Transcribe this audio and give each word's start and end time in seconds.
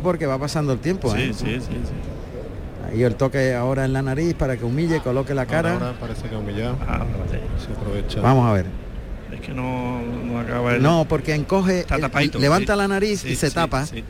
porque 0.00 0.26
va 0.26 0.38
pasando 0.38 0.72
el 0.72 0.78
tiempo. 0.78 1.14
Sí, 1.14 1.22
¿eh? 1.22 1.32
sí, 1.32 1.44
sí, 1.60 1.60
sí. 1.60 2.90
Ahí 2.92 3.02
el 3.02 3.16
toque 3.16 3.54
ahora 3.54 3.84
en 3.84 3.92
la 3.92 4.00
nariz 4.02 4.34
para 4.34 4.56
que 4.56 4.64
humille, 4.64 5.00
coloque 5.00 5.34
la 5.34 5.44
cara. 5.46 5.74
Ahora, 5.74 5.86
ahora 5.88 5.98
parece 6.00 6.28
que 6.28 6.34
ha 6.34 6.38
humillado. 6.38 6.76
Ah. 6.88 7.04
Se 7.64 7.72
aprovecha. 7.72 8.20
Vamos 8.20 8.46
a 8.48 8.52
ver. 8.52 8.66
Es 9.32 9.40
que 9.40 9.52
no, 9.52 10.00
no 10.00 10.40
acaba 10.40 10.74
el... 10.74 10.82
No, 10.82 11.04
porque 11.06 11.34
encoge, 11.34 11.80
Está 11.80 11.96
el- 11.96 12.00
tapadito, 12.00 12.38
levanta 12.38 12.72
sí. 12.72 12.78
la 12.78 12.88
nariz 12.88 13.20
Sí, 13.20 13.28
y 13.30 13.36
se 13.36 13.48
sí, 13.50 13.54
tapa. 13.54 13.84
sí. 13.84 14.02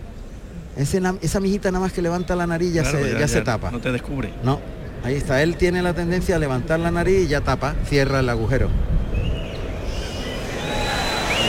Ese 0.77 1.03
esa 1.23 1.41
mijita 1.41 1.73
nada 1.73 1.83
más 1.85 1.93
que 1.93 2.01
levanta 2.03 2.37
la 2.37 2.47
nariz 2.47 2.73
ya, 2.73 2.83
Claro, 2.83 2.99
se, 3.05 3.19
ya, 3.19 3.27
se 3.27 3.41
tapa. 3.41 3.73
No 3.73 3.81
te 3.81 3.91
descubre. 3.91 4.31
No, 4.45 4.61
ahí 5.03 5.17
está. 5.17 5.43
Él 5.43 5.57
tiene 5.57 5.83
la 5.83 5.93
tendencia 5.93 6.37
a 6.37 6.39
levantar 6.39 6.79
la 6.79 6.93
nariz 6.93 7.25
y 7.25 7.27
ya 7.27 7.41
tapa, 7.41 7.75
cierra 7.87 8.21
el 8.21 8.29
agujero. 8.29 8.69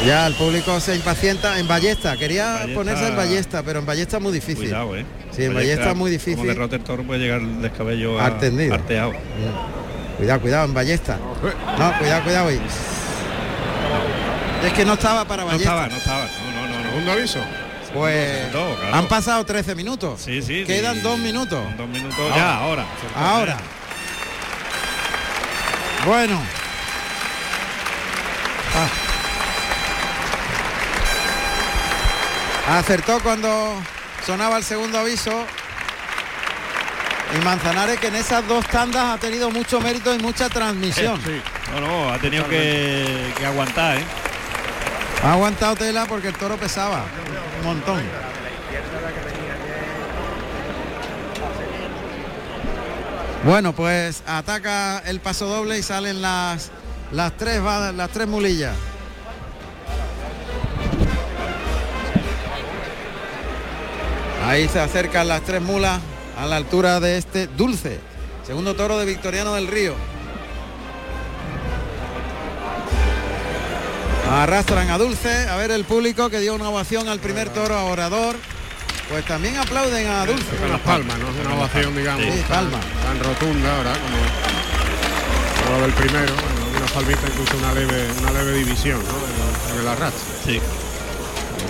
Ya 0.06 0.28
el 0.28 0.34
público 0.36 0.80
se 0.80 0.96
impacienta 0.96 1.60
en 1.60 1.68
ballesta. 1.68 2.16
Quería 2.16 2.54
Ballesta- 2.54 2.74
ponerse 2.74 3.08
en 3.08 3.16
ballesta, 3.18 3.64
pero 3.64 3.80
en 3.80 3.86
ballesta 3.86 4.18
es 4.18 4.24
muy 4.24 4.32
difícil. 4.32 4.64
Cuidado, 4.70 4.96
eh. 4.96 5.06
Sí, 5.36 5.44
en 5.44 5.54
ballesta 5.54 5.90
es 5.92 5.96
muy 5.96 6.10
difícil. 6.10 6.36
Como 6.38 6.48
derrote 6.48 6.78
el 6.78 6.84
toro 6.84 7.04
puede 7.04 7.20
llegar 7.20 7.42
el 7.42 7.62
descabello 7.62 8.20
a- 8.20 8.26
Artendido. 8.28 8.74
arteado. 8.76 9.14
Cuidado, 10.18 10.42
cuidado, 10.42 10.66
en 10.66 10.74
ballesta. 10.74 11.18
No, 11.78 11.98
cuidado, 12.00 12.24
cuidado. 12.24 12.48
ahí. 12.48 12.62
Es 14.66 14.74
que 14.74 14.86
no 14.86 14.94
estaba 14.94 15.26
para 15.26 15.44
No 15.44 15.48
ballesta. 15.50 15.70
estaba, 15.70 15.88
no 15.88 15.96
estaba. 15.98 16.24
No, 16.24 16.62
no, 16.62 16.68
no. 16.68 16.78
no. 16.84 16.90
Segundo 16.90 17.12
aviso. 17.12 17.40
Pues 17.94 18.48
claro. 18.52 18.78
han 18.96 19.08
pasado 19.08 19.44
13 19.46 19.76
minutos. 19.76 20.22
Sí, 20.24 20.42
sí. 20.42 20.64
Quedan 20.66 20.96
sí. 20.98 21.02
dos 21.02 21.18
minutos. 21.20 21.60
Dos 21.78 21.88
minutos 21.90 22.20
ya, 22.36 22.58
ahora. 22.58 22.86
Ahora. 23.16 23.58
Bueno. 26.06 26.40
Ah. 28.76 28.88
Acertó 32.70 33.20
cuando 33.22 33.82
sonaba 34.26 34.58
el 34.58 34.64
segundo 34.64 35.00
aviso. 35.00 35.46
Y 37.36 37.44
Manzanares 37.44 38.00
que 38.00 38.08
en 38.08 38.16
esas 38.16 38.48
dos 38.48 38.66
tandas 38.68 39.16
ha 39.16 39.18
tenido 39.18 39.50
mucho 39.50 39.80
mérito 39.82 40.14
y 40.14 40.20
mucha 40.20 40.50
transmisión. 40.50 41.20
Sí. 41.24 41.42
No, 41.74 41.82
no, 41.82 42.14
ha 42.14 42.18
tenido 42.20 42.48
que, 42.48 43.34
que 43.38 43.46
aguantar, 43.46 43.98
¿eh? 43.98 44.04
Ha 45.24 45.34
aguantado 45.34 45.76
tela 45.76 46.06
porque 46.06 46.30
el 46.30 46.36
toro 46.36 46.58
pesaba 46.58 47.04
un 47.60 47.66
montón. 47.66 48.02
Bueno, 53.44 53.74
pues 53.74 54.24
ataca 54.28 55.00
el 55.06 55.20
paso 55.20 55.48
doble 55.48 55.78
y 55.80 55.84
salen 55.84 56.22
las 56.22 56.72
las 57.12 57.36
tres 57.38 57.62
las 57.62 58.10
tres 58.10 58.28
mulillas. 58.28 58.76
Ahí 64.46 64.68
se 64.68 64.80
acercan 64.80 65.28
las 65.28 65.42
tres 65.44 65.62
mulas 65.62 66.00
a 66.38 66.46
la 66.46 66.56
altura 66.56 67.00
de 67.00 67.18
este 67.18 67.48
dulce. 67.48 68.00
Segundo 68.46 68.76
toro 68.76 68.98
de 68.98 69.06
Victoriano 69.06 69.54
del 69.54 69.68
Río. 69.68 69.94
Arrastran 74.32 74.90
a 74.92 74.98
Dulce, 74.98 75.48
a 75.50 75.56
ver 75.56 75.72
el 75.72 75.86
público 75.86 76.30
que 76.30 76.40
dio 76.40 76.54
una 76.54 76.70
ovación 76.70 77.08
al 77.08 77.20
primer 77.20 77.50
toro 77.50 77.76
a 77.76 77.86
Orador. 77.86 78.36
Pues 79.10 79.26
también 79.26 79.58
aplauden 79.58 80.08
a 80.08 80.26
Dulce. 80.26 80.56
Con 80.58 80.70
las 80.70 80.82
palmas, 80.82 81.18
¿no? 81.18 81.30
Es 81.30 81.46
una 81.46 81.56
ovación, 81.56 81.96
digamos, 81.96 82.24
Sí, 82.26 82.40
tan, 82.42 82.48
palma. 82.70 82.80
tan 83.04 83.20
rotunda 83.24 83.76
ahora 83.78 83.94
como, 83.94 85.66
como 85.66 85.78
la 85.78 85.82
del 85.88 85.94
primero. 85.94 86.34
Bueno, 86.36 86.78
una 86.78 86.86
palmita 86.94 87.22
incluso 87.28 87.58
una 87.58 87.74
leve, 87.74 88.08
una 88.22 88.32
leve 88.32 88.54
división 88.54 89.00
¿no? 89.00 89.18
en, 89.18 89.74
el, 89.74 89.74
en 89.76 89.82
el 89.82 89.88
arrastre. 89.88 90.22
Sí. 90.46 90.62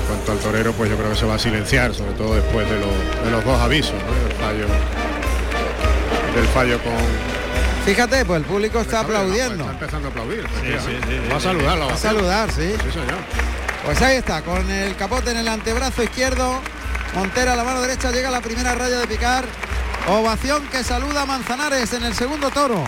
En 0.10 0.16
cuanto 0.16 0.32
al 0.32 0.40
torero, 0.40 0.74
pues 0.74 0.90
yo 0.90 0.98
creo 0.98 1.12
que 1.12 1.16
se 1.16 1.26
va 1.26 1.36
a 1.36 1.40
silenciar, 1.40 1.94
sobre 1.94 2.14
todo 2.14 2.34
después 2.36 2.68
de, 2.68 2.80
los- 2.80 3.24
de 3.26 3.30
los 3.32 3.46
dos 3.46 3.62
avisos, 3.62 3.94
¿no? 3.94 4.12
del 4.28 4.34
fallo 4.38 4.66
del 6.36 6.48
fallo 6.48 6.80
con 6.84 6.94
Fíjate, 7.86 8.26
pues 8.26 8.40
el 8.42 8.46
público 8.46 8.80
está 8.82 9.02
Está 9.02 9.02
aplaudiendo. 9.02 9.70
empezando 9.70 10.08
a 10.08 10.12
aplaudir. 10.12 10.42
sí, 10.62 10.68
efectivamente. 10.68 11.08
sí, 11.08 11.22
sí, 11.24 11.30
va 11.32 11.36
a 11.38 11.40
sí. 11.40 11.46
saludar 11.46 11.78
la 11.78 11.86
A 11.94 11.98
saludar, 11.98 12.52
sí. 12.52 12.74
Sí, 12.84 12.92
señor. 12.92 13.18
Pues 13.86 14.02
ahí 14.02 14.18
está, 14.18 14.42
con 14.42 14.70
el 14.70 14.96
capote 14.96 15.32
en 15.32 15.38
el 15.38 15.48
antebrazo 15.48 16.04
izquierdo. 16.04 16.60
Montera 17.16 17.54
a 17.54 17.56
la 17.56 17.64
mano 17.64 17.82
derecha 17.82 18.12
llega 18.12 18.28
a 18.30 18.32
la 18.32 18.42
primera 18.42 18.76
raya 18.76 18.98
de 19.00 19.08
picar. 19.08 19.46
Ovación 20.08 20.64
que 20.68 20.84
saluda 20.84 21.22
a 21.24 21.26
Manzanares 21.26 21.94
en 21.94 22.04
el 22.04 22.14
segundo 22.14 22.50
toro. 22.52 22.84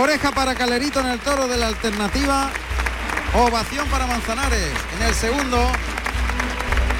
Oreja 0.00 0.30
para 0.32 0.54
Calerito 0.54 1.00
en 1.00 1.06
el 1.06 1.18
toro 1.20 1.48
de 1.48 1.56
la 1.56 1.68
alternativa. 1.68 2.50
Ovación 3.34 3.86
para 3.88 4.06
Manzanares 4.06 4.70
en 5.00 5.06
el 5.06 5.14
segundo 5.14 5.70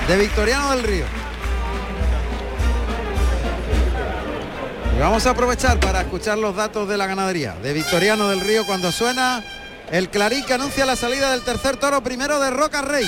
de 0.08 0.16
Victoriano 0.16 0.70
del 0.70 0.82
Río. 0.82 1.04
Y 4.96 5.00
vamos 5.00 5.26
a 5.26 5.30
aprovechar 5.30 5.78
para 5.78 6.00
escuchar 6.00 6.38
los 6.38 6.56
datos 6.56 6.88
de 6.88 6.96
la 6.96 7.06
ganadería 7.06 7.54
de 7.62 7.74
Victoriano 7.74 8.30
del 8.30 8.40
Río 8.40 8.64
cuando 8.64 8.90
suena 8.90 9.44
el 9.92 10.08
clarín 10.08 10.44
que 10.46 10.54
anuncia 10.54 10.86
la 10.86 10.96
salida 10.96 11.32
del 11.32 11.42
tercer 11.42 11.76
toro 11.76 12.02
primero 12.02 12.40
de 12.40 12.50
Roca 12.50 12.80
Rey. 12.80 13.06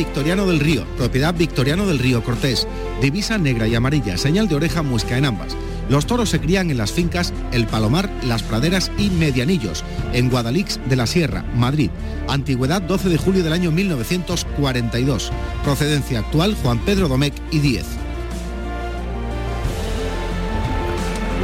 Victoriano 0.00 0.46
del 0.46 0.60
Río, 0.60 0.86
propiedad 0.96 1.34
Victoriano 1.34 1.86
del 1.86 1.98
Río 1.98 2.24
Cortés, 2.24 2.66
divisa 3.02 3.36
negra 3.36 3.68
y 3.68 3.74
amarilla, 3.74 4.16
señal 4.16 4.48
de 4.48 4.54
oreja 4.54 4.82
muesca 4.82 5.18
en 5.18 5.26
ambas. 5.26 5.54
Los 5.90 6.06
toros 6.06 6.30
se 6.30 6.40
crían 6.40 6.70
en 6.70 6.78
las 6.78 6.90
fincas 6.90 7.34
El 7.52 7.66
Palomar, 7.66 8.08
Las 8.24 8.42
Praderas 8.42 8.90
y 8.96 9.10
Medianillos, 9.10 9.84
en 10.14 10.30
Guadalix 10.30 10.80
de 10.88 10.96
la 10.96 11.06
Sierra, 11.06 11.44
Madrid. 11.54 11.90
Antigüedad 12.28 12.80
12 12.80 13.10
de 13.10 13.18
julio 13.18 13.44
del 13.44 13.52
año 13.52 13.72
1942. 13.72 15.32
Procedencia 15.64 16.20
actual 16.20 16.56
Juan 16.62 16.78
Pedro 16.78 17.06
Domecq 17.06 17.34
y 17.50 17.58
Díez. 17.58 17.84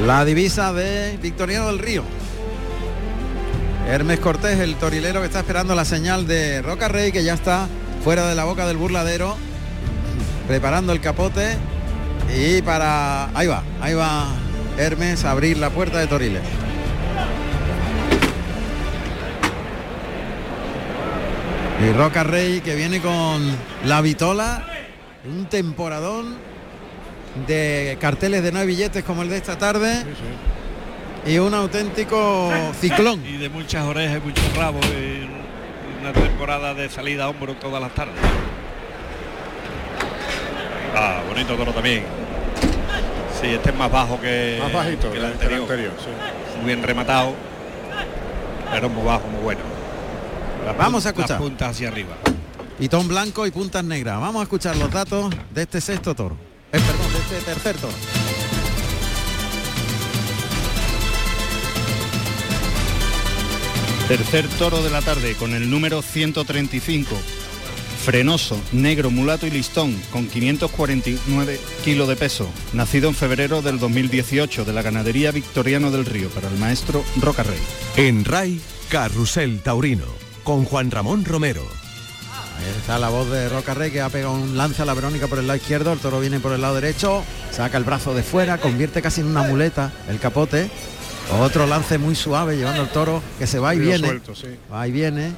La 0.06 0.25
divisa 0.25 0.72
de 0.72 1.19
Victoriano 1.21 1.66
del 1.66 1.78
Río. 1.78 2.05
Hermes 3.87 4.19
Cortés, 4.19 4.61
el 4.61 4.77
torilero 4.77 5.21
que 5.21 5.27
está 5.27 5.41
esperando 5.41 5.75
la 5.75 5.84
señal 5.84 6.27
de 6.27 6.62
Roca 6.62 6.89
Rey, 6.89 7.12
que 7.12 7.22
ya 7.22 7.34
está 7.34 7.69
fuera 8.06 8.28
de 8.28 8.37
la 8.37 8.44
boca 8.44 8.69
del 8.69 8.77
burladero, 8.77 9.37
preparando 10.47 10.93
el 10.93 11.00
capote. 11.00 11.56
Y 12.33 12.62
para... 12.62 13.37
Ahí 13.37 13.49
va, 13.49 13.65
ahí 13.81 13.94
va 13.94 14.28
Hermes 14.78 15.25
a 15.25 15.33
abrir 15.33 15.56
la 15.56 15.71
puerta 15.71 15.99
de 15.99 16.06
Toriles. 16.06 16.43
Y 21.84 21.93
Roca 21.95 22.22
Rey 22.22 22.61
que 22.61 22.77
viene 22.77 23.00
con 23.00 23.43
la 23.84 24.00
vitola, 24.03 24.65
un 25.28 25.47
temporadón 25.47 26.37
de 27.49 27.99
carteles 28.00 28.45
de 28.45 28.53
nueve 28.53 28.69
billetes 28.69 29.03
como 29.03 29.22
el 29.22 29.31
de 29.31 29.39
esta 29.39 29.59
tarde 29.59 30.05
y 31.27 31.39
un 31.39 31.53
auténtico 31.55 32.53
ciclón. 32.81 33.27
Y 33.27 33.39
de 33.39 33.49
muchas 33.49 33.84
orejas 33.84 34.19
y 34.22 34.28
muchos 34.28 34.56
rabos. 34.56 34.87
y 34.87 35.35
una 36.06 36.12
temporada 36.12 36.72
de 36.72 36.89
salida 36.89 37.25
a 37.25 37.28
hombro 37.28 37.55
todas 37.55 37.83
las 37.83 37.93
tardes. 37.93 38.15
Ah, 40.94 41.21
bonito 41.28 41.56
toro 41.56 41.72
también. 41.72 42.05
Sí, 43.41 43.49
este 43.49 43.71
es 43.71 43.77
más 43.77 43.91
bajo 43.91 44.21
que, 44.21 44.59
Más 44.62 44.72
bajito 44.72 45.09
que 45.09 45.15
que 45.15 45.19
el 45.19 45.25
anterior. 45.33 45.61
anterior. 45.62 45.93
sí. 45.99 46.59
Muy 46.59 46.66
bien 46.66 46.83
rematado. 46.83 47.34
Pero 48.71 48.89
muy 48.89 49.05
bajo, 49.05 49.27
muy 49.27 49.43
bueno. 49.43 49.61
Las 50.65 50.77
Vamos 50.77 51.06
a 51.06 51.09
escuchar. 51.09 51.31
Las 51.31 51.41
puntas 51.41 51.71
hacia 51.71 51.89
arriba. 51.89 52.15
Pitón 52.78 53.09
blanco 53.09 53.45
y 53.47 53.50
puntas 53.50 53.83
negras. 53.83 54.21
Vamos 54.21 54.41
a 54.41 54.42
escuchar 54.45 54.77
los 54.77 54.91
datos 54.91 55.34
de 55.53 55.63
este 55.63 55.80
sexto 55.80 56.15
toro. 56.15 56.36
Eh, 56.72 56.78
perdón, 56.78 57.13
de 57.13 57.19
este 57.19 57.53
tercer 57.53 57.77
toro. 57.78 57.92
Tercer 64.08 64.47
toro 64.50 64.84
de 64.84 64.91
la 64.91 65.03
tarde 65.03 65.34
con 65.34 65.53
el 65.53 65.68
número 65.68 66.00
135. 66.00 67.16
Frenoso, 68.04 68.56
negro, 68.70 69.10
mulato 69.10 69.48
y 69.48 69.50
listón, 69.50 70.00
con 70.12 70.28
549 70.28 71.58
kilos 71.84 72.06
de 72.06 72.14
peso. 72.14 72.48
Nacido 72.72 73.08
en 73.08 73.16
febrero 73.16 73.62
del 73.62 73.80
2018 73.80 74.64
de 74.64 74.72
la 74.72 74.82
ganadería 74.82 75.32
Victoriano 75.32 75.91
del 75.91 76.04
Río 76.04 76.28
para 76.28 76.47
el 76.47 76.56
maestro 76.56 77.03
Roca 77.20 77.42
Rey. 77.42 77.58
En 77.97 78.24
RAI, 78.24 78.60
Carrusel 78.91 79.60
Taurino, 79.60 80.06
con 80.44 80.64
Juan 80.64 80.92
Ramón 80.92 81.24
Romero. 81.24 81.66
Ahí 82.58 82.78
está 82.78 83.00
la 83.00 83.08
voz 83.08 83.28
de 83.28 83.48
Roca 83.48 83.74
Rey 83.74 83.91
que 83.91 84.03
ha 84.03 84.08
pegado 84.08 84.34
un 84.34 84.56
lance 84.56 84.82
a 84.82 84.84
la 84.84 84.94
Verónica 84.94 85.26
por 85.26 85.41
el 85.41 85.48
lado 85.48 85.56
izquierdo, 85.56 85.92
el 85.92 85.98
toro 85.98 86.20
viene 86.20 86.38
por 86.38 86.53
el 86.53 86.60
lado 86.60 86.76
derecho, 86.76 87.24
saca 87.50 87.76
el 87.76 87.82
brazo 87.82 88.14
de 88.14 88.22
fuera, 88.22 88.58
convierte 88.58 89.03
casi 89.03 89.22
en 89.22 89.26
una 89.26 89.42
muleta 89.42 89.92
el 90.08 90.20
capote 90.20 90.70
Otro 91.41 91.67
lance 91.67 91.99
muy 91.99 92.15
suave 92.15 92.57
llevando 92.57 92.83
el 92.83 92.89
toro 92.89 93.23
que 93.39 93.47
se 93.47 93.59
va 93.59 93.75
y 93.75 93.78
viene. 93.81 94.07
suelto, 94.07 94.34
sí. 94.34 94.47
Va 94.73 94.87
y 94.87 94.93
viene. 94.93 95.33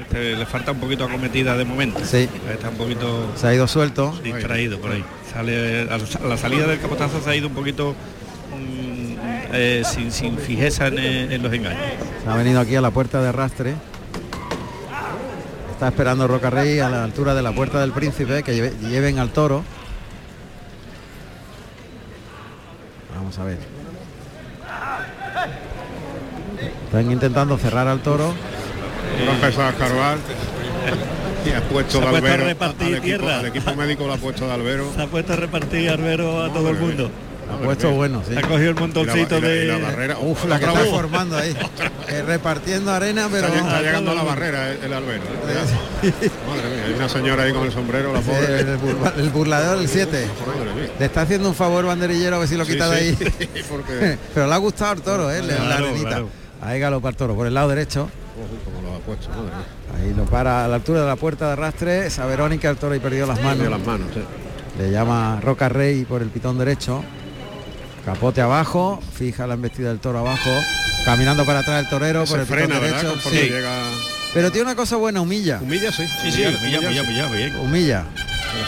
Este 0.00 0.36
le 0.36 0.46
falta 0.46 0.72
un 0.72 0.78
poquito 0.78 1.04
acometida 1.04 1.56
de 1.56 1.64
momento. 1.64 2.00
Sí. 2.04 2.28
Está 2.50 2.68
un 2.70 2.76
poquito 2.76 3.26
Se 3.36 3.46
ha 3.48 3.54
ido 3.54 3.66
suelto. 3.66 4.18
distraído 4.22 4.78
por 4.80 4.92
ahí. 4.92 5.04
Sale 5.32 5.82
a 5.90 5.98
la- 6.26 6.36
salida 6.36 6.66
del 6.66 6.80
capotazo 6.80 7.20
se 7.22 7.30
ha 7.30 7.34
ido 7.36 7.48
un 7.48 7.54
poquito 7.54 7.94
mm, 8.56 9.16
eh, 9.52 9.82
sin, 9.84 10.12
sin 10.12 10.38
fijeza 10.38 10.86
en, 10.86 10.98
eh, 10.98 11.34
en 11.34 11.42
los 11.42 11.52
engaños. 11.52 11.82
Se 12.24 12.30
ha 12.30 12.36
venido 12.36 12.60
aquí 12.60 12.76
a 12.76 12.80
la 12.80 12.90
puerta 12.90 13.20
de 13.20 13.28
arrastre. 13.28 13.74
Está 15.72 15.88
esperando 15.88 16.26
Roca 16.26 16.48
Rey 16.50 16.78
a 16.80 16.88
la 16.88 17.04
altura 17.04 17.34
de 17.34 17.42
la 17.42 17.52
puerta 17.52 17.80
del 17.80 17.92
príncipe 17.92 18.42
que 18.42 18.54
lleve- 18.54 18.74
lleven 18.88 19.18
al 19.18 19.30
toro. 19.30 19.62
Vamos 23.14 23.38
a 23.38 23.44
ver. 23.44 23.58
Están 26.88 27.10
intentando 27.10 27.56
cerrar 27.58 27.86
al 27.88 28.00
toro. 28.00 28.32
Ha 29.28 29.34
empezado 29.34 29.66
a 29.68 29.70
escarbar 29.70 30.18
y 31.46 31.50
ha 31.52 31.60
puesto 31.68 31.98
Se 32.00 32.06
ha 32.06 32.10
de 32.12 32.20
puesto 32.20 32.26
a 32.28 32.32
albero 32.32 32.44
repartir 32.44 32.86
al, 32.86 32.94
equipo, 32.94 33.04
tierra. 33.04 33.38
al 33.40 33.46
equipo 33.46 33.74
médico 33.74 34.06
lo 34.06 34.12
ha 34.14 34.16
puesto 34.16 34.46
de 34.46 34.52
albero. 34.52 34.92
Se 34.94 35.02
ha 35.02 35.06
puesto 35.06 35.32
a 35.32 35.36
repartir 35.36 35.90
arbero 35.90 36.44
a 36.44 36.52
todo 36.52 36.70
el 36.70 36.76
mundo. 36.78 37.10
Ha 37.52 37.56
puesto 37.64 37.90
bueno, 37.92 38.22
sí. 38.28 38.34
Ha 38.36 38.42
cogido 38.42 38.56
el 38.58 38.62
Y 38.70 38.74
la- 38.74 38.80
montoncito 38.80 39.38
y 39.38 39.40
la- 39.40 39.48
y 39.54 39.66
la 39.66 39.74
de... 39.76 39.82
barrera. 39.82 40.18
Uf, 40.18 40.44
la 40.46 40.58
que 40.58 40.66
está 40.66 40.80
formando 40.86 41.36
ahí. 41.36 41.54
Eh, 42.08 42.22
repartiendo 42.22 42.90
arena, 42.90 43.28
pero 43.30 43.48
Está, 43.48 43.58
está 43.58 43.82
llegando 43.82 44.12
a 44.12 44.14
la 44.14 44.22
barrera 44.22 44.70
el, 44.72 44.82
el 44.82 44.92
albero. 44.94 45.24
¿eh? 45.24 46.10
Madre 46.48 46.70
mía, 46.70 46.84
hay 46.86 46.94
una 46.94 47.06
señora 47.06 47.42
ahí 47.42 47.52
con 47.52 47.66
el 47.66 47.70
sombrero, 47.72 48.14
la 48.14 48.22
Sí, 48.22 48.30
pobre. 48.30 48.60
el, 48.60 48.78
burla- 48.78 49.12
el 49.18 49.28
burlador 49.28 49.78
del 49.78 49.88
7. 49.90 50.26
Madre 50.46 50.74
mía. 50.74 50.90
Le 50.98 51.04
está 51.04 51.20
haciendo 51.20 51.50
un 51.50 51.54
favor 51.54 51.84
banderillero 51.84 52.36
a 52.36 52.38
ver 52.38 52.48
si 52.48 52.56
lo 52.56 52.64
Sí, 52.64 52.72
quita 52.72 52.88
de 52.88 53.14
sí, 53.14 53.16
ahí. 53.20 53.62
porque 53.68 54.16
Pero 54.34 54.46
le 54.46 54.54
ha 54.54 54.56
gustado 54.56 54.94
el 54.94 55.02
toro, 55.02 55.30
¿eh? 55.30 55.42
La 55.42 55.74
arenita. 55.76 56.08
claro. 56.08 56.28
Ahí 56.60 56.80
galopa 56.80 57.08
el 57.10 57.16
toro 57.16 57.34
por 57.34 57.46
el 57.46 57.54
lado 57.54 57.68
derecho. 57.68 58.08
Uy, 58.36 58.58
como 58.64 58.82
lo 58.88 58.96
ha 58.96 58.98
puesto, 59.00 59.28
madre. 59.30 59.52
Ahí 59.96 60.14
lo 60.14 60.24
para 60.24 60.64
a 60.64 60.68
la 60.68 60.76
altura 60.76 61.00
de 61.02 61.06
la 61.06 61.16
puerta 61.16 61.46
de 61.46 61.52
arrastre. 61.52 62.06
Esa 62.06 62.26
Verónica, 62.26 62.68
el 62.70 62.76
toro 62.76 62.94
y 62.94 62.98
perdió 63.00 63.26
las 63.26 63.38
Perdió 63.38 63.64
manos. 63.64 63.78
las 63.78 63.86
manos, 63.86 64.08
sí. 64.14 64.20
Le 64.78 64.90
llama 64.90 65.40
Roca 65.42 65.68
Rey 65.68 66.04
por 66.04 66.22
el 66.22 66.28
pitón 66.28 66.58
derecho. 66.58 67.02
Capote 68.04 68.40
abajo, 68.40 69.00
fija 69.14 69.46
la 69.46 69.54
embestida 69.54 69.88
del 69.88 69.98
toro 69.98 70.20
abajo. 70.20 70.50
Caminando 71.04 71.44
para 71.44 71.60
atrás 71.60 71.82
el 71.84 71.88
torero 71.88 72.20
por 72.20 72.28
Se 72.28 72.34
el 72.34 72.40
pitón 72.42 72.58
frena, 72.58 72.78
¿verdad? 72.80 72.96
derecho. 72.96 73.12
Conforme 73.12 73.38
Sí. 73.40 73.48
llega. 73.48 73.70
Pero 74.34 74.50
tiene 74.50 74.66
una 74.66 74.76
cosa 74.76 74.96
buena, 74.96 75.20
humilla. 75.20 75.58
Humilla, 75.62 75.90
sí. 75.92 76.04
Sí, 76.22 76.30
sí, 76.32 76.42
humilla, 76.44 76.80
humilla, 76.80 77.02
humilla, 77.02 77.26
bien. 77.32 77.56
Humilla. 77.56 78.04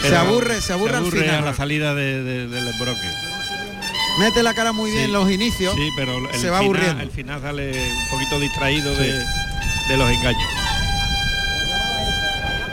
Se 0.01 0.07
Pero 0.09 0.19
aburre, 0.19 0.61
se 0.61 0.73
aburre, 0.73 0.95
al 0.97 1.05
a 1.07 1.11
final. 1.11 1.45
la 1.45 1.53
salida 1.53 1.93
de- 1.93 2.23
de- 2.23 2.47
del 2.47 2.67
embroque. 2.67 3.07
Mete 4.19 4.43
la 4.43 4.53
cara 4.53 4.71
muy 4.71 4.91
bien 4.91 5.05
Sí. 5.07 5.11
los 5.11 5.31
inicios. 5.31 5.73
Sí, 5.75 5.89
pero 5.95 6.17
el 6.17 6.25
se 6.39 6.49
va 6.49 6.59
final, 6.59 6.63
aburriendo. 6.63 7.01
El 7.03 7.11
final 7.11 7.41
sale 7.41 7.71
un 7.71 8.09
poquito 8.11 8.39
distraído 8.39 8.93
de, 8.95 9.13
de 9.87 9.97
los 9.97 10.09
engaños. 10.09 10.49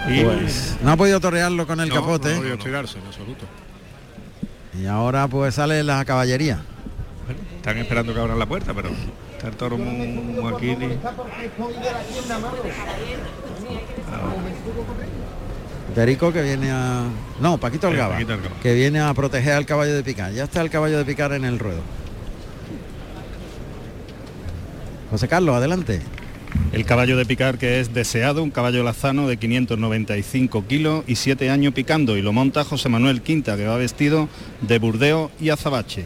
Y 0.08 0.25
Pues 0.25 0.76
no 0.82 0.93
ha 0.93 0.96
podido 0.96 1.20
torearlo 1.20 1.67
con 1.67 1.81
el 1.81 1.88
No, 1.90 1.94
capote. 1.94 2.31
No 2.31 2.35
ha 2.37 2.38
podido 2.38 2.58
tirarse 2.58 2.99
en 2.99 3.06
absoluto. 3.06 3.44
Y 4.81 4.87
ahora 4.87 5.29
pues 5.29 5.55
sale 5.55 5.82
la 5.85 6.05
caballería. 6.05 6.61
bueno, 7.26 7.41
están 7.56 7.79
esperando 7.79 8.14
que 8.14 8.20
abran 8.20 8.38
la 8.38 8.46
puerta, 8.46 8.73
pero 8.75 8.91
está 9.37 9.49
el 9.49 9.56
toro 9.56 9.76
muy, 9.79 10.06
muy 10.08 10.55
aquí. 10.55 10.76
ni- 10.76 10.99
Perico 15.94 16.32
que 16.32 16.43
viene 16.43 16.70
a. 16.70 17.05
No, 17.40 17.58
Paquito 17.58 17.88
Algaba. 17.88 18.14
Paquito 18.14 18.35
Algaba. 18.35 18.55
Que 18.62 18.75
viene 18.75 19.00
a 19.00 19.12
proteger 19.14 19.55
al 19.55 19.67
caballo 19.67 19.94
de 19.94 20.02
picar. 20.02 20.32
Ya 20.32 20.44
está 20.44 20.61
el 20.61 20.70
caballo 20.70 20.99
de 20.99 21.05
picar 21.05 21.32
en 21.32 21.44
el 21.44 21.58
ruedo. 21.58 21.81
José 25.11 25.26
Carlos, 25.29 25.56
adelante. 25.56 26.02
El 26.73 26.85
caballo 26.85 27.17
de 27.17 27.25
picar 27.25 27.58
que 27.58 27.81
es 27.81 27.94
deseado, 27.94 28.43
un 28.43 28.50
caballo 28.50 28.82
lazano 28.82 29.26
de 29.26 29.37
595 29.38 30.67
kilos 30.67 31.05
y 31.06 31.17
7 31.17 31.50
años 31.50 31.75
picando 31.75 32.17
y 32.17 32.23
lo 32.23 32.32
monta 32.32 32.64
José 32.64 32.88
Manuel 32.88 33.23
Quinta 33.23 33.56
que 33.56 33.67
va 33.67 33.76
vestido 33.76 34.29
de 34.61 34.79
burdeo 34.79 35.31
y 35.41 35.50
azabache. 35.50 36.05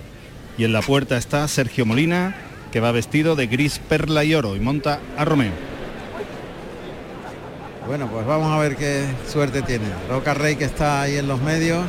Y 0.58 0.64
en 0.64 0.72
la 0.72 0.82
puerta 0.82 1.16
está 1.16 1.46
Sergio 1.48 1.86
Molina 1.86 2.36
que 2.70 2.80
va 2.80 2.92
vestido 2.92 3.36
de 3.36 3.48
gris, 3.48 3.80
perla 3.80 4.24
y 4.24 4.34
oro 4.34 4.56
y 4.56 4.60
monta 4.60 5.00
a 5.16 5.24
Romeo. 5.24 5.71
Bueno, 7.86 8.06
pues 8.06 8.24
vamos 8.24 8.50
a 8.52 8.58
ver 8.58 8.76
qué 8.76 9.04
suerte 9.28 9.60
tiene. 9.62 9.86
Roca 10.08 10.34
Rey 10.34 10.56
que 10.56 10.64
está 10.64 11.02
ahí 11.02 11.16
en 11.16 11.26
los 11.26 11.40
medios. 11.40 11.84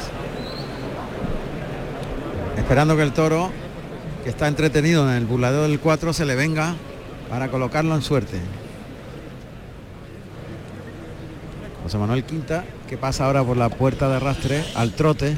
Esperando 2.57 2.95
que 2.95 3.03
el 3.03 3.13
toro, 3.13 3.51
que 4.23 4.29
está 4.29 4.47
entretenido 4.47 5.07
en 5.09 5.15
el 5.15 5.25
burladero 5.25 5.63
del 5.63 5.79
4, 5.79 6.11
se 6.13 6.25
le 6.25 6.35
venga 6.35 6.73
para 7.29 7.49
colocarlo 7.49 7.93
en 7.95 8.01
suerte. 8.01 8.39
José 11.83 11.97
Manuel 11.97 12.23
Quinta, 12.23 12.63
que 12.89 12.97
pasa 12.97 13.25
ahora 13.25 13.43
por 13.43 13.57
la 13.57 13.69
puerta 13.69 14.09
de 14.09 14.15
arrastre 14.15 14.63
al 14.75 14.93
trote. 14.93 15.37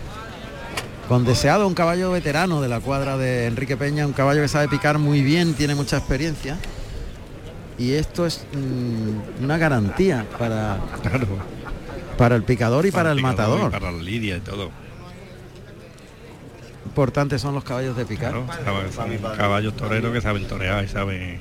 Con 1.09 1.25
deseado 1.25 1.67
un 1.67 1.73
caballo 1.73 2.11
veterano 2.11 2.61
de 2.61 2.69
la 2.69 2.79
cuadra 2.79 3.17
de 3.17 3.45
Enrique 3.47 3.77
Peña, 3.77 4.07
un 4.07 4.13
caballo 4.13 4.41
que 4.41 4.47
sabe 4.47 4.69
picar 4.69 4.99
muy 4.99 5.21
bien, 5.21 5.53
tiene 5.53 5.75
mucha 5.75 5.97
experiencia. 5.97 6.57
Y 7.77 7.93
esto 7.93 8.25
es 8.25 8.45
mm, 8.53 9.43
una 9.43 9.57
garantía 9.57 10.25
para, 10.39 10.77
Claro, 11.01 11.27
para 12.17 12.35
el 12.35 12.43
picador 12.43 12.85
y 12.85 12.91
para, 12.91 13.11
el 13.11 13.21
matador. 13.21 13.67
y 13.69 13.71
para 13.71 13.91
la 13.91 14.01
lidia 14.01 14.37
y 14.37 14.39
todo. 14.39 14.71
Importantes 16.85 17.41
son 17.41 17.53
los 17.55 17.63
caballos 17.63 17.97
de 17.97 18.05
picar. 18.05 18.31
Claro, 18.31 18.45
saben- 18.93 19.19
son 19.21 19.35
caballos 19.37 19.75
toreros 19.75 20.13
que 20.13 20.21
saben 20.21 20.47
torear 20.47 20.83
y 20.83 20.87
saben. 20.87 21.39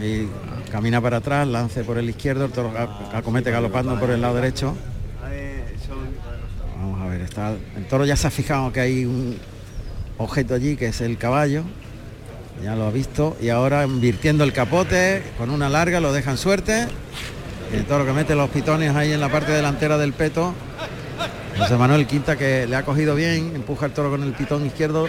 Ahí 0.00 0.28
camina 0.72 1.00
para 1.00 1.18
atrás, 1.18 1.46
lance 1.46 1.84
por 1.84 1.98
el 1.98 2.08
izquierdo, 2.10 2.44
el 2.46 2.50
toro 2.52 2.72
acomete 3.12 3.50
galopando 3.50 3.98
por 4.00 4.10
el 4.10 4.20
lado 4.20 4.34
derecho. 4.36 4.76
Vamos 6.80 7.00
a 7.02 7.06
ver, 7.06 7.20
está 7.20 7.50
el 7.76 7.86
toro 7.88 8.04
ya 8.06 8.16
se 8.16 8.26
ha 8.26 8.30
fijado 8.30 8.72
que 8.72 8.80
hay 8.80 9.04
un 9.04 9.36
objeto 10.18 10.54
allí 10.54 10.76
que 10.76 10.86
es 10.86 11.00
el 11.00 11.16
caballo. 11.18 11.62
Ya 12.62 12.74
lo 12.76 12.86
ha 12.86 12.90
visto 12.90 13.36
y 13.40 13.48
ahora 13.48 13.84
invirtiendo 13.84 14.44
el 14.44 14.52
capote 14.52 15.22
con 15.38 15.50
una 15.50 15.68
larga 15.68 16.00
lo 16.00 16.12
dejan 16.12 16.36
suerte. 16.36 16.86
El 17.72 17.84
toro 17.86 18.04
que 18.04 18.12
mete 18.12 18.34
los 18.34 18.50
pitones 18.50 18.94
ahí 18.94 19.12
en 19.12 19.20
la 19.20 19.28
parte 19.30 19.52
delantera 19.52 19.96
del 19.96 20.12
peto. 20.12 20.52
José 21.58 21.76
Manuel 21.76 22.06
Quinta 22.06 22.36
que 22.36 22.66
le 22.66 22.76
ha 22.76 22.84
cogido 22.84 23.14
bien, 23.14 23.52
empuja 23.54 23.86
el 23.86 23.92
toro 23.92 24.10
con 24.10 24.22
el 24.22 24.32
pitón 24.32 24.66
izquierdo 24.66 25.08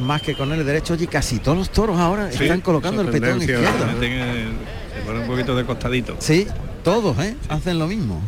más 0.00 0.22
que 0.22 0.36
con 0.36 0.52
el 0.52 0.64
derecho. 0.64 0.94
Oye, 0.94 1.06
casi 1.08 1.38
todos 1.38 1.58
los 1.58 1.70
toros 1.70 1.98
ahora 1.98 2.30
Sí, 2.30 2.44
están 2.44 2.60
colocando 2.60 3.02
el 3.02 3.10
de- 3.10 3.18
izquierdo. 3.36 3.64
El- 4.00 4.52
se 4.94 5.00
ponen 5.04 5.22
un 5.22 5.26
poquito 5.28 5.56
de 5.56 5.64
costadito. 5.64 6.16
Sí, 6.20 6.46
todos, 6.84 7.18
¿eh? 7.18 7.34
Hacen 7.48 7.78
lo 7.78 7.86
mismo. 7.88 8.20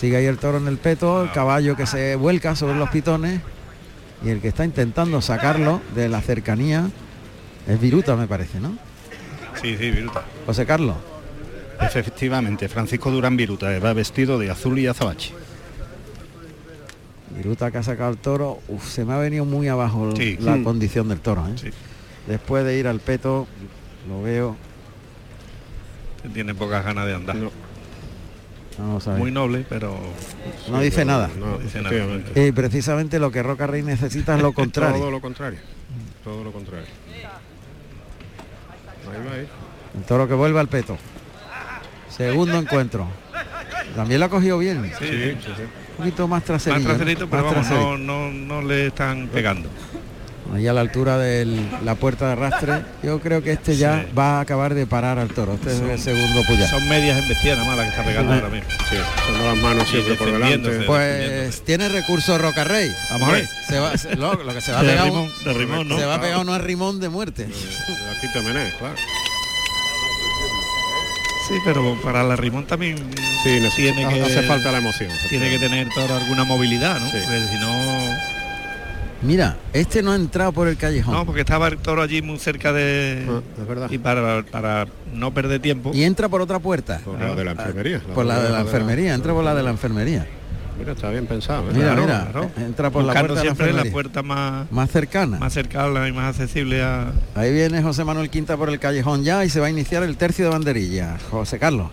Sigue 0.00 0.16
ahí 0.16 0.26
el 0.26 0.38
toro 0.38 0.58
en 0.58 0.68
el 0.68 0.76
peto, 0.78 1.22
el 1.22 1.32
caballo 1.32 1.76
que 1.76 1.86
se 1.86 2.14
vuelca 2.16 2.54
sobre 2.56 2.74
los 2.76 2.88
pitones 2.90 3.40
y 4.24 4.30
el 4.30 4.40
que 4.40 4.48
está 4.48 4.64
intentando 4.64 5.20
sacarlo 5.22 5.80
de 5.94 6.08
la 6.08 6.20
cercanía 6.20 6.88
es 7.66 7.80
Viruta, 7.80 8.16
me 8.16 8.26
parece, 8.26 8.60
¿no? 8.60 8.76
Sí, 9.60 9.76
sí, 9.76 9.90
viruta. 9.90 10.22
José 10.46 10.64
Carlos. 10.66 10.96
Efectivamente, 11.80 12.68
Francisco 12.68 13.10
Durán 13.10 13.36
Viruta 13.36 13.68
que 13.68 13.78
va 13.80 13.92
vestido 13.92 14.38
de 14.38 14.50
azul 14.50 14.78
y 14.78 14.86
azabache. 14.86 15.32
Viruta 17.36 17.70
que 17.70 17.78
ha 17.78 17.82
sacado 17.82 18.10
el 18.10 18.16
toro. 18.18 18.60
Uf, 18.68 18.88
se 18.88 19.04
me 19.04 19.12
ha 19.12 19.18
venido 19.18 19.44
muy 19.44 19.68
abajo 19.68 20.14
Sí. 20.16 20.36
la 20.40 20.56
Mm. 20.56 20.64
condición 20.64 21.08
del 21.08 21.20
toro, 21.20 21.46
¿eh? 21.46 21.52
Sí. 21.56 21.70
Después 22.26 22.64
de 22.64 22.78
ir 22.78 22.86
al 22.88 23.00
peto, 23.00 23.46
lo 24.08 24.22
veo. 24.22 24.56
Tiene 26.34 26.54
pocas 26.54 26.84
ganas 26.84 27.06
de 27.06 27.14
andar. 27.14 27.36
No. 27.36 27.50
Muy 29.18 29.32
noble, 29.32 29.66
pero 29.68 29.98
no 30.70 30.80
dice 30.80 31.04
nada. 31.04 31.28
No, 31.38 31.58
dice 31.58 31.82
nada. 31.82 31.96
Y 32.36 32.52
precisamente 32.52 33.18
lo 33.18 33.30
que 33.32 33.42
Roca 33.42 33.66
Rey 33.66 33.82
necesita 33.82 34.36
es 34.36 34.42
lo 34.42 34.48
Todo 34.52 34.54
contrario. 34.54 35.10
lo 35.10 35.20
contrario. 35.20 35.58
Todo 36.22 36.44
lo 36.44 36.52
contrario. 36.52 36.86
Ahí 39.12 39.26
va, 39.26 39.32
ahí. 39.34 39.46
El 39.96 40.02
toro 40.04 40.28
que 40.28 40.34
vuelve 40.34 40.60
al 40.60 40.68
peto. 40.68 40.96
Segundo 42.08 42.56
encuentro. 42.56 43.06
También 43.96 44.20
lo 44.20 44.26
ha 44.26 44.28
cogido 44.28 44.58
bien. 44.58 44.92
Sí, 44.98 45.06
Sí, 45.06 45.32
sí. 45.40 45.62
Un 45.98 46.04
poquito 46.04 46.28
más 46.28 46.40
Más 46.40 46.44
traserito. 46.44 46.88
traserito, 46.88 47.28
pero 47.28 47.42
más 47.44 47.52
vamos, 47.52 47.66
traserito. 47.68 47.98
no, 47.98 48.30
no, 48.30 48.60
no 48.60 48.62
le 48.62 48.86
están 48.88 49.28
pegando. 49.28 49.68
Ahí 50.54 50.66
a 50.66 50.72
la 50.72 50.80
altura 50.80 51.18
de 51.18 51.46
la 51.84 51.94
puerta 51.94 52.26
de 52.26 52.32
arrastre. 52.32 52.82
Yo 53.02 53.20
creo 53.20 53.42
que 53.42 53.52
este 53.52 53.76
ya 53.76 54.04
Sí. 54.08 54.12
va 54.18 54.38
a 54.38 54.40
acabar 54.40 54.72
de 54.74 54.86
parar 54.86 55.18
al 55.18 55.28
toro. 55.28 55.54
Este 55.54 55.72
es 55.72 55.80
el 55.80 55.98
segundo 55.98 56.42
puyar. 56.46 56.68
Son 56.70 56.88
medias 56.88 57.18
embestidas 57.18 57.58
nada 57.58 57.68
más 57.68 57.76
las 57.76 57.84
que 57.86 57.90
está 57.90 58.04
pegando 58.04 58.32
ahora 58.32 58.48
mismo. 58.48 58.68
Sí, 58.88 58.96
con 59.26 59.44
las 59.46 59.56
manos 59.58 59.88
siempre 59.88 60.14
por 60.14 60.32
delante. 60.32 60.70
Pues 60.86 61.62
tiene 61.64 61.88
recurso 61.90 62.38
Roca 62.38 62.64
Rey. 62.64 62.90
Vamos 63.10 63.28
a 63.28 63.32
ver. 63.32 63.48
Se 63.68 63.78
va, 63.78 63.96
se- 63.98 64.16
lo, 64.16 64.34
lo 64.42 64.54
que 64.54 64.60
se 64.62 64.72
va 64.72 64.80
a 64.80 64.82
De 64.82 64.88
pegar 64.90 65.04
rimón, 65.04 65.20
un- 65.38 65.44
de 65.44 65.52
rimón, 65.52 65.88
¿no? 65.88 65.98
se 65.98 66.06
va 66.06 66.14
a 66.14 66.20
pegar 66.20 66.38
unos 66.38 66.60
rimón 66.62 66.98
de 67.00 67.08
muerte. 67.10 67.44
Aquí 67.44 68.26
claro. 68.32 68.96
Sí, 71.48 71.54
pero 71.64 71.98
para 72.02 72.22
la 72.24 72.36
rimón 72.36 72.66
también 72.66 72.96
Sí, 73.42 73.60
tiene 73.76 74.06
que 74.08 74.22
hace 74.22 74.42
falta 74.42 74.70
la 74.72 74.78
emoción. 74.78 75.10
tiene 75.30 75.48
que 75.50 75.58
tener 75.58 75.88
toda 75.94 76.18
alguna 76.18 76.44
movilidad, 76.44 76.98
¿no? 77.00 77.06
Sí. 77.06 77.16
Porque 77.24 77.46
si 77.52 77.58
no 77.58 78.16
Mira, 79.22 79.56
este 79.72 80.02
no 80.02 80.12
ha 80.12 80.16
entrado 80.16 80.52
por 80.52 80.68
el 80.68 80.76
callejón. 80.76 81.12
No, 81.12 81.26
porque 81.26 81.40
estaba 81.40 81.66
el 81.68 81.78
toro 81.78 82.02
allí 82.02 82.22
muy 82.22 82.38
cerca 82.38 82.72
de... 82.72 83.26
Ah, 83.28 83.40
es 83.60 83.66
verdad. 83.68 83.90
Y 83.90 83.98
para, 83.98 84.42
para 84.44 84.86
no 85.12 85.34
perder 85.34 85.60
tiempo. 85.60 85.90
Y 85.92 86.04
entra 86.04 86.28
por 86.28 86.40
otra 86.40 86.60
puerta. 86.60 87.00
Por 87.04 87.18
la 87.18 87.34
de 87.34 87.44
la 87.44 87.50
enfermería. 87.52 88.00
Por 88.14 88.24
la 88.26 88.40
de 88.42 88.50
la 88.50 88.60
enfermería, 88.60 89.14
entra 89.14 89.32
por 89.32 89.42
la 89.44 89.54
de 89.54 89.62
la 89.64 89.70
enfermería. 89.70 90.26
Mira, 90.78 90.92
está 90.92 91.10
bien 91.10 91.26
pensado. 91.26 91.68
¿eh? 91.68 91.72
Mira, 91.74 91.96
mira, 91.96 92.28
claro. 92.30 92.50
entra 92.56 92.90
por 92.90 93.02
la 93.02 93.12
puerta 93.12 93.28
de 93.30 93.34
la 93.34 93.40
siempre 93.40 93.66
la 93.66 93.70
enfermería. 93.82 93.92
puerta 93.92 94.22
más, 94.22 94.70
Más 94.70 94.90
cercana. 94.90 95.38
más 95.38 95.52
cercana 95.52 96.06
y 96.06 96.12
más 96.12 96.38
accesible 96.38 96.80
a... 96.82 97.10
Ahí 97.34 97.52
viene 97.52 97.82
José 97.82 98.04
Manuel 98.04 98.30
Quinta 98.30 98.56
por 98.56 98.68
el 98.70 98.78
callejón 98.78 99.24
ya 99.24 99.44
y 99.44 99.50
se 99.50 99.58
va 99.58 99.66
a 99.66 99.70
iniciar 99.70 100.04
el 100.04 100.16
tercio 100.16 100.44
de 100.44 100.52
banderilla. 100.52 101.16
José 101.32 101.58
Carlos. 101.58 101.90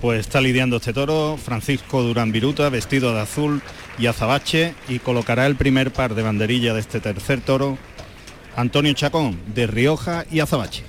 Pues 0.00 0.20
está 0.20 0.40
lidiando 0.40 0.76
este 0.76 0.94
toro 0.94 1.36
Francisco 1.36 2.02
Durán 2.02 2.32
Viruta, 2.32 2.70
vestido 2.70 3.12
de 3.12 3.20
azul 3.20 3.60
y 3.98 4.06
azabache, 4.06 4.74
y 4.88 4.98
colocará 4.98 5.46
el 5.46 5.56
primer 5.56 5.92
par 5.92 6.14
de 6.14 6.22
banderilla 6.22 6.74
de 6.74 6.80
este 6.80 7.00
tercer 7.00 7.40
toro, 7.40 7.78
Antonio 8.56 8.92
Chacón, 8.92 9.38
de 9.54 9.66
Rioja 9.66 10.24
y 10.30 10.40
azabache. 10.40 10.84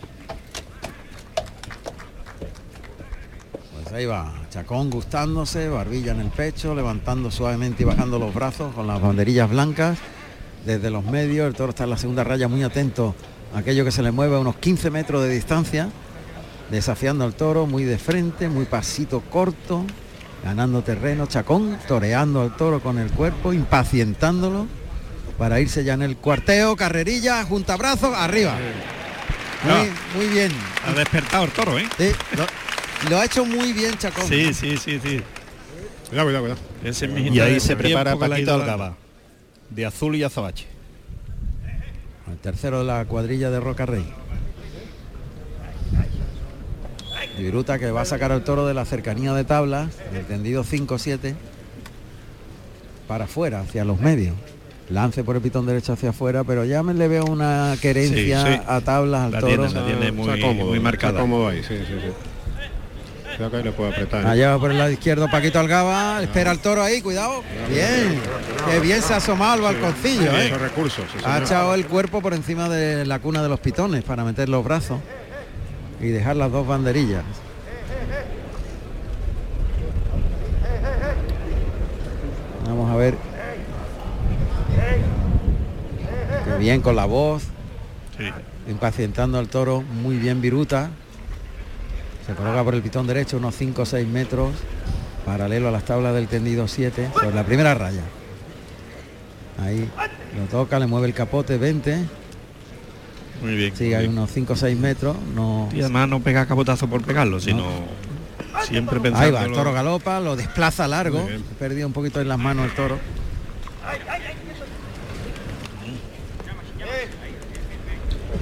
Pues 3.74 3.94
ahí 3.94 4.06
va, 4.06 4.34
Chacón 4.50 4.90
gustándose, 4.90 5.70
barbilla 5.70 6.12
en 6.12 6.22
el 6.22 6.30
pecho, 6.30 6.76
levantando 6.76 7.32
suavemente 7.32 7.84
y 7.84 7.86
bajando 7.86 8.20
los 8.20 8.34
brazos 8.34 8.74
con 8.74 8.88
las 8.88 9.02
banderillas 9.02 9.50
blancas. 9.50 9.98
Desde 10.66 10.90
los 10.90 11.04
medios, 11.04 11.48
el 11.48 11.54
toro 11.54 11.70
está 11.70 11.84
en 11.84 11.92
la 11.92 11.98
segunda 11.98 12.24
raya 12.24 12.48
muy 12.48 12.64
atento 12.64 13.14
a 13.54 13.60
aquello 13.60 13.86
que 13.86 13.92
se 13.92 14.02
le 14.02 14.12
mueve 14.12 14.36
a 14.36 14.40
unos 14.40 14.56
15 14.56 14.90
metros 14.90 15.22
de 15.22 15.30
distancia, 15.30 15.90
desafiando 16.72 17.24
al 17.24 17.36
toro 17.36 17.68
muy 17.68 17.84
de 17.84 17.98
frente, 17.98 18.50
muy 18.50 18.66
pasito 18.66 19.22
corto, 19.22 19.86
ganando 20.46 20.84
terreno, 20.84 21.26
Chacón 21.26 21.76
toreando 21.88 22.42
al 22.42 22.56
toro 22.56 22.80
con 22.80 23.00
el 23.00 23.10
cuerpo, 23.10 23.52
impacientándolo 23.52 24.68
para 25.40 25.60
irse 25.60 25.84
ya 25.84 25.96
en 25.96 26.04
el 26.04 26.18
cuarteo, 26.18 26.76
carrerilla, 26.76 27.44
junta 27.44 27.76
brazos, 27.76 28.16
arriba. 28.16 28.56
Muy, 29.64 29.90
muy 30.16 30.32
bien. 30.32 30.52
Ha 30.86 30.94
despertado 30.94 31.46
el 31.46 31.52
toro, 31.52 31.80
¿eh? 31.80 31.88
Sí, 31.98 32.12
lo, 32.38 33.10
lo 33.10 33.20
ha 33.20 33.26
hecho 33.26 33.44
muy 33.44 33.74
bien 33.74 33.98
Chacón. 33.98 34.28
Sí, 34.28 34.54
sí, 34.54 34.78
sí, 34.78 35.00
sí. 35.04 35.20
Cuidado, 36.10 36.28
cuidado, 36.28 36.44
cuidado. 36.44 36.62
Ese 36.84 37.08
es 37.08 37.34
Y 37.34 37.40
ahí 37.40 37.60
se 37.60 37.76
prepara 37.76 38.16
Paquito. 38.16 38.54
Algaba, 38.54 38.96
de 39.72 39.86
azul 39.88 40.16
y 40.16 40.22
azabache. 40.22 40.68
El 42.30 42.38
tercero 42.38 42.80
de 42.80 42.86
la 42.86 43.04
cuadrilla 43.06 43.50
de 43.50 43.60
Roca 43.60 43.88
Rey. 43.88 44.06
Y 47.24 47.25
Viruta 47.38 47.78
que 47.80 47.92
va 47.92 48.02
a 48.02 48.06
sacar 48.06 48.32
al 48.32 48.44
toro 48.44 48.66
de 48.66 48.74
la 48.74 48.86
cercanía 48.86 49.34
de 49.34 49.44
tablas, 49.44 49.90
del 50.14 50.26
tendido 50.26 50.64
5-7, 50.64 51.36
para 53.08 53.26
afuera, 53.26 53.62
hacia 53.62 53.84
los 53.86 54.00
medios. 54.00 54.36
Lance 54.90 55.24
por 55.24 55.36
el 55.36 55.42
pitón 55.42 55.66
derecho 55.66 55.94
hacia 55.94 56.10
afuera, 56.12 56.44
pero 56.44 56.64
ya 56.64 56.84
me 56.84 56.94
le 56.94 57.08
veo 57.08 57.26
una 57.26 57.76
querencia 57.82 58.46
Sí, 58.46 58.54
sí. 58.54 58.62
a 58.68 58.82
tablas 58.82 59.22
al 59.26 59.32
La 59.32 59.40
toro. 59.40 59.66
tiene, 59.68 59.74
la 59.74 59.86
tiene 59.86 60.12
muy, 60.12 60.30
está 60.30 60.48
cómodo, 60.48 60.70
muy 60.70 60.80
marcada. 60.80 61.12
Está 61.14 61.22
cómodo 61.22 61.48
ahí, 61.48 61.64
sí, 61.64 61.76
sí, 61.78 61.84
que 63.38 63.58
ahí 63.58 63.64
le 63.64 63.72
puede 63.74 63.92
apretar. 63.92 64.26
Allá 64.28 64.52
va 64.52 64.60
por 64.60 64.72
el 64.72 64.78
lado 64.78 64.92
izquierdo 64.92 65.28
Paquito 65.30 65.60
Algaba, 65.60 66.22
espera 66.24 66.52
al 66.52 66.60
toro 66.60 66.82
ahí, 66.84 67.02
cuidado. 67.02 67.44
Bien, 67.70 68.18
que 68.72 68.80
bien 68.80 69.02
se 69.02 69.14
ha 69.14 69.18
asomado 69.18 69.54
al 69.54 69.62
balconcillo, 69.62 70.32
¿eh? 70.38 70.48
Esos 70.48 70.62
recursos. 70.62 71.04
sí, 71.12 71.20
Ha 71.26 71.40
echado 71.40 71.74
el 71.74 71.86
cuerpo 71.88 72.22
por 72.22 72.34
encima 72.34 72.70
de 72.70 73.06
la 73.06 73.20
cuna 73.20 73.44
de 73.44 73.50
los 73.50 73.60
pitones 73.60 74.04
para 74.04 74.24
meter 74.24 74.48
los 74.50 74.64
brazos 74.64 75.00
y 76.02 76.08
dejar 76.08 76.36
las 76.36 76.52
dos 76.52 76.68
banderillas. 76.68 77.24
Vamos 82.68 82.92
a 82.92 82.96
ver. 82.96 83.16
Qué 86.46 86.58
bien 86.58 86.82
con 86.82 86.96
la 86.96 87.06
voz, 87.06 87.44
Sí. 88.18 88.26
impacientando 88.70 89.38
al 89.40 89.48
toro, 89.48 89.82
muy 89.82 90.18
bien 90.18 90.42
Viruta. 90.42 90.90
Se 92.26 92.34
coloca 92.34 92.64
por 92.64 92.74
el 92.74 92.82
pitón 92.82 93.06
derecho 93.08 93.38
unos 93.38 93.56
5 93.56 93.84
o 93.84 93.86
6 93.86 94.08
metros, 94.08 94.54
paralelo 95.26 95.68
a 95.68 95.72
las 95.72 95.84
tablas 95.86 96.14
del 96.16 96.28
tendido 96.28 96.68
7, 96.68 97.10
por 97.14 97.34
la 97.34 97.44
primera 97.44 97.76
raya. 97.76 98.02
Ahí 99.62 99.90
lo 100.38 100.46
toca, 100.46 100.80
le 100.80 100.88
mueve 100.88 101.08
el 101.08 101.14
capote 101.14 101.58
20, 101.58 102.00
Muy 103.42 103.56
bien. 103.56 103.74
muy 103.78 103.88
bien. 103.88 104.10
unos 104.10 104.32
5 104.32 104.54
o 104.54 104.56
6 104.56 104.78
metros, 104.78 105.16
no. 105.36 105.70
Y 105.74 105.82
además 105.82 106.08
no 106.10 106.20
pega 106.22 106.46
capotazo 106.46 106.88
por 106.88 107.02
pegarlo, 107.04 107.40
sino 107.40 107.64
siempre 108.68 109.00
pensando. 109.00 109.26
Ahí 109.26 109.32
va, 109.32 109.44
el 109.46 109.52
toro 109.54 109.74
galopa, 109.74 110.20
lo 110.20 110.36
desplaza 110.36 110.88
largo, 110.88 111.28
perdió 111.60 111.86
un 111.88 111.94
poquito 111.94 112.22
en 112.22 112.28
las 112.28 112.40
manos 112.40 112.66
el 112.66 112.72
toro. 112.74 112.98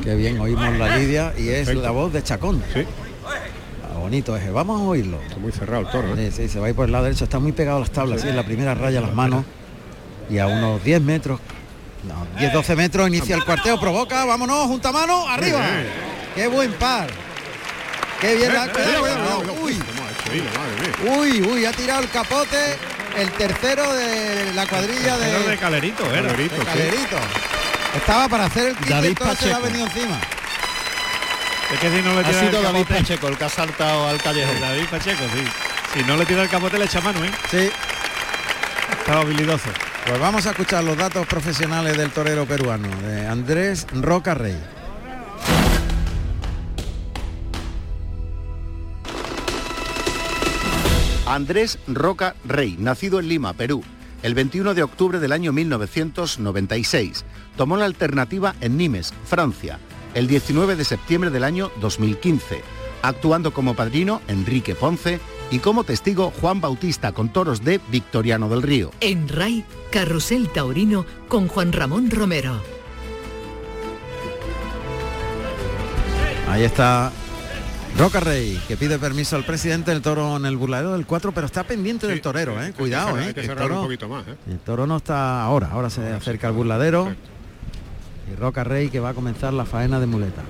Qué 0.04 0.16
bien, 0.16 0.40
oímos 0.40 0.78
la 0.78 0.98
lidia 0.98 1.34
y 1.38 1.50
es 1.50 1.74
la 1.74 1.92
voz 1.92 2.12
de 2.12 2.24
Chacón. 2.24 2.62
Sí, 2.74 2.82
Ah, 3.84 3.98
bonito 4.00 4.36
ese, 4.36 4.50
vamos 4.52 4.82
a 4.82 4.84
oírlo. 4.84 5.20
está 5.22 5.38
muy 5.38 5.52
cerrado 5.52 5.82
el 5.86 5.92
toro. 5.92 6.16
¿eh? 6.18 6.32
Sí, 6.32 6.44
sí, 6.44 6.50
se 6.50 6.60
va 6.60 6.66
a 6.68 6.70
ir 6.70 6.76
por 6.76 6.86
el 6.86 6.92
lado 6.92 7.06
derecho, 7.06 7.24
está 7.26 7.40
muy 7.40 7.52
pegado 7.52 7.78
a 7.78 7.80
las 7.82 7.92
tablas, 7.92 8.22
sí, 8.22 8.28
en 8.28 8.36
la 8.36 8.44
primera 8.44 8.74
raya 8.74 9.00
las 9.02 9.14
manos 9.14 9.46
y 10.30 10.40
a 10.40 10.48
unos 10.48 10.84
10 10.84 11.02
metros, 11.02 11.40
no, 12.04 12.28
10-12 12.40 12.76
metros 12.76 13.08
inicia 13.08 13.36
el 13.36 13.44
cuarteo, 13.46 13.80
provoca, 13.80 14.26
vámonos, 14.26 14.68
junta 14.68 14.92
mano, 14.92 15.28
arriba. 15.30 15.60
Qué 16.36 16.48
buen 16.48 16.74
par. 16.74 17.08
Qué 18.20 18.36
bien 18.36 18.54
la... 18.54 18.66
Eh, 18.66 18.70
cuidado, 18.70 19.00
cuidado, 19.02 19.42
cuidado. 19.42 19.56
Uy, 19.64 19.82
uy, 21.08 21.42
uy, 21.42 21.66
ha 21.66 21.72
tirado 21.74 22.02
el 22.02 22.10
capote, 22.10 22.78
el 23.18 23.30
tercero 23.32 23.94
de 23.94 24.54
la 24.54 24.66
cuadrilla 24.66 25.18
de 25.18 25.50
de, 25.50 25.58
calerito, 25.58 26.06
era. 26.14 26.30
Calerito, 26.30 26.56
de 26.56 26.62
sí. 26.62 26.66
Calerito. 26.68 27.18
Estaba 27.96 28.28
para 28.30 28.46
hacer 28.46 28.68
el 28.70 28.76
quinto 28.78 28.94
David 28.94 29.10
y 29.12 29.16
todo 29.16 29.36
se 29.36 29.48
le 29.48 29.54
ha 29.54 29.60
venido 29.60 29.86
encima. 29.86 30.20
Es 31.74 31.80
que 31.80 31.90
si 31.90 32.02
no 32.02 32.14
le 32.14 32.20
Ha 32.20 32.24
tira 32.24 32.40
el 32.42 32.48
sido 32.50 32.62
David 32.62 32.80
capote- 32.86 32.98
Pacheco 33.00 33.28
el 33.28 33.38
que 33.38 33.44
ha 33.46 33.50
saltado 33.50 34.08
al 34.08 34.22
callejón. 34.22 34.60
David 34.62 34.86
Pacheco, 34.90 35.24
sí. 35.34 35.44
Si 35.94 36.04
no 36.06 36.18
le 36.18 36.26
tira 36.26 36.44
el 36.44 36.50
capote 36.50 36.78
le 36.80 36.86
echa 36.86 37.02
mano, 37.02 37.24
¿eh? 37.24 37.32
Sí, 37.52 37.70
Estaba 39.00 39.22
habilidoso. 39.22 39.70
Pues 40.06 40.20
vamos 40.20 40.46
a 40.46 40.50
escuchar 40.50 40.84
los 40.84 40.98
datos 40.98 41.26
profesionales 41.28 41.98
del 41.98 42.12
torero 42.12 42.46
peruano, 42.46 42.90
de 43.04 43.26
Andrés 43.26 43.88
Roca 43.94 44.34
Rey. 44.34 44.58
Andrés 51.26 51.80
Roca 51.88 52.36
Rey, 52.44 52.76
nacido 52.78 53.22
en 53.22 53.30
Lima, 53.30 53.54
Perú, 53.54 53.82
el 54.24 54.34
21 54.34 54.74
de 54.74 54.84
octubre 54.84 55.20
del 55.20 55.32
año 55.32 55.54
1996. 55.54 57.24
Tomó 57.56 57.78
la 57.78 57.86
alternativa 57.86 58.56
en 58.60 58.76
Nimes, 58.76 59.14
Francia, 59.24 59.80
el 60.16 60.28
19 60.28 60.76
de 60.76 60.84
septiembre 60.84 61.30
del 61.30 61.46
año 61.46 61.72
2015, 61.80 62.62
actuando 63.04 63.54
como 63.54 63.74
padrino 63.74 64.22
Enrique 64.28 64.76
Ponce 64.76 65.22
y 65.52 65.60
como 65.60 65.84
testigo 65.84 66.32
Juan 66.42 66.62
Bautista 66.62 67.12
con 67.12 67.30
toros 67.30 67.64
de 67.64 67.80
Victoriano 67.90 68.50
del 68.50 68.62
Río. 68.64 68.92
En 69.02 69.28
RAI, 69.30 69.64
Carrusel 69.92 70.50
Taurino 70.50 71.06
con 71.28 71.48
Juan 71.48 71.72
Ramón 71.74 72.10
Romero. 72.10 72.60
Ahí 76.50 76.64
está 76.64 77.12
Roca 77.98 78.20
Rey, 78.20 78.60
que 78.68 78.78
pide 78.78 78.98
permiso 79.00 79.36
al 79.36 79.44
presidente 79.44 79.92
del 79.92 80.02
toro 80.02 80.38
en 80.38 80.46
el 80.46 80.58
burladero 80.58 80.94
del 80.94 81.06
4, 81.06 81.32
pero 81.32 81.46
está 81.46 81.64
pendiente 81.64 82.08
del 82.08 82.22
torero, 82.22 82.54
eh. 82.54 82.66
hay 82.66 82.72
que 82.72 82.78
Cuidado, 82.80 83.10
cerrar- 83.10 83.22
eh. 83.24 83.28
Hay 83.28 83.34
que 83.34 83.40
el 83.42 83.46
cerrar 83.48 83.64
un 83.66 83.70
toro- 83.70 83.82
poquito 83.84 84.08
más, 84.10 84.28
¿eh? 84.28 84.36
El 84.48 84.60
toro 84.60 84.88
no 84.88 84.98
está 84.98 85.44
ahora, 85.44 85.70
ahora 85.72 85.90
se 85.90 86.02
acerca 86.12 86.48
al 86.48 86.54
burladero. 86.54 87.14
Y 88.32 88.36
Roca 88.36 88.64
Rey 88.64 88.90
que 88.90 89.00
va 89.00 89.10
a 89.10 89.14
comenzar 89.14 89.54
la 89.54 89.66
faena 89.66 90.00
de 90.00 90.06
muleta. 90.08 90.42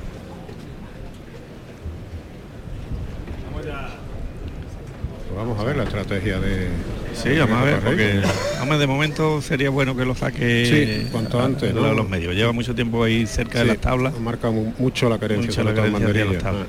Pues 5.33 5.47
vamos 5.47 5.59
a 5.59 5.63
ver 5.63 5.77
la 5.77 5.83
estrategia 5.85 6.39
de... 6.39 6.67
Sí, 7.15 7.29
vamos 7.39 7.57
a 7.57 7.63
ver, 7.63 7.79
porque 7.79 8.21
hombre, 8.61 8.77
de 8.77 8.85
momento 8.87 9.41
sería 9.41 9.71
bueno 9.71 9.95
que 9.95 10.05
lo 10.05 10.13
saque 10.13 10.65
Sí, 11.05 11.09
cuanto 11.11 11.39
a- 11.39 11.45
antes, 11.45 11.71
a 11.71 11.73
¿no? 11.73 11.91
los 11.93 12.07
medios. 12.07 12.35
Lleva 12.35 12.51
mucho 12.51 12.75
tiempo 12.75 13.03
ahí 13.03 13.25
cerca 13.25 13.59
de 13.59 13.65
las 13.65 13.77
tablas. 13.79 14.19
Marca 14.19 14.51
mu- 14.51 14.73
mucho 14.77 15.09
la 15.09 15.17
carencia 15.17 15.47
Mucho 15.47 15.63
la 15.63 15.73
carencia 15.73 15.99
de 15.99 16.13
las 16.13 16.13
banderillas. 16.13 16.43
tablas. 16.43 16.67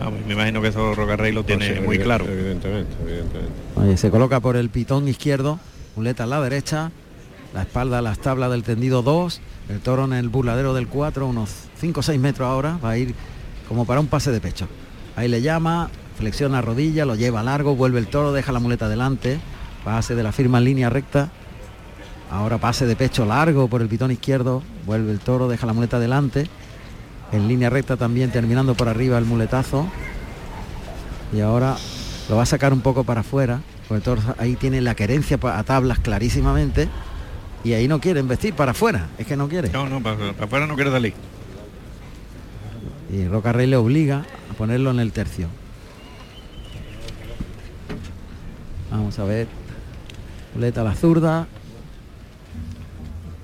Ah, 0.00 0.04
Vamos, 0.04 0.20
me 0.26 0.32
imagino 0.34 0.62
que 0.62 0.68
eso 0.68 0.94
Roca 0.94 1.16
Rey 1.16 1.32
lo 1.32 1.42
pues 1.44 1.58
tiene 1.58 1.74
sí, 1.76 1.80
muy 1.84 1.98
claro. 1.98 2.24
Evidentemente, 2.26 2.92
evidentemente. 3.02 3.52
Oye, 3.76 3.96
se 3.96 4.10
coloca 4.10 4.38
por 4.38 4.56
el 4.56 4.70
pitón 4.70 5.08
izquierdo, 5.08 5.58
muleta 5.96 6.24
a 6.24 6.26
la 6.28 6.40
derecha, 6.40 6.92
la 7.52 7.62
espalda 7.62 7.98
a 7.98 8.02
las 8.02 8.20
tablas 8.20 8.50
del 8.52 8.62
tendido 8.62 9.02
2, 9.02 9.40
el 9.70 9.80
toro 9.80 10.04
en 10.04 10.12
el 10.12 10.28
burladero 10.28 10.72
del 10.72 10.86
4, 10.86 11.26
unos 11.26 11.50
5 11.80 11.98
o 11.98 12.02
6 12.04 12.20
metros 12.20 12.46
ahora, 12.46 12.78
va 12.82 12.90
a 12.90 12.98
ir 12.98 13.12
como 13.66 13.84
para 13.86 13.98
un 13.98 14.06
pase 14.06 14.30
de 14.30 14.40
pecho. 14.40 14.68
Ahí 15.16 15.26
le 15.28 15.42
llama, 15.42 15.90
flexiona 16.16 16.60
rodilla, 16.60 17.04
lo 17.04 17.14
lleva 17.14 17.42
largo, 17.42 17.76
vuelve 17.76 17.98
el 17.98 18.08
toro, 18.08 18.32
deja 18.32 18.52
la 18.52 18.60
muleta 18.60 18.88
delante, 18.88 19.40
pase 19.84 20.14
de 20.14 20.22
la 20.22 20.32
firma 20.32 20.58
en 20.58 20.64
línea 20.64 20.90
recta, 20.90 21.30
ahora 22.30 22.58
pase 22.58 22.86
de 22.86 22.96
pecho 22.96 23.24
largo 23.24 23.68
por 23.68 23.82
el 23.82 23.88
pitón 23.88 24.10
izquierdo, 24.10 24.62
vuelve 24.86 25.12
el 25.12 25.20
toro, 25.20 25.48
deja 25.48 25.66
la 25.66 25.72
muleta 25.72 25.98
delante, 25.98 26.46
en 27.32 27.48
línea 27.48 27.70
recta 27.70 27.96
también 27.96 28.30
terminando 28.30 28.74
por 28.74 28.88
arriba 28.88 29.18
el 29.18 29.24
muletazo, 29.24 29.86
y 31.32 31.40
ahora 31.40 31.76
lo 32.28 32.36
va 32.36 32.42
a 32.42 32.46
sacar 32.46 32.72
un 32.72 32.80
poco 32.80 33.04
para 33.04 33.20
afuera, 33.20 33.60
porque 33.88 33.96
el 33.96 34.02
toro 34.02 34.22
ahí 34.38 34.56
tiene 34.56 34.80
la 34.80 34.94
querencia 34.94 35.38
a 35.42 35.62
tablas 35.64 35.98
clarísimamente 35.98 36.88
y 37.64 37.72
ahí 37.72 37.88
no 37.88 38.00
quiere 38.00 38.20
investir 38.20 38.54
para 38.54 38.70
afuera, 38.70 39.08
es 39.18 39.26
que 39.26 39.36
no 39.36 39.48
quiere. 39.48 39.68
No, 39.70 39.88
no, 39.88 40.02
para, 40.02 40.16
para 40.32 40.44
afuera 40.44 40.66
no 40.66 40.74
quiere 40.74 40.90
salir. 40.90 41.14
Y 43.12 43.26
Roca 43.26 43.52
Rey 43.52 43.66
le 43.66 43.76
obliga 43.76 44.24
a 44.50 44.54
ponerlo 44.54 44.90
en 44.90 45.00
el 45.00 45.12
tercio. 45.12 45.48
Vamos 48.90 49.18
a 49.18 49.24
ver. 49.24 49.46
Muleta 50.54 50.80
a 50.80 50.84
la 50.84 50.94
zurda. 50.94 51.46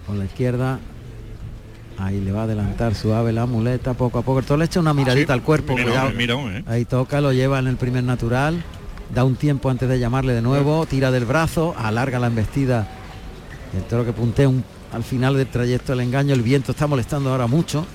Con 0.06 0.18
la 0.18 0.24
izquierda. 0.24 0.78
Ahí 1.98 2.20
le 2.20 2.30
va 2.30 2.40
a 2.40 2.44
adelantar 2.44 2.94
suave 2.94 3.32
la 3.32 3.46
muleta 3.46 3.94
poco 3.94 4.18
a 4.18 4.22
poco. 4.22 4.42
Todo 4.42 4.58
le 4.58 4.66
echa 4.66 4.80
una 4.80 4.92
miradita 4.92 5.32
al 5.32 5.42
cuerpo. 5.42 5.72
Cuidado. 5.72 6.10
mirón, 6.10 6.54
¿eh? 6.56 6.64
Ahí 6.66 6.84
toca, 6.84 7.20
lo 7.20 7.32
lleva 7.32 7.58
en 7.58 7.66
el 7.68 7.76
primer 7.76 8.04
natural. 8.04 8.62
Da 9.14 9.24
un 9.24 9.36
tiempo 9.36 9.70
antes 9.70 9.88
de 9.88 9.98
llamarle 9.98 10.34
de 10.34 10.42
nuevo. 10.42 10.84
Tira 10.86 11.10
del 11.10 11.24
brazo. 11.24 11.74
Alarga 11.78 12.18
la 12.18 12.26
embestida. 12.26 12.86
El 13.74 13.82
toro 13.84 14.04
que 14.04 14.12
puntea 14.12 14.48
un- 14.48 14.64
al 14.92 15.04
final 15.04 15.36
del 15.36 15.46
trayecto 15.46 15.92
del 15.92 16.00
engaño. 16.00 16.34
El 16.34 16.42
viento 16.42 16.72
está 16.72 16.86
molestando 16.86 17.30
ahora 17.30 17.46
mucho. 17.46 17.86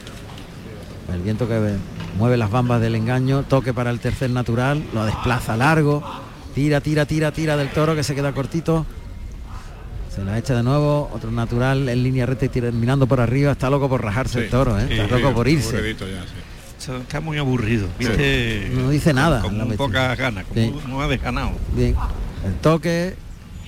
El 1.13 1.21
viento 1.21 1.47
que 1.47 1.75
mueve 2.17 2.37
las 2.37 2.49
bambas 2.49 2.81
del 2.81 2.95
engaño, 2.95 3.43
toque 3.43 3.73
para 3.73 3.89
el 3.91 3.99
tercer 3.99 4.29
natural, 4.29 4.83
lo 4.93 5.05
desplaza 5.05 5.57
largo, 5.57 6.01
tira, 6.55 6.81
tira, 6.81 7.05
tira, 7.05 7.31
tira 7.31 7.57
del 7.57 7.69
toro 7.69 7.95
que 7.95 8.03
se 8.03 8.15
queda 8.15 8.31
cortito. 8.33 8.85
Se 10.13 10.23
la 10.25 10.37
echa 10.37 10.55
de 10.55 10.63
nuevo, 10.63 11.09
otro 11.13 11.31
natural 11.31 11.87
en 11.87 12.03
línea 12.03 12.25
recta 12.25 12.45
y 12.45 12.49
terminando 12.49 13.07
por 13.07 13.21
arriba, 13.21 13.53
está 13.53 13.69
loco 13.69 13.87
por 13.87 14.03
rajarse 14.03 14.43
el 14.43 14.49
toro, 14.49 14.77
¿eh? 14.77 14.85
sí, 14.89 14.93
está 14.99 15.15
sí, 15.15 15.21
loco 15.21 15.33
por 15.33 15.47
irse. 15.47 15.95
ya, 15.97 16.95
Está 16.97 17.21
muy 17.21 17.37
aburrido, 17.37 17.87
¿viste? 17.97 18.69
No 18.73 18.89
dice 18.89 19.13
nada, 19.13 19.41
Con 19.41 19.57
bestia. 19.57 19.77
pocas 19.77 20.17
ganas, 20.17 20.45
con 20.45 20.57
Sí. 20.57 20.71
muy, 20.71 20.81
muy 20.83 21.07
desganado. 21.09 21.51
Bien, 21.75 21.95
el 22.45 22.53
toque, 22.55 23.15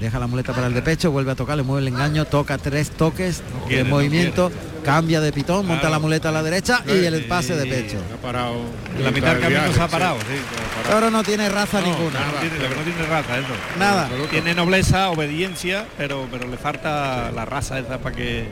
deja 0.03 0.19
la 0.19 0.27
muleta 0.27 0.53
para 0.53 0.67
el 0.67 0.73
de 0.73 0.81
pecho, 0.81 1.11
vuelve 1.11 1.31
a 1.31 1.35
tocar, 1.35 1.57
le 1.57 1.63
mueve 1.63 1.81
el 1.87 1.93
engaño, 1.93 2.25
toca 2.25 2.57
tres 2.57 2.91
toques 2.91 3.41
de 3.67 3.83
no 3.83 3.89
movimiento, 3.89 4.51
cambia 4.83 5.19
de 5.21 5.31
pitón, 5.31 5.65
monta 5.65 5.89
la 5.89 5.97
muleta 5.99 6.29
a 6.29 6.31
la 6.31 6.43
derecha 6.43 6.83
y 6.85 7.05
el 7.05 7.25
pase 7.25 7.55
de 7.55 7.65
pecho. 7.65 7.97
Ha 8.13 8.21
parado. 8.21 8.55
La 9.01 9.11
mitad 9.11 9.33
del 9.33 9.41
camino 9.41 9.73
se 9.73 9.81
ha 9.81 9.87
parado, 9.87 10.17
sí. 10.19 10.89
Toro 10.91 11.09
no 11.09 11.23
tiene 11.23 11.49
raza 11.49 11.79
No, 11.81 11.87
ninguna. 11.87 12.19
no 12.19 12.39
tiene- 12.39 12.57
no 12.75 12.81
tiene 12.83 13.05
raza, 13.09 13.37
eso. 13.37 13.47
Nada. 13.79 14.09
Tiene 14.29 14.53
nobleza, 14.53 15.09
obediencia, 15.09 15.85
pero 15.97 16.27
pero 16.31 16.47
le 16.47 16.57
falta 16.57 17.31
la 17.31 17.45
raza 17.45 17.79
esa 17.79 17.97
para 17.99 18.15
que 18.15 18.45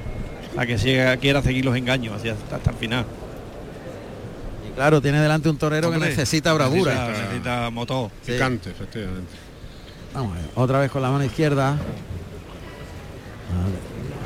para 0.56 0.68
que 0.68 0.78
siga- 0.78 1.18
quiera 1.18 1.42
seguir 1.42 1.64
los 1.66 1.76
engaños 1.78 2.16
hacia 2.16 2.34
hasta, 2.34 2.56
hasta 2.58 2.72
el 2.72 2.78
final. 2.78 3.06
Y 4.70 4.74
claro, 4.76 5.02
tiene 5.02 5.20
delante 5.20 5.50
un 5.50 5.58
torero 5.58 5.92
que 5.92 5.98
necesita 5.98 6.54
bravura. 6.54 6.94
Necesita, 6.94 7.22
necesita 7.24 7.70
motor. 7.70 8.10
Sí. 8.26 8.34
Picante, 8.34 8.70
efectivamente. 8.72 9.32
Vamos 10.14 10.34
a 10.34 10.36
ver, 10.42 10.50
otra 10.56 10.80
vez 10.80 10.92
con 10.92 11.02
la 11.02 11.10
mano 11.10 11.24
izquierda. 11.24 11.78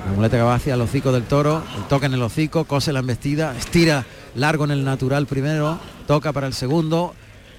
La 0.05 0.11
muleta 0.13 0.37
que 0.37 0.43
va 0.43 0.55
hacia 0.55 0.73
el 0.73 0.81
hocico 0.81 1.11
del 1.11 1.23
toro, 1.23 1.63
toque 1.89 2.07
en 2.07 2.13
el 2.13 2.21
hocico, 2.21 2.65
cose 2.65 2.91
la 2.91 2.99
embestida, 2.99 3.55
estira 3.55 4.05
largo 4.35 4.65
en 4.65 4.71
el 4.71 4.83
natural 4.83 5.25
primero, 5.25 5.79
toca 6.07 6.31
para 6.31 6.47
el 6.47 6.53
segundo, 6.53 7.13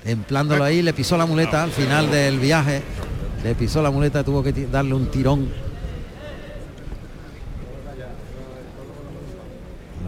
templándolo 0.04 0.64
ahí, 0.64 0.82
le 0.82 0.92
pisó 0.92 1.16
la 1.16 1.26
muleta 1.26 1.62
al 1.62 1.70
final 1.70 2.10
del 2.10 2.38
viaje, 2.38 2.82
le 3.42 3.54
pisó 3.54 3.82
la 3.82 3.90
muleta, 3.90 4.24
tuvo 4.24 4.42
que 4.42 4.52
darle 4.52 4.94
un 4.94 5.06
tirón. 5.06 5.48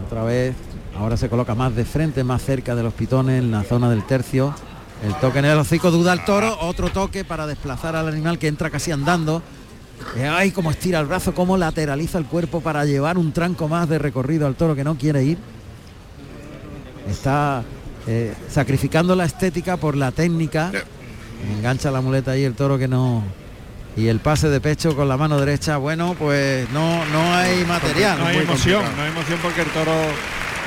Otra 0.07 0.25
vez, 0.25 0.55
ahora 0.97 1.17
se 1.17 1.29
coloca 1.29 1.55
más 1.55 1.75
de 1.75 1.85
frente, 1.85 2.25
más 2.25 2.43
cerca 2.43 2.75
de 2.75 2.83
los 2.83 2.95
pitones, 2.95 3.41
en 3.41 3.51
la 3.51 3.63
zona 3.63 3.91
del 3.91 4.05
tercio. 4.07 4.55
El 5.05 5.14
toque 5.14 5.38
en 5.38 5.45
el 5.45 5.59
hocico 5.59 5.90
duda 5.90 6.12
al 6.12 6.25
toro, 6.25 6.59
otro 6.61 6.90
toque 6.90 7.25
para 7.25 7.47
desplazar 7.47 7.95
al 7.95 8.09
animal 8.09 8.38
que 8.38 8.49
entra 8.49 8.69
casi 8.69 8.90
andando. 8.90 9.43
Eh, 10.17 10.26
Ay, 10.26 10.50
cómo 10.50 10.71
estira 10.71 10.99
el 11.00 11.07
brazo, 11.07 11.35
cómo 11.35 11.57
lateraliza 11.57 12.19
el 12.19 12.25
cuerpo 12.25 12.61
para 12.61 12.85
llevar 12.85 13.17
un 13.17 13.33
tranco 13.33 13.69
más 13.69 13.88
de 13.88 13.99
recorrido 13.99 14.47
al 14.47 14.55
toro 14.55 14.75
que 14.75 14.85
no 14.85 14.97
quiere 14.97 15.23
ir. 15.23 15.38
Está 17.09 17.62
eh, 18.07 18.35
sacrificando 18.50 19.14
la 19.14 19.25
estética 19.25 19.76
por 19.76 19.97
la 19.97 20.11
técnica. 20.11 20.73
Engancha 21.57 21.90
la 21.90 22.00
muleta 22.00 22.33
ahí 22.33 22.45
el 22.45 22.55
toro 22.55 22.76
que 22.76 22.88
no. 22.88 23.23
Y 23.97 24.09
el 24.09 24.21
pase 24.21 24.49
de 24.49 24.61
pecho 24.61 24.95
con 24.95 25.09
la 25.09 25.17
mano 25.17 25.38
derecha, 25.38 25.76
bueno, 25.76 26.14
pues 26.19 26.69
no, 26.71 27.04
no 27.06 27.34
hay 27.34 27.65
material. 27.65 28.19
No 28.19 28.26
hay 28.26 28.39
emoción, 28.39 28.82
complicado. 28.82 28.97
no 28.97 29.02
hay 29.02 29.11
emoción 29.11 29.39
porque 29.43 29.61
el 29.63 29.69
toro 29.69 29.93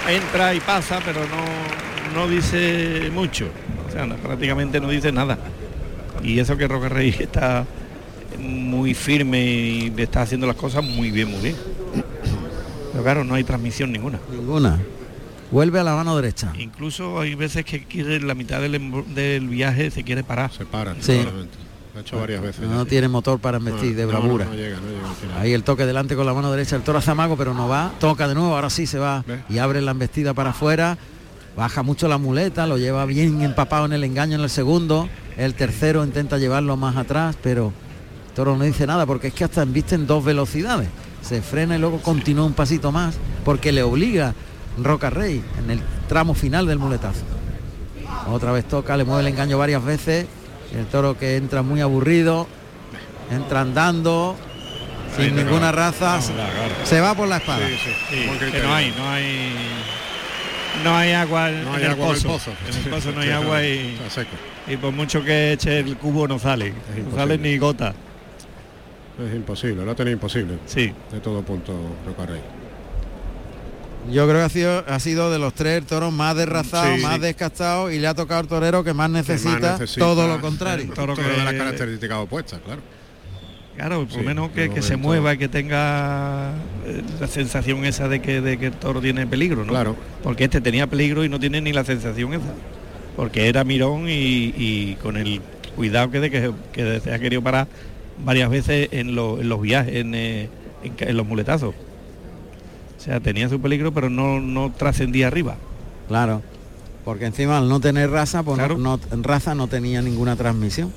entra 0.08 0.54
y 0.54 0.60
pasa, 0.60 1.00
pero 1.06 1.22
no, 1.22 2.20
no 2.20 2.28
dice 2.28 3.10
mucho. 3.13 3.48
O 3.91 3.93
sea, 3.93 4.06
no- 4.06 4.15
prácticamente 4.15 4.80
no 4.80 4.89
dice 4.89 5.12
nada. 5.12 5.38
Y 6.23 6.39
eso 6.39 6.56
que 6.56 6.65
Roca 6.67 6.88
Rey 6.88 7.13
está 7.19 7.65
muy 8.39 8.93
firme 8.93 9.43
y 9.45 9.93
está 9.97 10.21
haciendo 10.21 10.47
las 10.47 10.56
cosas 10.56 10.84
muy 10.84 11.12
bien, 11.12 11.30
muy 11.30 11.41
bien. 11.41 11.56
Pero 12.91 13.04
claro, 13.04 13.23
no 13.25 13.36
hay 13.36 13.43
transmisión 13.43 13.91
ninguna. 13.91 14.19
Ninguna. 14.32 14.80
Vuelve 15.51 15.80
a 15.80 15.84
la 15.84 15.95
mano 15.95 16.15
derecha. 16.15 16.54
Incluso 16.58 17.19
hay 17.19 17.36
veces 17.36 17.65
que 17.65 17.84
quiere 17.84 18.21
la 18.21 18.34
mitad 18.36 18.62
del, 18.62 19.47
viaje 19.49 19.91
se 19.91 20.04
quiere 20.04 20.23
parar. 20.23 20.51
Se 20.51 20.65
para, 20.65 20.95
Sí. 21.01 21.17
totalmente. 21.17 21.58
Lo 21.93 21.99
ha 21.99 22.01
hecho 22.01 22.17
varias 22.19 22.41
veces. 22.41 22.62
No 22.69 22.84
ya. 22.86 22.89
tiene 22.89 23.10
motor 23.10 23.39
para 23.39 23.58
embestir 23.58 23.93
de 23.95 24.06
No, 24.06 24.13
no, 24.13 24.19
bravura. 24.19 24.45
No, 24.45 24.54
llega, 24.54 24.77
no 24.77 24.84
llega. 24.88 25.41
Ahí 25.41 25.51
el 25.51 25.63
toque 25.63 25.86
delante 25.86 26.15
con 26.15 26.25
la 26.25 26.34
mano 26.34 26.49
derecha, 26.49 26.77
el 26.77 26.84
toro 26.84 26.99
hace 26.99 27.12
amago, 27.12 27.36
pero 27.36 27.54
no 27.54 27.67
va. 27.67 27.91
Toca 27.99 28.30
de 28.30 28.36
nuevo, 28.36 28.56
ahora 28.56 28.69
sí 28.69 28.88
se 28.88 28.97
va 28.97 29.25
y 29.49 29.58
abre 29.58 29.82
la 29.82 29.91
embestida 29.91 30.34
para 30.34 30.51
afuera. 30.51 30.97
Baja 31.56 31.84
mucho 31.84 32.08
la 32.08 32.18
muleta, 32.18 32.66
lo 32.66 32.78
lleva 32.78 33.06
bien 33.06 33.42
empapado 33.42 33.86
en 33.86 33.94
el 33.94 34.04
engaño 34.04 34.36
en 34.36 34.42
el 34.42 34.50
segundo. 34.50 35.10
El 35.38 35.54
tercero 35.54 36.04
intenta 36.04 36.38
llevarlo 36.38 36.78
más 36.78 36.96
atrás, 36.96 37.36
pero 37.42 37.74
el 38.30 38.34
toro 38.34 38.56
no 38.58 38.64
dice 38.64 38.88
nada 38.88 39.06
porque 39.06 39.28
es 39.28 39.34
que 39.34 39.44
hasta 39.44 39.64
en 39.96 40.08
dos 40.08 40.24
velocidades. 40.24 40.88
Se 41.22 41.42
frena 41.42 41.76
y 41.76 41.80
luego 41.80 42.00
continúa 42.02 42.46
un 42.46 42.54
pasito 42.54 42.92
más 42.92 43.16
porque 43.46 43.72
le 43.72 43.84
obliga 43.84 44.34
Roca 44.82 45.10
Rey 45.10 45.44
en 45.64 45.72
el 45.72 45.82
tramo 46.08 46.34
final 46.34 46.66
del 46.66 46.80
muletazo. 46.80 47.22
Otra 48.30 48.52
vez 48.52 48.66
toca, 48.68 48.96
le 48.98 49.04
mueve 49.04 49.22
el 49.22 49.28
engaño 49.28 49.58
varias 49.58 49.84
veces. 49.84 50.26
El 50.76 50.86
toro 50.86 51.18
que 51.18 51.36
entra 51.36 51.62
muy 51.64 51.82
aburrido, 51.82 52.48
entra 53.30 53.62
andando, 53.62 54.36
sin 55.18 55.36
ninguna 55.36 55.72
raza, 55.74 56.22
se- 56.22 56.32
se 56.86 57.02
va 57.02 57.14
por 57.14 57.28
la 57.28 57.38
espada. 57.38 57.68
Sí, 57.68 57.74
sí. 57.84 57.92
Sí, 58.10 58.26
Buen 58.28 58.40
que 58.40 58.46
criterio. 58.46 58.70
no 58.70 58.74
hay, 58.76 58.94
no 58.98 59.10
hay 59.10 59.54
no 60.84 60.96
hay 60.96 61.12
agua 61.12 61.50
en, 61.50 61.64
No 61.64 61.70
en 61.72 61.76
hay 61.76 61.84
el 61.86 61.92
agua 61.92 62.08
en 62.10 62.16
el 62.16 62.22
pozo. 62.24 62.52
En 62.70 62.76
el 62.78 62.90
pozo 62.90 63.12
no 63.12 63.22
hay 63.22 63.30
agua 63.30 63.64
y, 63.64 63.98
por 64.80 64.92
mucho 64.92 65.24
que 65.24 65.54
eche 65.54 65.80
el 65.80 65.98
cubo 65.98 66.28
no 66.28 66.40
sale. 66.40 66.74
No 67.10 67.16
sale 67.16 67.38
ni 67.38 67.58
gota. 67.58 67.94
Es 69.28 69.36
imposible, 69.36 69.84
lo 69.86 69.92
ha 69.92 69.96
tenido 69.96 70.14
imposible. 70.14 70.58
Sí. 70.66 70.92
De 71.12 71.20
todo 71.20 71.42
punto, 71.44 71.74
Roca 72.06 72.26
Rey. 72.26 72.42
Yo 74.10 74.26
creo 74.28 74.40
que 74.40 74.46
ha 74.46 74.50
sido, 74.50 74.84
ha 74.88 75.00
sido 75.00 75.30
de 75.30 75.38
los 75.38 75.54
tres 75.54 75.86
toros 75.86 76.12
más 76.12 76.36
desrazados, 76.36 76.96
Sí, 76.98 77.04
más 77.04 77.16
sí. 77.16 77.20
descastados 77.22 77.94
y 77.94 78.00
le 78.00 78.08
ha 78.08 78.16
tocado 78.16 78.40
al 78.40 78.48
torero 78.48 78.84
que 78.84 78.94
más 78.94 79.10
Que 79.10 79.12
más 79.18 79.28
necesita, 79.28 79.78
todo 80.00 80.28
lo 80.28 80.42
contrario. 80.42 80.86
el 80.86 80.92
toro 80.94 81.14
Todo 81.16 81.28
de 81.28 81.38
las 81.38 81.54
características 81.54 82.18
opuestas, 82.18 82.62
claro. 82.66 82.82
Claro, 83.82 84.02
por 84.02 84.12
Sí, 84.12 84.17
lo 84.17 84.24
menos 84.24 84.52
que, 84.52 84.80
se 84.84 84.96
mueva 84.96 85.34
y 85.34 85.39
que 85.39 85.48
tenga 85.48 86.52
eh, 86.86 87.02
la 87.20 87.26
sensación 87.28 87.84
esa 87.84 88.08
de 88.08 88.22
que, 88.22 88.39
de 88.39 88.60
que 88.60 88.67
el 88.67 88.74
toro 88.74 89.02
tiene 89.02 89.26
peligro, 89.26 89.65
¿no? 89.65 89.72
Claro. 89.72 89.96
Porque 90.22 90.44
este 90.44 90.62
tenía 90.62 90.86
peligro 90.86 91.26
y 91.26 91.30
no 91.30 91.39
tiene 91.39 91.62
ni 91.62 91.74
la 91.74 91.84
sensación 91.84 92.32
esa. 92.34 92.54
Porque 93.15 93.48
era 93.50 93.63
mirón 93.63 94.08
y, 94.08 94.54
y 94.56 94.98
con 95.02 95.17
el 95.17 95.41
cuidado 95.76 96.12
que, 96.12 96.20
de 96.20 96.30
que, 96.30 96.52
que 96.72 97.00
se 97.00 97.12
ha 97.12 97.17
querido 97.17 97.41
parar 97.41 97.67
varias 98.24 98.52
veces 98.52 98.89
en, 98.91 99.15
lo- 99.15 99.41
en 99.41 99.50
los 99.50 99.60
viajes, 99.60 99.96
en, 99.96 100.13
eh, 100.13 100.48
en 100.84 101.17
los 101.17 101.26
muletazos. 101.26 101.74
O 101.74 103.04
sea, 103.04 103.20
tenía 103.20 103.50
su 103.50 103.60
peligro, 103.60 103.91
pero 103.91 104.12
no, 104.12 104.39
no 104.39 104.72
trascendía 104.78 105.26
arriba. 105.26 105.56
Claro, 106.08 106.44
porque 107.04 107.26
encima 107.26 107.58
al 107.58 107.67
no 107.67 107.80
tener 107.80 108.12
raza, 108.12 108.44
pues 108.44 108.60
no- 108.60 108.63
Claro. 108.63 108.78
no, 108.78 109.00
en 109.12 109.24
raza 109.24 109.56
no 109.56 109.65
tenía 109.67 110.04
ninguna 110.04 110.36
transmisión 110.36 110.94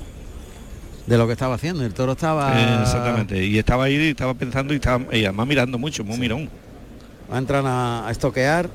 de 1.05 1.17
lo 1.17 1.27
que 1.27 1.33
estaba 1.33 1.55
haciendo. 1.55 1.83
El 1.85 1.93
toro 1.93 2.13
estaba... 2.13 2.81
Exactamente. 2.81 3.43
Y 3.43 3.57
estaba 3.57 3.85
ahí, 3.85 3.95
estaba 4.09 4.33
pensando 4.33 4.73
y 4.73 4.77
estaba 4.77 5.15
y 5.15 5.25
además 5.25 5.47
mirando 5.47 5.77
mucho, 5.77 6.03
muy 6.03 6.17
mirón. 6.17 6.49
Entran 7.31 7.65
a, 7.65 8.07
a 8.07 8.11
estoquear 8.11 8.69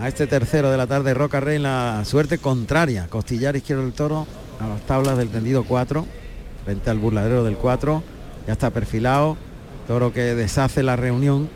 a 0.00 0.08
este 0.08 0.26
tercero 0.26 0.70
de 0.70 0.76
la 0.76 0.86
tarde 0.86 1.12
Roca 1.14 1.40
Rey 1.40 1.58
la 1.58 2.02
suerte 2.04 2.38
contraria. 2.38 3.08
Costillar 3.08 3.56
izquierdo 3.56 3.82
del 3.82 3.92
toro 3.92 4.26
a 4.60 4.68
las 4.68 4.80
tablas 4.82 5.16
del 5.18 5.28
tendido 5.28 5.64
4, 5.64 6.06
frente 6.64 6.90
al 6.90 6.98
burladero 6.98 7.44
del 7.44 7.56
4. 7.56 8.02
Ya 8.46 8.52
está 8.52 8.70
perfilado. 8.70 9.36
Toro 9.86 10.12
que 10.12 10.34
deshace 10.34 10.82
la 10.82 10.96
reunión. 10.96 11.48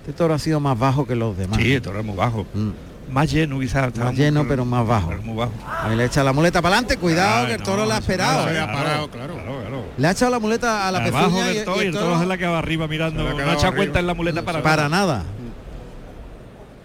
Este 0.00 0.12
toro 0.12 0.34
ha 0.34 0.38
sido 0.38 0.60
más 0.60 0.78
bajo 0.78 1.06
que 1.06 1.14
los 1.14 1.36
demás. 1.36 1.58
Sí, 1.60 1.74
el 1.74 1.82
toro 1.82 2.00
es 2.00 2.04
muy 2.04 2.16
bajo. 2.16 2.46
Mm. 2.54 2.70
Más 3.10 3.30
lleno 3.30 3.60
quizás. 3.60 3.86
estaba 3.88 4.06
Más 4.06 4.14
muy- 4.14 4.24
lleno, 4.24 4.46
pero 4.48 4.64
más 4.64 4.86
bajo. 4.86 5.08
pero 5.10 5.22
muy 5.22 5.36
bajo. 5.36 5.52
Ahí 5.82 5.96
le 5.96 6.04
echa 6.06 6.24
la 6.24 6.32
muleta 6.32 6.60
para 6.60 6.74
adelante. 6.76 6.96
Cuidado, 6.98 7.40
Ay, 7.42 7.46
que 7.46 7.52
el 7.54 7.58
no, 7.60 7.64
toro 7.64 7.84
le 7.86 7.92
ha 7.92 7.94
eso 7.94 8.00
esperado. 8.00 8.44
no, 8.46 8.50
¿eh? 8.50 8.54
se 8.54 8.60
ha 8.60 8.66
parado, 8.66 9.10
claro. 9.10 9.34
claro. 9.34 9.84
Le 9.96 10.08
ha 10.08 10.10
echado 10.10 10.30
la 10.32 10.38
muleta 10.40 10.88
a 10.88 10.92
la 10.92 10.98
Abajo 11.04 11.26
pezuña 11.28 11.50
y, 11.52 11.54
del 11.54 11.64
toro 11.64 11.80
y 11.82 11.84
y 11.84 11.86
el 11.88 11.92
toro 11.94 12.06
toro 12.06 12.22
es 12.22 12.28
la 12.28 12.38
que 12.38 12.46
va 12.46 12.58
arriba 12.58 12.88
mirando. 12.88 13.22
La 13.22 13.30
No 13.44 13.50
ha 13.50 13.54
echado 13.54 13.74
cuenta 13.76 14.00
en 14.00 14.06
la 14.08 14.14
muleta 14.14 14.42
para, 14.42 14.60
para 14.62 14.88
nada. 14.88 15.22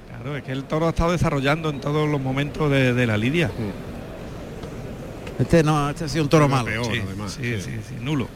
Claro, 0.10 0.38
es 0.38 0.44
que 0.44 0.52
el 0.52 0.64
toro 0.66 0.86
ha 0.86 0.90
estado 0.90 1.12
desarrollando 1.12 1.72
en 1.72 1.82
todos 1.82 2.08
los 2.08 2.22
momentos 2.22 2.70
de, 2.70 2.94
de 2.94 3.08
la 3.08 3.18
lidia. 3.18 3.50
Este 5.40 5.64
no, 5.64 5.90
este 5.90 6.06
ha 6.06 6.08
sido 6.08 6.24
un 6.26 6.30
toro 6.30 6.48
malo. 6.48 6.66
peor, 6.66 6.86
sí, 6.86 7.02
además, 7.04 7.32
sí, 7.34 7.56
sí. 7.56 7.62
sí, 7.62 7.72
sí, 7.90 7.96
nulo. 8.00 8.28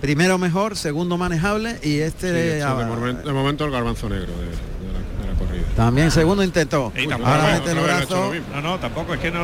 primero 0.00 0.38
mejor, 0.38 0.76
segundo 0.76 1.18
manejable 1.18 1.78
y 1.82 1.98
este 1.98 2.30
Sí, 2.30 2.48
este 2.58 2.62
ah, 2.62 2.74
de 3.22 3.32
momento 3.32 3.64
el 3.66 3.70
garbanzo 3.70 4.08
negro 4.08 4.32
de, 4.32 4.44
de 4.46 4.92
la, 4.92 5.26
de 5.26 5.32
la 5.32 5.38
corrida. 5.38 5.63
También 5.76 6.10
segundo 6.10 6.42
intento. 6.42 6.92
Y 6.96 7.06
tampoco- 7.06 7.30
Ahora 7.30 7.48
no, 7.48 7.54
mete 7.54 7.70
el 7.70 7.76
no 7.76 7.82
brazo. 7.82 8.32
No, 8.54 8.60
no, 8.60 8.78
tampoco, 8.78 9.14
es 9.14 9.20
que 9.20 9.30
no, 9.30 9.42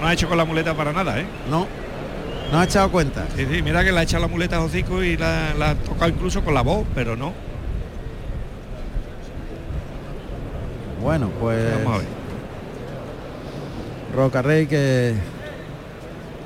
no 0.00 0.06
ha 0.06 0.12
hecho 0.12 0.28
con 0.28 0.36
la 0.38 0.44
muleta 0.44 0.74
para 0.74 0.92
nada, 0.92 1.18
¿eh? 1.20 1.26
No, 1.50 1.66
no 2.52 2.60
ha 2.60 2.64
echado 2.64 2.90
cuenta. 2.90 3.26
Sí, 3.36 3.46
sí, 3.50 3.62
mira 3.62 3.84
que 3.84 3.92
la 3.92 4.00
ha 4.00 4.02
echado 4.02 4.22
la 4.22 4.28
muleta 4.28 4.56
a 4.56 4.66
y 5.04 5.16
la, 5.16 5.54
la 5.54 5.70
ha 5.70 5.74
tocado 5.76 6.08
incluso 6.10 6.42
con 6.42 6.54
la 6.54 6.62
voz, 6.62 6.86
pero 6.94 7.16
no. 7.16 7.32
Bueno, 11.00 11.30
pues 11.40 11.64
Vamos 11.84 11.94
a 11.94 11.98
ver. 11.98 12.06
Roca 14.16 14.42
Rey 14.42 14.66
que 14.66 15.14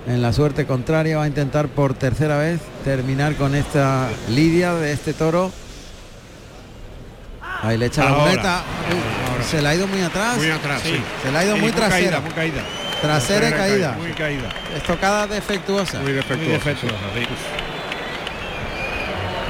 en 0.06 0.20
la 0.20 0.32
suerte 0.32 0.66
contraria 0.66 1.16
va 1.16 1.24
a 1.24 1.26
intentar 1.28 1.68
por 1.68 1.94
tercera 1.94 2.36
vez 2.36 2.60
terminar 2.84 3.34
con 3.36 3.54
esta 3.54 4.08
lidia 4.28 4.74
de 4.74 4.92
este 4.92 5.14
toro. 5.14 5.50
Ahí 7.62 7.78
le 7.78 7.86
echa 7.86 8.04
la 8.04 8.10
muleta. 8.12 8.62
Uy, 9.42 9.48
Se 9.50 9.62
le 9.62 9.68
ha 9.68 9.74
ido 9.74 9.86
muy 9.86 10.00
atrás. 10.02 10.36
Muy 10.36 10.50
atrás, 10.50 10.80
sí. 10.82 11.00
Se 11.22 11.30
le 11.32 11.38
ha 11.38 11.44
ido 11.44 11.54
Sí, 11.56 11.60
muy 11.60 11.70
trasera. 11.72 11.90
caída, 11.98 12.20
muy 12.20 12.30
caída. 12.30 12.62
Trasera 13.00 13.48
y 13.48 13.52
caída. 13.52 13.92
Muy 13.98 14.12
caída. 14.12 14.48
Estocada 14.76 15.26
defectuosa. 15.26 15.98
Muy 15.98 16.04
Muy 16.06 16.12
defectuoso. 16.14 16.52
defectuosa, 16.52 16.96
sí. 17.14 17.20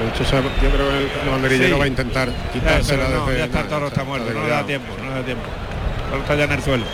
De 0.02 0.08
hecho, 0.08 0.24
yo 0.24 0.70
creo 0.70 0.88
que 0.90 0.96
el, 1.24 1.30
banderillero 1.30 1.74
Sí. 1.76 1.78
va 1.78 1.84
a 1.84 1.88
intentar 1.88 2.28
quitársela 2.52 3.04
pero 3.06 3.18
no, 3.20 3.26
desde- 3.26 3.38
ya 3.38 3.44
está 3.44 3.62
toro, 3.68 3.86
está 3.86 4.02
muerto, 4.04 4.32
no 4.32 4.42
le 4.42 4.48
da 4.50 4.64
tiempo, 4.66 4.94
no 4.98 5.08
le 5.10 5.14
da 5.20 5.24
tiempo. 5.24 5.44
Toro 6.10 6.22
está 6.22 6.34
ya 6.34 6.44
en 6.44 6.52
el 6.52 6.62
suelo. 6.62 6.84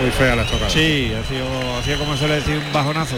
Muy 0.00 0.10
fea 0.10 0.34
la 0.34 0.42
estocada. 0.42 0.70
Sí, 0.70 1.12
ha 1.14 1.28
sido, 1.28 1.46
ha 1.78 1.82
sido 1.84 1.98
como 1.98 2.16
suele 2.16 2.34
decir 2.36 2.56
un 2.56 2.72
bajonazo. 2.72 3.16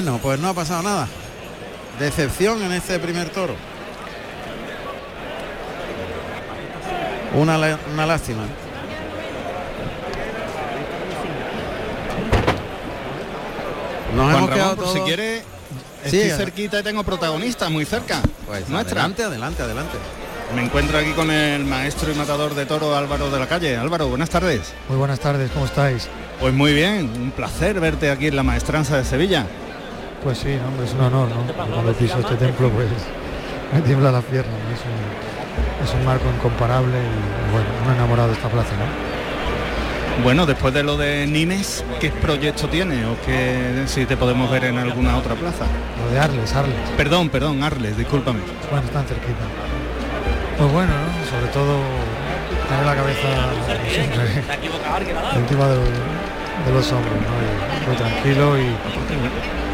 Bueno, 0.00 0.20
pues 0.22 0.38
no 0.38 0.50
ha 0.50 0.54
pasado 0.54 0.80
nada. 0.84 1.08
Decepción 1.98 2.62
en 2.62 2.70
este 2.70 3.00
primer 3.00 3.30
toro. 3.30 3.56
Una, 7.34 7.58
una 7.92 8.06
lástima. 8.06 8.44
Nos 14.14 14.24
Juan 14.24 14.36
hemos 14.36 14.50
quedado 14.50 14.76
Ramón, 14.76 14.94
si 14.94 15.00
quiere, 15.00 15.42
estoy 16.04 16.30
cerquita 16.30 16.78
y 16.78 16.82
tengo 16.84 17.02
protagonistas 17.02 17.68
muy 17.68 17.84
cerca. 17.84 18.20
Pues 18.46 18.68
Nuestra. 18.68 19.00
adelante, 19.00 19.24
adelante, 19.24 19.62
adelante. 19.64 19.98
Me 20.54 20.62
encuentro 20.62 20.96
aquí 20.96 21.10
con 21.10 21.28
el 21.32 21.64
maestro 21.64 22.12
y 22.12 22.14
matador 22.14 22.54
de 22.54 22.66
toro 22.66 22.94
Álvaro 22.94 23.32
de 23.32 23.40
la 23.40 23.48
Calle. 23.48 23.76
Álvaro, 23.76 24.06
buenas 24.06 24.30
tardes. 24.30 24.74
Muy 24.88 24.96
buenas 24.96 25.18
tardes, 25.18 25.50
¿cómo 25.50 25.66
estáis? 25.66 26.06
Pues 26.38 26.54
muy 26.54 26.72
bien, 26.72 27.10
un 27.20 27.32
placer 27.32 27.80
verte 27.80 28.12
aquí 28.12 28.28
en 28.28 28.36
la 28.36 28.44
maestranza 28.44 28.96
de 28.96 29.04
Sevilla. 29.04 29.44
Pues 30.22 30.38
sí, 30.38 30.56
no, 30.60 30.68
hombre, 30.68 30.86
es 30.86 30.94
un 30.94 31.00
honor, 31.00 31.28
¿no? 31.28 31.52
Cuando 31.54 31.92
piso 31.92 32.18
este 32.18 32.34
templo, 32.34 32.70
pues 32.70 32.88
me 33.72 33.80
tiembla 33.82 34.10
la 34.10 34.20
pierna. 34.20 34.50
¿no? 34.50 34.74
Es, 34.74 34.82
un, 34.82 35.86
es 35.86 35.94
un 35.94 36.04
marco 36.04 36.24
incomparable 36.34 36.96
y 36.98 37.52
bueno, 37.52 37.66
un 37.86 37.94
enamorado 37.94 38.28
de 38.28 38.34
esta 38.34 38.48
plaza, 38.48 38.70
¿no? 38.72 39.18
Bueno, 40.24 40.46
después 40.46 40.74
de 40.74 40.82
lo 40.82 40.96
de 40.96 41.26
Nimes, 41.28 41.84
¿qué 42.00 42.10
proyecto 42.10 42.68
tiene 42.68 43.06
o 43.06 43.16
qué 43.24 43.84
si 43.86 44.04
te 44.04 44.16
podemos 44.16 44.50
ver 44.50 44.64
en 44.64 44.78
alguna 44.78 45.16
otra 45.16 45.36
plaza? 45.36 45.64
Lo 46.04 46.12
de 46.12 46.18
Arles, 46.18 46.52
Arles. 46.54 46.74
Perdón, 46.96 47.28
perdón, 47.28 47.62
Arles, 47.62 47.96
discúlpame. 47.96 48.40
Bueno, 48.68 48.84
están 48.84 49.06
cerquita. 49.06 49.44
Pues 50.58 50.72
bueno, 50.72 50.90
¿no? 50.90 51.30
Sobre 51.30 51.46
todo 51.52 51.78
tener 52.68 52.84
la 52.84 52.96
cabeza 52.96 53.28
siempre 53.88 54.42
encima 55.36 55.68
de, 55.68 55.78
de 56.68 56.74
los 56.74 56.92
hombros, 56.92 57.14
¿no? 57.16 57.34
Y 57.40 57.86
muy 57.88 57.96
tranquilo 57.96 58.58
y, 58.58 58.68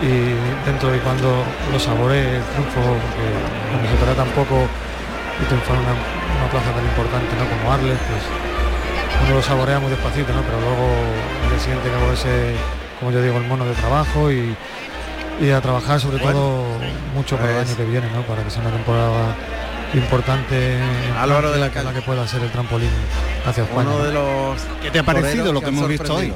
y 0.06 0.34
dentro 0.64 0.90
de 0.90 0.98
cuando 1.00 1.42
lo 1.72 1.78
saboree 1.78 2.36
el 2.36 2.42
triunfo, 2.54 2.80
porque 2.80 3.26
cuando 3.70 3.90
se 3.90 3.96
trata 3.98 4.14
tan 4.24 4.30
poco 4.34 4.66
y 5.40 5.44
triunfar 5.46 5.76
en 5.76 5.82
una, 5.82 5.92
una 5.92 6.48
plaza 6.50 6.70
tan 6.70 6.84
importante 6.84 7.30
¿no? 7.34 7.44
como 7.50 7.72
Arles, 7.72 7.98
pues 8.08 8.22
uno 9.26 9.34
lo 9.36 9.42
saborea 9.42 9.78
muy 9.80 9.90
despacito, 9.90 10.32
¿no? 10.32 10.42
Pero 10.42 10.60
luego 10.60 10.86
el 11.44 11.50
día 11.50 11.58
siguiente 11.58 11.88
que 11.90 12.12
ese, 12.14 12.54
como 13.00 13.10
yo 13.10 13.22
digo, 13.22 13.38
el 13.38 13.46
mono 13.46 13.64
de 13.64 13.74
trabajo 13.74 14.30
y, 14.30 14.54
y 15.40 15.50
a 15.50 15.60
trabajar 15.60 16.00
sobre 16.00 16.18
todo 16.18 16.64
mucho 17.14 17.36
para 17.36 17.50
el 17.50 17.56
pues- 17.56 17.68
año 17.68 17.76
que 17.76 17.84
viene, 17.84 18.06
¿no? 18.14 18.22
Para 18.22 18.42
que 18.42 18.50
sea 18.50 18.62
una 18.62 18.70
temporada 18.72 19.34
importante 19.94 20.78
en 20.78 21.16
Álvaro 21.16 21.52
de 21.52 21.58
la 21.58 21.70
Calle. 21.70 21.92
que 21.94 22.02
pueda 22.02 22.26
ser 22.26 22.42
el 22.42 22.50
trampolín 22.50 22.90
hacia 23.46 23.62
España. 23.62 23.88
Uno 23.90 23.98
¿no? 23.98 24.04
de 24.04 24.12
los 24.12 24.60
¿Qué 24.82 24.90
te 24.90 24.98
ha 24.98 25.02
parecido 25.04 25.52
lo 25.52 25.60
que 25.60 25.68
hemos 25.68 25.88
visto 25.88 26.14
hoy? 26.14 26.32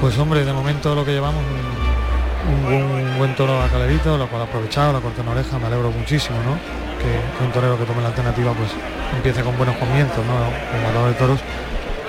Pues 0.00 0.18
hombre, 0.18 0.44
de 0.44 0.52
momento 0.52 0.94
lo 0.94 1.04
que 1.04 1.12
llevamos 1.12 1.42
un, 1.44 2.54
un 2.54 2.64
buen, 2.64 3.06
un 3.06 3.18
buen 3.18 3.36
toro 3.36 3.60
a 3.62 3.68
calerito, 3.68 4.16
lo 4.16 4.28
cual 4.28 4.42
ha 4.42 4.44
aprovechado, 4.46 4.92
la 4.92 5.00
corta 5.00 5.22
en 5.22 5.28
oreja, 5.28 5.58
me 5.58 5.66
alegro 5.66 5.90
muchísimo, 5.90 6.36
¿no? 6.44 6.54
Que, 6.98 7.38
que 7.38 7.44
un 7.44 7.52
torero 7.52 7.78
que 7.78 7.84
tome 7.84 8.02
la 8.02 8.08
alternativa 8.08 8.52
pues 8.52 8.70
empiece 9.14 9.42
con 9.42 9.56
buenos 9.56 9.76
comienzos, 9.76 10.24
¿no? 10.26 10.34
Como 10.34 10.82
matador 10.86 11.08
de 11.08 11.14
toros. 11.14 11.40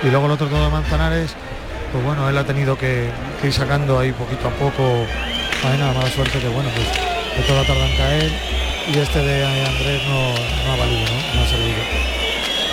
Y 0.02 0.06
luego 0.10 0.26
el 0.26 0.32
otro 0.32 0.46
toro 0.48 0.64
de 0.64 0.70
Manzanares, 0.70 1.34
pues 1.92 2.04
bueno, 2.04 2.28
él 2.28 2.38
ha 2.38 2.44
tenido 2.44 2.76
que, 2.76 3.10
que 3.40 3.48
ir 3.48 3.52
sacando 3.52 3.98
ahí 3.98 4.12
poquito 4.12 4.48
a 4.48 4.50
poco 4.52 5.04
faena, 5.60 5.92
mala 5.92 6.10
suerte 6.10 6.38
que 6.38 6.48
bueno, 6.48 6.70
pues 6.74 6.88
el 7.36 7.44
toro 7.44 7.62
tarda 7.64 7.86
en 7.86 7.96
caer 7.96 8.32
y 8.92 8.98
este 8.98 9.18
de 9.18 9.44
Andrés 9.44 10.02
no, 10.08 10.32
no 10.66 10.72
ha 10.72 10.76
valido, 10.76 11.02
¿no? 11.02 11.34
No 11.34 11.42
ha 11.42 11.46
servido. 11.46 11.78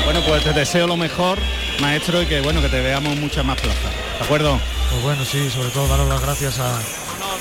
Bueno, 0.06 0.22
pues 0.26 0.44
te 0.44 0.54
deseo 0.54 0.88
lo 0.88 0.96
mejor, 0.96 1.38
maestro, 1.82 2.22
y 2.22 2.26
que 2.26 2.40
bueno, 2.40 2.62
que 2.62 2.70
te 2.70 2.80
veamos 2.82 3.18
muchas 3.18 3.44
más 3.44 3.60
plazas. 3.60 3.92
¿De 4.20 4.24
acuerdo? 4.24 4.58
Pues 4.90 5.04
bueno, 5.04 5.24
sí, 5.26 5.50
sobre 5.50 5.70
todo 5.70 5.88
daros 5.88 6.08
las 6.10 6.22
gracias 6.22 6.60
a, 6.60 6.78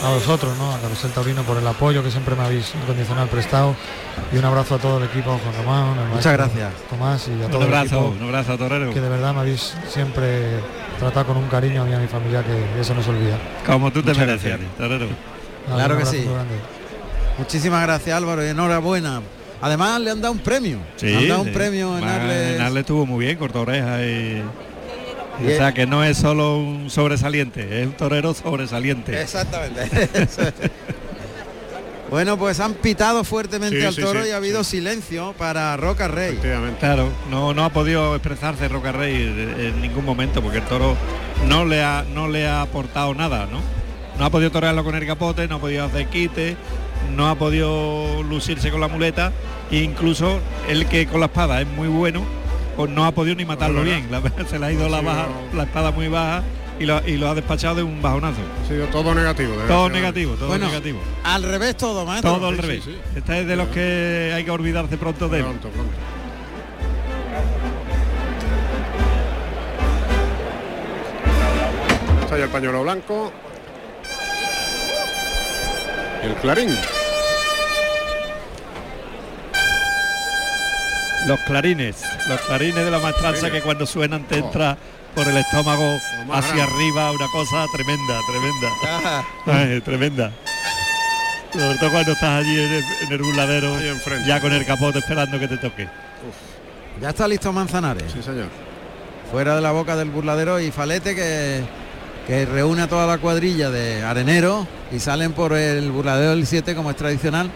a 0.07 0.11
vosotros, 0.15 0.57
¿no? 0.59 0.75
A 0.75 0.79
Carusel 0.81 1.11
Taurino 1.13 1.43
por 1.45 1.57
el 1.57 1.67
apoyo 1.67 2.03
que 2.03 2.11
siempre 2.11 2.35
me 2.35 2.43
habéis 2.43 2.73
incondicional 2.75 3.29
prestado. 3.29 3.75
Y 4.33 4.37
un 4.39 4.45
abrazo 4.45 4.75
a 4.75 4.79
todo 4.79 4.99
el 4.99 5.05
equipo, 5.05 5.33
a 5.33 5.39
Juan 5.39 5.55
Román, 5.65 6.11
maestro 6.11 6.33
gracias. 6.33 6.73
Tomás 6.91 7.29
y 7.29 7.43
a 7.43 7.49
todo 7.49 7.59
Un 7.61 7.67
el 7.69 7.75
abrazo, 7.75 7.97
equipo 8.09 8.15
un 8.21 8.23
abrazo, 8.25 8.59
torero. 8.59 8.93
que 8.93 9.01
de 9.01 9.09
verdad 9.09 9.33
me 9.35 9.41
habéis 9.41 9.75
siempre 9.89 10.61
tratado 10.99 11.27
con 11.27 11.37
un 11.37 11.49
cariño 11.49 11.83
a 11.83 11.85
mí 11.85 11.93
y 11.93 11.95
a 11.95 11.99
mi 11.99 12.09
familia 12.09 12.43
que 12.45 12.81
eso 12.81 12.95
no 12.95 13.03
se 13.03 13.11
olvida. 13.11 13.39
Como 13.65 13.91
tú 13.93 14.03
te 14.03 14.09
Muchas 14.11 14.27
mereces, 14.27 14.49
gracias. 14.59 14.77
torero. 14.77 15.07
Nada, 15.69 15.77
Claro 15.87 15.99
que 15.99 16.07
sí. 16.07 16.25
grande. 16.25 16.55
Muchísimas 17.39 17.83
gracias 17.83 18.17
Álvaro 18.17 18.45
y 18.45 18.49
enhorabuena. 18.49 19.23
Además 19.63 20.01
le 20.01 20.11
han 20.11 20.21
dado 20.21 20.33
un 20.33 20.41
premio. 20.41 20.79
Sí, 20.97 21.07
le 21.07 21.17
han 21.17 21.29
dado 21.29 21.43
sí. 21.43 21.49
un 21.49 21.55
premio 21.55 21.99
en 21.99 22.05
Arles. 22.05 22.57
en 22.57 22.61
Arles 22.63 22.81
estuvo 22.81 23.07
muy 23.07 23.25
bien, 23.25 23.39
corta 23.39 23.61
oreja 23.61 24.03
y... 24.03 24.43
O 25.45 25.49
sea 25.49 25.73
que 25.73 25.87
no 25.87 26.03
es 26.03 26.17
solo 26.17 26.57
un 26.59 26.91
sobresaliente, 26.91 27.83
es 27.83 27.87
un 27.87 27.93
torero 27.93 28.35
sobresaliente. 28.35 29.21
Exactamente. 29.21 29.89
Bueno, 32.09 32.39
pues 32.39 32.61
han 32.61 32.75
pitado 32.75 33.25
fuertemente 33.25 33.81
Sí, 33.81 33.85
al 33.85 33.97
toro 33.97 34.23
sí, 34.23 34.29
y 34.29 34.33
ha 34.33 34.37
habido 34.37 34.63
silencio 34.63 35.35
para 35.37 35.77
Roca 35.77 36.07
Rey. 36.07 36.39
Claro, 36.79 37.09
no, 37.31 37.53
no 37.53 37.65
ha 37.65 37.71
podido 37.71 38.15
expresarse 38.15 38.69
Roca 38.69 38.93
Rey 38.93 39.23
en 39.23 39.61
en 39.61 39.81
ningún 39.83 40.05
momento 40.05 40.41
porque 40.41 40.59
el 40.59 40.65
toro 40.65 40.97
no 41.49 41.65
le 41.65 41.83
ha 41.83 42.05
no 42.15 42.29
le 42.29 42.47
ha 42.47 42.63
aportado 42.63 43.13
nada, 43.15 43.49
¿no? 43.51 43.61
No 44.19 44.25
ha 44.25 44.31
podido 44.31 44.51
torearlo 44.53 44.85
con 44.85 44.95
el 44.95 45.05
capote, 45.05 45.49
no 45.49 45.57
ha 45.57 45.61
podido 45.61 45.85
hacer 45.85 46.07
quite, 46.07 46.57
no 47.15 47.29
ha 47.29 47.35
podido 47.35 48.23
lucirse 48.23 48.71
con 48.71 48.81
la 48.81 48.89
muleta 48.89 49.33
e 49.71 49.79
incluso 49.79 50.39
el 50.69 50.87
que 50.87 51.07
con 51.07 51.21
la 51.21 51.27
espada 51.27 51.61
es 51.61 51.67
muy 51.67 51.89
bueno, 51.89 52.25
pues 52.77 52.91
no 52.91 53.05
ha 53.07 53.13
podido 53.13 53.35
ni 53.37 53.45
matarlo 53.45 53.81
Bueno, 53.83 53.97
bien. 54.09 54.11
La- 54.11 54.47
se 54.49 54.59
le 54.59 54.67
ha 54.67 54.73
ido 54.73 54.89
la, 54.89 55.01
baja, 55.01 55.27
la 55.55 55.63
espada 55.65 55.91
muy 55.93 56.09
baja 56.09 56.43
y 56.79 56.85
lo, 56.85 57.01
y 57.09 57.17
lo 57.17 57.29
ha 57.31 57.35
despachado 57.35 57.77
de 57.77 57.83
un 57.83 58.03
bajonazo. 58.03 58.41
Ha 58.65 58.69
sido 58.69 58.87
todo 58.89 59.15
negativo. 59.15 59.55
Todo 59.67 59.89
negativo, 59.89 60.35
todo 60.35 60.49
Bueno, 60.49 60.67
negativo. 60.67 61.01
Al 61.25 61.43
revés 61.43 61.77
todo, 61.77 62.05
maestro. 62.05 62.35
Todo 62.35 62.49
al 62.49 62.59
revés. 62.59 62.85
sí. 62.85 62.97
Esta 63.17 63.39
es 63.39 63.47
de 63.47 63.57
los 63.57 63.69
que 63.69 64.33
hay 64.35 64.45
que 64.45 64.51
olvidarse 64.51 64.97
pronto 64.99 65.29
de 65.29 65.39
él. 65.39 65.45
Pronto, 65.45 65.69
pronto. 65.71 65.93
Está 72.23 72.39
ya 72.39 72.45
el 72.45 72.51
pañuelo 72.51 72.83
blanco. 72.83 73.33
El 76.23 76.35
clarín. 76.35 76.71
Los 81.27 81.41
clarines, 81.41 81.97
los 82.29 82.41
clarines 82.43 82.85
de 82.85 82.91
la 82.91 82.99
maestranza 83.01 83.51
que 83.51 83.61
cuando 83.61 83.85
suenan 83.87 84.25
te 84.25 84.39
entra 84.39 84.77
por 85.15 85.27
el 85.27 85.37
estómago 85.37 85.99
hacia 86.33 86.65
arriba, 86.65 87.11
una 87.11 87.27
cosa 87.33 87.67
tremenda, 87.75 88.21
tremenda. 88.29 88.69
Ah, 88.85 89.25
Ay, 89.47 89.81
tremenda. 89.81 90.33
Sobre 91.53 91.79
todo 91.79 91.91
cuando 91.91 92.13
estás 92.13 92.41
allí 92.41 92.61
en 92.61 92.73
el, 92.73 92.85
en 93.07 93.13
el 93.13 93.23
burladero, 93.23 93.77
ya 94.27 94.41
con 94.41 94.53
el 94.53 94.65
capote 94.67 94.99
esperando 94.99 95.39
que 95.41 95.49
te 95.49 95.57
toque. 95.57 95.89
ya 97.01 97.09
está 97.11 97.27
listo 97.27 97.53
Manzanares. 97.53 98.13
Sí, 98.13 98.23
señor. 98.23 98.49
Fuera 99.33 99.57
de 99.57 99.63
la 99.63 99.73
boca 99.73 99.97
del 99.97 100.11
burladero 100.11 100.61
y 100.61 100.71
Falete 100.71 101.15
que, 101.15 101.63
que 102.27 102.45
reúne 102.47 102.83
a 102.83 102.89
toda 102.89 103.07
la 103.07 103.19
cuadrilla 103.19 103.71
de 103.71 104.03
arenero 104.05 104.67
y 104.93 105.01
salen 105.01 105.33
por 105.33 105.55
el 105.55 105.91
burladero 105.91 106.31
del 106.31 106.47
7 106.47 106.75
como 106.77 106.91
es 106.91 106.97
tradicional. 106.97 107.51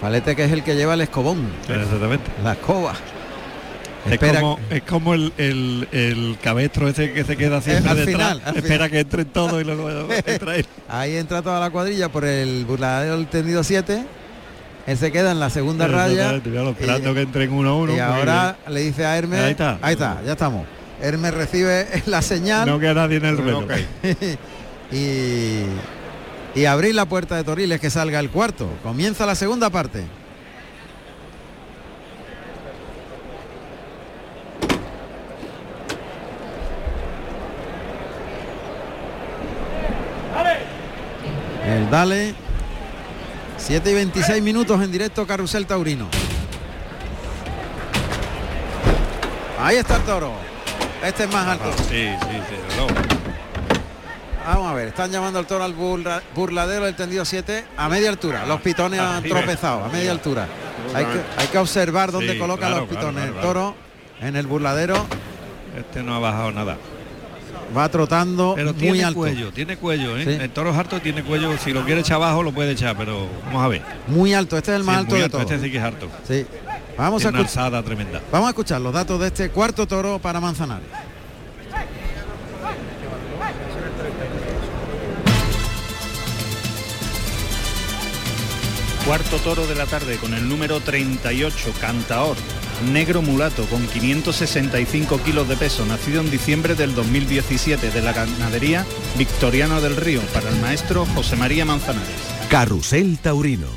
Falete 0.00 0.36
que 0.36 0.44
es 0.44 0.52
el 0.52 0.62
que 0.62 0.74
lleva 0.76 0.94
el 0.94 1.00
escobón. 1.00 1.48
Exactamente. 1.68 2.30
La 2.44 2.52
escoba. 2.52 2.94
Es 4.06 4.12
Espera- 4.12 4.40
como, 4.40 4.58
es 4.70 4.82
como 4.84 5.12
el, 5.14 5.32
el, 5.36 5.88
el 5.90 6.38
cabestro 6.42 6.88
ese 6.88 7.12
que 7.12 7.24
se 7.24 7.36
queda 7.36 7.60
siempre 7.60 7.90
al 7.90 7.96
detrás. 7.96 8.14
final, 8.14 8.42
al 8.44 8.56
espera 8.56 8.74
final. 8.86 8.90
que 8.90 9.00
entren 9.00 9.26
todos 9.26 9.60
y 9.60 9.64
luego 9.64 9.90
entra 10.26 10.56
él. 10.56 10.66
Ahí 10.88 11.16
entra 11.16 11.42
toda 11.42 11.58
la 11.60 11.70
cuadrilla 11.70 12.08
por 12.08 12.24
el 12.24 12.64
burladero 12.64 13.16
del 13.16 13.26
tendido 13.26 13.64
7. 13.64 14.04
Él 14.86 14.96
se 14.96 15.12
queda 15.12 15.32
en 15.32 15.40
la 15.40 15.50
segunda 15.50 15.86
raya. 15.88 16.36
Esperando 16.36 17.10
y- 17.10 17.14
que 17.14 17.20
entren 17.22 17.52
uno 17.52 17.70
a 17.70 17.74
uno. 17.74 17.94
Y 17.94 17.98
ahora 17.98 18.56
le 18.68 18.80
dice 18.80 19.04
a 19.04 19.18
Hermes. 19.18 19.40
Ahí 19.40 19.50
está. 19.50 19.78
Ahí 19.82 19.92
está, 19.94 20.22
ya 20.24 20.32
estamos. 20.32 20.64
Hermes 21.02 21.34
recibe 21.34 21.86
la 22.06 22.22
señal. 22.22 22.66
no 22.68 22.78
queda 22.78 22.94
nadie 22.94 23.16
en 23.18 23.24
el 23.26 23.36
ruedo. 23.36 23.58
Ok. 23.58 23.72
y, 24.92 25.62
y 26.58 26.66
abrir 26.66 26.92
la 26.92 27.06
puerta 27.06 27.36
de 27.36 27.44
Toriles 27.44 27.80
que 27.80 27.88
salga 27.88 28.18
el 28.18 28.30
cuarto. 28.30 28.68
Comienza 28.82 29.24
la 29.24 29.36
segunda 29.36 29.70
parte. 29.70 30.04
El 41.64 41.88
Dale. 41.90 42.34
7 43.58 43.90
y 43.90 43.94
26 43.94 44.42
minutos 44.42 44.82
en 44.82 44.90
directo 44.90 45.24
Carrusel 45.28 45.64
Taurino. 45.64 46.08
Ahí 49.60 49.76
está 49.76 49.96
el 49.96 50.02
toro. 50.02 50.32
Este 51.04 51.24
es 51.24 51.32
más 51.32 51.46
alto. 51.46 51.70
Sí, 51.88 52.08
sí, 52.08 52.42
sí. 52.48 52.56
reloj. 52.70 53.17
Vamos 54.48 54.70
a 54.70 54.74
ver, 54.74 54.88
están 54.88 55.10
llamando 55.10 55.38
al 55.38 55.46
toro 55.46 55.62
al 55.62 55.74
burla- 55.74 56.22
burladero 56.34 56.86
del 56.86 56.96
tendido 56.96 57.22
7 57.26 57.66
a 57.76 57.88
media 57.90 58.08
altura. 58.08 58.46
Los 58.46 58.62
pitones 58.62 58.98
han 58.98 59.22
tropezado 59.22 59.84
a 59.84 59.88
media 59.90 60.10
altura. 60.10 60.46
Hay 60.94 61.04
que, 61.04 61.20
hay 61.36 61.46
que 61.48 61.58
observar 61.58 62.10
dónde 62.10 62.32
Sí, 62.32 62.38
coloca 62.38 62.66
claro, 62.66 62.80
los 62.80 62.88
pitones. 62.88 63.24
claro, 63.24 63.36
el 63.36 63.42
toro 63.42 63.74
en 64.22 64.36
el 64.36 64.46
burladero 64.46 65.04
Este 65.76 66.02
no 66.02 66.14
ha 66.14 66.18
bajado 66.18 66.50
nada. 66.52 66.78
va 67.76 67.88
trotando 67.90 68.54
Pero 68.56 68.72
muy 68.72 68.80
tiene 68.80 69.04
alto. 69.04 69.18
cuello, 69.20 69.52
tiene 69.52 69.76
cuello, 69.76 70.16
¿eh? 70.16 70.24
Sí. 70.24 70.30
El 70.42 70.50
toro 70.50 70.72
harto 70.72 70.98
tiene 71.02 71.22
cuello. 71.22 71.54
Si 71.58 71.74
lo 71.74 71.84
quiere 71.84 72.00
echar 72.00 72.16
abajo, 72.16 72.42
lo 72.42 72.52
puede 72.52 72.72
echar, 72.72 72.96
pero 72.96 73.26
vamos 73.46 73.62
a 73.62 73.68
ver. 73.68 73.82
Muy 74.06 74.32
alto, 74.32 74.56
este 74.56 74.70
es 74.70 74.78
el 74.78 74.84
más 74.84 74.94
Sí, 74.96 75.00
alto 75.02 75.14
de 75.16 75.22
alto, 75.24 75.38
todos. 75.38 75.50
Este 75.52 75.64
sí 75.66 75.70
que 75.70 75.76
es 75.76 75.84
harto. 75.84 76.08
Sí. 76.26 76.46
Vamos 76.96 77.20
a, 77.22 77.28
Tiene 77.28 77.38
una 77.38 77.46
escuchar, 77.46 77.64
alzada 77.66 77.82
tremenda. 77.82 78.22
vamos 78.32 78.46
a 78.46 78.50
escuchar 78.50 78.80
los 78.80 78.94
datos 78.94 79.20
de 79.20 79.26
este 79.26 79.50
cuarto 79.50 79.86
toro 79.86 80.18
para 80.18 80.40
Manzanares. 80.40 80.86
Cuarto 89.08 89.38
toro 89.38 89.66
de 89.66 89.74
la 89.74 89.86
tarde 89.86 90.16
con 90.18 90.34
el 90.34 90.46
número 90.50 90.80
38, 90.80 91.72
Cantaor, 91.80 92.36
negro 92.92 93.22
mulato 93.22 93.64
con 93.64 93.86
565 93.86 95.22
kilos 95.22 95.48
de 95.48 95.56
peso, 95.56 95.86
nacido 95.86 96.20
en 96.20 96.30
diciembre 96.30 96.74
del 96.74 96.94
2017 96.94 97.90
de 97.90 98.02
la 98.02 98.12
ganadería 98.12 98.84
Victoriano 99.16 99.80
del 99.80 99.96
Río 99.96 100.20
para 100.34 100.50
el 100.50 100.56
maestro 100.60 101.06
José 101.14 101.36
María 101.36 101.64
Manzanares. 101.64 102.06
Carrusel 102.50 103.18
Taurino. 103.22 103.68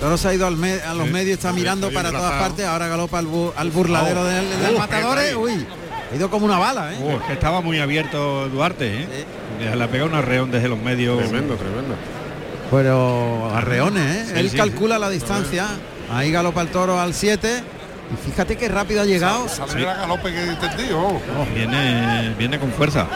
Toro 0.00 0.18
se 0.18 0.28
ha 0.28 0.34
ido 0.34 0.46
al 0.46 0.58
me- 0.58 0.82
a 0.82 0.92
los 0.92 1.08
medios, 1.08 1.38
está 1.38 1.54
mirando 1.54 1.90
para 1.92 2.10
todas 2.10 2.32
partes, 2.42 2.66
ahora 2.66 2.88
galopa 2.88 3.20
al, 3.20 3.26
bu- 3.26 3.52
al 3.56 3.70
burladero 3.70 4.22
del, 4.24 4.50
del 4.50 4.74
Uh, 4.74 4.78
matadores. 4.78 5.34
Uy, 5.34 5.66
ha 6.12 6.14
ido 6.16 6.28
como 6.30 6.44
una 6.44 6.58
bala, 6.58 6.92
¿eh? 6.92 6.98
Es 7.16 7.22
que 7.26 7.32
estaba 7.32 7.62
muy 7.62 7.78
abierto 7.78 8.50
Duarte, 8.50 9.04
¿eh? 9.04 9.24
Le 9.74 9.82
ha 9.82 9.88
pegado 9.88 10.10
un 10.10 10.14
arreón 10.16 10.50
desde 10.50 10.68
los 10.68 10.78
medios. 10.78 11.16
Tremendo, 11.20 11.54
tremendo. 11.54 11.94
Pero 12.72 13.54
arreones, 13.54 14.16
¿eh? 14.16 14.24
Sí, 14.32 14.40
Él 14.40 14.50
sí, 14.50 14.56
calcula 14.56 14.98
la 14.98 15.10
distancia. 15.10 15.66
Ahí 16.10 16.32
galopa 16.32 16.62
el 16.62 16.68
toro 16.68 16.98
al 16.98 17.12
7. 17.12 17.62
Y 18.12 18.30
fíjate 18.30 18.56
qué 18.56 18.68
rápido 18.68 19.02
ha 19.02 19.04
llegado. 19.04 19.46
Sale 19.46 19.82
la 19.82 19.94
galope 19.94 20.32
que 20.32 20.42
entendido. 20.42 21.20
Viene, 21.54 22.34
viene 22.38 22.58
con 22.58 22.72
fuerza. 22.72 23.06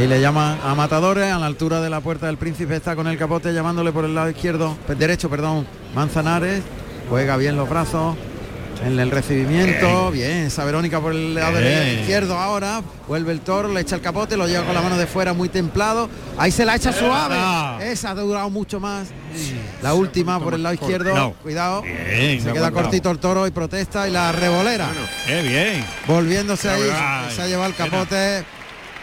Y 0.00 0.06
le 0.06 0.20
llaman 0.20 0.58
a 0.64 0.74
matadores 0.76 1.32
a 1.32 1.38
la 1.40 1.46
altura 1.46 1.80
de 1.80 1.90
la 1.90 2.00
puerta 2.00 2.26
del 2.26 2.36
príncipe. 2.36 2.76
Está 2.76 2.94
con 2.94 3.08
el 3.08 3.18
capote 3.18 3.52
llamándole 3.52 3.90
por 3.90 4.04
el 4.04 4.14
lado 4.14 4.30
izquierdo, 4.30 4.76
derecho, 4.96 5.28
perdón, 5.28 5.66
Manzanares. 5.94 6.62
Juega 7.10 7.36
bien 7.36 7.56
los 7.56 7.68
brazos 7.68 8.16
en 8.84 8.98
el 8.98 9.10
recibimiento. 9.10 10.10
Bien, 10.10 10.46
esa 10.46 10.64
Verónica 10.64 11.00
por 11.00 11.12
el 11.12 11.34
lado 11.34 11.58
Bien. 11.58 12.00
izquierdo 12.00 12.38
ahora. 12.38 12.82
Vuelve 13.08 13.32
el 13.32 13.40
toro, 13.40 13.68
le 13.68 13.80
echa 13.80 13.96
el 13.96 14.00
capote, 14.02 14.36
lo 14.36 14.46
lleva 14.46 14.64
con 14.64 14.74
la 14.74 14.82
mano 14.82 14.96
de 14.96 15.06
fuera 15.06 15.32
muy 15.32 15.48
templado. 15.48 16.08
Ahí 16.38 16.50
se 16.50 16.64
la 16.64 16.76
echa 16.76 16.92
suave. 16.92 17.36
Esa 17.90 18.10
ha 18.10 18.14
durado 18.14 18.50
mucho 18.50 18.80
más. 18.80 19.08
La 19.82 19.94
última 19.94 20.40
por 20.40 20.54
el 20.54 20.62
lado 20.62 20.74
izquierdo. 20.74 21.14
No. 21.14 21.32
Cuidado. 21.34 21.82
Bien, 21.82 22.40
Se 22.42 22.52
queda 22.52 22.70
cortito 22.70 23.10
el 23.10 23.18
toro 23.18 23.46
y 23.46 23.50
protesta 23.50 24.08
y 24.08 24.10
la 24.12 24.32
revolera. 24.32 24.88
¡Qué 25.26 25.42
bien! 25.42 25.84
Volviéndose 26.06 26.68
ahí, 26.68 26.82
se 27.34 27.42
ha 27.42 27.46
llevado 27.46 27.68
el 27.68 27.74
capote. 27.76 28.44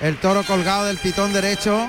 El 0.02 0.18
toro 0.18 0.44
colgado 0.44 0.86
del 0.86 0.98
pitón 0.98 1.34
derecho. 1.34 1.88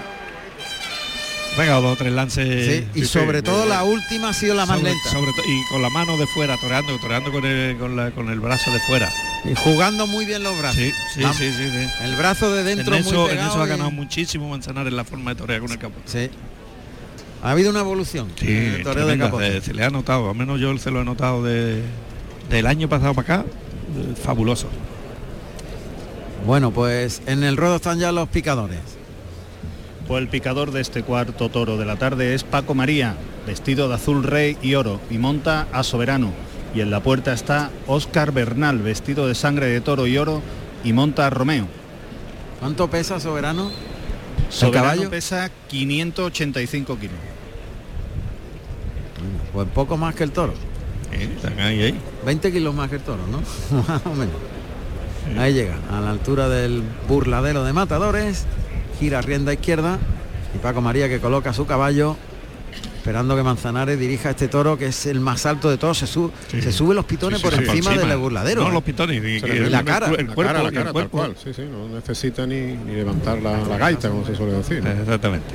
Venga, 1.59 1.75
dos 1.81 1.93
o 1.93 1.97
tres 1.97 2.13
lances. 2.13 2.67
Sí, 2.67 2.87
y 2.95 3.01
sí, 3.01 3.07
sobre 3.07 3.39
sí, 3.39 3.45
todo 3.45 3.67
la 3.67 3.83
última 3.85 4.29
ha 4.31 4.33
sido 4.33 4.55
la 4.55 4.67
más 4.67 4.79
sobre- 4.79 4.93
lenta. 4.93 5.11
sobre 5.11 5.31
y 5.31 5.65
con 5.71 5.83
la 5.83 5.91
mano 5.91 6.17
de 6.17 6.27
fuera, 6.29 6.57
toreando, 6.59 6.97
toreando 6.99 7.33
con 7.33 7.45
el, 7.45 7.77
con, 7.77 7.97
la- 7.97 8.11
con 8.13 8.29
el 8.31 8.41
brazo 8.41 8.71
de 8.73 8.79
fuera. 8.81 9.11
Y 9.45 9.55
jugando 9.57 10.07
muy 10.07 10.25
bien 10.27 10.43
los 10.43 10.57
brazos. 10.59 10.77
Sí, 10.81 10.93
sí, 11.15 11.23
Vamos. 11.23 11.37
sí, 11.37 11.51
sí, 11.53 11.69
sí. 11.71 11.89
El 12.05 12.15
brazo 12.17 12.55
de 12.55 12.63
dentro 12.63 12.95
en, 12.95 13.03
muy 13.03 13.11
eso, 13.13 13.25
en 13.25 13.31
pegado 13.31 13.51
eso 13.51 13.63
ha 13.63 13.67
y- 13.67 13.69
ganado 13.69 13.91
muchísimo 13.91 14.49
Manzanares 14.49 14.93
la 14.93 15.05
forma 15.05 15.33
de 15.33 15.37
torear 15.41 15.61
con 15.61 15.73
el 15.73 15.79
capote. 15.79 16.03
Sí. 16.07 16.31
Ha 17.43 17.51
habido 17.53 17.71
una 17.71 17.81
evolución. 17.81 18.31
Sí, 18.39 18.47
en 18.49 18.75
el 18.75 18.83
toreo 18.85 19.07
de 19.07 19.19
capote. 19.19 19.53
se, 19.53 19.61
se 19.67 19.75
le 19.75 19.85
ha 19.85 19.91
notado, 19.91 20.31
al 20.31 20.37
menos 20.37 20.61
yo 20.61 20.77
se 20.79 20.91
lo 20.91 21.01
he 21.01 21.05
notado 21.05 21.43
de, 21.43 21.83
del 22.49 22.67
año 22.67 22.89
pasado 22.89 23.15
para 23.15 23.35
acá, 23.41 23.45
eh, 23.49 24.15
fabuloso. 24.23 24.69
Bueno, 26.47 26.71
pues 26.71 27.23
en 27.27 27.43
el 27.43 27.57
ruedo 27.57 27.77
están 27.77 27.99
ya 27.99 28.13
los 28.13 28.29
picadores. 28.29 28.79
Pues 30.11 30.23
el 30.23 30.29
picador 30.29 30.73
de 30.73 30.81
este 30.81 31.05
cuarto 31.05 31.51
toro 31.51 31.77
de 31.77 31.85
la 31.85 31.95
tarde 31.95 32.35
es 32.35 32.43
Paco 32.43 32.75
María, 32.75 33.15
vestido 33.47 33.89
de 33.89 33.95
azul 33.95 34.25
rey 34.25 34.59
y 34.61 34.75
oro, 34.75 35.01
y 35.09 35.19
monta 35.19 35.69
a 35.73 35.85
Soberano. 35.85 36.33
Y 36.75 36.81
en 36.81 36.91
la 36.91 37.01
puerta 37.01 37.33
está 37.33 37.71
Óscar 37.87 38.33
Bernal, 38.33 38.81
vestido 38.81 39.29
de 39.29 39.37
sangre 39.37 39.67
de 39.67 39.81
toro 39.81 40.09
y 40.09 40.19
oro, 40.19 40.43
y 40.83 40.93
monta 40.93 41.29
a 41.29 41.31
Romeo. 41.31 41.69
¿Cuánto 42.59 42.91
pesa 42.91 43.21
Soberano? 43.21 43.71
Soberano 44.49 44.89
caballo? 44.89 45.11
pesa 45.11 45.49
585 45.69 46.99
kilos. 46.99 47.15
Pues 49.53 49.69
poco 49.69 49.97
más 49.97 50.17
que 50.17 50.25
el 50.25 50.33
toro. 50.33 50.55
Eh, 51.13 51.31
están 51.37 51.61
ahí, 51.61 51.83
ahí. 51.83 52.01
20 52.27 52.51
kilos 52.51 52.75
más 52.75 52.91
que 52.91 52.97
el 52.97 53.03
toro, 53.03 53.23
¿no? 53.29 53.39
más 53.89 54.05
o 54.05 54.11
menos. 54.17 54.35
Ahí 55.39 55.53
llega, 55.53 55.77
a 55.89 56.01
la 56.01 56.11
altura 56.11 56.49
del 56.49 56.83
burladero 57.07 57.63
de 57.63 57.73
matadores, 57.73 58.47
gira 59.01 59.21
rienda 59.23 59.53
izquierda 59.53 59.99
y 60.55 60.59
Paco 60.59 60.81
María 60.83 61.09
que 61.09 61.19
coloca 61.21 61.53
su 61.55 61.67
caballo 61.67 62.17
esperando 62.99 63.35
que 63.35 63.43
Manzanares 63.43 63.99
dirija 63.99 64.29
este 64.31 64.47
toro 64.49 64.77
que 64.77 64.87
es 64.89 65.07
el 65.07 65.21
más 65.21 65.47
alto 65.47 65.71
de 65.71 65.79
todos. 65.79 65.97
Se, 65.99 66.07
su- 66.07 66.31
Sí. 66.49 66.61
se 66.61 66.71
sube 66.71 66.95
los 66.95 67.07
pitones 67.07 67.39
Sí, 67.41 67.45
por 67.45 67.55
sí, 67.55 67.65
encima 67.65 67.97
del 67.97 68.19
burladero. 68.19 68.63
No, 68.63 68.71
los 68.71 68.83
pitones. 68.83 69.25
Y, 69.25 69.39
el, 69.39 69.73
la 69.73 69.83
cara. 69.83 70.07
el 70.09 70.27
La 70.27 70.35
cuerpo, 70.35 70.43
cara, 70.43 70.63
la 70.63 70.69
el 70.69 70.75
cara, 70.75 70.85
tal 70.85 70.93
cuerpo. 70.93 71.17
cual. 71.19 71.35
No 71.73 71.89
necesita 71.89 72.47
ni, 72.47 72.61
ni 72.77 72.93
levantar 72.97 73.41
la, 73.41 73.57
la 73.67 73.79
gaita, 73.79 74.11
como 74.11 74.27
se 74.27 74.37
suele 74.37 74.53
decir. 74.53 74.85
¿no? 74.85 74.91
Exactamente. 74.91 75.47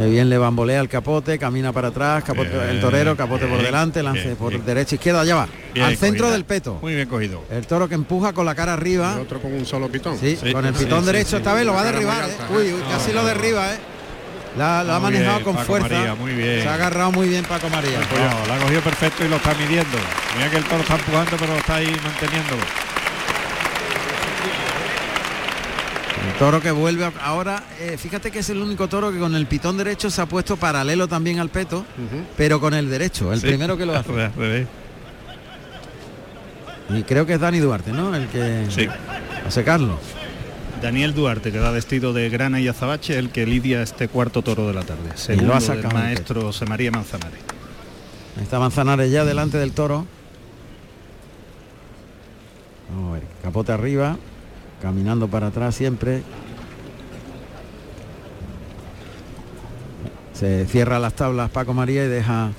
Que 0.00 0.06
bien 0.06 0.30
le 0.30 0.38
bambolea 0.38 0.80
el 0.80 0.88
capote, 0.88 1.38
camina 1.38 1.72
para 1.74 1.88
atrás, 1.88 2.24
capote, 2.24 2.48
Bien, 2.48 2.70
el 2.70 2.80
torero, 2.80 3.14
capote 3.18 3.42
por 3.44 3.56
bien, 3.58 3.64
delante, 3.64 4.02
lance 4.02 4.22
bien, 4.24 4.36
por 4.36 4.48
bien. 4.48 4.64
derecha, 4.64 4.94
izquierda, 4.94 5.20
allá 5.20 5.34
va. 5.34 5.48
Bien 5.74 5.84
al 5.84 5.96
centro 5.98 6.20
cogida. 6.24 6.32
del 6.32 6.44
peto. 6.46 6.78
Muy 6.80 6.94
bien 6.94 7.06
cogido. 7.06 7.44
El 7.50 7.66
toro 7.66 7.86
que 7.86 7.96
empuja 7.96 8.32
con 8.32 8.46
la 8.46 8.54
cara 8.54 8.72
arriba. 8.72 9.18
otro 9.20 9.42
con 9.42 9.52
un 9.52 9.66
solo 9.66 9.90
pitón. 9.90 10.16
Sí, 10.18 10.38
Sí, 10.42 10.52
con 10.54 10.64
el 10.64 10.72
pitón 10.72 11.00
sí, 11.00 11.06
derecho 11.06 11.30
sí. 11.32 11.36
esta 11.36 11.52
vez 11.52 11.66
lo 11.66 11.74
va 11.74 11.82
a 11.82 11.84
derribar. 11.84 12.24
¿eh? 12.24 12.32
Uy, 12.48 12.68
¿eh? 12.68 12.74
uy, 12.76 12.82
casi 12.90 13.08
No, 13.08 13.16
lo 13.16 13.20
no. 13.22 13.28
derriba, 13.28 13.74
¿eh? 13.74 13.78
La, 14.56 14.82
lo 14.84 14.94
ha 14.94 15.00
manejado 15.00 15.32
bien, 15.34 15.44
con 15.44 15.54
Paco 15.54 15.66
fuerza. 15.66 15.88
María, 15.90 16.14
muy 16.14 16.32
bien. 16.32 16.62
Se 16.62 16.68
ha 16.68 16.74
agarrado 16.74 17.12
muy 17.12 17.28
bien 17.28 17.44
Paco 17.44 17.68
María. 17.68 17.98
No, 18.00 18.46
la 18.48 18.54
ha 18.56 18.58
cogido 18.58 18.80
perfecto 18.80 19.22
y 19.24 19.28
lo 19.28 19.36
está 19.36 19.52
midiendo. 19.54 19.98
Mira 20.34 20.50
que 20.50 20.56
el 20.56 20.64
toro 20.64 20.80
está 20.80 20.94
empujando, 20.94 21.36
pero 21.38 21.52
lo 21.52 21.58
está 21.58 21.74
ahí 21.76 21.94
manteniéndolo. 22.02 22.62
Toro 26.40 26.60
que 26.60 26.70
vuelve 26.70 27.08
ahora, 27.22 27.62
eh, 27.80 27.96
fíjate 27.98 28.30
que 28.30 28.38
es 28.38 28.48
el 28.48 28.58
único 28.62 28.88
toro 28.88 29.12
que 29.12 29.18
con 29.18 29.34
el 29.34 29.46
pitón 29.46 29.76
derecho 29.76 30.08
se 30.10 30.22
ha 30.22 30.26
puesto 30.26 30.56
paralelo 30.56 31.06
también 31.06 31.38
al 31.38 31.50
peto, 31.50 31.84
pero 32.36 32.58
con 32.58 32.72
el 32.74 32.88
derecho, 32.88 33.30
el 33.32 33.40
Sí. 33.40 33.46
primero 33.46 33.76
que 33.76 33.84
lo 33.84 33.92
hace. 33.96 34.10
Al 34.10 34.32
revés. 34.34 34.66
Y 36.88 37.02
creo 37.02 37.26
que 37.26 37.34
es 37.34 37.40
Dani 37.40 37.58
Duarte, 37.60 37.92
¿no? 37.92 38.16
El 38.16 38.26
que 38.28 38.66
Sí. 38.70 38.88
a 39.46 39.50
secarlo. 39.50 39.98
Daniel 40.82 41.12
Duarte, 41.14 41.52
que 41.52 41.58
va 41.58 41.70
vestido 41.72 42.14
de 42.14 42.30
grana 42.30 42.58
y 42.58 42.66
azabache, 42.68 43.18
el 43.18 43.28
que 43.28 43.44
lidia 43.44 43.82
este 43.82 44.08
cuarto 44.08 44.40
toro 44.42 44.66
de 44.66 44.72
la 44.72 44.82
tarde. 44.82 45.10
Segundo 45.16 45.52
ha 45.52 45.58
del 45.58 45.66
sacado 45.66 45.88
el 45.90 45.94
maestro 46.04 46.40
José 46.40 46.64
María 46.64 46.90
Manzanares. 46.90 47.38
Ahí 48.38 48.42
Está 48.44 48.58
Manzanares 48.58 49.10
ya 49.12 49.26
delante 49.26 49.58
del 49.58 49.72
toro. 49.72 50.06
Vamos 52.88 53.10
a 53.10 53.12
ver, 53.12 53.22
capote 53.42 53.72
arriba, 53.72 54.16
caminando 54.80 55.28
para 55.28 55.48
atrás 55.48 55.74
siempre. 55.74 56.22
Se 60.32 60.66
cierra 60.66 60.98
las 60.98 61.14
tablas 61.14 61.50
Paco 61.50 61.74
María 61.74 62.04
y 62.04 62.08
deja 62.08 62.52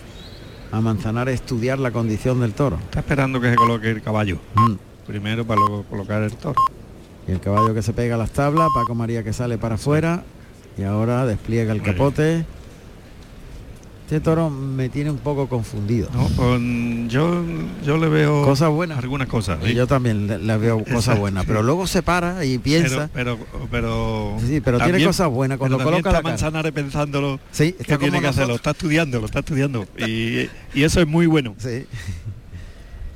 a 0.71 0.81
Manzanares 0.81 1.35
estudiar 1.35 1.79
la 1.79 1.91
condición 1.91 2.39
del 2.39 2.53
toro. 2.53 2.77
Está 2.77 2.99
esperando 2.99 3.41
que 3.41 3.49
se 3.49 3.55
coloque 3.55 3.89
el 3.89 4.01
caballo. 4.01 4.39
Mm. 4.55 4.73
Primero 5.07 5.45
para 5.45 5.59
luego 5.59 5.83
colocar 5.83 6.21
el 6.21 6.33
toro. 6.35 6.61
Y 7.27 7.31
el 7.31 7.39
caballo 7.39 7.73
que 7.73 7.81
se 7.81 7.93
pega 7.93 8.15
a 8.15 8.17
las 8.17 8.31
tablas, 8.31 8.67
Paco 8.73 8.95
María 8.95 9.23
que 9.23 9.33
sale 9.33 9.57
para 9.57 9.75
afuera 9.75 10.23
y 10.77 10.83
ahora 10.83 11.25
despliega 11.25 11.73
el 11.73 11.81
capote. 11.81 12.45
Este 14.11 14.19
toro 14.19 14.49
me 14.49 14.89
tiene 14.89 15.09
un 15.09 15.19
poco 15.19 15.47
confundido. 15.47 16.09
No, 16.13 16.27
pues, 16.35 16.59
yo, 17.07 17.45
yo 17.85 17.97
le 17.97 18.09
veo 18.09 18.43
Cosas 18.43 18.69
buenas. 18.69 18.97
algunas 18.97 19.29
cosas. 19.29 19.59
¿sí? 19.63 19.73
yo 19.73 19.87
también 19.87 20.27
le, 20.27 20.37
le 20.37 20.57
veo 20.57 20.79
cosas 20.79 20.95
Exacto, 20.97 21.21
buenas, 21.21 21.45
pero 21.45 21.63
luego 21.63 21.87
se 21.87 22.03
para 22.03 22.43
y 22.43 22.57
piensa. 22.57 23.09
Pero, 23.13 23.37
pero, 23.37 23.67
pero 23.71 24.37
Sí, 24.45 24.59
pero 24.59 24.79
tiene 24.81 25.01
cosas 25.01 25.29
buenas 25.29 25.57
cuando 25.57 25.77
pero 25.77 25.91
coloca 25.91 26.11
la 26.11 26.17
está. 26.17 26.29
Manzanares 26.29 26.73
pensándolo 26.73 27.39
Sí, 27.51 27.71
que 27.71 27.83
está 27.83 27.95
como 27.97 28.09
tiene 28.09 28.19
que 28.19 28.27
hacerlo, 28.27 28.55
está 28.55 28.71
estudiando, 28.71 29.21
lo 29.21 29.27
está 29.27 29.39
estudiando 29.39 29.87
y, 29.97 30.49
y 30.73 30.83
eso 30.83 30.99
es 30.99 31.07
muy 31.07 31.25
bueno. 31.27 31.55
Sí. 31.57 31.85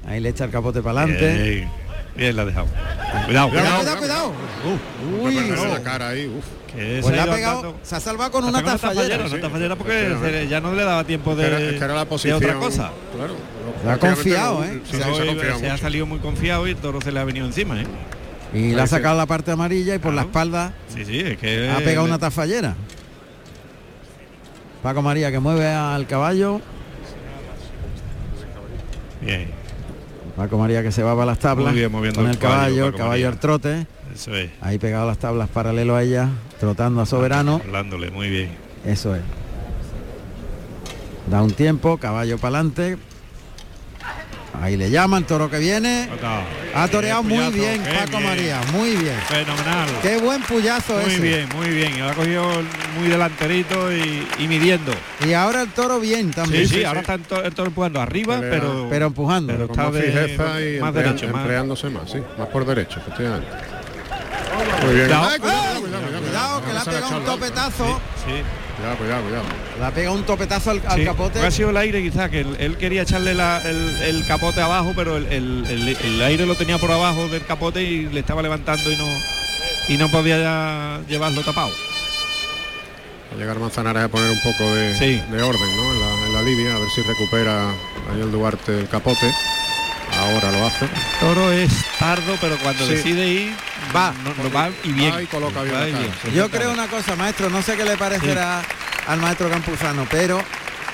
Ahí 0.08 0.22
le 0.22 0.30
echa 0.30 0.46
el 0.46 0.52
capote 0.52 0.82
para 0.82 1.02
adelante. 1.02 1.68
Bien 2.16 2.36
la 2.36 2.42
ha 2.42 2.46
dejado. 2.46 2.68
Cuidado, 3.26 3.50
Cuidado, 3.50 3.50
cuidado. 3.50 3.78
cuidado, 3.80 3.98
cuidado. 4.00 4.32
Uy, 5.22 5.28
Uy, 5.28 5.36
perderse 5.36 5.66
no. 5.68 5.74
la 5.74 5.82
cara 5.84 6.10
ahí, 6.10 6.28
uf. 6.28 6.46
Que 6.76 7.00
Pues 7.02 7.16
se 7.16 7.22
ha 7.22 7.26
pegado, 7.26 7.58
andando. 7.60 7.80
se 7.84 7.96
ha 7.96 8.00
salvado 8.02 8.32
con 8.32 8.44
una 8.44 8.62
tafallera. 8.64 9.26
una 9.26 9.40
tafallera 9.42 9.76
porque 9.78 10.48
ya 10.50 10.60
no 10.60 10.74
le 10.76 10.84
daba 10.84 11.04
tiempo 11.06 11.34
de, 11.36 11.46
es 11.46 11.80
que 11.80 11.86
era 11.86 11.94
la 11.94 12.02
de 12.02 12.06
posición. 12.08 12.38
otra 12.38 12.56
cosa. 12.56 12.92
Claro. 13.16 13.36
Se 13.82 13.90
ha 13.90 13.98
confiado, 13.98 14.64
¿eh? 14.66 14.82
Se, 14.90 14.98
ha- 14.98 15.00
se 15.00 15.04
ha 15.06 15.08
confiado 15.26 15.60
se 15.60 15.68
ha 15.68 15.72
mucho. 15.72 15.82
salido 15.84 16.06
muy 16.06 16.20
confiado 16.20 16.68
y 16.68 16.72
el 16.72 16.76
toro 16.78 17.00
se 17.00 17.12
le 17.14 17.20
ha 17.20 17.24
venido 17.24 17.46
encima, 17.46 17.80
¿eh? 17.82 17.86
Y 18.54 18.74
le 18.74 18.82
ha 18.82 18.88
sacado 18.88 19.18
la 19.18 19.26
parte 19.26 19.52
amarilla 19.52 19.96
y 19.96 20.00
por 20.00 20.14
la 20.14 20.22
espalda 20.24 20.74
Sí, 20.94 21.06
sí, 21.06 21.20
es 21.20 21.38
que 21.38 21.70
ha 21.70 21.78
pegado 21.78 22.06
una 22.06 22.20
tafallera. 22.20 22.76
Paco 24.84 25.02
María 25.02 25.32
que 25.32 25.40
mueve 25.40 25.68
al 25.68 26.06
caballo. 26.08 26.60
Bien, 29.22 29.50
Paco 30.36 30.58
María 30.58 30.84
que 30.84 30.92
se 30.92 31.02
va 31.02 31.14
para 31.14 31.28
las 31.28 31.40
tablas 31.40 31.72
Muy 31.72 31.80
bien, 31.80 31.92
moviendo 31.92 32.20
con 32.20 32.26
el 32.28 32.34
el 32.34 32.40
caballo, 32.40 32.58
caballo, 32.66 32.88
el 32.88 32.96
caballo 32.96 33.28
al 33.30 33.40
trote. 33.40 33.88
eso 34.14 34.36
es. 34.36 34.52
Ahí 34.62 34.78
pegado 34.78 35.04
a 35.04 35.08
las 35.08 35.18
tablas 35.18 35.48
paralelo 35.50 35.96
a 35.96 36.04
ella, 36.04 36.30
trotando 36.60 37.02
a 37.02 37.06
Soberano. 37.06 37.62
Hablándole, 37.64 38.12
muy 38.12 38.30
bien. 38.30 38.50
Eso 38.86 39.16
es. 39.16 39.22
Da 41.30 41.42
un 41.42 41.52
tiempo, 41.52 41.98
caballo 41.98 42.38
para 42.38 42.58
adelante. 42.60 42.98
Ahí 44.62 44.78
le 44.78 44.90
llama 44.90 45.18
el 45.18 45.26
toro 45.26 45.50
que 45.50 45.60
viene. 45.60 46.10
Ha 46.74 46.88
toreado 46.88 47.24
muy 47.24 47.50
bien 47.52 47.82
Paco 47.84 48.18
bien. 48.18 48.24
María, 48.24 48.62
muy 48.74 48.96
bien. 48.96 49.16
Fenomenal. 49.28 49.88
Qué 50.02 50.18
buen 50.18 50.42
puyazo 50.44 50.94
Muy 50.96 51.04
ese. 51.14 51.20
bien, 51.22 51.50
muy 51.56 51.70
bien. 51.70 52.00
Lo 52.00 52.10
ha 52.10 52.14
cogido 52.14 52.46
muy 53.00 53.08
delanterito 53.08 53.92
y, 53.94 54.28
y 54.40 54.48
midiendo. 54.48 54.92
Y 55.26 55.34
ahora 55.34 55.62
el 55.62 55.70
toro 55.70 56.00
bien 56.00 56.32
también. 56.32 56.68
Sí, 56.68 56.76
sí, 56.76 56.84
ahora 56.84 57.02
está 57.02 57.14
el 57.16 57.22
to- 57.22 57.44
el 57.44 57.54
toro 57.54 57.68
empujando 57.70 58.02
arriba, 58.02 58.36
Pelea. 58.40 58.52
pero, 58.60 58.88
Pero 58.90 59.06
empujando. 59.08 59.54
pero 59.54 59.68
Con 59.68 59.80
está 59.80 59.84
más 59.84 59.94
de- 59.94 60.02
fijeza 60.02 60.62
y 60.62 60.80
más 60.80 60.90
emplea- 60.90 60.92
derecho. 61.04 61.28
más- 61.30 61.42
empleándose 61.42 61.90
más, 61.90 62.12
sí, 62.12 62.18
más 62.38 62.48
por 62.50 62.66
derecho, 62.66 63.00
efectivamente. 63.00 63.48
Muy 64.86 64.94
bien. 64.96 65.06
Cuidado. 65.08 65.30
Ay, 65.32 65.40
cuidado, 65.40 65.64
cuidado, 65.82 65.82
cuidado, 65.82 66.22
Cuidado, 66.26 66.66
que 66.66 66.74
le 66.74 66.80
ha 66.80 66.84
pegado 66.86 67.18
un 67.18 67.26
topetazo. 67.26 68.00
Sí, 68.26 68.34
Cuidado, 68.86 68.98
cuidado, 68.98 69.24
cuidado. 69.24 69.46
Le 69.80 69.86
ha 69.86 69.92
pegado 69.92 70.16
un 70.16 70.24
topetazo 70.26 70.70
al, 70.72 70.82
al 70.88 71.00
sí. 71.00 71.06
capote. 71.06 71.40
Ha 71.40 71.50
sido 71.50 71.72
el 71.72 71.78
aire 71.78 72.04
quizás, 72.04 72.30
que 72.30 72.42
él, 72.42 72.56
él 72.60 72.78
quería 72.78 73.02
echarle 73.02 73.34
la- 73.34 73.62
el, 73.64 73.98
el 74.04 74.26
capote 74.28 74.62
abajo, 74.62 74.94
pero 74.96 75.18
el, 75.18 75.26
el- 75.28 75.66
el- 75.68 75.88
el 76.04 76.22
aire 76.22 76.46
lo 76.46 76.54
tenía 76.56 76.78
por 76.78 76.92
abajo 76.92 77.28
del 77.28 77.44
capote 77.46 77.82
y 77.82 78.04
le 78.10 78.20
estaba 78.20 78.42
levantando 78.44 78.92
y 78.92 78.96
no 78.98 79.06
y 79.88 79.98
no 79.98 80.10
podía 80.10 80.38
ya 80.40 81.00
llevarlo 81.08 81.42
tapado. 81.44 81.70
Va 83.32 83.36
a 83.36 83.40
llegar 83.40 83.58
Manzanares 83.60 84.04
a 84.04 84.08
poner 84.08 84.30
un 84.32 84.42
poco 84.42 84.64
de, 84.76 84.96
Sí. 84.98 85.22
de 85.32 85.42
orden 85.42 85.76
¿no? 85.78 85.92
en, 85.94 86.00
la, 86.02 86.26
en 86.28 86.34
la 86.34 86.42
lidia, 86.44 86.76
a 86.76 86.80
ver 86.80 86.90
si 86.94 87.02
recupera 87.02 87.66
Daniel 88.08 88.32
Duarte 88.32 88.80
el 88.80 88.88
capote. 88.88 89.32
Ahora 90.18 90.52
lo 90.52 90.66
hace. 90.68 90.88
Toro 91.20 91.52
es 91.52 91.72
tardo, 92.00 92.36
pero 92.40 92.56
cuando 92.60 92.86
Sí. 92.86 92.94
decide 92.94 93.28
ir, 93.28 93.54
Va. 93.96 94.14
no, 94.24 94.44
no 94.44 94.52
va 94.52 94.70
y 94.84 94.92
bien. 94.92 95.14
Va 95.14 95.22
y 95.24 95.28
coloca 95.28 95.62
bien 95.64 95.76
Va 95.76 95.88
y. 95.90 96.36
Yo 96.36 96.50
creo 96.50 96.72
una 96.72 96.88
cosa, 96.88 97.16
maestro, 97.16 97.50
no 97.50 97.62
sé 97.62 97.76
qué 97.78 97.86
le 97.86 97.98
parecerá 97.98 98.62
al 99.08 99.20
maestro 99.22 99.50
Campuzano, 99.50 100.06
pero 100.12 100.42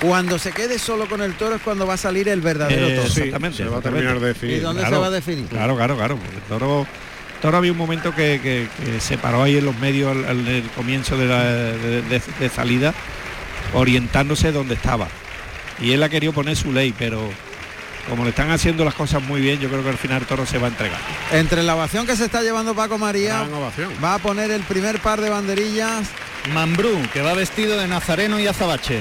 cuando 0.01 0.37
se 0.39 0.51
quede 0.51 0.79
solo 0.79 1.07
con 1.07 1.21
el 1.21 1.33
toro 1.35 1.55
es 1.55 1.61
cuando 1.61 1.85
va 1.85 1.93
a 1.93 1.97
salir 1.97 2.27
el 2.29 2.41
verdadero 2.41 2.87
Eh, 2.87 2.95
toro. 2.95 3.07
Sí, 3.09 3.19
Exactamente, 3.21 3.57
se 3.57 3.65
va 3.69 3.77
a 3.77 3.81
terminar 3.81 4.19
de 4.19 4.25
¿Y 4.25 4.33
definir. 4.33 4.61
dónde 4.61 4.81
claro. 4.81 4.95
se 4.95 5.01
va 5.01 5.07
a 5.07 5.11
definir? 5.11 5.45
Claro, 5.47 5.75
claro, 5.75 5.95
claro. 5.97 6.15
El 6.35 6.41
toro, 6.49 6.87
toro 7.41 7.57
había 7.57 7.71
un 7.71 7.77
momento 7.77 8.13
que, 8.15 8.39
que- 8.41 8.67
que 8.83 8.99
se 8.99 9.17
paró 9.17 9.43
ahí 9.43 9.57
en 9.57 9.65
los 9.65 9.77
medios 9.77 10.11
al, 10.15 10.25
al- 10.25 10.47
el 10.47 10.63
comienzo 10.75 11.17
de, 11.17 11.25
la, 11.27 11.43
de, 11.43 12.01
de- 12.03 12.21
de 12.39 12.49
salida, 12.49 12.93
orientándose 13.73 14.51
donde 14.51 14.73
estaba. 14.75 15.07
Y 15.79 15.91
él 15.93 16.03
ha 16.03 16.09
querido 16.09 16.33
poner 16.33 16.55
su 16.55 16.71
ley, 16.71 16.93
pero 16.97 17.29
como 18.09 18.23
le 18.23 18.29
están 18.31 18.51
haciendo 18.51 18.83
las 18.83 18.93
cosas 18.93 19.23
muy 19.23 19.41
bien, 19.41 19.59
yo 19.59 19.69
creo 19.69 19.83
que 19.83 19.89
al 19.89 19.97
final 19.97 20.21
el 20.21 20.27
toro 20.27 20.45
se 20.45 20.57
va 20.57 20.67
a 20.67 20.69
entregar. 20.69 20.99
Entre 21.31 21.63
la 21.63 21.75
ovación 21.75 22.05
que 22.05 22.15
se 22.15 22.25
está 22.25 22.41
llevando 22.41 22.75
Paco 22.75 22.97
María, 22.97 23.47
va 24.03 24.15
a 24.15 24.19
poner 24.19 24.51
el 24.51 24.61
primer 24.63 24.99
par 24.99 25.21
de 25.21 25.29
banderillas. 25.29 26.07
Mambrú, 26.53 26.97
que 27.13 27.21
va 27.21 27.33
vestido 27.33 27.77
de 27.77 27.87
nazareno 27.87 28.39
y 28.39 28.47
azabache. 28.47 28.99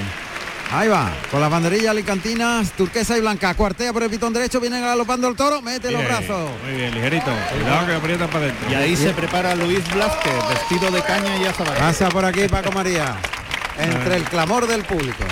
Ahí 0.73 0.87
va, 0.87 1.11
con 1.29 1.41
las 1.41 1.49
banderillas 1.49 1.91
alicantinas, 1.91 2.71
turquesa 2.71 3.17
y 3.17 3.21
blanca. 3.21 3.53
Cuartea 3.55 3.91
por 3.91 4.03
el 4.03 4.09
pitón 4.09 4.31
derecho, 4.31 4.61
viene 4.61 4.79
galopando 4.79 5.27
el 5.27 5.35
toro, 5.35 5.61
mete 5.61 5.91
los 5.91 6.01
brazos. 6.01 6.49
Muy 6.63 6.77
bien, 6.77 6.93
ligerito. 6.93 7.29
Cuidado 7.51 7.87
que 7.87 7.93
aprietan 7.93 8.29
para 8.29 8.45
adentro. 8.45 8.71
Y 8.71 8.75
ahí 8.75 8.95
se 8.95 9.11
prepara 9.11 9.53
Luis 9.53 9.83
Blázquez, 9.93 10.33
vestido 10.47 10.89
de 10.89 11.01
caña 11.01 11.35
y 11.37 11.45
azabache. 11.45 11.79
Pasa 11.79 12.07
por 12.07 12.23
aquí 12.23 12.47
Paco 12.47 12.71
María, 12.71 13.17
entre 13.77 14.15
el 14.15 14.23
clamor 14.23 14.65
del 14.65 14.83
público. 14.83 15.25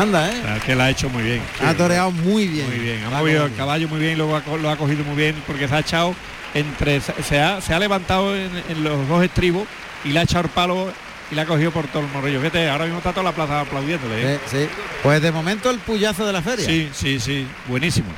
Anda, 0.00 0.30
¿eh? 0.30 0.60
Que 0.64 0.74
la 0.74 0.84
ha 0.84 0.90
hecho 0.90 1.10
muy 1.10 1.22
bien. 1.22 1.42
Ha 1.64 1.74
toreado 1.74 2.10
muy 2.10 2.46
bien. 2.46 2.68
Muy 2.68 2.78
bien, 2.78 3.04
ha 3.04 3.10
movido 3.10 3.46
el 3.46 3.54
caballo 3.54 3.88
muy 3.88 3.98
bien, 3.98 4.16
luego 4.16 4.36
ha 4.36 4.56
lo 4.56 4.70
ha 4.70 4.76
cogido 4.76 5.04
muy 5.04 5.16
bien 5.16 5.34
porque 5.46 5.66
se 5.66 5.74
ha 5.74 5.80
echado 5.80 6.14
entre, 6.54 7.00
se 7.00 7.40
ha, 7.40 7.60
se 7.60 7.74
ha 7.74 7.78
levantado 7.78 8.36
en, 8.36 8.50
en 8.68 8.84
los 8.84 9.08
dos 9.08 9.24
estribos 9.24 9.66
y 10.04 10.10
le 10.10 10.20
ha 10.20 10.22
echado 10.22 10.44
el 10.44 10.50
palo 10.50 10.88
y 11.30 11.34
la 11.34 11.42
ha 11.42 11.46
cogido 11.46 11.70
por 11.72 11.86
todo 11.88 12.04
el 12.04 12.08
morrillo. 12.10 12.38
Fíjate, 12.38 12.70
ahora 12.70 12.84
mismo 12.84 12.98
está 12.98 13.10
toda 13.10 13.24
la 13.24 13.32
plaza 13.32 13.60
aplaudiéndole. 13.60 14.34
¿eh? 14.34 14.40
Sí, 14.46 14.58
sí. 14.60 14.68
Pues 15.02 15.20
de 15.20 15.32
momento 15.32 15.70
el 15.70 15.78
puyazo 15.78 16.26
de 16.26 16.32
la 16.32 16.42
feria. 16.42 16.64
Sí, 16.64 16.88
sí, 16.92 17.20
sí, 17.20 17.46
buenísimo. 17.66 18.08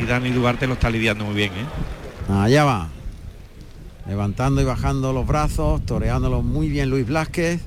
Y 0.00 0.04
Dani 0.04 0.30
Duarte 0.30 0.66
lo 0.66 0.74
está 0.74 0.90
lidiando 0.90 1.24
muy 1.24 1.34
bien, 1.34 1.52
¿eh? 1.52 2.32
Allá 2.32 2.64
va. 2.64 2.88
Levantando 4.06 4.60
y 4.60 4.64
bajando 4.64 5.12
los 5.12 5.26
brazos, 5.26 5.84
toreándolo 5.84 6.42
muy 6.42 6.68
bien 6.68 6.88
Luis 6.90 7.06
Blázquez. 7.06 7.60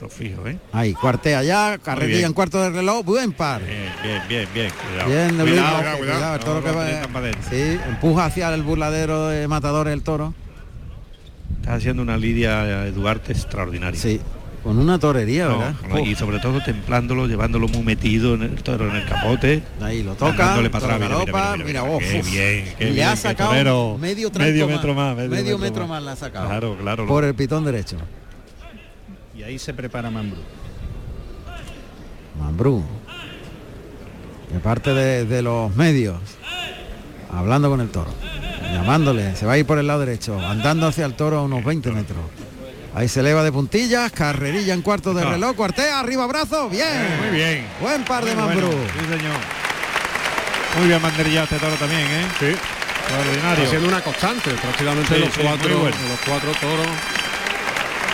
Lo 0.00 0.08
fijo, 0.10 0.46
¿eh? 0.46 0.58
Ahí, 0.72 0.92
cuartea 0.92 1.42
ya, 1.42 1.68
bien. 1.70 1.80
carrerilla 1.80 2.26
en 2.26 2.32
cuarto 2.34 2.60
de 2.62 2.70
reloj, 2.70 3.04
buen 3.04 3.32
par. 3.32 3.62
Bien, 3.64 3.90
bien, 4.02 4.22
bien, 4.28 4.48
bien. 4.52 4.70
Cuidado. 4.70 5.08
Bien 5.08 5.28
de 5.38 5.44
Luis 5.44 5.60
cuidado, 5.60 5.98
cuidado, 5.98 6.62
cuidado, 6.62 7.08
No 7.08 7.20
va-. 7.20 7.30
Sí, 7.48 7.78
empuja 7.88 8.24
hacia 8.26 8.52
el 8.54 8.62
burladero 8.62 9.28
de 9.28 9.48
matadores 9.48 9.94
el 9.94 10.02
toro. 10.02 10.34
Está 11.60 11.74
haciendo 11.74 12.02
una 12.02 12.16
lidia 12.18 12.90
Duarte 12.90 13.32
extraordinaria. 13.32 13.98
Sí, 13.98 14.20
con 14.62 14.78
una 14.78 14.98
torería, 14.98 15.46
No, 15.46 15.58
¿verdad? 15.60 15.74
no, 15.88 15.98
y 16.00 16.14
sobre 16.14 16.40
todo 16.40 16.60
templándolo, 16.62 17.26
llevándolo 17.26 17.66
muy 17.68 17.82
metido 17.82 18.34
en 18.34 18.42
el 18.42 18.62
toro 18.62 18.90
en 18.90 18.96
el 18.96 19.06
capote. 19.06 19.62
Ahí 19.80 20.02
lo 20.02 20.14
toca, 20.14 20.46
Dándole 20.46 20.70
para 20.70 20.84
atrás, 20.94 21.00
mira, 21.00 21.18
mira, 21.24 21.52
mira, 21.56 21.64
mira, 21.64 21.82
oh, 21.84 21.98
qué 21.98 22.22
bien, 22.22 22.74
qué 22.76 22.84
le 22.84 22.90
bien, 22.92 23.08
ha 23.08 23.16
sacado 23.16 23.52
medio, 23.98 24.30
Medio 24.30 24.68
metro 24.68 24.94
más, 24.94 25.16
medio 25.16 25.30
medio 25.30 25.58
metro 25.58 25.58
metro 25.58 25.80
más. 25.86 25.88
más 25.88 26.02
le 26.02 26.10
ha 26.10 26.16
sacado. 26.16 26.48
Claro, 26.48 26.76
claro. 26.78 27.06
Por 27.06 27.24
el 27.24 27.34
pitón 27.34 27.64
derecho. 27.64 27.96
Ahí 29.46 29.58
se 29.60 29.72
prepara 29.72 30.10
Mambrú. 30.10 30.38
Mambrú. 32.40 32.84
De 34.52 34.58
parte 34.58 34.92
de, 34.92 35.24
de 35.24 35.40
los 35.42 35.74
medios. 35.76 36.18
Hablando 37.32 37.70
con 37.70 37.80
el 37.80 37.88
toro. 37.90 38.10
Llamándole. 38.72 39.36
Se 39.36 39.46
va 39.46 39.52
a 39.52 39.58
ir 39.58 39.64
por 39.66 39.78
el 39.78 39.86
lado 39.86 40.00
derecho. 40.00 40.38
Andando 40.44 40.88
hacia 40.88 41.06
el 41.06 41.14
toro 41.14 41.38
a 41.38 41.42
unos 41.42 41.64
20 41.64 41.92
metros. 41.92 42.18
Ahí 42.94 43.06
se 43.08 43.20
eleva 43.20 43.44
de 43.44 43.52
puntillas. 43.52 44.10
Carrerilla 44.10 44.74
en 44.74 44.82
cuarto 44.82 45.14
de 45.14 45.22
Ah. 45.22 45.30
reloj. 45.30 45.54
Cuartea, 45.54 46.00
arriba 46.00 46.26
brazo. 46.26 46.68
Bien. 46.68 47.06
Muy 47.20 47.36
bien. 47.36 47.66
Buen 47.80 48.04
par 48.04 48.24
de 48.24 48.34
Mambrú. 48.34 48.66
bueno, 48.66 48.82
Sí, 48.94 48.98
señor. 49.16 49.36
Muy 50.78 50.88
bien 50.88 51.00
banderillado 51.00 51.44
este 51.44 51.58
toro 51.58 51.74
también, 51.76 52.02
¿eh? 52.02 52.26
Sí. 52.40 52.46
Extraordinario. 52.46 53.64
Está 53.64 53.70
siendo 53.70 53.88
una 53.88 54.00
constante, 54.00 54.50
prácticamente 54.50 55.14
Sí, 55.14 55.20
los, 55.20 55.32
sí, 55.34 55.40
cuatro, 55.40 55.78
bueno. 55.78 55.96
los 56.10 56.20
cuatro 56.26 56.50
toros 56.60 56.86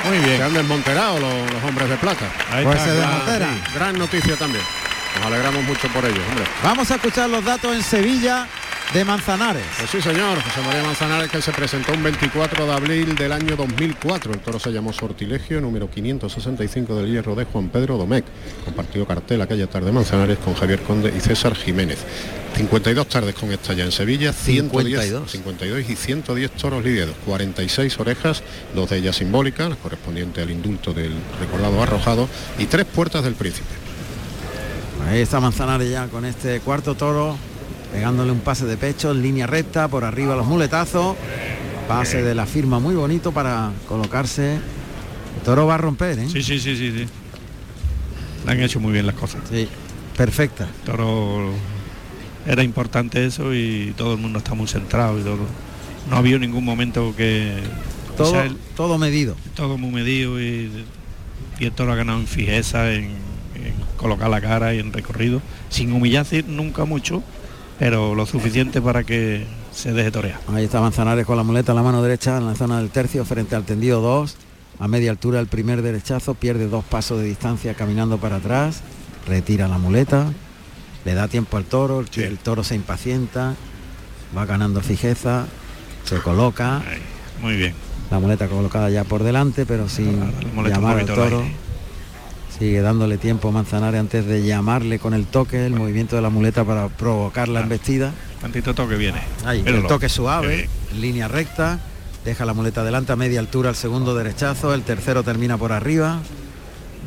Muy 0.04 0.18
bien. 0.18 0.36
se 0.38 0.42
han 0.42 0.54
desmonterado 0.54 1.18
los, 1.20 1.52
los 1.52 1.64
hombres 1.64 1.88
de 1.88 1.96
plata. 1.96 2.26
Ahí 2.52 2.64
Pues 2.64 2.76
está, 2.78 2.88
se 2.90 2.96
desmontera. 2.96 3.48
Gran 3.74 3.98
noticia 3.98 4.36
también. 4.36 4.64
Nos 5.16 5.26
alegramos 5.26 5.62
mucho 5.64 5.88
por 5.88 6.04
ellos, 6.04 6.20
hombre. 6.30 6.44
Vamos 6.62 6.90
a 6.90 6.94
escuchar 6.94 7.28
los 7.28 7.44
datos 7.44 7.74
en 7.74 7.82
Sevilla. 7.82 8.46
De 8.92 9.04
Manzanares. 9.04 9.64
Pues 9.78 9.90
sí, 9.90 10.02
señor, 10.02 10.40
José 10.42 10.60
María 10.66 10.82
Manzanares 10.82 11.30
que 11.30 11.40
se 11.40 11.52
presentó 11.52 11.92
un 11.92 12.02
24 12.02 12.66
de 12.66 12.72
abril 12.72 13.14
del 13.14 13.32
año 13.32 13.56
2004. 13.56 14.32
El 14.32 14.40
toro 14.40 14.58
se 14.58 14.70
llamó 14.70 14.92
Sortilegio, 14.92 15.60
número 15.60 15.90
565 15.90 16.96
del 16.96 17.10
hierro 17.10 17.34
de 17.34 17.44
Juan 17.44 17.68
Pedro 17.68 17.96
Domecq. 17.96 18.26
Compartió 18.64 19.06
cartel 19.06 19.40
aquella 19.40 19.66
tarde 19.66 19.92
Manzanares 19.92 20.38
con 20.38 20.54
Javier 20.54 20.80
Conde 20.82 21.12
y 21.16 21.20
César 21.20 21.54
Jiménez. 21.54 21.98
52 22.56 23.06
tardes 23.08 23.34
con 23.34 23.50
esta 23.50 23.72
ya 23.72 23.84
en 23.84 23.92
Sevilla, 23.92 24.32
110, 24.32 25.00
52. 25.00 25.30
52 25.30 25.90
y 25.90 25.96
110 25.96 26.50
toros 26.52 26.84
lidiados, 26.84 27.14
46 27.24 27.98
orejas, 27.98 28.42
dos 28.74 28.90
de 28.90 28.98
ellas 28.98 29.16
simbólicas, 29.16 29.70
la 29.70 29.76
correspondiente 29.76 30.42
al 30.42 30.50
indulto 30.50 30.92
del 30.92 31.14
recordado 31.40 31.82
arrojado, 31.82 32.28
y 32.58 32.66
tres 32.66 32.84
puertas 32.84 33.24
del 33.24 33.34
príncipe. 33.34 33.70
Ahí 35.08 35.20
está 35.20 35.40
Manzanares 35.40 35.90
ya 35.90 36.06
con 36.08 36.24
este 36.24 36.60
cuarto 36.60 36.94
toro, 36.94 37.36
pegándole 37.92 38.32
un 38.32 38.40
pase 38.40 38.64
de 38.66 38.76
pecho 38.76 39.10
en 39.12 39.22
línea 39.22 39.46
recta, 39.46 39.88
por 39.88 40.04
arriba 40.04 40.34
los 40.34 40.46
muletazos, 40.46 41.16
pase 41.88 42.22
de 42.22 42.34
la 42.34 42.46
firma 42.46 42.78
muy 42.78 42.94
bonito 42.94 43.32
para 43.32 43.70
colocarse. 43.88 44.54
El 44.54 45.42
toro 45.44 45.66
va 45.66 45.74
a 45.74 45.78
romper, 45.78 46.18
¿eh? 46.18 46.28
Sí, 46.28 46.42
sí, 46.42 46.58
sí, 46.58 46.76
sí, 46.76 46.92
sí. 46.92 47.06
Le 48.46 48.52
han 48.52 48.60
hecho 48.60 48.80
muy 48.80 48.92
bien 48.92 49.06
las 49.06 49.14
cosas. 49.14 49.40
Sí, 49.50 49.68
perfecta. 50.16 50.68
Toro 50.84 51.50
era 52.46 52.62
importante 52.62 53.24
eso 53.24 53.54
y 53.54 53.92
todo 53.96 54.14
el 54.14 54.18
mundo 54.20 54.38
está 54.38 54.54
muy 54.54 54.66
centrado 54.66 55.18
y 55.18 55.22
todo. 55.22 55.38
No 56.10 56.16
ha 56.16 56.18
habido 56.18 56.38
ningún 56.38 56.64
momento 56.64 57.14
que 57.16 57.58
Todo, 58.16 58.40
el- 58.42 58.56
todo 58.76 58.98
medido. 58.98 59.36
todo 59.54 59.78
muy 59.78 59.90
medido 59.92 60.40
y, 60.40 60.70
y 61.60 61.64
el 61.64 61.72
toro 61.72 61.92
ha 61.92 61.96
ganado 61.96 62.18
en 62.18 62.26
fijeza, 62.26 62.92
en, 62.92 63.04
en 63.04 63.74
colocar 63.96 64.28
la 64.28 64.40
cara 64.40 64.74
y 64.74 64.80
en 64.80 64.92
recorrido, 64.92 65.40
sin 65.70 65.92
humillarse 65.92 66.42
nunca 66.42 66.84
mucho, 66.84 67.22
pero 67.82 68.14
lo 68.14 68.26
suficiente 68.26 68.80
para 68.80 69.02
que 69.02 69.44
se 69.74 69.92
deje 69.92 70.12
torear. 70.12 70.38
Ahí 70.54 70.66
está 70.66 70.80
Manzanares 70.80 71.26
con 71.26 71.36
la 71.36 71.42
muleta 71.42 71.72
en 71.72 71.76
la 71.76 71.82
mano 71.82 72.00
derecha 72.00 72.36
en 72.38 72.46
la 72.46 72.54
zona 72.54 72.78
del 72.78 72.90
tercio 72.90 73.24
frente 73.24 73.56
al 73.56 73.64
tendido 73.64 74.00
2. 74.00 74.36
A 74.78 74.86
media 74.86 75.10
altura 75.10 75.40
el 75.40 75.48
primer 75.48 75.82
derechazo, 75.82 76.34
pierde 76.34 76.68
dos 76.68 76.84
pasos 76.84 77.18
de 77.18 77.24
distancia 77.24 77.74
caminando 77.74 78.18
para 78.18 78.36
atrás, 78.36 78.82
retira 79.26 79.66
la 79.66 79.78
muleta, 79.78 80.26
le 81.04 81.14
da 81.14 81.26
tiempo 81.26 81.56
al 81.56 81.64
toro, 81.64 81.98
el, 81.98 82.22
el 82.22 82.38
toro 82.38 82.62
se 82.62 82.76
impacienta, 82.76 83.56
va 84.36 84.46
ganando 84.46 84.80
fijeza, 84.80 85.46
se 86.04 86.18
coloca, 86.18 86.76
Ahí, 86.76 87.02
muy 87.42 87.56
bien. 87.56 87.74
la 88.12 88.20
muleta 88.20 88.46
colocada 88.46 88.90
ya 88.90 89.02
por 89.02 89.24
delante, 89.24 89.66
pero 89.66 89.88
sin 89.88 90.20
La 90.54 90.68
llamar 90.68 91.00
al 91.00 91.06
toro. 91.06 91.40
aire. 91.40 91.52
Sigue 92.62 92.80
dándole 92.80 93.18
tiempo 93.18 93.50
Manzanares 93.50 93.98
antes 93.98 94.24
de 94.24 94.44
llamarle 94.44 95.00
con 95.00 95.14
el 95.14 95.26
toque, 95.26 95.66
el 95.66 95.72
movimiento 95.74 96.14
de 96.14 96.22
la 96.22 96.30
muleta 96.30 96.62
para 96.64 96.86
provocar 96.86 97.48
la 97.48 97.58
embestida. 97.62 98.12
Cuantito 98.38 98.72
toque 98.72 98.94
viene. 98.94 99.18
Ahí, 99.44 99.64
el 99.66 99.84
toque 99.88 100.08
suave, 100.08 100.68
en 100.92 101.00
línea 101.00 101.26
recta, 101.26 101.80
deja 102.24 102.44
la 102.44 102.54
muleta 102.54 102.82
adelante 102.82 103.10
a 103.10 103.16
media 103.16 103.40
altura 103.40 103.70
el 103.70 103.74
segundo 103.74 104.14
derechazo, 104.14 104.74
el 104.74 104.82
tercero 104.82 105.24
termina 105.24 105.58
por 105.58 105.72
arriba, 105.72 106.20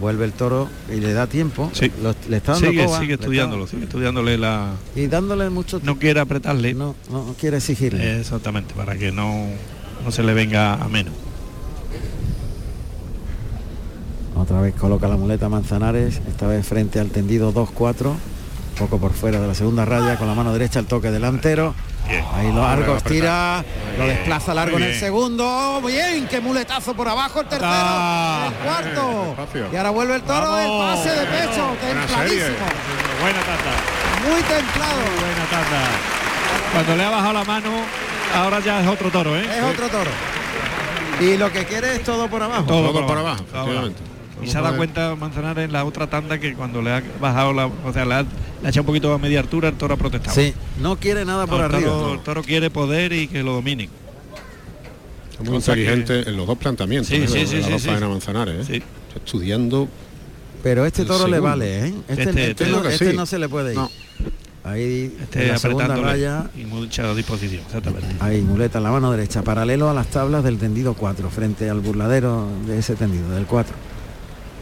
vuelve 0.02 0.26
el 0.26 0.34
toro 0.34 0.68
y 0.94 1.00
le 1.00 1.14
da 1.14 1.28
tiempo. 1.28 1.70
Sí. 1.72 1.90
Lo- 2.04 2.14
le 2.28 2.36
está 2.36 2.52
dando 2.52 2.72
Sigue, 2.72 2.84
coba, 2.84 2.98
sigue 3.00 3.08
le 3.08 3.14
está- 3.14 3.24
estudiándolo, 3.24 3.68
sigue 3.68 3.84
estudiándole 3.86 4.38
la... 4.38 4.72
y 4.94 5.08
dándole 5.08 5.50
mucho 5.50 5.80
No 5.84 5.98
quiere 5.98 6.20
apretarle. 6.20 6.74
no, 6.74 6.96
no 7.10 7.34
quiere 7.40 7.56
exigirle. 7.58 8.20
Exactamente, 8.20 8.74
para 8.74 8.98
que 8.98 9.14
no, 9.14 9.46
no 10.04 10.12
se 10.12 10.22
le 10.22 10.34
venga 10.34 10.74
a 10.74 10.90
menos. 10.90 11.14
Otra 14.46 14.62
vez 14.62 14.76
coloca 14.76 15.08
la 15.08 15.18
muleta 15.18 15.50
Manzanares, 15.50 16.22
esta 16.28 16.46
vez 16.46 16.68
frente 16.68 17.00
al 17.00 17.10
tendido 17.10 17.52
2-4, 17.52 18.14
poco 18.78 19.00
por 19.00 19.12
fuera 19.12 19.40
de 19.40 19.48
la 19.48 19.56
segunda 19.56 19.86
raya, 19.86 20.18
con 20.20 20.28
la 20.28 20.36
mano 20.36 20.54
derecha 20.54 20.78
el 20.78 20.86
toque 20.86 21.10
delantero. 21.10 21.74
Bien. 22.08 22.24
Ahí 22.32 22.52
lo 22.52 22.62
largo, 22.62 22.96
estira, 22.96 23.66
lo 23.98 24.06
desplaza 24.06 24.54
largo 24.54 24.78
en 24.78 24.84
el 24.84 24.94
segundo. 25.00 25.82
Bien, 25.84 26.28
qué 26.28 26.42
muletazo 26.42 26.94
por 26.94 27.08
abajo, 27.08 27.42
el 27.42 27.48
tercero, 27.48 27.72
Ah, 27.74 28.50
el 28.52 28.54
cuarto. 28.64 29.36
Y 29.74 29.76
ahora 29.76 29.90
vuelve 29.90 30.14
el 30.14 30.22
toro, 30.22 30.52
Vamos, 30.52 31.00
el 31.00 31.08
pase 31.08 31.10
de 31.20 31.26
pecho, 31.26 31.66
Buena 31.82 32.02
templadísimo, 32.06 32.66
Buena 33.22 33.40
tata, 33.40 34.30
muy 34.30 34.42
templado. 34.44 35.00
buena 35.22 35.46
tata. 35.50 35.82
Cuando 36.72 36.96
le 36.96 37.04
ha 37.04 37.10
bajado 37.10 37.34
la 37.34 37.44
mano, 37.46 37.70
ahora 38.36 38.60
ya 38.60 38.80
es 38.82 38.88
otro 38.88 39.10
toro, 39.10 39.36
¿eh? 39.36 39.44
Es 39.58 39.64
otro 39.64 39.90
toro. 39.90 40.12
Y 41.20 41.36
lo 41.36 41.52
que 41.52 41.66
quiere 41.66 41.96
es 41.96 42.04
todo 42.04 42.28
por 42.30 42.44
abajo. 42.44 42.66
Todo, 42.66 42.92
Todo 42.92 43.08
por 43.08 43.18
abajo. 43.18 43.44
Y 44.44 44.48
se 44.48 44.58
ha 44.58 44.62
dado 44.62 44.78
cuenta 44.78 45.16
Manzanares 45.16 45.66
en 45.66 45.72
la 45.72 45.86
otra 45.86 46.08
tanda 46.08 46.38
que 46.40 46.54
cuando 46.56 46.82
le 46.82 46.92
ha 46.92 47.04
bajado 47.22 47.54
la, 47.54 47.68
o 47.68 47.94
sea, 47.94 48.06
le 48.06 48.14
ha, 48.16 48.22
le 48.24 48.28
ha 48.66 48.70
echado 48.70 48.82
un 48.82 48.88
poquito 48.88 49.14
a 49.14 49.18
media 49.18 49.40
altura, 49.40 49.70
el 49.70 49.76
toro 49.76 49.94
ha 49.94 49.98
protestado. 49.98 50.36
Sí, 50.36 50.54
no 50.82 50.98
quiere 50.98 51.24
nada 51.26 51.46
No, 51.46 51.50
por 51.52 51.60
el, 51.60 51.66
arriba. 51.66 51.90
toro, 51.92 52.14
el 52.14 52.20
toro 52.20 52.44
quiere 52.44 52.70
poder 52.70 53.14
y 53.14 53.28
que 53.28 53.44
lo 53.44 53.54
dominen. 53.54 53.90
Muy 55.40 55.48
Cosa 55.50 55.74
que- 55.74 55.82
inteligente 55.82 56.30
en 56.30 56.38
los 56.38 56.48
dos 56.48 56.58
planteamientos. 56.58 57.08
Sí, 57.10 57.16
¿eh? 57.16 57.46
sí, 57.48 57.58
las 57.70 57.84
dos 57.84 58.02
Manzanares, 58.02 58.62
¿eh? 58.62 58.64
Sí. 58.66 58.74
Está 59.08 59.20
Estudiando 59.26 59.88
Pero 60.64 60.86
este 60.86 61.06
toro 61.06 61.28
le 61.28 61.40
vale, 61.40 61.88
¿eh? 61.88 61.94
Este, 62.08 62.24
Este- 62.24 62.30
este 62.30 62.52
este 62.52 62.66
no, 62.68 62.86
este 62.88 63.14
no 63.14 63.26
se 63.26 63.40
le 63.40 63.48
puede 63.50 63.72
ir. 63.72 63.78
No. 63.78 63.90
Ahí 64.64 65.16
Este 65.22 65.44
en 65.44 65.52
la 65.52 65.58
segunda 65.60 65.96
raya, 65.96 66.50
y 66.60 66.66
mucha 66.66 67.14
disposición, 67.14 67.62
exactamente. 67.68 68.08
ahí 68.20 68.42
muleta 68.42 68.80
en 68.80 68.84
la 68.86 68.90
mano 68.92 69.12
derecha, 69.12 69.44
paralelo 69.44 69.92
a 69.92 69.94
las 69.94 70.08
tablas 70.08 70.44
del 70.44 70.58
tendido 70.58 70.96
4, 70.96 71.30
frente 71.30 71.70
al 71.70 71.82
burladero 71.82 72.48
de 72.66 72.80
ese 72.80 72.96
tendido, 72.96 73.30
del 73.30 73.46
4. 73.46 73.76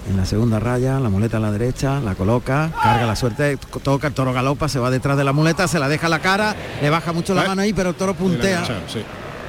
En 0.10 0.18
la 0.18 0.26
segunda 0.26 0.60
raya, 0.60 1.00
la 1.00 1.10
muleta 1.10 1.38
a 1.38 1.40
la 1.40 1.50
derecha, 1.52 2.00
la 2.02 2.14
coloca, 2.16 2.72
carga 2.84 3.06
la 3.06 3.16
suerte, 3.16 3.58
toca, 3.84 4.08
el 4.08 4.14
toro 4.14 4.34
galopa, 4.34 4.68
se 4.68 4.78
va 4.78 4.92
detrás 4.92 5.16
de 5.18 5.24
la 5.24 5.32
muleta, 5.32 5.68
se 5.68 5.80
la 5.80 5.88
deja 5.88 6.10
la 6.10 6.20
cara, 6.20 6.56
le 6.82 6.90
baja 6.90 7.14
mucho 7.14 7.34
la 7.34 7.46
Eh. 7.46 7.48
mano 7.48 7.62
ahí, 7.62 7.72
pero 7.74 7.90
el 7.90 7.96
toro 7.96 8.14
puntea, 8.14 8.64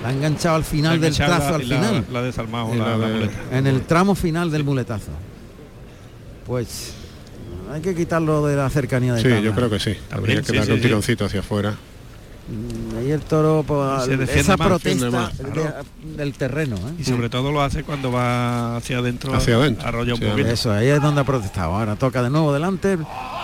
la 0.03 0.09
ha 0.09 0.13
enganchado 0.13 0.55
al 0.57 0.65
final 0.65 1.01
del 1.01 1.15
trazo, 1.17 1.57
al 1.57 1.63
final, 1.63 2.05
La, 2.13 2.23
desarmado 2.23 2.73
la, 2.75 2.87
la 2.91 2.97
la 2.99 3.07
de- 3.09 3.15
muleta. 3.15 3.35
en 3.53 3.67
el 3.67 3.83
tramo 3.83 4.15
final 4.15 4.51
del 4.53 4.63
muletazo. 4.63 5.11
Pues 6.47 6.93
hay 7.73 7.81
que 7.81 7.95
quitarlo 7.95 8.47
de 8.47 8.55
la 8.57 8.71
cercanía 8.71 9.15
de 9.15 9.23
Sí, 9.23 9.29
tabla. 9.29 9.41
yo 9.43 9.53
creo 9.55 9.71
que 9.71 9.81
sí. 9.81 9.97
Habría 10.13 10.37
que 10.37 10.45
sí, 10.45 10.53
darle 10.53 10.67
sí, 10.67 10.73
un 10.73 10.79
sí. 10.79 10.83
tironcito 10.85 11.25
hacia 11.25 11.41
afuera. 11.41 11.75
Ahí 12.99 13.11
el 13.11 13.22
toro, 13.22 13.64
pues, 13.66 14.05
Se 14.05 14.16
defiende 14.18 14.42
esa 14.42 14.57
más, 14.59 14.68
protesta 14.68 15.11
más, 15.11 15.38
de- 15.38 15.45
claro. 15.45 15.74
del 16.03 16.32
terreno. 16.34 16.76
¿eh? 16.76 16.95
Y 16.99 17.05
sobre 17.05 17.30
todo 17.30 17.51
lo 17.51 17.62
hace 17.62 17.84
cuando 17.84 18.12
va 18.12 18.76
hacia 18.76 18.99
adentro, 18.99 19.34
Hacia 19.34 19.57
adentro, 19.57 19.88
arrolla 19.88 20.12
un 20.14 20.20
sí, 20.20 20.26
poquito. 20.26 20.49
Eso, 20.49 20.70
ahí 20.72 20.88
es 20.88 21.01
donde 21.01 21.22
ha 21.22 21.24
protestado. 21.24 21.74
Ahora 21.74 21.97
toca 21.97 22.22
de 22.22 22.28
nuevo 22.28 22.53
delante, 22.53 22.99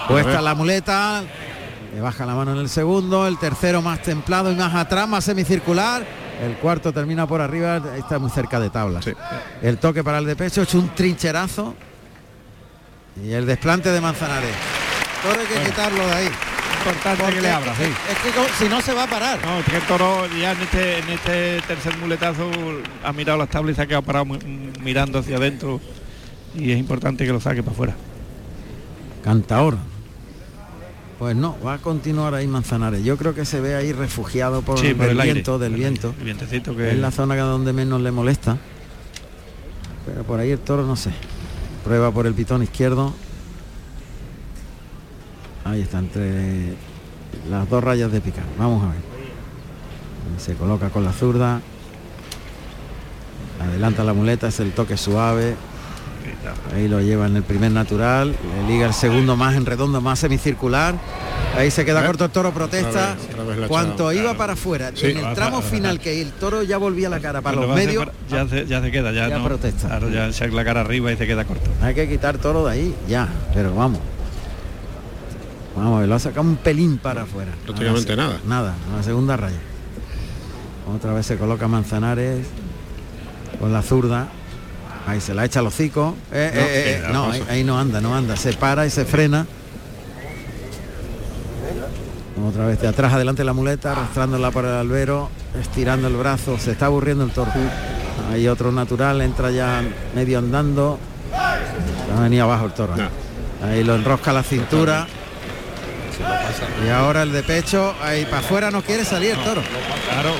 puesta 0.06 0.42
la 0.42 0.54
muleta, 0.54 1.22
le 1.94 2.00
baja 2.00 2.26
la 2.26 2.34
mano 2.34 2.52
en 2.52 2.58
el 2.58 2.68
segundo, 2.68 3.26
el 3.26 3.38
tercero 3.38 3.80
más 3.80 4.02
templado 4.02 4.52
y 4.52 4.54
más 4.56 4.74
atrás, 4.74 5.08
más 5.08 5.24
semicircular. 5.24 6.04
El 6.42 6.54
cuarto 6.56 6.92
termina 6.92 7.26
por 7.26 7.40
arriba, 7.40 7.80
está 7.96 8.18
muy 8.18 8.30
cerca 8.30 8.60
de 8.60 8.68
tabla. 8.70 9.00
Sí. 9.02 9.12
El 9.62 9.78
toque 9.78 10.04
para 10.04 10.18
el 10.18 10.26
de 10.26 10.36
pecho, 10.36 10.62
es 10.62 10.74
un 10.74 10.88
trincherazo. 10.94 11.74
Y 13.24 13.32
el 13.32 13.44
desplante 13.46 13.90
de 13.90 14.00
Manzanares. 14.00 14.54
Toro 15.22 15.40
hay 15.40 15.46
que 15.46 15.70
quitarlo 15.70 16.06
de 16.06 16.12
ahí. 16.12 16.28
Importante 16.80 17.34
que 17.34 17.40
le 17.42 17.50
abra, 17.50 17.74
sí. 17.76 17.82
Es 18.10 18.18
que 18.18 18.30
co- 18.30 18.46
si 18.58 18.68
no 18.68 18.80
se 18.80 18.94
va 18.94 19.04
a 19.04 19.06
parar. 19.06 19.38
No, 19.44 19.58
es 19.58 19.64
que 19.66 19.76
el 19.76 19.82
toro 19.82 20.26
ya 20.40 20.52
en 20.52 20.60
este, 20.62 20.98
en 20.98 21.08
este 21.10 21.60
tercer 21.66 21.96
muletazo 21.98 22.50
ha 23.04 23.12
mirado 23.12 23.38
las 23.38 23.48
tablas 23.50 23.72
y 23.72 23.76
se 23.76 23.82
ha 23.82 23.86
quedado 23.86 24.02
parado 24.02 24.24
mirando 24.82 25.18
hacia 25.18 25.36
adentro 25.36 25.80
y 26.54 26.72
es 26.72 26.78
importante 26.78 27.24
que 27.26 27.32
lo 27.32 27.40
saque 27.40 27.62
para 27.62 27.72
afuera. 27.72 27.94
Cantaor. 29.22 29.76
Pues 31.18 31.36
no, 31.36 31.58
va 31.64 31.74
a 31.74 31.78
continuar 31.78 32.34
ahí 32.34 32.46
Manzanares. 32.46 33.04
Yo 33.04 33.18
creo 33.18 33.34
que 33.34 33.44
se 33.44 33.60
ve 33.60 33.74
ahí 33.74 33.92
refugiado 33.92 34.62
por, 34.62 34.78
Sí, 34.80 34.86
el 34.98 35.20
aire, 35.20 35.34
viento, 35.34 35.58
del 35.58 35.74
el 35.74 35.78
viento. 35.78 36.14
El 36.18 36.24
vientecito 36.24 36.74
que 36.74 36.92
Es 36.92 36.98
la 36.98 37.10
zona 37.10 37.34
que 37.34 37.40
donde 37.42 37.74
menos 37.74 38.00
le 38.00 38.10
molesta. 38.10 38.56
Pero 40.06 40.22
por 40.24 40.40
ahí 40.40 40.50
el 40.50 40.58
toro 40.58 40.86
no 40.86 40.96
sé. 40.96 41.10
Prueba 41.84 42.10
por 42.10 42.26
el 42.26 42.32
pitón 42.32 42.62
izquierdo. 42.62 43.12
Ahí 45.64 45.82
está, 45.82 45.98
entre 45.98 46.74
las 47.50 47.68
dos 47.68 47.82
rayas 47.84 48.10
de 48.12 48.20
picar. 48.20 48.44
Vamos 48.58 48.82
a 48.84 48.86
ver. 48.88 48.96
Se 50.38 50.54
coloca 50.54 50.88
con 50.90 51.04
la 51.04 51.12
zurda. 51.12 51.60
Adelanta 53.60 54.04
la 54.04 54.14
muleta, 54.14 54.48
es 54.48 54.58
el 54.60 54.72
toque 54.72 54.96
suave. 54.96 55.54
Ahí 56.74 56.88
lo 56.88 57.00
lleva 57.00 57.26
en 57.26 57.36
el 57.36 57.42
primer 57.42 57.70
natural. 57.72 58.34
Le 58.66 58.72
liga 58.72 58.86
el 58.86 58.94
segundo 58.94 59.36
más 59.36 59.54
en 59.54 59.66
redondo, 59.66 60.00
más 60.00 60.18
semicircular. 60.18 60.94
Ahí 61.56 61.70
se 61.70 61.84
queda 61.84 62.02
¿Eh? 62.02 62.06
corto 62.06 62.24
el 62.24 62.30
toro, 62.30 62.52
protesta. 62.52 62.88
Otra 62.88 63.14
vez, 63.14 63.24
otra 63.32 63.44
vez 63.44 63.58
la 63.58 63.66
ha 63.66 63.68
Cuanto 63.68 64.12
iba 64.12 64.22
claro. 64.22 64.38
para 64.38 64.52
afuera, 64.54 64.92
Sí. 64.94 65.06
en 65.06 65.18
el 65.18 65.34
tramo 65.34 65.60
final 65.60 65.98
que 65.98 66.22
el 66.22 66.30
toro 66.32 66.62
ya 66.62 66.78
volvía 66.78 67.08
la 67.10 67.20
cara 67.20 67.42
para 67.42 67.56
Cuando 67.56 67.74
los 67.74 67.84
medios, 67.86 68.06
ya, 68.30 68.48
se, 68.48 68.66
ya 68.66 68.80
se 68.80 68.90
queda, 68.90 69.10
ya, 69.12 69.28
ya 69.28 69.38
no. 69.38 69.44
protesta. 69.44 69.88
Claro, 69.88 70.08
ya 70.10 70.32
se 70.32 70.48
la 70.48 70.64
cara 70.64 70.80
arriba 70.82 71.12
y 71.12 71.16
se 71.16 71.26
queda 71.26 71.44
corto. 71.44 71.68
hay 71.82 71.94
que 71.94 72.08
quitar 72.08 72.38
toro 72.38 72.64
de 72.66 72.72
ahí, 72.72 72.94
ya, 73.08 73.28
pero 73.52 73.74
vamos. 73.74 73.98
Vamos 75.76 75.96
a 75.96 76.00
ver, 76.00 76.08
lo 76.08 76.14
ha 76.14 76.18
sacado 76.18 76.42
un 76.42 76.56
pelín 76.56 76.98
para 76.98 77.22
afuera. 77.22 77.52
Prácticamente 77.64 78.12
A 78.12 78.16
la 78.16 78.22
se- 78.22 78.28
nada. 78.28 78.40
Nada, 78.46 78.74
a 78.92 78.96
la 78.96 79.02
segunda 79.02 79.36
raya. 79.36 79.58
Otra 80.94 81.12
vez 81.12 81.26
se 81.26 81.36
coloca 81.36 81.68
Manzanares 81.68 82.46
con 83.60 83.72
la 83.72 83.82
zurda. 83.82 84.28
Ahí 85.06 85.20
se 85.20 85.32
la 85.34 85.44
echa 85.44 85.60
al 85.60 85.66
hocico. 85.68 86.16
Eh, 86.32 86.50
No, 86.54 86.60
eh, 86.60 86.66
eh, 86.74 87.12
no, 87.12 87.30
ahí, 87.30 87.44
ahí 87.48 87.64
no 87.64 87.78
anda, 87.78 88.00
no 88.00 88.14
anda. 88.14 88.36
Se 88.36 88.52
para 88.54 88.86
y 88.86 88.90
se 88.90 89.04
frena. 89.04 89.46
Otra 92.48 92.66
vez 92.66 92.80
de 92.80 92.88
atrás 92.88 93.12
adelante 93.12 93.44
la 93.44 93.52
muleta, 93.52 93.92
arrastrándola 93.92 94.50
por 94.50 94.64
el 94.64 94.72
albero, 94.72 95.28
estirando 95.60 96.08
el 96.08 96.16
brazo, 96.16 96.58
se 96.58 96.72
está 96.72 96.86
aburriendo 96.86 97.24
el 97.24 97.30
toro. 97.30 97.50
Hay 98.32 98.48
otro 98.48 98.72
natural, 98.72 99.20
entra 99.20 99.50
ya 99.50 99.82
medio 100.14 100.38
andando. 100.38 100.98
Ha 102.16 102.20
venido 102.20 102.44
abajo 102.44 102.66
el 102.66 102.72
toro. 102.72 102.94
¿eh? 102.96 103.08
Ahí 103.64 103.84
lo 103.84 103.94
enrosca 103.94 104.32
la 104.32 104.42
cintura. 104.42 105.06
Y 106.84 106.88
ahora 106.90 107.22
el 107.22 107.32
de 107.32 107.42
pecho, 107.42 107.94
ahí 108.02 108.24
para 108.24 108.38
afuera 108.38 108.70
no 108.70 108.82
quiere 108.82 109.04
salir 109.04 109.30
el 109.32 109.38
toro. 109.44 109.62
Claro. 110.10 110.30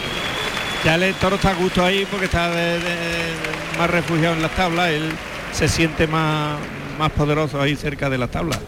Ya 0.85 0.95
el 0.95 1.15
toro 1.15 1.37
está 1.37 1.51
a 1.51 1.55
gusto 1.55 1.85
ahí 1.85 2.07
porque 2.11 2.25
está 2.27 2.51
de- 2.51 2.79
de- 2.79 3.79
más 3.79 3.91
refugiado 3.91 4.35
en 4.35 4.43
las 4.43 4.55
tablas. 4.57 4.89
Él 4.91 5.11
se 5.53 5.69
siente 5.69 6.07
más, 6.07 6.59
más 6.99 7.11
poderoso 7.13 7.61
ahí 7.61 7.77
cerca 7.77 8.09
de 8.09 8.19
las 8.19 8.31
tablas. 8.31 8.59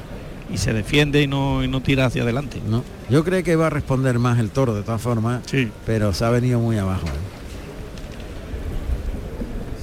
Y 0.53 0.59
se 0.59 0.75
defiende 0.75 1.23
y 1.23 1.27
no, 1.27 1.65
y 1.65 1.69
no 1.69 1.81
tira 1.81 2.05
hacia 2.07 2.23
adelante. 2.23 2.61
No, 2.67 2.85
yo 3.09 3.25
creo 3.25 3.43
que 3.43 3.53
iba 3.53 3.67
a 3.67 3.71
responder 3.71 4.19
más 4.19 4.39
el 4.39 4.51
toro 4.51 4.75
de 4.75 4.83
todas 4.83 5.01
formas, 5.01 5.41
pero 5.87 6.13
se 6.13 6.25
ha 6.27 6.31
venido 6.31 6.59
muy 6.61 6.77
abajo. 6.77 7.07
¿eh? 7.07 7.11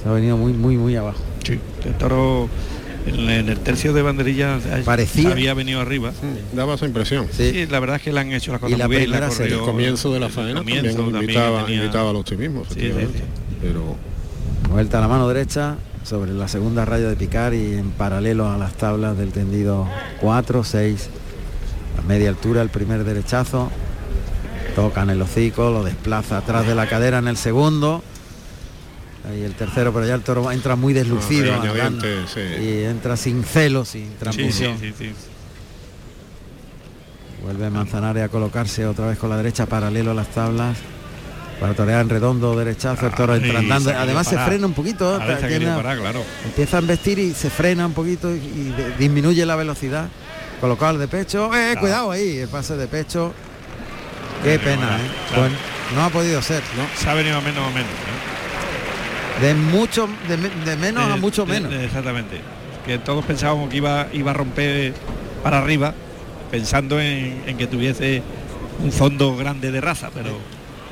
Se 0.02 0.08
ha 0.08 0.12
venido 0.12 0.36
muy, 0.36 0.52
muy, 0.52 0.76
muy 0.76 0.94
abajo. 0.96 1.18
Sí, 1.44 1.58
el 1.84 1.94
toro 1.94 2.48
en, 3.06 3.30
en 3.30 3.48
el 3.48 3.58
tercio 3.60 3.92
de 3.92 4.02
banderilla 4.02 4.58
Parecía- 4.84 5.30
había 5.32 5.54
venido 5.54 5.80
arriba. 5.80 6.12
Daba 6.54 6.74
esa 6.74 6.86
impresión. 6.86 7.26
Sí. 7.32 7.66
la 7.70 7.80
verdad 7.80 7.96
es 7.96 8.02
que 8.02 8.12
le 8.12 8.20
han 8.20 8.32
hecho 8.32 8.52
las 8.52 8.60
cosas 8.60 8.78
la 8.78 8.86
muy 8.88 8.96
bien. 8.96 9.12
El 9.12 9.58
comienzo 9.60 10.12
de 10.12 10.20
la 10.20 10.28
faena 10.28 10.58
comienzo 10.60 10.84
también, 10.88 11.12
también 11.12 11.22
invitaba, 11.22 11.64
tenía- 11.66 11.80
invitaba 11.82 12.10
al 12.10 12.16
optimismo, 12.16 12.64
Sí, 12.64 12.74
sí, 12.74 12.80
efectivamente. 12.86 13.18
sí. 13.18 13.56
Pero 13.62 13.96
Vuelta 14.70 14.98
a 14.98 15.00
la 15.00 15.08
mano 15.08 15.26
derecha 15.26 15.76
sobre 16.04 16.32
la 16.32 16.46
segunda 16.46 16.84
raya 16.84 17.08
de 17.08 17.16
picar 17.16 17.54
y 17.54 17.74
en 17.74 17.90
paralelo 17.90 18.48
a 18.48 18.56
las 18.56 18.74
tablas 18.74 19.18
del 19.18 19.32
tendido 19.32 19.88
4, 20.20 20.62
6, 20.62 21.08
a 21.98 22.02
media 22.06 22.28
altura 22.28 22.62
el 22.62 22.68
primer 22.68 23.02
derechazo, 23.04 23.68
tocan 24.76 25.10
el 25.10 25.20
hocico, 25.22 25.70
lo 25.70 25.82
desplaza 25.82 26.38
atrás 26.38 26.66
de 26.66 26.74
la 26.76 26.88
cadera 26.88 27.18
en 27.18 27.26
el 27.28 27.36
segundo, 27.36 28.02
ahí 29.28 29.42
el 29.42 29.54
tercero, 29.54 29.92
pero 29.92 30.06
ya 30.06 30.14
el 30.14 30.22
toro 30.22 30.50
entra 30.50 30.76
muy 30.76 30.92
deslucido, 30.92 31.44
regañadiente, 31.44 32.06
andando, 32.06 32.28
sí. 32.28 32.40
y 32.40 32.84
entra 32.84 33.16
sin 33.16 33.44
celo, 33.44 33.84
sin 33.84 34.02
Sí, 34.04 34.08
sí, 34.10 34.16
transmisión. 34.18 34.78
sí. 34.78 35.12
Vuelve 37.42 37.70
Manzanares 37.70 38.22
a 38.24 38.28
colocarse 38.28 38.86
otra 38.86 39.06
vez 39.06 39.18
con 39.18 39.30
la 39.30 39.36
derecha 39.36 39.66
paralelo 39.66 40.10
a 40.10 40.14
las 40.14 40.28
tablas. 40.28 40.76
Para 41.58 41.74
torear 41.74 42.00
en 42.00 42.08
redondo 42.08 42.56
derechazo, 42.56 43.06
el 43.06 43.12
toro 43.12 43.34
Ah, 43.34 43.36
entra 43.36 43.58
andando. 43.58 43.90
Además 43.90 44.26
se 44.26 44.38
frena 44.38 44.66
un 44.66 44.72
poquito. 44.72 45.14
A 45.16 45.36
tiene- 45.36 45.66
parar, 45.74 45.98
claro. 45.98 46.22
Empieza 46.44 46.78
a 46.78 46.80
embestir 46.80 47.18
y 47.18 47.34
se 47.34 47.50
frena 47.50 47.84
un 47.86 47.92
poquito 47.92 48.34
y, 48.34 48.38
y 48.38 48.74
de- 48.76 48.96
disminuye 48.98 49.44
la 49.44 49.56
velocidad. 49.56 50.08
Colocado 50.60 50.96
de 50.98 51.06
pecho. 51.08 51.54
¡Eh, 51.54 51.76
cuidado 51.78 52.10
ahí! 52.10 52.38
El 52.38 52.48
pase 52.48 52.76
de 52.76 52.86
pecho. 52.86 53.34
Qué 54.42 54.58
pena, 54.58 54.96
¿eh? 54.96 55.10
claro. 55.28 55.48
Pues 55.48 55.52
no 55.94 56.04
ha 56.04 56.08
podido 56.10 56.40
ser. 56.40 56.62
Se 56.96 57.10
ha 57.10 57.14
venido 57.14 57.36
a 57.36 57.40
menos 57.42 57.66
o 57.66 57.70
menos. 57.72 57.90
¿eh? 57.90 58.39
De 59.40 59.54
mucho, 59.54 60.08
de, 60.28 60.36
de 60.36 60.76
menos 60.76 61.04
a 61.04 61.14
De- 61.14 61.20
mucho 61.20 61.44
de- 61.46 61.52
menos. 61.52 61.70
de- 61.70 61.84
exactamente. 61.84 62.40
Que 62.84 62.98
todos 62.98 63.24
pensábamos 63.24 63.68
que 63.70 63.76
iba, 63.78 64.06
iba 64.12 64.30
a 64.30 64.34
romper 64.34 64.94
para 65.42 65.58
arriba, 65.58 65.94
pensando 66.50 67.00
en, 67.00 67.42
en 67.46 67.56
que 67.56 67.66
tuviese 67.66 68.22
un 68.82 68.90
fondo 68.92 69.36
grande 69.36 69.70
de 69.70 69.80
raza, 69.80 70.10
pero, 70.14 70.30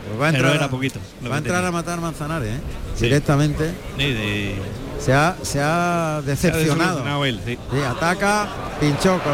Pues 0.08 0.20
va 0.20 0.28
a 0.28 0.30
pero 0.30 0.38
entrar, 0.44 0.56
era 0.56 0.64
a- 0.66 0.70
poquito. 0.70 1.00
va 1.30 1.34
a 1.34 1.38
entrar 1.38 1.64
a 1.64 1.70
matar 1.72 2.00
Manzanares, 2.00 2.48
¿eh? 2.56 2.60
Sí. 2.94 3.04
Directamente. 3.04 3.72
Sí, 3.98 4.54
Se 5.00 5.12
ha, 5.12 5.36
se 5.42 5.60
ha 5.60 6.20
se 6.20 6.20
ha 6.20 6.22
decepcionado. 6.22 7.24
él, 7.24 7.40
sí. 7.44 7.58
Sí, 7.72 7.78
ataca, 7.88 8.48
pinchó 8.80 9.18
con 9.22 9.32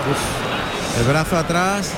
el 1.00 1.04
brazo 1.08 1.36
atrás. 1.38 1.92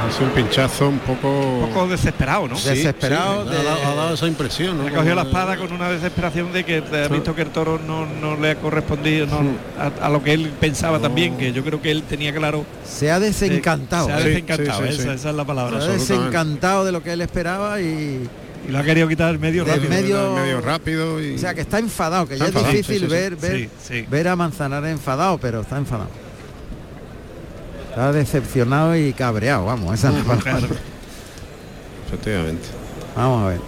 Ha 0.00 0.10
sido 0.12 0.26
un 0.26 0.32
pinchazo 0.32 0.88
un 0.88 0.98
poco... 1.00 1.28
Un 1.28 1.68
poco 1.72 1.88
desesperado, 1.88 2.48
¿no? 2.48 2.56
Sí, 2.56 2.68
desesperado 2.70 3.44
sí, 3.44 3.50
de- 3.50 3.56
ha, 3.58 3.62
dado, 3.62 3.86
ha 3.86 3.94
dado 3.94 4.14
esa 4.14 4.26
impresión, 4.26 4.78
¿no? 4.78 4.86
Ha 4.86 4.90
cogido 4.90 5.14
la 5.14 5.22
espada 5.22 5.56
con 5.56 5.72
una 5.72 5.90
desesperación 5.90 6.52
de 6.52 6.64
que 6.64 6.76
ha 7.04 7.08
visto 7.08 7.34
que 7.34 7.42
el 7.42 7.48
toro 7.50 7.78
no, 7.86 8.06
no 8.06 8.36
le 8.36 8.52
ha 8.52 8.54
correspondido 8.56 9.26
no, 9.26 9.40
a, 9.78 10.06
a 10.06 10.08
lo 10.08 10.22
que 10.22 10.32
él 10.32 10.52
pensaba 10.60 10.98
también, 10.98 11.36
que 11.36 11.52
yo 11.52 11.62
creo 11.64 11.80
que 11.82 11.90
él 11.90 12.02
tenía 12.04 12.32
claro. 12.34 12.64
Se 12.84 13.10
ha 13.10 13.18
desencantado. 13.20 14.06
Se 14.06 14.12
ha 14.12 14.20
desencantado, 14.20 14.82
sí, 14.82 14.88
sí, 14.88 14.94
esa, 14.94 15.02
sí. 15.02 15.08
esa 15.16 15.30
es 15.30 15.34
la 15.36 15.44
palabra. 15.44 15.80
Se 15.80 15.88
ha 15.88 15.92
desencantado 15.92 16.84
de 16.84 16.92
lo 16.92 17.02
que 17.02 17.12
él 17.12 17.20
esperaba 17.20 17.80
y, 17.80 18.28
Y 18.68 18.70
lo 18.70 18.78
ha 18.78 18.82
querido 18.84 19.08
quitar 19.08 19.38
medio 19.38 19.64
rápido. 19.64 19.88
medio- 19.88 20.34
medio 20.34 20.60
rápido 20.60 21.22
y... 21.22 21.34
o 21.34 21.38
sea 21.38 21.54
que 21.54 21.60
está 21.62 21.78
enfadado, 21.78 22.26
que 22.28 22.36
ya 22.38 22.46
es 22.46 22.54
difícil 22.54 22.84
sí, 22.84 22.92
sí, 22.94 22.98
sí. 23.00 23.06
ver, 23.06 23.36
ver, 23.36 23.56
Sí, 23.56 23.68
sí. 23.88 24.06
ver 24.10 24.28
a 24.28 24.36
Manzanares 24.36 24.92
enfadado, 24.92 25.38
pero 25.38 25.60
está 25.62 25.76
enfadado. 25.78 26.10
Está 27.98 28.12
decepcionado 28.12 28.96
y 28.96 29.12
cabreado, 29.12 29.64
vamos, 29.64 29.92
esa 29.92 30.10
es 30.10 30.24
la 30.24 30.34
palabra. 30.36 30.68
Efectivamente. 32.06 32.68
Vamos 33.16 33.42
a 33.42 33.48
ver. 33.48 33.60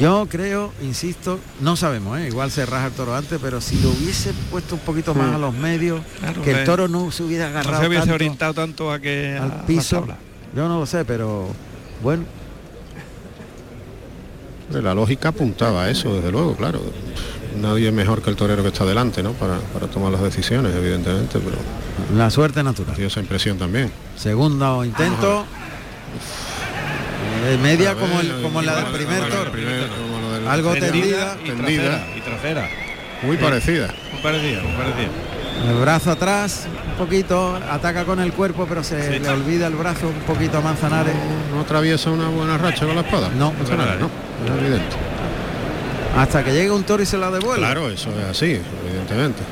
Yo 0.00 0.26
creo, 0.28 0.72
insisto, 0.82 1.38
no 1.60 1.76
sabemos, 1.76 2.18
¿eh? 2.18 2.26
igual 2.26 2.50
se 2.50 2.66
raja 2.66 2.88
el 2.88 2.92
toro 2.94 3.14
antes, 3.14 3.38
pero 3.40 3.60
si 3.60 3.80
lo 3.80 3.90
hubiese 3.90 4.32
puesto 4.50 4.74
un 4.74 4.80
poquito 4.80 5.14
más 5.14 5.36
a 5.36 5.38
los 5.38 5.54
medios, 5.54 6.00
Claro, 6.18 6.42
que 6.42 6.50
el 6.50 6.56
eh, 6.58 6.64
toro 6.64 6.88
no 6.88 7.12
se 7.12 7.22
hubiera 7.22 7.44
No 7.44 7.50
agarrado 7.50 7.80
se 7.80 7.86
hubiese 7.86 8.00
tanto 8.00 8.14
orientado 8.16 8.54
tanto 8.54 8.92
a 8.92 8.98
que 8.98 9.38
al 9.40 9.64
piso, 9.64 10.04
yo 10.52 10.66
no 10.66 10.80
lo 10.80 10.86
sé, 10.86 11.04
pero 11.04 11.46
bueno, 12.02 12.24
La 14.72 14.94
lógica 14.94 15.28
apuntaba 15.28 15.84
a 15.84 15.90
eso, 15.90 16.12
desde 16.12 16.32
luego, 16.32 16.56
claro. 16.56 16.80
Nadie 17.62 17.86
es 17.86 17.94
mejor 17.94 18.20
que 18.20 18.30
el 18.30 18.36
torero 18.36 18.64
que 18.64 18.70
está 18.70 18.84
delante, 18.84 19.22
¿no? 19.22 19.30
Para, 19.34 19.58
para 19.60 19.86
tomar 19.86 20.10
las 20.10 20.22
decisiones, 20.22 20.74
evidentemente, 20.74 21.38
pero 21.38 21.56
la 22.16 22.30
suerte 22.30 22.62
natural. 22.62 22.96
dio 22.96 23.06
esa 23.08 23.20
impresión 23.20 23.58
también. 23.58 23.90
Segundo 24.16 24.84
intento. 24.84 25.44
Eh, 27.46 27.58
media 27.62 27.94
ver, 27.94 28.02
como, 28.02 28.20
el- 28.20 28.42
como 28.42 28.62
la 28.62 28.76
del 28.76 28.86
primer 28.86 29.20
toro. 29.28 29.50
Algo 30.50 30.72
Tendida 30.72 30.90
tendida, 30.92 31.36
y 31.44 31.46
tendida. 31.48 31.82
trasera, 31.82 32.16
y 32.16 32.20
trasera. 32.20 32.68
Muy 33.22 33.36
parecida. 33.36 33.88
Muy 34.12 34.22
parecida, 34.22 34.62
muy 34.62 34.72
parecida. 34.72 35.10
el 35.68 35.74
brazo 35.80 36.12
atrás, 36.12 36.66
un 36.92 37.04
poquito, 37.04 37.56
ataca 37.70 38.04
con 38.04 38.20
el 38.20 38.32
cuerpo, 38.32 38.66
pero 38.68 38.82
se 38.84 39.14
Sí. 39.14 39.18
le 39.18 39.28
olvida 39.28 39.66
el 39.66 39.74
brazo 39.74 40.06
un 40.08 40.14
poquito 40.20 40.58
a 40.58 40.60
Manzanares. 40.60 41.14
¿No 41.52 41.60
atraviesa 41.60 42.10
una 42.10 42.28
buena 42.28 42.56
racha 42.58 42.86
con 42.86 42.94
la 42.94 43.02
espada? 43.02 43.28
No. 43.36 43.52
Eso 43.62 43.76
no, 43.76 43.84
no, 43.84 44.06
es 44.06 44.62
evidente. 44.62 44.96
Hasta 46.16 46.44
que 46.44 46.52
llegue 46.52 46.70
un 46.70 46.84
toro 46.84 47.02
y 47.02 47.06
se 47.06 47.18
la 47.18 47.30
devuelve. 47.30 47.58
Claro, 47.64 47.90
eso 47.90 48.10
es 48.10 48.24
así, 48.24 48.60
evidentemente. 48.88 49.42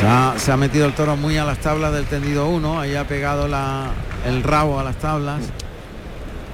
Se 0.00 0.06
ha, 0.06 0.34
se 0.38 0.52
ha 0.52 0.56
metido 0.56 0.86
el 0.86 0.92
toro 0.94 1.16
muy 1.16 1.36
a 1.38 1.44
las 1.44 1.58
tablas 1.58 1.92
del 1.92 2.04
tendido 2.06 2.46
1, 2.48 2.80
ahí 2.80 2.94
ha 2.94 3.06
pegado 3.06 3.48
la- 3.48 3.90
el 4.26 4.42
rabo 4.42 4.78
a 4.78 4.84
las 4.84 4.96
tablas 4.96 5.40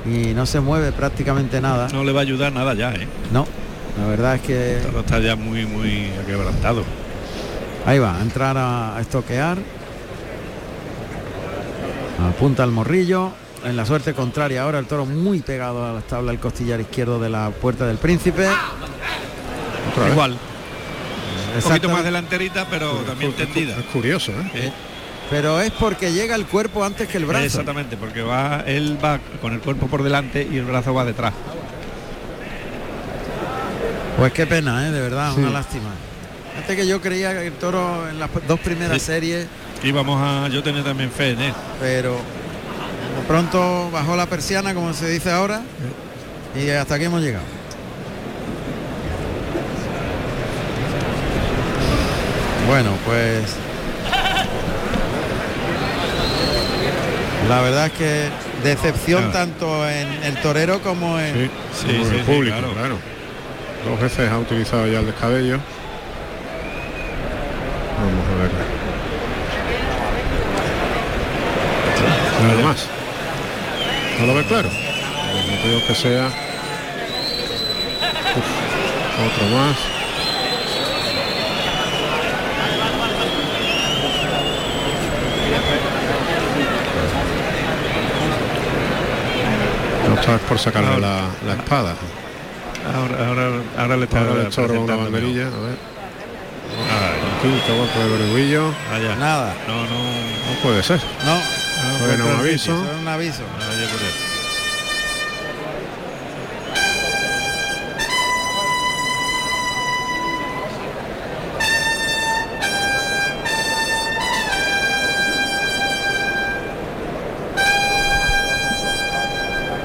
y 0.06 0.32
no 0.34 0.46
se 0.46 0.60
mueve 0.60 0.92
prácticamente 0.92 1.60
nada. 1.60 1.88
No 1.92 2.04
le 2.04 2.12
va 2.12 2.20
a 2.20 2.22
ayudar 2.22 2.52
nada 2.52 2.72
ya, 2.74 2.92
¿eh? 2.94 3.06
No, 3.32 3.46
la 4.00 4.06
verdad 4.06 4.36
es 4.36 4.40
que 4.42 4.76
El 4.78 4.82
toro 4.86 5.00
está 5.00 5.18
ya 5.20 5.36
muy, 5.36 5.66
muy 5.66 6.10
quebrantado. 6.26 6.84
ahí 7.86 7.98
va, 7.98 8.16
a 8.16 8.22
entrar 8.22 8.56
a, 8.56 8.96
a 8.96 9.00
estoquear. 9.02 9.58
Apunta 12.28 12.62
al 12.62 12.70
morrillo. 12.70 13.30
En 13.64 13.76
la 13.76 13.86
suerte 13.86 14.12
contraria 14.14 14.62
ahora 14.62 14.78
el 14.78 14.86
toro 14.86 15.06
muy 15.06 15.40
pegado 15.40 15.86
a 15.86 15.92
las 15.92 16.04
tablas, 16.04 16.34
el 16.34 16.40
costillar 16.40 16.80
izquierdo 16.80 17.18
de 17.18 17.30
la 17.30 17.50
puerta 17.50 17.86
del 17.86 17.96
príncipe. 17.96 18.46
Igual. 20.10 20.36
Un 21.56 21.62
poquito 21.62 21.88
más 21.88 22.04
delanterita, 22.04 22.66
pero 22.68 22.90
también 23.06 23.32
tendida. 23.32 23.76
Es 23.78 23.84
curioso, 23.86 24.32
¿eh? 24.32 24.50
Eh, 24.54 24.72
Pero 25.30 25.60
es 25.60 25.70
porque 25.72 26.12
llega 26.12 26.34
el 26.34 26.46
cuerpo 26.46 26.84
antes 26.84 27.08
que 27.08 27.16
el 27.18 27.24
brazo. 27.26 27.44
Exactamente, 27.44 27.96
porque 27.96 28.22
va, 28.22 28.62
él 28.66 28.98
va 29.02 29.18
con 29.40 29.52
el 29.54 29.60
cuerpo 29.60 29.86
por 29.86 30.02
delante 30.02 30.46
y 30.50 30.56
el 30.58 30.64
brazo 30.64 30.92
va 30.94 31.04
detrás. 31.04 31.32
Pues 34.18 34.32
qué 34.32 34.46
pena, 34.46 34.86
¿eh? 34.86 34.90
de 34.92 35.00
verdad, 35.00 35.36
una 35.36 35.50
lástima. 35.50 35.90
Antes 36.56 36.76
que 36.76 36.86
yo 36.86 37.00
creía 37.00 37.32
que 37.32 37.46
el 37.48 37.52
toro 37.54 38.08
en 38.08 38.20
las 38.20 38.30
dos 38.46 38.60
primeras 38.60 39.00
Sí. 39.00 39.06
series, 39.06 39.46
Y 39.82 39.90
vamos 39.90 40.20
a 40.22 40.48
yo 40.48 40.62
tener 40.62 40.84
también 40.84 41.10
fe 41.10 41.30
en 41.32 41.40
él. 41.40 41.54
pero 41.80 42.12
de 42.12 43.26
pronto 43.26 43.90
bajó 43.90 44.14
la 44.16 44.26
persiana, 44.26 44.72
como 44.72 44.92
se 44.94 45.08
dice 45.08 45.30
ahora, 45.32 45.62
y 46.54 46.68
hasta 46.70 46.94
aquí 46.94 47.04
hemos 47.04 47.22
llegado. 47.22 47.44
Bueno, 52.66 52.90
pues 53.04 53.42
la 57.48 57.60
verdad 57.60 57.86
es 57.86 57.92
que 57.92 58.28
decepción 58.62 59.30
tanto 59.32 59.86
en 59.88 60.08
el 60.24 60.36
torero 60.40 60.80
como 60.80 61.20
en 61.20 61.34
Sí, 61.34 61.50
Sí, 61.80 61.86
como 61.92 62.04
sí, 62.06 62.14
el 62.16 62.24
sí, 62.24 62.32
público, 62.32 62.56
claro. 62.58 62.72
claro. 62.74 62.98
Dos 63.84 64.00
veces 64.00 64.30
ha 64.30 64.38
utilizado 64.38 64.86
ya 64.86 65.00
el 65.00 65.06
descabello. 65.06 65.58
Vamos 67.98 68.26
a 68.32 68.42
ver. 68.42 68.50
Nada 72.48 72.62
más. 72.68 72.86
¿No 74.20 74.26
lo 74.26 74.34
ve 74.34 74.44
claro? 74.44 74.68
No 74.70 75.62
creo 75.62 75.86
que 75.86 75.94
sea. 75.94 76.26
Uf, 78.36 78.46
otro 79.26 79.46
más. 79.56 79.76
No 90.26 90.34
está 90.34 90.48
por 90.48 90.58
sacarle 90.58 91.00
la, 91.00 91.28
la 91.46 91.54
espada. 91.54 91.94
Ahora, 92.94 93.28
ahora, 93.28 93.50
ahora 93.76 93.96
le 93.96 94.04
está 94.04 94.20
Ahora 94.20 94.34
le 94.42 94.48
estorba 94.48 94.78
una 94.78 94.96
banderilla, 94.96 95.46
a 95.46 95.60
ver. 95.60 95.76
El 96.74 97.50
quinto 97.50 97.76
golpe 97.76 97.98
de 97.98 98.08
Berguillo. 98.18 98.72
Allá. 98.92 99.16
Nada. 99.16 99.54
No, 99.68 99.82
no. 99.84 99.98
No 99.98 100.60
puede 100.62 100.82
ser. 100.82 101.00
No. 101.24 101.38
Bueno, 102.06 102.26
un 102.26 102.40
aviso. 102.40 102.72
Eso 102.72 102.90
es 102.90 103.00
un 103.00 103.08
aviso. 103.08 103.42
Por 103.42 104.33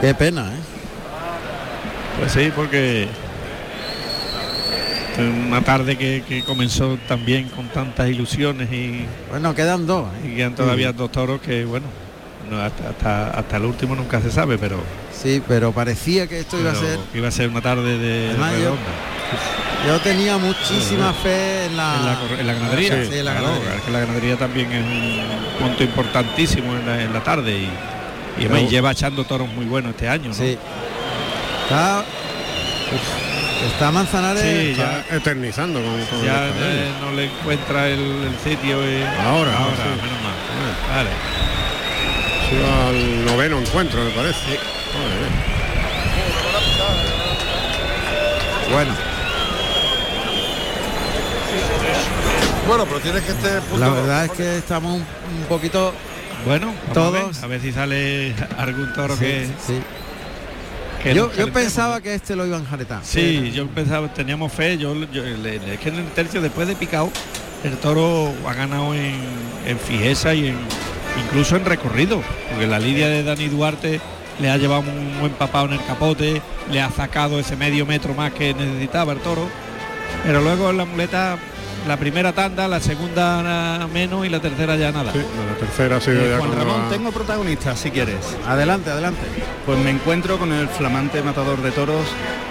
Qué 0.02 0.14
pena, 0.14 0.44
¿eh? 0.54 0.60
Pues 2.20 2.32
sí, 2.32 2.52
porque 2.56 3.08
una 5.48 5.62
tarde 5.62 5.98
que, 5.98 6.24
que 6.28 6.44
comenzó 6.44 6.98
también 7.08 7.50
con 7.50 7.68
tantas 7.68 8.08
ilusiones 8.10 8.72
y, 8.72 9.06
Bueno, 9.30 9.54
quedan 9.54 9.86
dos. 9.86 10.08
¿eh? 10.24 10.30
y 10.32 10.36
quedan 10.38 10.56
todavía 10.56 10.94
dos 10.94 11.12
toros 11.12 11.42
que 11.42 11.66
bueno, 11.66 11.88
no, 12.50 12.62
hasta, 12.62 12.90
hasta, 12.90 13.30
hasta 13.32 13.58
el 13.58 13.66
último 13.66 13.96
nunca 13.96 14.22
se 14.22 14.32
sabe, 14.32 14.58
pero, 14.58 14.78
Sí, 15.12 15.42
pero 15.46 15.74
parecía 15.74 16.28
que 16.28 16.40
esto 16.40 16.58
iba 16.58 16.72
a 16.72 16.76
ser. 16.76 16.98
iba 17.14 17.28
a 17.28 17.32
ser 17.32 17.50
una 17.50 17.62
tarde 17.62 17.98
de 17.98 18.30
Además, 18.30 18.54
yo- 19.86 20.00
tenía 20.00 20.38
muchísima 20.38 21.12
fe 21.14 21.66
en 21.66 21.76
la, 21.78 21.96
en 21.98 22.06
la, 22.06 22.20
cor- 22.20 22.40
en 22.40 22.48
la 22.48 22.54
ganadería. 22.54 23.06
Sí, 23.06 23.18
en 23.20 23.26
la 23.26 23.32
Claro, 23.32 23.48
ganadería. 23.48 23.76
es 23.76 23.82
que 23.82 23.92
la 23.92 24.00
ganadería 24.00 24.38
también 24.38 24.72
es 24.72 24.84
un 24.86 25.68
punto 25.68 25.84
importantísimo 25.84 26.74
en 26.76 26.86
la, 26.86 27.02
en 27.04 27.14
la 27.14 27.24
tarde 27.24 27.52
y, 27.58 27.70
y 28.38 28.46
Pero- 28.46 28.70
lleva 28.70 28.92
echando 28.92 29.24
toros 29.26 29.48
muy 29.50 29.66
buenos 29.66 29.92
este 29.92 30.08
año. 30.08 30.30
¿no? 30.30 30.34
Sí. 30.34 30.58
Está, 31.64 32.04
está 33.72 33.92
Manzanares. 33.92 34.42
Sí, 34.44 34.72
Está 34.72 35.04
eternizando 35.16 35.82
con, 35.82 36.06
con 36.06 36.24
ya 36.26 36.44
el 36.46 36.50
espadero. 36.50 36.82
eh, 36.82 36.92
no 37.02 37.12
le 37.12 37.26
encuentra 37.26 37.88
el, 37.88 38.00
el 38.00 38.36
sitio. 38.44 38.82
y- 38.84 39.04
Ahora, 39.04 39.56
ahora, 39.58 39.76
sí. 39.76 40.02
menos 40.02 40.22
mal. 40.24 40.96
Vale. 40.96 41.10
Al 42.90 43.26
noveno 43.26 43.60
encuentro, 43.60 44.04
me 44.04 44.10
parece. 44.12 44.58
Bueno, 48.72 48.94
Bueno, 52.68 52.86
pero 52.86 53.00
tienes 53.00 53.24
que 53.24 53.32
estar 53.32 53.62
la 53.80 53.90
verdad 53.90 54.26
es 54.26 54.32
que 54.32 54.58
estamos 54.60 54.94
un, 54.94 55.00
un 55.02 55.46
poquito. 55.48 55.92
Bueno, 56.46 56.74
Todos. 56.94 57.16
A, 57.16 57.22
ver, 57.22 57.44
a 57.44 57.48
ver 57.48 57.62
si 57.62 57.72
sale 57.72 58.34
algún 58.58 58.92
toro 58.94 59.14
Sí, 59.16 59.22
que, 59.22 59.46
sí. 59.66 59.80
que 61.04 61.14
Yo, 61.14 61.32
yo 61.36 61.52
pensaba 61.52 62.02
que 62.02 62.14
este 62.16 62.36
lo 62.36 62.46
iban 62.46 62.64
a 62.66 62.70
jaretar. 62.70 63.00
Sí, 63.04 63.52
yo 63.54 63.68
pensaba, 63.68 64.14
teníamos 64.14 64.52
fe, 64.52 64.78
yo, 64.78 64.94
yo- 65.12 65.24
le- 65.24 65.60
le- 65.60 65.74
es 65.74 65.80
que 65.80 65.90
en 65.90 65.96
el 65.96 66.08
tercio 66.12 66.42
después 66.42 66.68
de 66.68 66.76
picado, 66.76 67.12
el 67.64 67.76
toro 67.78 68.34
ha 68.48 68.54
ganado 68.54 68.94
en, 68.96 69.16
en 69.68 69.78
fijeza 69.80 70.34
y 70.34 70.48
en 70.48 70.56
incluso 71.26 71.58
en 71.58 71.66
recorrido, 71.66 72.22
porque 72.50 72.68
la 72.68 72.80
lidia 72.80 73.08
de 73.10 73.24
Dani 73.24 73.48
Duarte 73.50 74.00
le 74.40 74.50
ha 74.50 74.56
llevado 74.58 74.82
un 74.82 75.20
buen 75.20 75.34
papado 75.34 75.66
en 75.66 75.74
el 75.74 75.84
capote, 75.86 76.42
le 76.72 76.82
ha 76.82 76.90
sacado 76.92 77.40
ese 77.40 77.58
medio 77.58 77.86
metro 77.86 78.14
más 78.14 78.32
que 78.32 78.54
necesitaba 78.54 79.12
el 79.12 79.20
toro, 79.20 79.50
pero 80.24 80.40
luego 80.42 80.70
en 80.70 80.78
la 80.78 80.86
muleta, 80.86 81.38
la 81.88 81.98
primera 81.98 82.34
tanda, 82.34 82.68
la 82.68 82.80
segunda 82.80 83.88
menos 83.92 84.26
y 84.26 84.30
la 84.30 84.40
tercera 84.40 84.76
ya 84.76 84.92
nada. 84.92 85.12
Sí, 85.12 85.20
la 85.20 85.56
tercera 85.58 85.98
ha 85.98 86.02
sido 86.02 86.22
Eh, 86.26 86.30
ya 86.32 86.38
Juan 86.38 86.56
Ramón, 86.58 86.90
tengo 86.90 87.12
protagonista, 87.12 87.76
si 87.76 87.92
quieres. 87.92 88.18
Adelante, 88.48 88.90
adelante. 88.92 89.22
Pues 89.66 89.78
me 89.80 89.90
encuentro 89.90 90.38
con 90.38 90.52
el 90.54 90.68
flamante 90.68 91.22
matador 91.22 91.62
de 91.62 91.72
toros, 91.72 92.06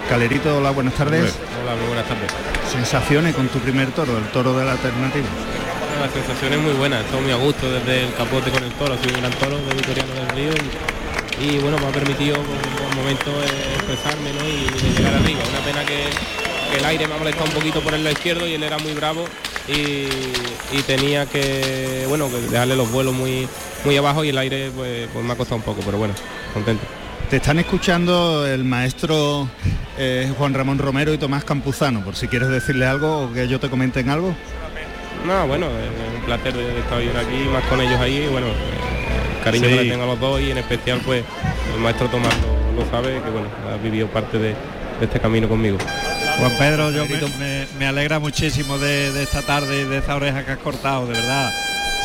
Calerito, 0.09 0.57
hola, 0.57 0.71
buenas 0.71 0.93
tardes. 0.95 1.35
Hola, 1.63 1.75
muy 1.75 1.87
buenas 1.87 2.05
tardes. 2.07 2.31
Sensaciones 2.71 3.35
con 3.35 3.47
tu 3.47 3.59
primer 3.59 3.91
toro, 3.91 4.17
el 4.17 4.25
toro 4.25 4.57
de 4.57 4.65
la 4.65 4.71
alternativa. 4.73 5.27
La 6.01 6.09
sensación 6.09 6.53
es 6.53 6.59
muy 6.59 6.73
buena, 6.73 6.99
estoy 7.01 7.21
muy 7.21 7.31
a 7.31 7.35
gusto 7.35 7.69
desde 7.71 8.05
el 8.05 8.13
capote 8.13 8.49
con 8.51 8.63
el 8.63 8.71
toro, 8.73 8.95
soy 8.97 9.13
un 9.13 9.19
gran 9.21 9.33
toro 9.33 9.57
de 9.57 9.73
Victoriano 9.73 10.13
del 10.13 10.29
Río 10.29 10.51
y, 11.41 11.45
y, 11.45 11.59
bueno, 11.59 11.77
me 11.77 11.87
ha 11.87 11.91
permitido 11.91 12.35
por 12.37 12.95
momento 12.95 13.31
expresarme 13.75 14.31
¿no? 14.33 14.47
y, 14.47 14.67
y 14.87 14.97
llegar 14.97 15.13
arriba. 15.15 15.41
Una 15.49 15.59
pena 15.59 15.85
que, 15.85 16.07
que 16.71 16.77
el 16.77 16.85
aire 16.85 17.07
me 17.07 17.15
ha 17.15 17.17
molestado 17.17 17.45
un 17.45 17.51
poquito 17.55 17.81
por 17.81 17.93
el 17.93 18.03
lado 18.03 18.13
izquierdo 18.13 18.47
y 18.47 18.53
él 18.53 18.63
era 18.63 18.77
muy 18.79 18.93
bravo 18.93 19.25
y, 19.67 20.07
y 20.77 20.81
tenía 20.85 21.25
que 21.25 22.05
bueno 22.07 22.29
que 22.29 22.39
dejarle 22.49 22.75
los 22.75 22.91
vuelos 22.91 23.13
muy 23.13 23.47
muy 23.85 23.95
abajo 23.97 24.23
y 24.23 24.29
el 24.29 24.37
aire 24.37 24.71
pues, 24.75 25.07
pues 25.13 25.25
me 25.25 25.33
ha 25.33 25.35
costado 25.35 25.55
un 25.57 25.63
poco, 25.63 25.81
pero 25.85 25.97
bueno, 25.97 26.13
contento. 26.53 26.83
Te 27.29 27.37
están 27.37 27.59
escuchando 27.59 28.45
el 28.47 28.63
maestro 28.63 29.47
eh, 29.97 30.31
Juan 30.37 30.53
Ramón 30.53 30.79
Romero 30.79 31.13
y 31.13 31.17
Tomás 31.19 31.43
Campuzano, 31.43 32.03
por 32.03 32.15
si 32.15 32.27
quieres 32.27 32.49
decirle 32.49 32.85
algo 32.87 33.25
o 33.25 33.33
que 33.33 33.47
yo 33.47 33.59
te 33.59 33.69
comenten 33.69 34.09
algo. 34.09 34.33
No, 35.27 35.47
bueno, 35.47 35.67
es 35.67 36.17
un 36.19 36.25
placer 36.25 36.53
de 36.55 36.79
estar 36.79 36.97
hoy 36.97 37.09
aquí, 37.09 37.47
más 37.53 37.63
con 37.65 37.79
ellos 37.81 37.99
ahí, 37.99 38.23
y 38.25 38.27
bueno, 38.31 38.47
eh, 38.47 39.37
el 39.37 39.43
cariño 39.43 39.65
Sí. 39.65 39.75
que 39.75 39.83
le 39.83 39.91
tengo 39.91 40.03
a 40.05 40.07
los 40.07 40.19
dos 40.19 40.41
y 40.41 40.49
en 40.51 40.57
especial 40.57 41.01
pues 41.05 41.23
el 41.75 41.79
maestro 41.81 42.07
Tomás 42.07 42.33
lo, 42.41 42.81
lo 42.83 42.89
sabe, 42.89 43.21
que 43.21 43.29
bueno, 43.29 43.47
ha 43.71 43.77
vivido 43.83 44.07
parte 44.07 44.37
de, 44.39 44.49
de 44.49 44.55
este 45.05 45.19
camino 45.19 45.47
conmigo. 45.47 45.77
Juan 46.39 46.51
Pedro, 46.57 46.91
yo 46.91 47.05
me, 47.05 47.17
me- 47.39 47.67
me 47.77 47.85
alegra 47.87 48.19
muchísimo 48.19 48.77
de, 48.77 49.11
de 49.11 49.23
esta 49.23 49.41
tarde 49.41 49.81
y 49.81 49.83
de 49.85 49.97
esa 49.97 50.15
oreja 50.15 50.45
que 50.45 50.51
has 50.53 50.57
cortado, 50.59 51.05
de 51.07 51.13
verdad. 51.13 51.51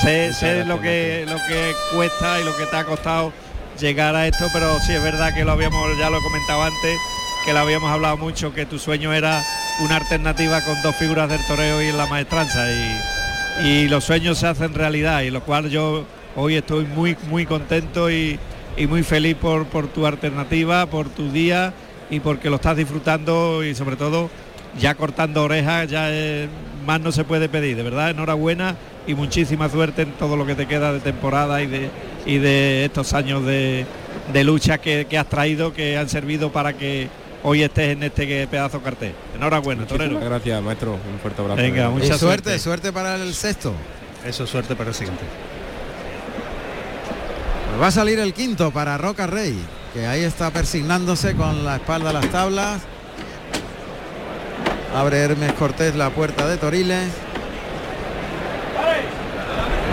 Sé, 0.03 0.33
sé 0.33 0.65
lo 0.65 0.81
que 0.81 1.25
lo 1.29 1.37
que 1.47 1.73
cuesta 1.95 2.41
y 2.41 2.45
lo 2.45 2.57
que 2.57 2.67
te 2.67 2.77
ha 2.77 2.85
costado 2.85 3.33
llegar 3.81 4.17
a 4.17 4.27
esto, 4.27 4.49
pero 4.53 4.79
sí 4.81 4.93
es 4.93 5.03
verdad 5.03 5.33
que 5.35 5.45
lo 5.45 5.53
habíamos, 5.53 5.97
ya 5.99 6.11
lo 6.11 6.19
he 6.19 6.23
comentado 6.23 6.63
antes, 6.65 6.99
que 7.45 7.53
lo 7.53 7.61
habíamos 7.61 7.91
hablado 7.93 8.17
mucho, 8.17 8.53
que 8.53 8.67
tu 8.67 8.79
sueño 8.79 9.13
era 9.13 9.41
una 9.81 9.97
alternativa 9.97 10.61
con 10.63 10.81
dos 10.83 10.97
figuras 10.97 11.29
del 11.29 11.45
toreo 11.47 11.81
y 11.83 11.87
en 11.89 11.97
la 11.97 12.07
maestranza 12.07 12.65
y, 12.71 13.67
y 13.69 13.89
los 13.89 14.05
sueños 14.05 14.39
se 14.39 14.47
hacen 14.49 14.75
realidad 14.75 15.23
y 15.23 15.31
lo 15.31 15.43
cual 15.43 15.71
yo 15.71 16.05
hoy 16.37 16.57
estoy 16.57 16.85
muy 16.87 17.17
muy 17.29 17.47
contento 17.47 18.11
y, 18.11 18.39
y 18.77 18.87
muy 18.89 19.03
feliz 19.05 19.37
por, 19.37 19.67
por 19.67 19.87
tu 19.89 20.07
alternativa, 20.07 20.87
por 20.87 21.09
tu 21.09 21.31
día 21.31 21.73
y 22.15 22.21
porque 22.21 22.51
lo 22.51 22.57
estás 22.57 22.77
disfrutando 22.77 23.65
y 23.65 23.75
sobre 23.75 23.97
todo 23.97 24.31
ya 24.79 24.95
cortando 24.95 25.45
orejas, 25.45 25.89
ya 25.89 26.07
eh, 26.11 26.49
más 26.87 27.01
no 27.01 27.13
se 27.13 27.25
puede 27.25 27.49
pedir, 27.49 27.77
de 27.77 27.83
verdad, 27.83 28.11
enhorabuena 28.11 28.77
y 29.07 29.15
muchísima 29.15 29.69
suerte 29.69 30.03
en 30.03 30.13
todo 30.13 30.37
lo 30.37 30.47
que 30.47 30.55
te 30.55 30.67
queda 30.67 30.93
de 30.93 31.01
temporada 31.01 31.63
y 31.63 31.67
de, 31.67 31.91
y 32.27 32.39
de 32.39 32.85
estos 32.85 33.13
años 33.13 33.45
de, 33.45 33.87
de 34.33 34.45
lucha 34.45 34.79
que, 34.79 35.07
que 35.09 35.19
has 35.19 35.29
traído, 35.29 35.73
que 35.73 35.97
han 35.97 36.09
servido 36.09 36.51
para 36.51 36.73
que 36.73 37.09
hoy 37.43 37.63
estés 37.63 37.91
en 37.91 38.03
este 38.03 38.47
pedazo 38.47 38.81
cartel. 38.81 39.13
Enhorabuena, 39.37 39.87
torero. 39.87 40.19
Gracias, 40.19 40.63
maestro, 40.63 40.93
un 40.95 41.19
fuerte 41.21 41.43
abrazo. 41.43 41.61
Venga, 41.61 41.91
mucha 41.91 42.17
suerte, 42.19 42.19
suerte. 42.19 42.59
suerte 42.59 42.93
para 42.93 43.17
el 43.17 43.35
sexto. 43.35 43.73
Eso, 44.25 44.47
suerte 44.47 44.75
para 44.75 44.91
el 44.91 44.95
siguiente. 44.95 45.25
Va 47.81 47.89
a 47.89 47.91
salir 47.91 48.19
el 48.19 48.33
quinto 48.33 48.71
para 48.71 48.97
Roca 48.97 49.27
Rey, 49.27 49.55
que 49.95 50.07
ahí 50.09 50.25
está 50.25 50.51
persignándose 50.51 51.37
con 51.37 51.65
la 51.65 51.77
espalda 51.77 52.11
a 52.11 52.13
las 52.13 52.27
tablas. 52.27 52.83
Abre 54.95 55.19
Hermes 55.19 55.53
Cortés 55.53 55.95
la 55.95 56.11
puerta 56.11 56.49
de 56.49 56.57
Toriles. 56.57 57.09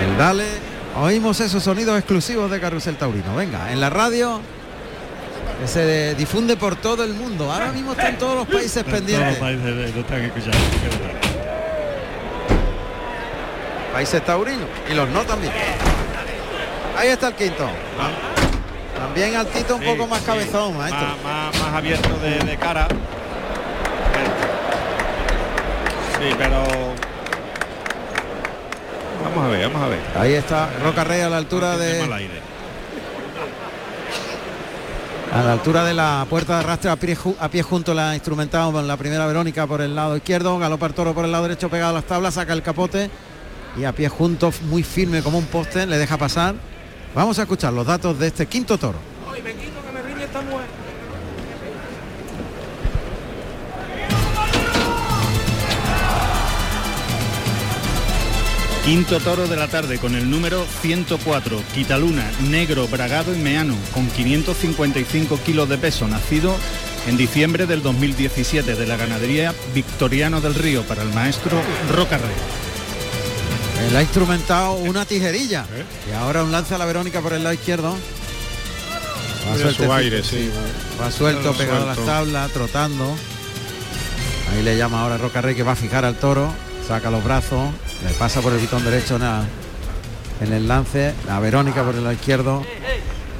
El 0.03 0.17
Dale. 0.17 0.47
Oímos 0.99 1.39
esos 1.39 1.63
sonidos 1.63 1.97
exclusivos 1.97 2.49
de 2.49 2.59
Carrusel 2.59 2.97
Taurino. 2.97 3.35
Venga, 3.35 3.71
en 3.71 3.79
la 3.79 3.91
radio 3.91 4.41
que 5.61 5.67
se 5.67 6.15
difunde 6.15 6.57
por 6.57 6.75
todo 6.75 7.03
el 7.03 7.13
mundo. 7.13 7.51
Ahora 7.51 7.71
mismo 7.71 7.91
están 7.91 8.17
todos 8.17 8.35
los 8.35 8.47
países 8.47 8.83
pendientes. 8.83 9.37
Todos 9.37 9.53
los 9.53 9.61
países 9.61 9.95
lo 9.95 10.01
están 10.01 10.21
escuchando. 10.23 10.57
Países 13.93 14.25
taurinos 14.25 14.67
y 14.89 14.95
los 14.95 15.07
no 15.09 15.21
también. 15.21 15.53
Ahí 16.97 17.09
está 17.09 17.27
el 17.27 17.35
quinto. 17.35 17.69
También 19.01 19.35
altito 19.35 19.75
un 19.75 19.81
Sí, 19.81 19.87
poco 19.87 20.07
más 20.07 20.19
sí. 20.19 20.25
cabezón, 20.25 20.77
maestro. 20.77 21.01
Más, 21.07 21.23
más- 21.23 21.59
más 21.61 21.73
abierto 21.73 22.09
de, 22.19 22.39
de 22.39 22.57
cara. 22.57 22.87
Sí, 26.19 26.35
pero 26.37 26.63
vamos 29.23 29.45
a 29.45 29.47
ver, 29.49 29.67
vamos 29.67 29.81
a 29.81 29.87
ver. 29.87 29.99
Ahí 30.19 30.33
está 30.33 30.69
Roca 30.83 31.03
Rey 31.03 31.21
a 31.21 31.29
la 31.29 31.37
altura 31.37 31.77
de 31.77 32.01
a 35.33 35.41
la 35.43 35.53
altura 35.53 35.85
de 35.85 35.93
la 35.93 36.25
puerta 36.29 36.55
de 36.55 36.59
arrastre 36.59 36.89
a 36.91 36.95
pie, 36.97 37.17
a 37.39 37.47
pie 37.49 37.63
junto 37.63 37.93
la 37.93 38.13
instrumental 38.15 38.71
con 38.73 38.85
la 38.85 38.97
primera 38.97 39.25
Verónica 39.25 39.65
por 39.65 39.79
el 39.81 39.95
lado 39.95 40.17
izquierdo, 40.17 40.59
galopa 40.59 40.87
el 40.87 40.93
toro 40.93 41.13
por 41.13 41.23
el 41.25 41.31
lado 41.31 41.43
derecho 41.43 41.69
pegado 41.69 41.91
a 41.91 41.93
las 41.93 42.03
tablas, 42.03 42.33
saca 42.33 42.51
el 42.53 42.61
capote 42.61 43.09
y 43.77 43.85
a 43.85 43.93
pie 43.93 44.09
junto 44.09 44.51
muy 44.63 44.83
firme 44.83 45.23
como 45.23 45.37
un 45.37 45.45
poste 45.45 45.85
le 45.87 45.97
deja 45.97 46.17
pasar. 46.17 46.55
Vamos 47.13 47.39
a 47.39 47.41
escuchar 47.41 47.73
los 47.73 47.85
datos 47.85 48.17
de 48.19 48.27
este 48.27 48.45
quinto 48.45 48.77
toro. 48.77 48.99
Quinto 58.85 59.19
toro 59.19 59.47
de 59.47 59.55
la 59.55 59.67
tarde 59.67 59.99
con 59.99 60.15
el 60.15 60.29
número 60.29 60.65
104, 60.81 61.61
Quitaluna, 61.75 62.31
negro, 62.49 62.87
bragado 62.87 63.35
y 63.35 63.37
meano, 63.37 63.75
con 63.93 64.07
555 64.07 65.37
kilos 65.45 65.69
de 65.69 65.77
peso, 65.77 66.07
nacido 66.07 66.55
en 67.07 67.15
diciembre 67.15 67.67
del 67.67 67.83
2017 67.83 68.75
de 68.75 68.87
la 68.87 68.97
ganadería 68.97 69.53
Victoriano 69.75 70.41
del 70.41 70.55
Río 70.55 70.83
para 70.83 71.03
el 71.03 71.13
maestro 71.13 71.61
Roca 71.93 72.17
Rey. 72.17 72.60
Él 73.87 73.95
ha 73.95 74.01
instrumentado 74.01 74.73
una 74.73 75.05
tijerilla. 75.05 75.65
Y 76.09 76.13
ahora 76.13 76.43
un 76.43 76.51
lance 76.51 76.75
a 76.75 76.77
la 76.77 76.85
Verónica 76.85 77.21
por 77.21 77.33
el 77.33 77.43
lado 77.43 77.53
izquierdo. 77.53 77.91
Va 77.91 79.55
Mira 79.55 79.55
su 79.55 79.61
sueltecito, 79.75 79.93
aire, 79.93 80.23
sí. 80.23 80.51
Va 81.01 81.11
suelto, 81.11 81.53
pegado 81.53 81.83
a 81.83 81.85
las 81.87 81.95
suelto. 81.95 82.11
tablas, 82.11 82.51
trotando. 82.51 83.15
Ahí 84.51 84.63
le 84.63 84.77
llama 84.77 85.01
ahora 85.01 85.17
Roca 85.17 85.41
Rey 85.41 85.55
que 85.55 85.63
va 85.63 85.71
a 85.71 85.75
fijar 85.75 86.05
al 86.05 86.15
toro. 86.15 86.53
Saca 86.87 87.09
los 87.09 87.23
brazos. 87.23 87.69
Le 88.03 88.13
pasa 88.15 88.41
por 88.41 88.53
el 88.53 88.59
pitón 88.59 88.83
derecho 88.83 89.17
en 90.41 90.53
el 90.53 90.67
lance. 90.67 91.13
La 91.25 91.39
Verónica 91.39 91.83
por 91.83 91.95
el 91.95 92.03
lado 92.03 92.13
izquierdo. 92.13 92.63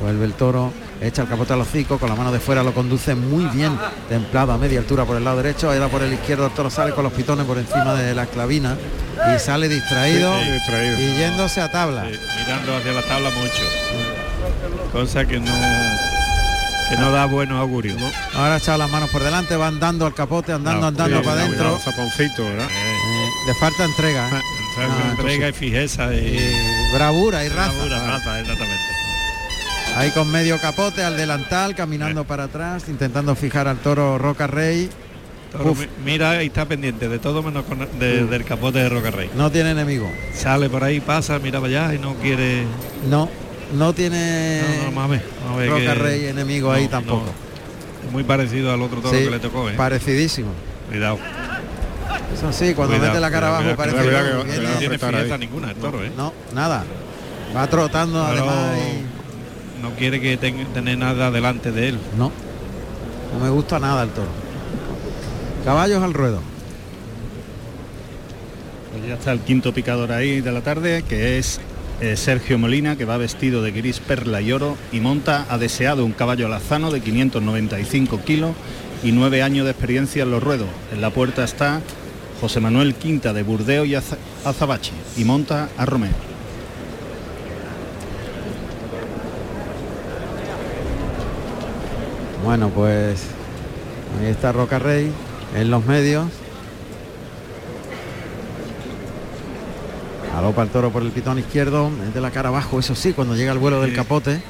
Vuelve 0.02 0.26
el 0.26 0.34
toro. 0.34 0.74
Echa 1.02 1.24
el 1.24 1.28
capote 1.28 1.54
al 1.54 1.62
hocico. 1.62 1.98
Con 1.98 2.10
la 2.10 2.16
mano 2.16 2.32
de 2.32 2.40
fuera 2.40 2.64
lo 2.64 2.74
conduce 2.74 3.16
muy 3.16 3.46
bien. 3.46 3.78
Templado 4.08 4.52
a 4.54 4.58
media 4.58 4.80
altura 4.80 5.04
por 5.06 5.18
el 5.18 5.24
lado 5.24 5.38
derecho. 5.38 5.70
Ahí 5.72 5.80
va 5.80 5.88
por 5.88 6.04
el 6.04 6.14
izquierdo. 6.14 6.46
El 6.46 6.52
toro 6.54 6.70
sale 6.70 6.94
con 6.94 7.04
los 7.04 7.14
pitones 7.14 7.46
por 7.46 7.58
encima 7.58 7.94
de 7.96 8.14
la 8.14 8.28
clavina. 8.28 8.78
Y 9.36 9.40
sale 9.40 9.68
distraído. 9.68 10.38
Sí, 10.40 10.46
sí, 10.46 10.52
distraído. 10.52 11.00
Y 11.00 11.18
yéndose 11.18 11.62
a 11.62 11.72
tabla. 11.72 12.06
Sí, 12.10 12.18
mirando 12.40 12.78
hacia 12.78 12.92
la 12.94 13.02
tabla 13.02 13.30
mucho. 13.32 14.92
Cosa 14.92 15.26
que 15.26 15.40
no 15.40 15.52
que 16.92 16.98
no 16.98 17.10
da 17.10 17.26
buenos 17.26 17.58
augurios. 17.58 17.98
Ahora 18.34 18.56
ha 18.56 18.58
echado 18.58 18.78
las 18.78 18.90
manos 18.92 19.10
por 19.12 19.24
delante, 19.24 19.56
van 19.56 19.80
dando 19.80 20.06
al 20.06 20.14
capote, 20.14 20.52
andando, 20.52 20.82
No, 20.82 20.88
andando 20.88 21.22
para 21.24 21.42
adentro. 21.44 21.80
Eh, 21.88 23.28
le 23.48 23.54
falta 23.56 23.86
entrega. 23.86 24.28
¿eh? 24.28 24.42
Ah, 24.78 25.12
entrega 25.18 25.50
y 25.50 25.54
fijeza 25.54 26.14
y, 26.14 26.18
y 26.38 26.94
bravura 26.94 27.46
y 27.46 27.50
raza. 27.50 27.72
bravura, 27.72 28.00
raza, 28.06 28.40
exactamente. 28.42 28.91
Ahí 29.98 30.10
con 30.12 30.32
medio 30.32 30.58
capote 30.60 31.04
al 31.04 31.18
delantal, 31.18 31.76
caminando 31.76 32.24
para 32.24 32.46
atrás, 32.46 32.86
intentando 32.88 33.36
fijar 33.36 33.68
al 33.68 33.78
toro 33.78 34.18
Roca 34.18 34.48
Rey. 34.48 34.90
Toro 35.52 35.76
mira 36.06 36.42
y 36.44 36.48
está 36.48 36.66
pendiente 36.66 37.10
de 37.10 37.20
todo 37.20 37.44
menos 37.44 37.66
con- 37.66 37.88
de- 38.00 38.26
del 38.26 38.46
capote 38.46 38.80
de 38.80 38.88
Roca 38.90 39.12
Rey. 39.12 39.30
No 39.36 39.52
tiene 39.52 39.72
enemigo. 39.72 40.10
Sale 40.34 40.70
por 40.70 40.84
ahí, 40.84 41.02
pasa, 41.02 41.38
mira 41.40 41.60
para 41.60 41.84
allá 41.86 41.94
y 41.96 42.00
no 42.00 42.16
quiere. 42.16 42.64
No, 43.10 43.30
no 43.78 43.94
tiene 43.94 44.62
No, 44.80 44.86
no, 44.86 44.92
mames, 44.94 45.22
Roca 45.68 45.76
que- 45.82 45.96
Rey 45.96 46.26
enemigo 46.28 46.72
ahí 46.72 46.88
tampoco. 46.88 47.26
no. 47.26 48.12
Muy 48.12 48.24
parecido 48.24 48.74
al 48.74 48.82
otro 48.82 49.02
toro 49.02 49.16
Sí, 49.16 49.26
que 49.26 49.30
le 49.30 49.40
tocó, 49.40 49.70
¿eh? 49.70 49.74
Parecidísimo. 49.74 50.52
Cuidado. 50.90 51.20
Eso 52.34 52.52
sí, 52.54 52.74
cuando 52.74 52.96
Cuidado, 52.96 53.12
mete 53.14 53.20
la 53.22 53.30
cara 53.30 53.48
cuidado, 53.48 53.48
abajo 53.48 53.76
cuidado, 53.76 53.78
parece 53.78 53.98
cuidado, 54.08 54.44
que 54.44 54.50
que- 54.52 54.52
viene- 54.52 54.66
que 54.68 54.74
no 54.74 54.80
tiene 54.80 54.98
fijeza 55.20 55.38
ninguna 55.38 55.70
el 55.72 55.76
toro, 55.76 56.04
¿eh? 56.04 56.12
No, 56.16 56.34
nada. 56.56 56.86
Va 57.56 57.68
trotando 57.68 58.26
Pero 58.32 58.50
además 58.50 58.78
y 58.78 59.21
no 59.82 59.92
quiere 59.92 60.20
que 60.22 60.38
ten- 60.38 60.66
tener 60.74 60.98
nada 60.98 61.32
delante 61.32 61.72
de 61.72 61.90
él. 61.90 62.00
no. 62.18 62.32
No 63.34 63.40
me 63.42 63.50
gusta 63.50 63.80
nada 63.80 64.04
el 64.04 64.10
toro. 64.10 64.28
Caballos 65.64 66.04
al 66.04 66.14
ruedo. 66.14 66.42
Pues 68.92 69.08
ya 69.08 69.14
está 69.14 69.32
el 69.32 69.40
quinto 69.40 69.74
picador 69.74 70.12
ahí 70.12 70.42
de 70.42 70.52
la 70.52 70.60
tarde, 70.62 71.04
que 71.08 71.38
es 71.38 71.62
eh, 72.02 72.18
Sergio 72.18 72.58
Molina, 72.60 72.98
que 72.98 73.06
va 73.06 73.16
vestido 73.18 73.62
de 73.62 73.72
gris, 73.72 74.00
perla 74.02 74.42
y 74.42 74.52
oro 74.52 74.76
y 74.92 75.00
monta 75.00 75.46
a 75.50 75.58
deseado 75.58 76.04
un 76.04 76.12
caballo 76.12 76.48
alazano 76.48 76.92
de 76.92 77.00
595 77.00 78.22
kilos 78.26 78.52
y 79.04 79.12
nueve 79.14 79.44
años 79.44 79.64
de 79.66 79.72
experiencia 79.72 80.24
en 80.24 80.32
los 80.32 80.44
ruedos. 80.44 80.68
En 80.92 81.00
la 81.00 81.10
puerta 81.12 81.44
está 81.46 81.80
José 82.42 82.60
Manuel 82.60 82.96
Quinta 82.96 83.32
de 83.32 83.44
Burdeo 83.44 83.86
y 83.86 83.96
Aza- 83.96 84.18
Azabache 84.44 84.92
y 85.16 85.24
monta 85.24 85.70
a 85.78 85.86
Romeo. 85.86 86.12
Bueno, 92.44 92.70
pues 92.70 93.22
ahí 94.20 94.28
está 94.28 94.52
Roca 94.52 94.80
Rey 94.80 95.12
en 95.56 95.70
los 95.70 95.86
medios. 95.86 96.26
Alopa 100.38 100.64
el 100.64 100.70
toro 100.70 100.92
por 100.92 101.04
el 101.04 101.12
pitón 101.12 101.38
izquierdo, 101.40 101.90
mete 101.90 102.22
la 102.22 102.32
cara 102.32 102.50
abajo, 102.50 102.80
eso 102.80 102.96
sí, 102.96 103.14
cuando 103.14 103.36
llega 103.36 103.52
el 103.52 103.60
vuelo 103.60 103.82
del 103.82 103.94
capote, 103.94 104.42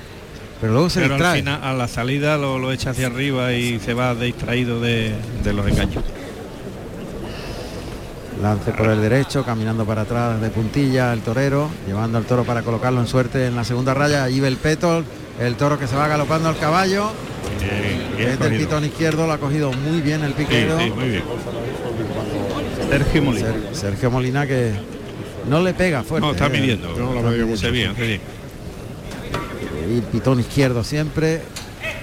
pero 0.61 0.73
luego 0.73 0.89
se 0.89 1.01
Pero 1.01 1.15
al 1.15 1.19
distrae. 1.19 1.39
final, 1.39 1.63
a 1.63 1.73
la 1.73 1.87
salida 1.87 2.37
lo, 2.37 2.59
lo 2.59 2.71
echa 2.71 2.91
hacia 2.91 3.07
arriba 3.07 3.51
y 3.53 3.79
se 3.79 3.93
va 3.93 4.13
distraído 4.15 4.79
de, 4.79 5.13
de 5.43 5.53
los 5.53 5.67
engaños. 5.67 6.03
Lance 8.41 8.71
por 8.71 8.87
el 8.89 9.01
derecho, 9.01 9.43
caminando 9.43 9.83
para 9.85 10.01
atrás 10.03 10.39
de 10.39 10.49
puntilla 10.49 11.13
el 11.13 11.21
torero, 11.21 11.69
llevando 11.87 12.17
al 12.17 12.25
toro 12.25 12.43
para 12.43 12.61
colocarlo 12.61 13.01
en 13.01 13.07
suerte 13.07 13.47
en 13.47 13.55
la 13.55 13.63
segunda 13.63 13.93
raya. 13.93 14.23
Allí 14.23 14.39
ve 14.39 14.47
el 14.47 14.57
peto, 14.57 15.03
el 15.39 15.55
toro 15.55 15.77
que 15.77 15.87
se 15.87 15.95
va 15.95 16.07
galopando 16.07 16.47
al 16.49 16.57
caballo. 16.57 17.11
Mete 18.17 18.47
el 18.47 18.57
pitón 18.57 18.85
izquierdo, 18.85 19.25
lo 19.27 19.33
ha 19.33 19.37
cogido 19.37 19.71
muy 19.71 20.01
bien 20.01 20.23
el 20.23 20.33
piquero. 20.33 20.79
sí, 20.79 20.89
muy 20.91 21.09
bien. 21.09 21.23
Sergio 22.89 23.21
Molina. 23.21 23.47
Ser- 23.47 23.75
Sergio 23.75 24.11
Molina 24.11 24.47
que 24.47 24.71
no 25.47 25.61
le 25.61 25.73
pega 25.73 26.03
fuerte. 26.03 26.25
No, 26.27 26.33
está 26.33 26.47
eh. 26.47 26.49
midiendo. 26.49 26.89
No, 26.97 27.21
lo 27.21 27.31
bien, 27.31 27.93
bien. 27.97 28.21
Y 29.89 29.95
el 29.97 30.03
pitón 30.03 30.39
izquierdo 30.39 30.83
siempre. 30.83 31.41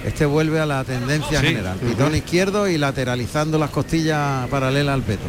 Este 0.05 0.25
vuelve 0.25 0.59
a 0.59 0.65
la 0.65 0.83
tendencia 0.83 1.39
Sí. 1.41 1.47
general. 1.47 1.77
Pitón 1.77 2.15
izquierdo 2.15 2.67
y 2.69 2.77
lateralizando 2.77 3.57
las 3.57 3.69
costillas 3.69 4.47
paralelas 4.49 4.93
al 4.93 5.01
peto. 5.03 5.23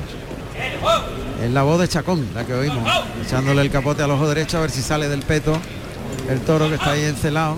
Es 1.42 1.50
la 1.50 1.62
voz 1.62 1.80
de 1.80 1.88
Chacón, 1.88 2.26
la 2.34 2.44
que 2.44 2.52
oímos, 2.54 2.86
echándole 3.24 3.62
el 3.62 3.70
capote 3.70 4.02
al 4.02 4.10
ojo 4.10 4.28
derecho 4.28 4.58
a 4.58 4.60
ver 4.60 4.70
si 4.70 4.82
sale 4.82 5.08
del 5.08 5.22
peto 5.22 5.58
el 6.28 6.40
toro 6.40 6.68
que 6.68 6.74
está 6.74 6.92
ahí 6.92 7.02
encelado. 7.04 7.56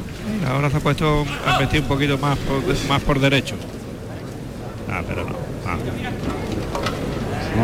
Ahora 0.48 0.70
se 0.70 0.76
ha 0.76 0.80
puesto 0.80 1.24
a 1.46 1.58
vestir 1.58 1.80
un 1.82 1.88
poquito 1.88 2.18
más 2.18 2.36
por, 2.38 2.62
más 2.88 3.02
por 3.02 3.20
derecho. 3.20 3.54
Ah, 4.90 5.02
pero 5.06 5.24
no. 5.24 5.34
Ah, 5.66 5.78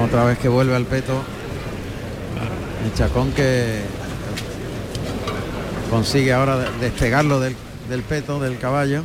Otra 0.04 0.24
vez 0.24 0.38
que 0.38 0.48
vuelve 0.48 0.74
al 0.76 0.84
peto. 0.84 1.22
El 2.84 2.94
Chacón 2.94 3.32
que 3.32 3.80
consigue 5.90 6.32
ahora 6.32 6.58
de- 6.58 6.70
despegarlo 6.80 7.40
del, 7.40 7.56
del 7.88 8.02
peto 8.02 8.38
del 8.40 8.58
caballo. 8.58 9.02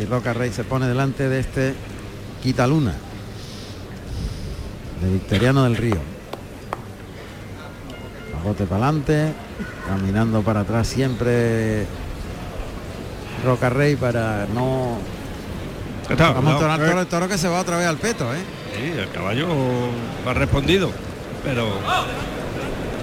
Y 0.00 0.04
Roca 0.04 0.32
Rey 0.32 0.50
se 0.52 0.64
pone 0.64 0.86
delante 0.86 1.28
de 1.28 1.40
este 1.40 1.74
Quitaluna. 2.42 2.94
De 5.02 5.10
Victoriano 5.12 5.64
del 5.64 5.76
Río. 5.76 5.96
Bote 8.44 8.64
para 8.64 8.86
adelante. 8.88 9.32
Caminando 9.86 10.42
para 10.42 10.60
atrás 10.60 10.86
siempre 10.88 11.86
Roca 13.44 13.70
Rey 13.70 13.96
para 13.96 14.46
no 14.54 14.98
Está, 16.08 16.32
Vamos 16.32 16.50
a 16.52 16.54
entonar 16.56 16.80
toro, 16.80 17.00
el 17.00 17.06
toro 17.06 17.28
que 17.28 17.38
se 17.38 17.46
va 17.48 17.60
otra 17.60 17.76
vez 17.76 17.86
al 17.86 17.96
peto, 17.96 18.34
¿eh? 18.34 18.38
Sí, 18.76 18.98
el 18.98 19.08
caballo 19.10 19.46
ha 20.26 20.34
respondido. 20.34 20.90
Pero 21.44 21.68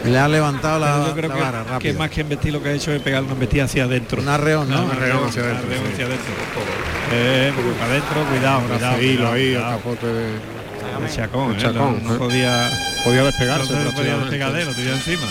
Le 0.05 0.19
ha 0.19 0.27
levantado 0.27 0.77
la, 0.79 1.07
yo 1.07 1.13
creo 1.13 1.29
la 1.29 1.35
que, 1.35 1.41
vara 1.41 1.63
que 1.63 1.69
rápido. 1.71 1.99
más 1.99 2.09
que 2.11 2.21
embestir 2.21 2.53
lo 2.53 2.61
que 2.61 2.69
ha 2.69 2.73
hecho 2.73 2.91
es 2.91 3.01
pegar 3.01 3.23
una 3.23 3.31
embestida 3.33 3.63
hacia 3.63 3.85
adentro. 3.85 4.21
Un 4.21 4.27
arreón, 4.27 4.69
¿no? 4.69 4.83
Un 4.83 4.91
arreón 4.91 5.25
hacia 5.27 5.41
adentro. 5.43 5.67
hacia 5.93 6.05
adentro. 6.05 6.33
Eh, 7.13 7.53
adentro, 7.81 8.25
cuidado, 8.29 8.61
cuidado. 8.67 8.95
Ahí, 8.97 9.15
cuidado, 9.15 9.33
ahí, 9.33 9.41
el 9.47 9.53
cuidado. 9.55 9.77
capote 9.77 10.05
de... 10.07 10.35
El 11.05 11.11
chacón, 11.13 11.51
El 11.51 11.57
eh, 11.57 11.61
chacón, 11.61 12.03
no, 12.03 12.09
no 12.09 12.15
eh. 12.15 12.17
podía, 12.17 12.69
Podía 13.05 13.19
no 13.21 13.25
despegarse. 13.27 13.67
se 13.67 13.73
podía 13.73 13.83
prácticamente. 14.17 14.21
despegar 14.25 14.53
de 14.53 14.61
él, 14.61 14.67
lo 14.67 14.73
tenía 14.73 14.93
encima. 14.93 15.27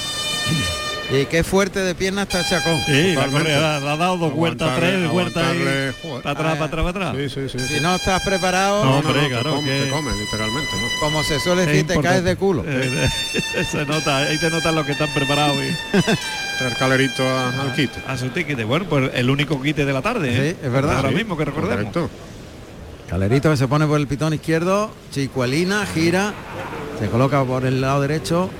Y 1.08 1.24
qué 1.26 1.44
fuerte 1.44 1.80
de 1.80 1.94
pierna 1.94 2.22
está 2.22 2.42
Chacón. 2.48 2.80
Sí, 2.84 3.12
la 3.14 3.26
correa, 3.28 3.76
ha 3.76 3.80
dado 3.96 4.16
dos 4.16 4.32
vueltas, 4.34 4.76
tres 4.76 5.08
vueltas 5.08 5.44
para 5.44 6.30
atrás, 6.32 6.54
para 6.56 6.64
atrás, 6.64 6.84
para 6.84 6.90
atrás. 7.10 7.16
Sí, 7.16 7.48
sí, 7.48 7.58
sí. 7.58 7.74
Si 7.74 7.80
no 7.80 7.94
estás 7.94 8.20
preparado, 8.22 8.84
No, 8.84 8.90
No, 8.90 8.98
hombre, 8.98 9.22
no, 9.22 9.28
claro, 9.28 9.50
te 9.50 9.56
come, 9.56 9.66
que- 9.68 9.84
te 9.84 9.90
come, 9.90 10.10
literalmente, 10.20 10.70
¿no? 10.72 10.88
como 11.00 11.22
se 11.22 11.38
suele 11.38 11.62
Es 11.62 11.68
decir, 11.68 11.86
te 11.86 12.00
caes 12.00 12.24
de 12.24 12.34
culo. 12.36 12.64
Eh, 12.66 13.08
se 13.70 13.86
nota, 13.86 14.16
ahí 14.18 14.36
te 14.38 14.50
notan 14.50 14.74
los 14.74 14.84
que 14.84 14.92
están 14.92 15.08
preparados 15.14 15.56
y 15.56 15.96
Traer 16.58 16.76
calerito 16.76 17.22
a- 17.22 17.50
al 17.62 17.72
quite. 17.74 18.00
a 18.08 18.16
su 18.16 18.28
ticket. 18.30 18.64
Bueno, 18.64 18.86
pues 18.88 19.10
el 19.14 19.30
único 19.30 19.62
quite 19.62 19.84
de 19.84 19.92
la 19.92 20.02
tarde. 20.02 20.30
¿eh? 20.50 20.56
Es 20.62 20.72
verdad. 20.72 20.96
Ahora 20.96 21.10
Sí, 21.10 21.14
mismo 21.14 21.36
que 21.36 21.44
recordemos. 21.44 21.92
Correcto. 21.92 22.10
Calerito 23.08 23.48
que 23.50 23.56
se 23.56 23.68
pone 23.68 23.86
por 23.86 24.00
el 24.00 24.08
pitón 24.08 24.34
izquierdo, 24.34 24.90
Chicuelina, 25.12 25.86
gira, 25.86 26.34
se 26.98 27.06
coloca 27.08 27.44
por 27.44 27.64
el 27.64 27.80
lado 27.80 28.00
derecho, 28.00 28.50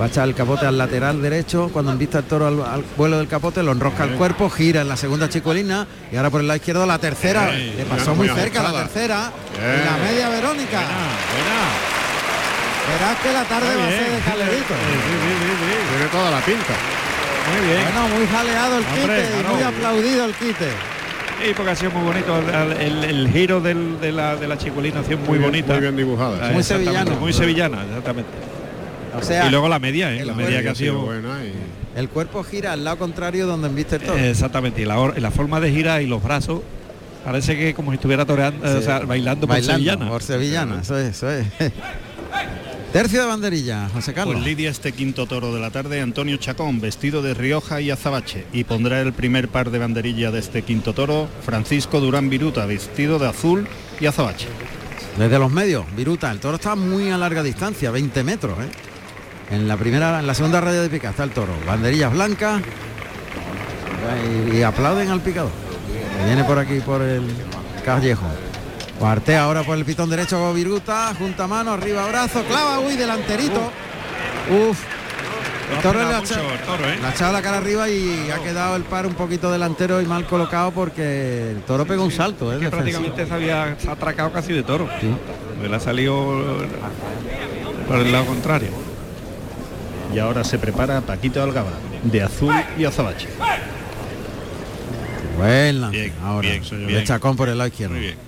va 0.00 0.06
a 0.06 0.08
echar 0.08 0.26
el 0.28 0.34
capote 0.34 0.66
al 0.66 0.76
lateral 0.78 1.20
derecho, 1.22 1.70
cuando 1.72 1.92
envista 1.92 2.18
el 2.18 2.24
toro 2.24 2.46
al, 2.46 2.60
al 2.62 2.84
vuelo 2.96 3.18
del 3.18 3.28
capote, 3.28 3.62
lo 3.62 3.72
enrosca 3.72 4.04
el 4.04 4.10
cuerpo, 4.12 4.48
gira 4.50 4.80
en 4.80 4.88
la 4.88 4.96
segunda 4.96 5.28
Chicuelina 5.28 5.86
y 6.10 6.16
ahora 6.16 6.30
por 6.30 6.40
el 6.40 6.48
lado 6.48 6.56
izquierdo 6.56 6.86
la 6.86 6.98
tercera, 6.98 7.50
le 7.52 7.84
pasó 7.84 8.14
muy 8.14 8.28
muy 8.28 8.36
cerca 8.36 8.62
la 8.62 8.72
tercera, 8.72 9.30
Bien. 9.58 9.84
la 9.84 9.96
media 10.04 10.28
Verónica. 10.28 10.80
Verás 12.88 13.16
que 13.22 13.32
la 13.32 13.44
tarde 13.44 13.76
va 13.76 13.86
a 13.86 13.90
ser 13.90 14.10
de 14.10 14.18
Calerito. 14.18 14.74
Tiene 15.90 16.08
toda 16.10 16.30
la 16.30 16.40
pinta. 16.40 16.74
Muy 17.52 17.66
bien. 17.68 17.82
Bueno, 17.84 18.08
muy 18.16 18.26
jaleado 18.26 18.78
el 18.78 18.84
Hombre, 18.84 19.22
quite 19.22 19.40
y 19.40 19.52
muy 19.54 19.62
aplaudido 19.62 20.24
el 20.24 20.32
quite. 20.34 20.68
Sí, 21.44 21.52
porque 21.56 21.70
ha 21.72 21.76
sido 21.76 21.90
muy 21.92 22.02
bonito. 22.04 22.38
El, 22.38 22.72
el- 22.80 23.04
el 23.04 23.30
giro 23.32 23.60
del- 23.60 24.00
de, 24.00 24.12
la, 24.12 24.36
de 24.36 24.46
la 24.48 24.58
chicolina 24.58 25.00
ha 25.00 25.04
sido 25.04 25.18
muy, 25.18 25.38
bonita. 25.38 25.72
Muy 25.74 25.80
bien 25.82 25.96
dibujada. 25.96 26.38
Ah, 26.42 26.50
Muy 26.52 26.62
sevillano. 26.62 27.12
Muy 27.16 27.32
sevillana, 27.32 27.82
exactamente. 27.84 28.30
O 29.14 29.22
sea, 29.22 29.46
y 29.46 29.50
luego 29.50 29.68
la 29.68 29.78
media, 29.78 30.12
¿eh? 30.14 30.20
el 30.20 30.26
la 30.28 30.34
media 30.34 30.62
que 30.62 30.68
ha 30.70 30.74
sido 30.74 31.00
buena 31.00 31.44
y 31.44 31.52
el 31.98 32.08
cuerpo 32.08 32.42
gira 32.44 32.72
al 32.72 32.84
lado 32.84 32.98
contrario 32.98 33.46
donde 33.46 33.68
viste 33.68 33.96
el 33.96 34.02
toro. 34.02 34.18
Exactamente, 34.18 34.80
y 34.82 34.84
la, 34.84 35.12
la 35.16 35.30
forma 35.30 35.60
de 35.60 35.70
girar 35.70 36.00
y 36.02 36.06
los 36.06 36.22
brazos 36.22 36.60
parece 37.24 37.56
que 37.56 37.74
como 37.74 37.90
si 37.90 37.96
estuviera 37.96 38.24
toreando, 38.24 38.66
Sí. 38.66 38.76
o 38.78 38.82
sea, 38.82 39.00
bailando, 39.00 39.46
por 39.46 39.56
Bailando, 39.56 39.74
sevillana. 39.84 40.08
por 40.08 40.22
sevillana, 40.22 40.80
eso 40.80 40.98
es, 40.98 41.08
eso 41.16 41.30
es. 41.30 41.46
Tercio 42.92 43.22
de 43.22 43.26
banderilla, 43.26 43.88
José 43.94 44.12
Carlos. 44.12 44.34
Pues 44.36 44.44
lidia 44.46 44.68
este 44.68 44.92
quinto 44.92 45.26
toro 45.26 45.54
de 45.54 45.60
la 45.60 45.70
tarde 45.70 46.02
Antonio 46.02 46.36
Chacón, 46.36 46.78
vestido 46.80 47.22
de 47.22 47.32
Rioja 47.32 47.80
y 47.80 47.90
azabache. 47.90 48.44
Y 48.52 48.64
pondrá 48.64 49.00
el 49.00 49.14
primer 49.14 49.48
par 49.48 49.70
de 49.70 49.78
banderilla 49.78 50.30
de 50.30 50.38
este 50.38 50.60
quinto 50.62 50.92
toro, 50.92 51.26
Francisco 51.42 52.00
Durán 52.00 52.28
Viruta, 52.28 52.66
vestido 52.66 53.18
de 53.18 53.28
azul 53.28 53.66
y 53.98 54.04
azabache. 54.06 54.48
Desde 55.16 55.38
los 55.38 55.50
medios, 55.50 55.86
Viruta, 55.96 56.30
el 56.30 56.38
toro 56.38 56.56
está 56.56 56.74
muy 56.74 57.08
a 57.10 57.16
larga 57.16 57.42
distancia, 57.42 57.90
20 57.90 58.24
metros, 58.24 58.58
¿eh? 58.60 58.68
En 59.52 59.68
la 59.68 59.76
primera, 59.76 60.18
en 60.18 60.26
la 60.26 60.34
segunda 60.34 60.60
raya 60.62 60.80
de 60.80 60.88
pica 60.88 61.10
está 61.10 61.24
el 61.24 61.30
toro. 61.30 61.52
Banderillas 61.66 62.10
blancas 62.12 62.62
y, 64.50 64.56
y 64.56 64.62
aplauden 64.62 65.10
al 65.10 65.20
picador. 65.20 65.50
Que 66.18 66.24
viene 66.24 66.44
por 66.44 66.58
aquí 66.58 66.80
por 66.80 67.02
el 67.02 67.22
callejo. 67.84 68.24
Cuartea 68.98 69.42
ahora 69.42 69.62
por 69.62 69.76
el 69.76 69.84
pitón 69.84 70.08
derecho 70.08 70.54
Viruta, 70.54 71.12
junta 71.18 71.46
mano, 71.46 71.72
arriba 71.72 72.06
brazo, 72.06 72.42
clava, 72.44 72.78
uy, 72.80 72.96
delanterito. 72.96 73.70
Uf. 74.50 74.78
El 75.74 75.78
toro 75.82 76.00
le 76.00 76.14
ha 76.14 76.18
echado- 76.18 76.42
¿eh? 77.30 77.32
la 77.32 77.42
cara 77.42 77.58
arriba 77.58 77.88
y 77.88 78.30
ha 78.30 78.38
quedado 78.42 78.76
el 78.76 78.82
par 78.82 79.06
un 79.06 79.14
poquito 79.14 79.50
delantero 79.50 80.02
y 80.02 80.06
mal 80.06 80.26
colocado 80.26 80.70
porque 80.70 81.50
el 81.52 81.62
toro 81.62 81.86
pega 81.86 82.02
un 82.02 82.10
salto, 82.10 82.52
¿eh? 82.52 82.58
que 82.58 82.66
defensivo. 82.66 83.00
prácticamente 83.00 83.26
se 83.26 83.34
había 83.34 83.76
atracado 83.90 84.32
casi 84.32 84.52
de 84.52 84.62
toro. 84.62 84.86
Porque 84.86 85.68
le 85.68 85.76
ha 85.76 85.80
salido 85.80 86.58
por 87.88 87.96
el 87.98 88.12
lado 88.12 88.26
contrario. 88.26 88.91
Y 90.14 90.18
ahora 90.18 90.44
se 90.44 90.58
prepara 90.58 91.00
Paquito 91.00 91.42
Algaba, 91.42 91.70
de 92.02 92.22
azul 92.22 92.54
y 92.78 92.84
azabache. 92.84 93.28
Buen 95.38 95.80
lance. 95.80 95.98
Bien, 95.98 96.12
Ahora, 96.22 96.48
bien, 96.48 96.62
de 96.62 96.76
bien. 96.86 97.04
Chacón 97.04 97.36
por 97.36 97.48
el 97.48 97.56
lado 97.58 97.68
izquierdo. 97.68 97.94
Muy 97.94 98.02
bien. 98.04 98.18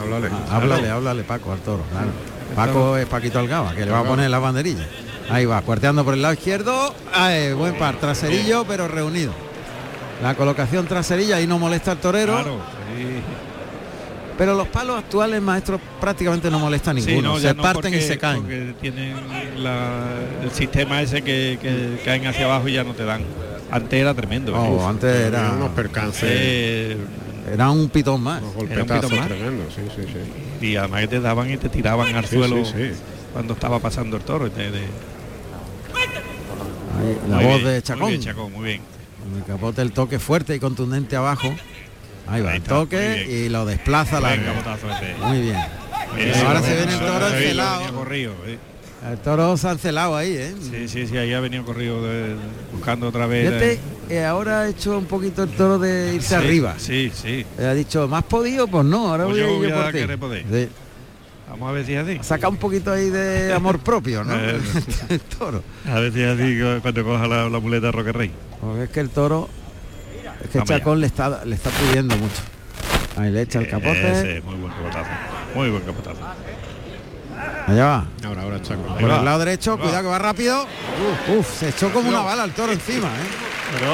háblale. 0.00 0.28
Ah, 0.32 0.56
háblale, 0.56 0.90
háblale 0.90 1.22
Paco 1.24 1.52
al 1.52 1.58
toro, 1.60 1.84
claro. 1.90 2.08
Paco 2.56 2.96
es 2.96 3.06
Paquito 3.06 3.38
Algaba, 3.38 3.74
que 3.74 3.84
le 3.84 3.90
va 3.90 4.00
a 4.00 4.04
poner 4.04 4.30
la 4.30 4.38
banderilla. 4.38 4.86
Ahí 5.30 5.44
va, 5.46 5.60
cuarteando 5.62 6.04
por 6.04 6.14
el 6.14 6.22
lado 6.22 6.34
izquierdo. 6.34 6.94
Ay, 7.14 7.52
buen 7.52 7.76
par, 7.78 7.96
traserillo, 7.96 8.64
pero 8.66 8.88
reunido. 8.88 9.32
La 10.22 10.34
colocación 10.34 10.86
traserilla 10.86 11.40
y 11.40 11.46
no 11.46 11.58
molesta 11.58 11.92
al 11.92 11.98
torero. 11.98 12.34
Claro, 12.34 12.60
sí. 12.96 13.22
Pero 14.38 14.54
los 14.54 14.66
palos 14.68 14.98
actuales, 14.98 15.40
maestros, 15.42 15.80
prácticamente 16.00 16.50
no 16.50 16.58
molesta 16.58 16.90
a 16.90 16.94
Sí, 16.94 17.00
ninguno. 17.06 17.34
no, 17.34 17.38
se 17.38 17.52
no, 17.54 17.62
parten 17.62 17.92
y 17.94 18.00
se 18.00 18.18
caen. 18.18 18.42
Porque 18.42 18.74
tienen 18.80 19.14
la- 19.58 20.16
el 20.42 20.50
sistema 20.50 21.02
ese 21.02 21.22
que, 21.22 21.58
que 21.60 22.00
caen 22.04 22.26
hacia 22.26 22.46
abajo 22.46 22.66
y 22.68 22.72
ya 22.72 22.82
no 22.84 22.94
te 22.94 23.04
dan. 23.04 23.22
Antes 23.70 24.00
era 24.00 24.14
tremendo. 24.14 24.52
¿eh? 24.52 24.58
Oh, 24.58 24.76
Uf. 24.76 24.84
antes 24.84 25.14
era, 25.14 25.52
unos 25.52 25.70
percances, 25.70 26.28
Eh, 26.30 26.96
era 27.52 27.70
un 27.70 27.88
pitón 27.88 28.22
más. 28.22 28.42
unos 28.42 28.70
era 28.70 28.82
un 28.82 28.88
pito 28.88 29.10
más. 29.16 29.28
tremendos, 29.28 29.74
sí, 29.74 29.82
sí, 29.96 30.02
sí. 30.60 30.66
y 30.66 30.76
además 30.76 31.00
que 31.02 31.08
te 31.08 31.20
daban 31.20 31.50
y 31.50 31.56
te 31.56 31.68
tiraban 31.68 32.14
al 32.14 32.24
Sí, 32.26 32.36
suelo 32.36 32.64
sí, 32.64 32.72
sí. 32.74 32.90
cuando 33.32 33.52
estaba 33.54 33.78
pasando 33.80 34.16
el 34.16 34.22
toro. 34.22 34.48
de- 34.48 34.70
de- 34.70 34.78
Ahí, 36.98 37.18
la 37.28 37.36
Muy 37.36 37.44
voz 37.44 37.62
bien, 37.62 37.72
de 37.74 37.82
Chacón. 37.82 38.02
Muy 38.02 38.10
bien, 38.12 38.22
Chacón, 38.22 38.52
muy 38.52 38.64
bien. 38.64 38.80
El 39.36 39.44
capote 39.44 39.82
el 39.82 39.92
toque 39.92 40.18
fuerte 40.18 40.54
y 40.54 40.58
contundente 40.58 41.16
abajo. 41.16 41.48
Ahí 42.28 42.40
va 42.42 42.54
el 42.54 42.62
toque 42.62 43.26
y 43.28 43.48
lo 43.48 43.66
desplaza 43.66 44.20
la 44.20 44.28
Buen 44.30 44.42
capotazo 44.44 44.86
ese. 44.90 45.14
Muy 45.24 45.40
bien. 45.42 45.56
Ahora 46.46 46.62
se 46.62 46.76
viene 46.76 46.92
el 46.92 46.98
toro 47.00 47.28
encelado. 47.28 47.92
corrido, 47.94 48.32
eh. 48.46 48.58
El 49.10 49.18
toro 49.18 49.56
se 49.56 49.66
ha 49.66 49.72
encelado 49.72 50.16
ahí, 50.16 50.36
¿eh? 50.36 50.54
Sí, 50.60 50.86
sí, 50.88 51.06
sí, 51.08 51.16
ahí 51.16 51.32
ha 51.32 51.40
venido 51.40 51.64
corrido 51.64 52.00
de- 52.06 52.36
buscando 52.72 53.08
otra 53.08 53.26
vez. 53.26 53.48
Fíjate, 53.48 53.80
eh. 54.10 54.24
ahora 54.24 54.60
ha 54.60 54.68
hecho 54.68 54.96
un 54.96 55.06
poquito 55.06 55.42
el 55.42 55.48
toro 55.50 55.78
de 55.80 56.14
irse 56.14 56.28
Sí, 56.28 56.34
arriba. 56.34 56.74
Sí, 56.78 57.10
sí. 57.12 57.44
Eh, 57.58 57.64
Ha 57.66 57.74
dicho, 57.74 58.06
¿más 58.06 58.22
podido? 58.22 58.68
Pues 58.68 58.84
no, 58.84 59.08
ahora 59.08 59.24
Pues 59.24 59.38
voy 59.38 59.42
a 59.42 59.46
yo 59.58 59.64
ir 59.66 59.72
a 59.72 60.16
por 60.18 60.32
ti. 60.32 60.44
Sí. 60.52 60.68
Vamos 61.50 61.68
a 61.68 61.72
ver 61.72 61.84
si 61.84 61.94
es 61.94 62.04
así. 62.06 62.18
Saca 62.22 62.48
un 62.48 62.56
poquito 62.58 62.92
ahí 62.92 63.10
de 63.10 63.52
amor 63.52 63.80
propio, 63.80 64.22
¿no? 64.22 64.34
Eh. 64.38 64.60
el 65.08 65.20
toro. 65.20 65.64
A 65.90 65.98
ver 65.98 66.12
si 66.12 66.22
es 66.22 66.28
así 66.40 66.58
cu- 66.60 66.80
cuando 66.82 67.04
coja 67.04 67.26
la, 67.26 67.48
la 67.48 67.58
muleta 67.58 67.90
Roque 67.90 68.12
Rey. 68.12 68.30
Porque 68.60 68.84
es 68.84 68.90
que 68.90 69.00
el 69.00 69.10
toro, 69.10 69.48
es 70.44 70.50
que 70.50 70.58
Vamos 70.58 70.68
ya. 70.70 70.78
Chacón 70.78 71.00
le 71.00 71.06
está, 71.06 71.44
le 71.44 71.54
está 71.54 71.70
pidiendo 71.70 72.16
mucho. 72.16 72.42
Ahí 73.16 73.30
le 73.30 73.42
echa 73.42 73.58
el 73.58 73.68
capote. 73.68 74.10
Ese, 74.12 74.40
muy 74.42 74.54
buen 74.56 74.72
capotazo. 74.72 75.10
Muy 75.54 75.70
buen 75.70 75.82
capotazo. 75.82 76.20
Allá 77.66 77.84
va. 77.84 78.06
Ahora, 78.26 78.42
ahora, 78.42 78.62
Chaco. 78.62 78.82
Por 78.82 79.10
va. 79.10 79.18
el 79.18 79.24
lado 79.24 79.38
derecho, 79.40 79.76
va. 79.76 79.82
cuidado 79.84 80.02
que 80.02 80.08
va 80.08 80.18
rápido. 80.18 80.62
Uf, 80.62 81.38
uf, 81.38 81.58
se 81.58 81.68
echó 81.68 81.92
como 81.92 82.08
una 82.08 82.20
bala 82.20 82.44
el 82.44 82.52
toro 82.52 82.72
encima, 82.72 83.08
¿eh? 83.08 83.28
Pero 83.78 83.92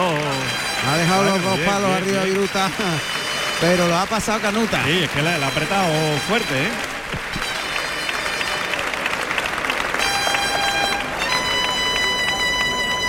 Ha 0.90 0.96
dejado 0.96 1.24
los 1.24 1.42
dos 1.42 1.57
bien, 1.57 1.66
palos 1.68 1.88
bien, 1.88 2.03
arriba 2.03 2.22
bien. 2.24 2.34
Viruta, 2.34 2.70
pero 3.61 3.88
lo 3.88 3.96
ha 3.96 4.07
pasado 4.07 4.40
Canuta. 4.40 4.84
sí, 4.84 5.01
es 5.05 5.11
que 5.11 5.22
la, 5.22 5.38
la 5.38 5.46
ha 5.46 5.49
apretado 5.49 5.86
fuerte, 6.28 6.55
¿eh? 6.55 6.68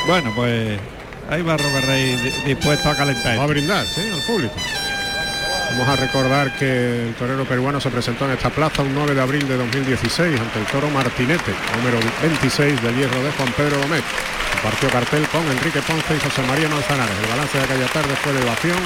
Bueno, 0.07 0.31
pues 0.35 0.79
ahí 1.29 1.41
va 1.41 1.57
Roque 1.57 1.81
Rey 1.81 2.15
di- 2.17 2.31
dispuesto 2.53 2.89
a 2.89 2.95
calentar. 2.95 3.37
Va 3.37 3.43
a 3.43 3.47
brindar, 3.47 3.85
sí, 3.85 4.01
al 4.13 4.21
público. 4.21 4.55
Vamos 5.71 5.87
a 5.87 5.95
recordar 5.95 6.51
que 6.57 7.07
el 7.09 7.13
torero 7.13 7.45
peruano 7.45 7.79
se 7.79 7.89
presentó 7.91 8.25
en 8.25 8.31
esta 8.31 8.49
plaza 8.49 8.81
un 8.81 8.93
9 8.95 9.13
de 9.13 9.21
abril 9.21 9.47
de 9.47 9.55
2016 9.55 10.39
ante 10.39 10.59
el 10.59 10.65
toro 10.65 10.89
Martinete, 10.89 11.53
número 11.77 11.99
26 12.21 12.81
del 12.81 12.95
hierro 12.95 13.21
de 13.21 13.31
Juan 13.33 13.51
Pedro 13.53 13.79
Gómez. 13.81 14.01
Compartió 14.53 14.89
cartel 14.89 15.27
con 15.27 15.45
Enrique 15.45 15.79
Ponce 15.83 16.15
y 16.15 16.19
José 16.19 16.41
María 16.47 16.67
Manzanares. 16.69 17.15
El 17.23 17.29
balance 17.29 17.57
de 17.57 17.63
aquella 17.63 17.87
tarde 17.87 18.15
fue 18.23 18.33
de 18.33 18.43
ovación 18.43 18.77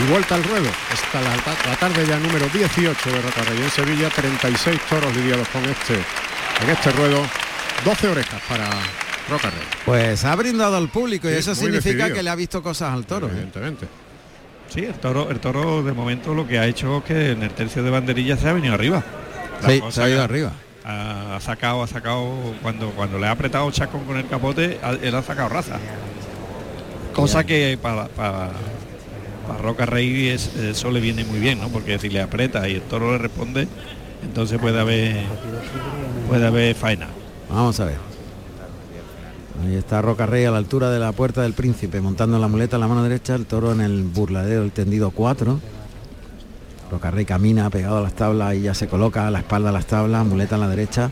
y 0.00 0.10
vuelta 0.10 0.34
al 0.34 0.42
ruedo. 0.44 0.68
La, 1.14 1.70
la 1.70 1.76
tarde 1.76 2.04
ya 2.06 2.18
número 2.18 2.46
18 2.52 3.10
de 3.10 3.22
Rocarrey 3.22 3.62
en 3.62 3.70
Sevilla, 3.70 4.10
36 4.10 4.80
toros 4.90 5.14
lidiados 5.16 5.48
con 5.48 5.64
este 5.64 5.94
en 5.94 6.70
este 6.70 6.90
ruedo, 6.90 7.22
12 7.84 8.08
orejas 8.08 8.42
para 8.48 8.68
Rocarrey. 9.28 9.60
Pues 9.84 10.24
ha 10.24 10.34
brindado 10.36 10.76
al 10.76 10.88
público 10.88 11.28
y 11.28 11.32
Sí, 11.32 11.38
eso 11.38 11.54
significa 11.54 11.90
decidido. 12.04 12.14
que 12.16 12.22
le 12.22 12.30
ha 12.30 12.34
visto 12.34 12.62
cosas 12.62 12.92
al 12.94 13.04
toro. 13.06 13.26
¿eh? 13.28 13.30
Evidentemente. 13.32 13.86
Sí, 14.68 14.84
el 14.84 14.94
toro, 14.94 15.30
el 15.30 15.40
toro 15.40 15.82
de 15.82 15.92
momento 15.92 16.34
lo 16.34 16.46
que 16.46 16.58
ha 16.58 16.66
hecho 16.66 16.98
es 16.98 17.04
que 17.04 17.30
en 17.32 17.42
el 17.42 17.50
tercio 17.50 17.82
de 17.82 17.90
banderilla 17.90 18.36
se 18.36 18.48
ha 18.48 18.52
venido 18.52 18.74
arriba. 18.74 19.02
La 19.62 19.68
Sí, 19.70 19.80
cosa 19.80 20.02
se 20.02 20.06
ha 20.06 20.10
ido 20.10 20.22
arriba. 20.22 20.52
Ha, 20.84 21.36
ha 21.36 21.40
sacado, 21.40 21.82
ha 21.82 21.86
sacado, 21.86 22.54
cuando, 22.62 22.90
cuando 22.90 23.18
le 23.18 23.26
ha 23.26 23.30
apretado 23.32 23.70
Chacón 23.70 24.04
con 24.04 24.16
el 24.16 24.26
capote, 24.28 24.78
ha- 24.82 24.92
él 24.92 25.14
ha 25.14 25.22
sacado 25.22 25.48
raza. 25.48 25.78
Cosa 27.14 27.44
que 27.44 27.78
para, 27.80 28.06
para, 28.08 28.50
para 29.46 29.58
Roca 29.60 29.86
Rey 29.86 30.28
es- 30.28 30.54
eso 30.56 30.90
le 30.90 31.00
viene 31.00 31.24
muy 31.24 31.40
bien, 31.40 31.60
¿no? 31.60 31.68
Porque 31.68 31.98
si 31.98 32.08
le 32.08 32.20
aprieta 32.22 32.68
y 32.68 32.74
el 32.74 32.82
toro 32.82 33.12
le 33.12 33.18
responde, 33.18 33.66
entonces 34.22 34.58
puede 34.58 34.78
haber 34.80 35.24
puede 36.28 36.46
haber 36.46 36.74
faena. 36.74 37.08
Vamos 37.50 37.80
a 37.80 37.86
ver. 37.86 38.07
Ahí 39.64 39.74
está 39.74 40.00
Roca 40.00 40.24
Rey 40.24 40.44
a 40.44 40.50
la 40.50 40.58
altura 40.58 40.90
de 40.90 40.98
la 40.98 41.12
puerta 41.12 41.42
del 41.42 41.52
príncipe, 41.52 42.00
montando 42.00 42.38
la 42.38 42.48
muleta 42.48 42.76
en 42.76 42.80
la 42.80 42.88
mano 42.88 43.02
derecha, 43.02 43.34
el 43.34 43.46
toro 43.46 43.72
en 43.72 43.80
el 43.80 44.04
burladero, 44.04 44.62
el 44.62 44.70
tendido 44.70 45.10
4. 45.10 45.58
Roca 46.90 47.10
Rey 47.10 47.24
camina 47.24 47.68
pegado 47.68 47.98
a 47.98 48.00
las 48.00 48.14
tablas 48.14 48.54
y 48.54 48.62
ya 48.62 48.74
se 48.74 48.86
coloca 48.86 49.26
a 49.26 49.30
la 49.30 49.40
espalda 49.40 49.70
a 49.70 49.72
las 49.72 49.86
tablas, 49.86 50.24
muleta 50.24 50.54
en 50.54 50.60
la 50.60 50.68
derecha, 50.68 51.10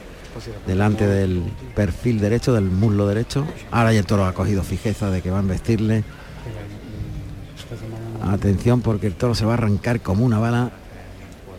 delante 0.67 1.07
del 1.07 1.43
perfil 1.75 2.21
derecho, 2.21 2.53
del 2.53 2.65
muslo 2.65 3.07
derecho. 3.09 3.45
Ahora 3.73 3.93
ya 3.93 3.99
el 3.99 4.07
toro 4.07 4.25
ha 4.25 4.33
cogido 4.33 4.63
fijeza 4.63 5.11
de 5.11 5.23
que 5.23 5.31
va 5.31 5.39
a 5.39 5.43
investirle. 5.43 6.05
Atención 8.23 8.81
porque 8.81 9.09
el 9.09 9.15
toro 9.15 9.35
se 9.35 9.45
va 9.45 9.53
a 9.53 9.55
arrancar 9.55 10.01
como 10.01 10.25
una 10.25 10.39
bala, 10.39 10.71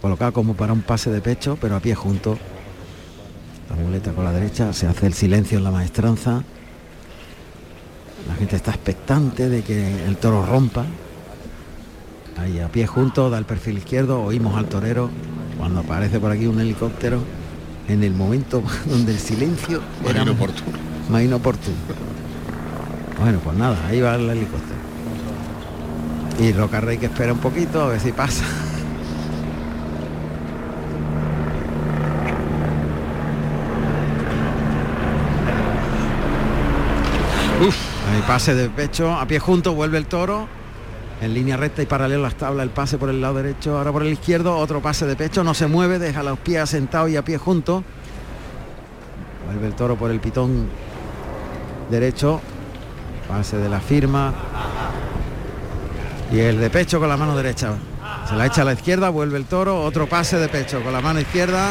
colocado 0.01 0.31
como 0.31 0.55
para 0.55 0.73
un 0.73 0.81
pase 0.81 1.11
de 1.11 1.21
pecho, 1.21 1.57
pero 1.59 1.75
a 1.75 1.79
pie 1.79 1.95
junto. 1.95 2.37
La 3.69 3.75
muleta 3.75 4.13
con 4.13 4.23
la 4.23 4.31
derecha, 4.31 4.71
se 4.71 4.87
hace 4.87 5.05
el 5.05 5.13
silencio 5.13 5.57
en 5.57 5.65
la 5.65 5.71
maestranza. 5.71 6.43
La 8.27 8.35
gente 8.35 8.55
está 8.55 8.71
expectante 8.71 9.49
de 9.49 9.61
que 9.63 10.05
el 10.05 10.17
toro 10.17 10.45
rompa. 10.45 10.85
Ahí 12.37 12.59
a 12.59 12.67
pie 12.69 12.85
junto, 12.87 13.29
da 13.29 13.37
el 13.37 13.45
perfil 13.45 13.77
izquierdo, 13.79 14.21
oímos 14.21 14.55
al 14.57 14.65
torero 14.67 15.09
cuando 15.57 15.79
aparece 15.79 16.19
por 16.19 16.31
aquí 16.31 16.45
un 16.45 16.59
helicóptero 16.59 17.19
en 17.87 18.03
el 18.03 18.13
momento 18.13 18.61
donde 18.85 19.11
el 19.13 19.19
silencio 19.19 19.81
era 20.03 20.19
Más 20.19 20.27
inoportuno. 20.27 20.77
más 21.09 21.23
inoportuno. 21.23 21.75
Bueno, 23.19 23.39
pues 23.43 23.57
nada, 23.57 23.77
ahí 23.87 24.01
va 24.01 24.15
el 24.15 24.29
helicóptero. 24.29 24.77
Y 26.39 26.51
Roca 26.53 26.79
Rey 26.81 26.99
que 26.99 27.07
espera 27.07 27.33
un 27.33 27.39
poquito 27.39 27.81
a 27.81 27.87
ver 27.87 27.99
si 27.99 28.11
pasa. 28.11 28.43
Ahí 38.17 38.23
pase 38.23 38.55
de 38.55 38.67
pecho, 38.67 39.13
a 39.13 39.27
pie 39.27 39.37
junto, 39.37 39.75
vuelve 39.75 39.99
el 39.99 40.07
toro. 40.07 40.47
En 41.21 41.35
línea 41.35 41.55
recta 41.55 41.83
y 41.83 41.85
paralelo 41.85 42.21
a 42.21 42.29
las 42.29 42.35
tablas, 42.35 42.63
el 42.63 42.71
pase 42.71 42.97
por 42.97 43.09
el 43.09 43.21
lado 43.21 43.35
derecho, 43.35 43.77
ahora 43.77 43.91
por 43.91 44.01
el 44.01 44.11
izquierdo, 44.11 44.57
otro 44.57 44.81
pase 44.81 45.05
de 45.05 45.15
pecho, 45.15 45.43
no 45.43 45.53
se 45.53 45.67
mueve, 45.67 45.99
deja 45.99 46.23
los 46.23 46.39
pies 46.39 46.61
asentados 46.61 47.11
y 47.11 47.15
a 47.15 47.23
pie 47.23 47.37
juntos. 47.37 47.83
Vuelve 49.45 49.67
el 49.67 49.73
toro 49.75 49.95
por 49.97 50.09
el 50.09 50.19
pitón 50.19 50.67
derecho. 51.91 52.41
Pase 53.27 53.57
de 53.57 53.69
la 53.69 53.79
firma. 53.79 54.33
Y 56.31 56.39
el 56.39 56.59
de 56.59 56.71
pecho 56.71 56.99
con 56.99 57.09
la 57.09 57.17
mano 57.17 57.37
derecha. 57.37 57.75
Se 58.27 58.35
la 58.35 58.47
echa 58.47 58.63
a 58.63 58.65
la 58.65 58.73
izquierda, 58.73 59.09
vuelve 59.09 59.37
el 59.37 59.45
toro, 59.45 59.83
otro 59.83 60.09
pase 60.09 60.39
de 60.39 60.49
pecho 60.49 60.81
con 60.81 60.91
la 60.91 61.01
mano 61.01 61.19
izquierda. 61.19 61.69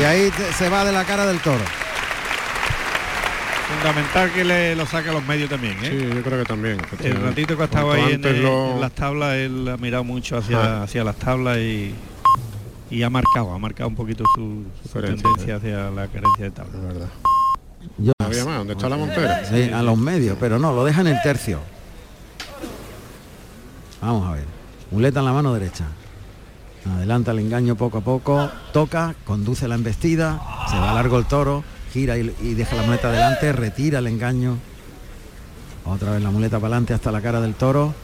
Y 0.00 0.02
ahí 0.02 0.32
se 0.58 0.68
va 0.68 0.84
de 0.84 0.90
la 0.90 1.04
cara 1.04 1.26
del 1.26 1.38
toro. 1.38 1.62
Fundamental 3.88 4.32
que 4.32 4.44
le 4.44 4.74
lo 4.76 4.86
saque 4.86 5.10
a 5.10 5.12
los 5.12 5.22
medios 5.26 5.50
también, 5.50 5.76
¿eh? 5.84 5.90
Sí, 5.90 6.14
yo 6.16 6.22
creo 6.22 6.38
que 6.38 6.44
también. 6.46 6.78
El 7.02 7.20
ratito 7.20 7.54
que 7.54 7.62
ha 7.62 7.66
estado 7.66 7.92
ahí 7.92 8.00
en, 8.04 8.14
antes 8.14 8.34
el- 8.34 8.42
lo- 8.42 8.72
en 8.76 8.80
las 8.80 8.92
tablas, 8.92 9.34
él 9.34 9.68
ha 9.68 9.76
mirado 9.76 10.02
mucho 10.04 10.38
hacia, 10.38 10.58
Ah. 10.78 10.82
hacia 10.84 11.04
las 11.04 11.16
tablas 11.16 11.58
y, 11.58 11.94
y 12.90 13.02
ha 13.02 13.10
marcado, 13.10 13.52
ha 13.52 13.58
marcado 13.58 13.90
un 13.90 13.94
poquito 13.94 14.24
su, 14.34 14.64
tendencia 14.90 15.56
hacia 15.56 15.90
la 15.90 16.06
carencia 16.06 16.44
de 16.46 16.50
tabla. 16.50 16.72
Es 16.78 16.82
verdad. 16.94 17.08
Yo- 17.98 18.12
Había 18.24 18.44
más, 18.46 18.56
¿dónde 18.56 18.72
está 18.72 18.88
la 18.88 18.96
montera? 18.96 19.44
Sí, 19.44 19.70
a 19.70 19.82
los 19.82 19.98
medios, 19.98 20.38
pero 20.40 20.58
no, 20.58 20.72
lo 20.72 20.82
deja 20.86 21.02
en 21.02 21.08
el 21.08 21.20
tercio. 21.22 21.60
Vamos 24.00 24.26
a 24.30 24.32
ver. 24.32 24.44
Muleta 24.92 25.18
en 25.20 25.26
la 25.26 25.32
mano 25.34 25.52
derecha. 25.52 25.84
Adelanta 26.90 27.32
el 27.32 27.40
engaño 27.40 27.76
poco 27.76 27.98
a 27.98 28.00
poco, 28.00 28.50
toca, 28.72 29.14
conduce 29.26 29.68
la 29.68 29.74
embestida, 29.74 30.40
se 30.70 30.78
va 30.78 30.94
largo 30.94 31.18
el 31.18 31.26
toro, 31.26 31.64
gira 31.94 32.18
y, 32.18 32.34
y 32.42 32.54
deja 32.54 32.74
la 32.76 32.82
muleta 32.82 33.08
adelante, 33.08 33.52
retira 33.52 34.00
el 34.00 34.08
engaño. 34.08 34.58
Otra 35.84 36.10
vez 36.12 36.22
la 36.22 36.30
muleta 36.30 36.56
para 36.58 36.66
adelante 36.74 36.92
hasta 36.92 37.12
la 37.12 37.20
cara 37.20 37.40
del 37.40 37.54
toro. 37.54 37.94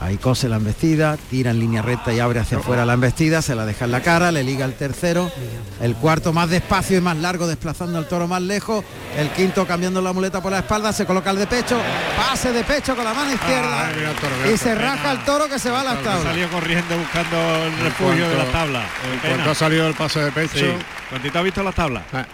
Ahí 0.00 0.16
cose 0.16 0.48
la 0.48 0.56
embestida, 0.56 1.16
tira 1.30 1.52
en 1.52 1.60
línea 1.60 1.80
recta 1.80 2.12
y 2.12 2.18
abre 2.18 2.40
hacia 2.40 2.58
afuera 2.58 2.84
la 2.84 2.94
embestida, 2.94 3.40
se 3.40 3.54
la 3.54 3.64
deja 3.64 3.84
en 3.84 3.92
la 3.92 4.00
cara, 4.00 4.32
le 4.32 4.42
liga 4.42 4.64
el 4.64 4.74
tercero, 4.74 5.30
el 5.80 5.94
cuarto 5.94 6.32
más 6.32 6.50
despacio 6.50 6.98
y 6.98 7.00
más 7.00 7.16
largo 7.18 7.46
desplazando 7.46 7.98
al 7.98 8.08
toro 8.08 8.26
más 8.26 8.42
lejos, 8.42 8.84
el 9.16 9.28
quinto 9.30 9.64
cambiando 9.64 10.02
la 10.02 10.12
muleta 10.12 10.42
por 10.42 10.50
la 10.50 10.58
espalda, 10.58 10.92
se 10.92 11.06
coloca 11.06 11.30
el 11.30 11.36
de 11.36 11.46
pecho, 11.46 11.78
pase 12.16 12.52
de 12.52 12.64
pecho 12.64 12.96
con 12.96 13.04
la 13.04 13.14
mano 13.14 13.32
izquierda 13.32 13.86
Ah, 13.86 13.92
mira 13.96 14.10
el 14.10 14.16
toro, 14.16 14.32
mira 14.42 14.50
y 14.52 14.58
se 14.58 14.74
raja 14.74 15.12
el 15.12 15.18
toro 15.24 15.48
que 15.48 15.60
se 15.60 15.70
va 15.70 15.82
a 15.82 15.84
las 15.84 15.98
Ha 15.98 16.02
tablas. 16.02 16.22
salido 16.24 16.48
corriendo 16.48 16.98
buscando 16.98 17.36
el 17.66 17.78
refugio 17.78 18.28
de 18.28 18.36
las 18.38 18.50
tablas. 18.50 18.84
En 19.12 19.30
cuanto 19.30 19.50
ha 19.52 19.54
salido 19.54 19.86
el 19.86 19.94
pase 19.94 20.18
de 20.18 20.32
pecho, 20.32 20.56
Sí. 20.58 20.66
Cuantito 21.10 21.38
ha 21.38 21.42
visto 21.42 21.62
las 21.62 21.74
tablas. 21.76 22.02
Ah. 22.12 22.26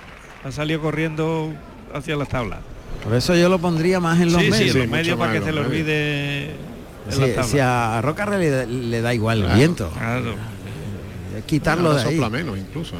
Ha 0.44 0.52
salido 0.52 0.80
corriendo 0.80 1.52
hacia 1.94 2.16
las 2.16 2.28
tablas. 2.28 2.60
Por 3.04 3.14
eso 3.14 3.34
yo 3.34 3.48
lo 3.48 3.58
pondría 3.58 4.00
más 4.00 4.20
en 4.20 4.32
los 4.32 4.40
sí, 4.42 4.46
sí, 4.46 4.50
medios. 4.50 4.74
en 4.76 4.80
los 4.82 4.90
medios 4.90 5.18
para 5.18 5.32
que 5.32 5.38
se 5.40 5.46
le 5.46 5.52
medios. 5.60 5.66
olvide 5.68 6.44
en 6.50 6.56
Si, 7.10 7.20
las 7.20 7.28
tablas. 7.30 7.46
si 7.48 7.58
a 7.60 8.00
Roca 8.02 8.26
le, 8.38 8.66
le 8.66 9.00
da 9.00 9.14
igual 9.14 9.42
el 9.44 9.54
viento, 9.56 9.90
Claro. 9.90 10.34
quitarlo 11.46 11.94
de 11.94 12.02
ahí. 12.02 12.14
sopla 12.14 12.30
menos 12.30 12.58
incluso, 12.58 12.96
¿eh? 12.96 12.98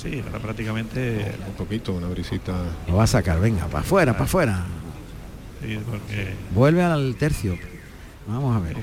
Sí, 0.00 0.22
ahora 0.24 0.38
prácticamente 0.38 1.34
Un 1.48 1.54
poquito, 1.54 1.92
una 1.92 2.06
brisita. 2.08 2.52
Lo 2.86 2.96
va 2.96 3.04
a 3.04 3.06
sacar, 3.08 3.40
venga, 3.40 3.66
para 3.66 3.80
afuera, 3.80 4.12
para 4.12 4.24
afuera. 4.24 4.64
sí, 5.60 5.78
porque 5.88 6.34
Vuelve 6.54 6.82
al 6.84 7.16
tercio. 7.16 7.58
Vamos 8.28 8.56
a 8.56 8.60
ver. 8.60 8.76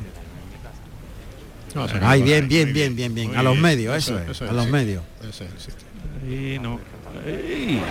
No, 1.74 1.86
Ay, 2.02 2.22
bien, 2.24 2.48
bien, 2.48 2.74
bien, 2.74 2.96
bien, 2.96 3.14
bien, 3.14 3.36
A 3.36 3.44
los 3.44 3.58
medios, 3.58 3.96
Eso 3.96 4.18
eso 4.18 4.24
es, 4.24 4.30
eso 4.42 4.50
a 4.50 4.54
los 4.54 4.66
sí. 4.66 4.72
medios. 4.72 5.04
Ese 5.22 5.46
es 5.46 5.68
ahí 6.24 6.60
no. 6.62 6.80
Ey. 7.26 7.82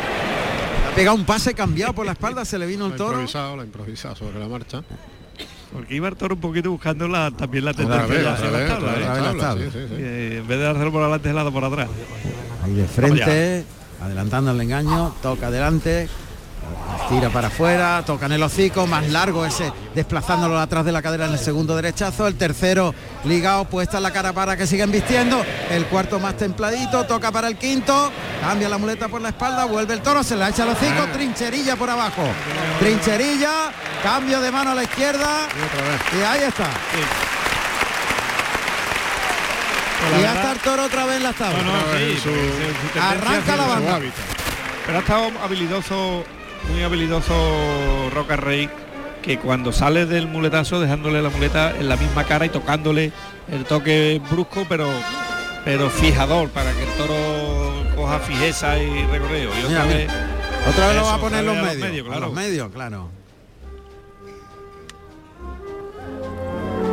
Ha 0.90 0.94
pegado 0.94 1.16
un 1.16 1.24
pase 1.24 1.54
cambiado 1.54 1.92
por 1.92 2.06
la 2.06 2.12
espalda, 2.12 2.44
se 2.44 2.58
le 2.58 2.66
vino 2.66 2.86
el 2.86 2.92
ha 2.92 2.96
toro. 2.96 3.12
improvisado, 3.12 3.56
lo 3.56 3.62
ha 3.62 3.64
improvisado 3.64 4.16
sobre 4.16 4.38
la 4.38 4.48
marcha. 4.48 4.82
Porque 5.72 5.96
iba 5.96 6.08
el 6.08 6.14
toro 6.16 6.36
un 6.36 6.40
poquito 6.40 6.70
buscando 6.70 7.08
la, 7.08 7.32
también 7.32 7.64
la 7.64 7.74
tendencia 7.74 8.14
¿eh? 8.14 9.68
Que 9.88 10.38
en 10.38 10.46
vez 10.46 10.58
de 10.58 10.68
hacerlo 10.68 10.92
por 10.92 11.02
adelante, 11.02 11.28
se 11.28 11.34
la 11.34 11.42
da 11.42 11.50
por 11.50 11.64
atrás. 11.64 11.88
Ahí 12.62 12.74
de 12.74 12.86
frente, 12.86 13.64
adelantando 14.00 14.52
el 14.52 14.60
engaño, 14.60 15.12
toca 15.20 15.48
adelante, 15.48 16.08
tira 17.08 17.28
para 17.28 17.48
afuera, 17.48 18.02
toca 18.06 18.26
en 18.26 18.32
el 18.32 18.42
hocico, 18.42 18.86
más 18.86 19.06
largo 19.10 19.44
ese, 19.44 19.70
desplazándolo 19.94 20.58
atrás 20.58 20.84
de 20.86 20.92
la 20.92 21.02
cadera 21.02 21.26
en 21.26 21.32
el 21.32 21.38
segundo 21.38 21.76
derechazo, 21.76 22.26
el 22.26 22.36
tercero 22.36 22.94
ligado, 23.24 23.64
puesta 23.66 23.98
en 23.98 24.04
la 24.04 24.10
cara 24.12 24.32
para 24.32 24.56
que 24.56 24.66
sigan 24.66 24.90
vistiendo, 24.90 25.44
el 25.70 25.84
cuarto 25.86 26.18
más 26.18 26.36
templadito, 26.36 27.04
toca 27.04 27.30
para 27.30 27.48
el 27.48 27.56
quinto, 27.58 28.10
cambia 28.40 28.68
la 28.70 28.78
muleta 28.78 29.08
por 29.08 29.20
la 29.20 29.28
espalda, 29.30 29.66
vuelve 29.66 29.92
el 29.94 30.00
toro, 30.00 30.22
se 30.22 30.34
la 30.36 30.48
echa 30.48 30.62
al 30.62 30.70
hocico, 30.70 31.06
trincherilla 31.12 31.76
por 31.76 31.90
abajo, 31.90 32.22
trincherilla, 32.78 33.70
cambio 34.02 34.40
de 34.40 34.50
mano 34.50 34.70
a 34.70 34.74
la 34.74 34.84
izquierda. 34.84 35.46
Y 36.18 36.22
ahí 36.22 36.40
está. 36.48 36.68
Pues 40.00 40.18
Y 40.18 40.22
ya 40.22 40.32
verdad- 40.32 40.36
está 40.36 40.52
el 40.52 40.58
toro 40.60 40.84
otra 40.84 41.06
vez 41.06 41.16
en 41.16 41.22
las 41.22 41.34
tablas. 41.36 41.62
Arranca 43.00 43.56
la 43.56 43.66
banda. 43.66 44.00
Pero 44.86 44.98
ha 44.98 45.00
estado 45.00 45.30
habilidoso, 45.42 46.24
muy 46.70 46.82
habilidoso 46.82 47.34
Roca 48.12 48.36
Rey, 48.36 48.68
que 49.22 49.38
cuando 49.38 49.72
sale 49.72 50.06
del 50.06 50.26
muletazo, 50.26 50.80
dejándole 50.80 51.22
la 51.22 51.30
muleta 51.30 51.70
en 51.78 51.88
la 51.88 51.96
misma 51.96 52.24
cara 52.24 52.46
y 52.46 52.50
tocándole 52.50 53.12
el 53.50 53.64
toque 53.64 54.20
brusco, 54.30 54.66
pero 54.68 54.88
pero 55.64 55.88
fijador, 55.88 56.50
para 56.50 56.72
que 56.72 56.82
el 56.82 56.90
toro 56.90 57.14
coja 57.96 58.18
fijeza 58.20 58.78
y 58.78 59.06
recorrido. 59.06 59.50
Y 59.60 59.64
otra 59.64 59.84
mira. 59.84 59.96
vez, 59.96 60.10
Otra 60.68 60.88
vez 60.88 60.96
lo 60.96 61.04
va 61.04 61.14
a 61.14 61.18
poner 61.18 61.44
los 61.44 61.56
los 61.56 61.64
medios. 61.64 62.06
A 62.06 62.10
claro. 62.10 62.26
los 62.26 62.34
medios, 62.34 62.70
claro. 62.70 63.08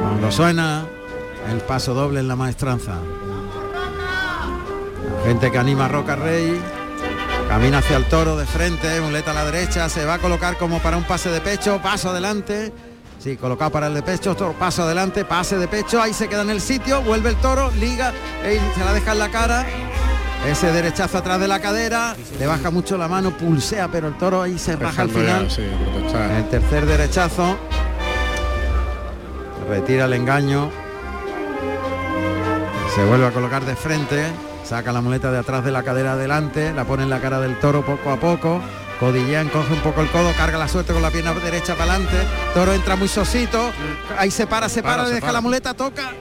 Cuando 0.01 0.31
suena 0.31 0.85
el 1.51 1.57
paso 1.61 1.93
doble 1.93 2.21
en 2.21 2.27
la 2.29 2.35
maestranza. 2.37 2.95
La 5.17 5.27
gente 5.27 5.51
que 5.51 5.57
anima 5.57 5.85
a 5.85 5.89
Roca 5.89 6.15
Rey. 6.15 6.59
Camina 7.51 7.79
hacia 7.79 7.97
el 7.97 8.05
toro 8.05 8.37
de 8.37 8.45
frente, 8.45 9.01
muleta 9.01 9.31
a 9.31 9.33
la 9.33 9.43
derecha, 9.43 9.89
se 9.89 10.05
va 10.05 10.13
a 10.13 10.19
colocar 10.19 10.57
como 10.57 10.79
para 10.79 10.95
un 10.95 11.03
pase 11.03 11.29
de 11.29 11.41
pecho, 11.41 11.81
paso 11.83 12.11
adelante. 12.11 12.71
Sí, 13.19 13.35
colocado 13.35 13.69
para 13.71 13.87
el 13.87 13.93
de 13.93 14.01
pecho, 14.01 14.33
toro, 14.37 14.53
paso 14.53 14.83
adelante, 14.83 15.25
pase 15.25 15.57
de 15.57 15.67
pecho, 15.67 16.01
ahí 16.01 16.13
se 16.13 16.29
queda 16.29 16.43
en 16.43 16.49
el 16.49 16.61
sitio, 16.61 17.01
vuelve 17.01 17.27
el 17.31 17.35
toro, 17.35 17.69
liga, 17.71 18.13
se 18.41 18.85
la 18.85 18.93
deja 18.93 19.11
en 19.11 19.19
la 19.19 19.29
cara, 19.31 19.65
ese 20.49 20.71
derechazo 20.71 21.17
atrás 21.17 21.41
de 21.41 21.49
la 21.49 21.59
cadera, 21.59 22.15
le 22.39 22.47
baja 22.47 22.71
mucho 22.71 22.97
la 22.97 23.09
mano, 23.09 23.31
pulsea, 23.31 23.89
pero 23.89 24.07
el 24.07 24.17
toro 24.17 24.43
ahí 24.43 24.57
se 24.57 24.77
raja 24.77 25.01
al 25.01 25.09
ya, 25.09 25.19
final. 25.19 25.51
sí. 25.51 25.63
El 26.37 26.47
tercer 26.47 26.85
derechazo. 26.85 27.57
Retira 29.67 30.05
el 30.05 30.13
engaño. 30.13 30.71
Se 32.95 33.03
vuelve 33.03 33.27
a 33.27 33.31
colocar 33.31 33.65
de 33.65 33.75
frente. 33.75 34.27
Saca 34.71 34.93
la 34.93 35.01
muleta 35.01 35.29
de 35.33 35.37
atrás 35.37 35.65
de 35.65 35.71
la 35.71 35.83
cadera 35.83 36.13
adelante. 36.13 36.71
La 36.71 36.85
pone 36.85 37.03
en 37.03 37.09
la 37.09 37.19
cara 37.19 37.41
del 37.41 37.59
toro 37.59 37.85
poco 37.85 38.09
a 38.09 38.15
poco. 38.17 38.61
Codillea, 39.01 39.41
encoge 39.41 39.73
un 39.73 39.81
poco 39.81 39.99
el 39.99 40.09
codo, 40.09 40.31
carga 40.37 40.57
la 40.57 40.69
suerte 40.69 40.93
con 40.93 41.01
la 41.01 41.11
pierna 41.11 41.33
derecha 41.33 41.75
para 41.75 41.95
adelante. 41.95 42.15
Toro 42.53 42.71
entra 42.71 42.95
muy 42.95 43.09
sosito. 43.09 43.69
Ahí 44.17 44.31
se 44.31 44.47
para, 44.47 44.69
se 44.69 44.81
para, 44.81 44.95
para, 44.95 45.07
le 45.09 45.15
deja 45.15 45.21
para. 45.27 45.33
la 45.33 45.41
muleta, 45.41 45.73
toca. 45.73 46.11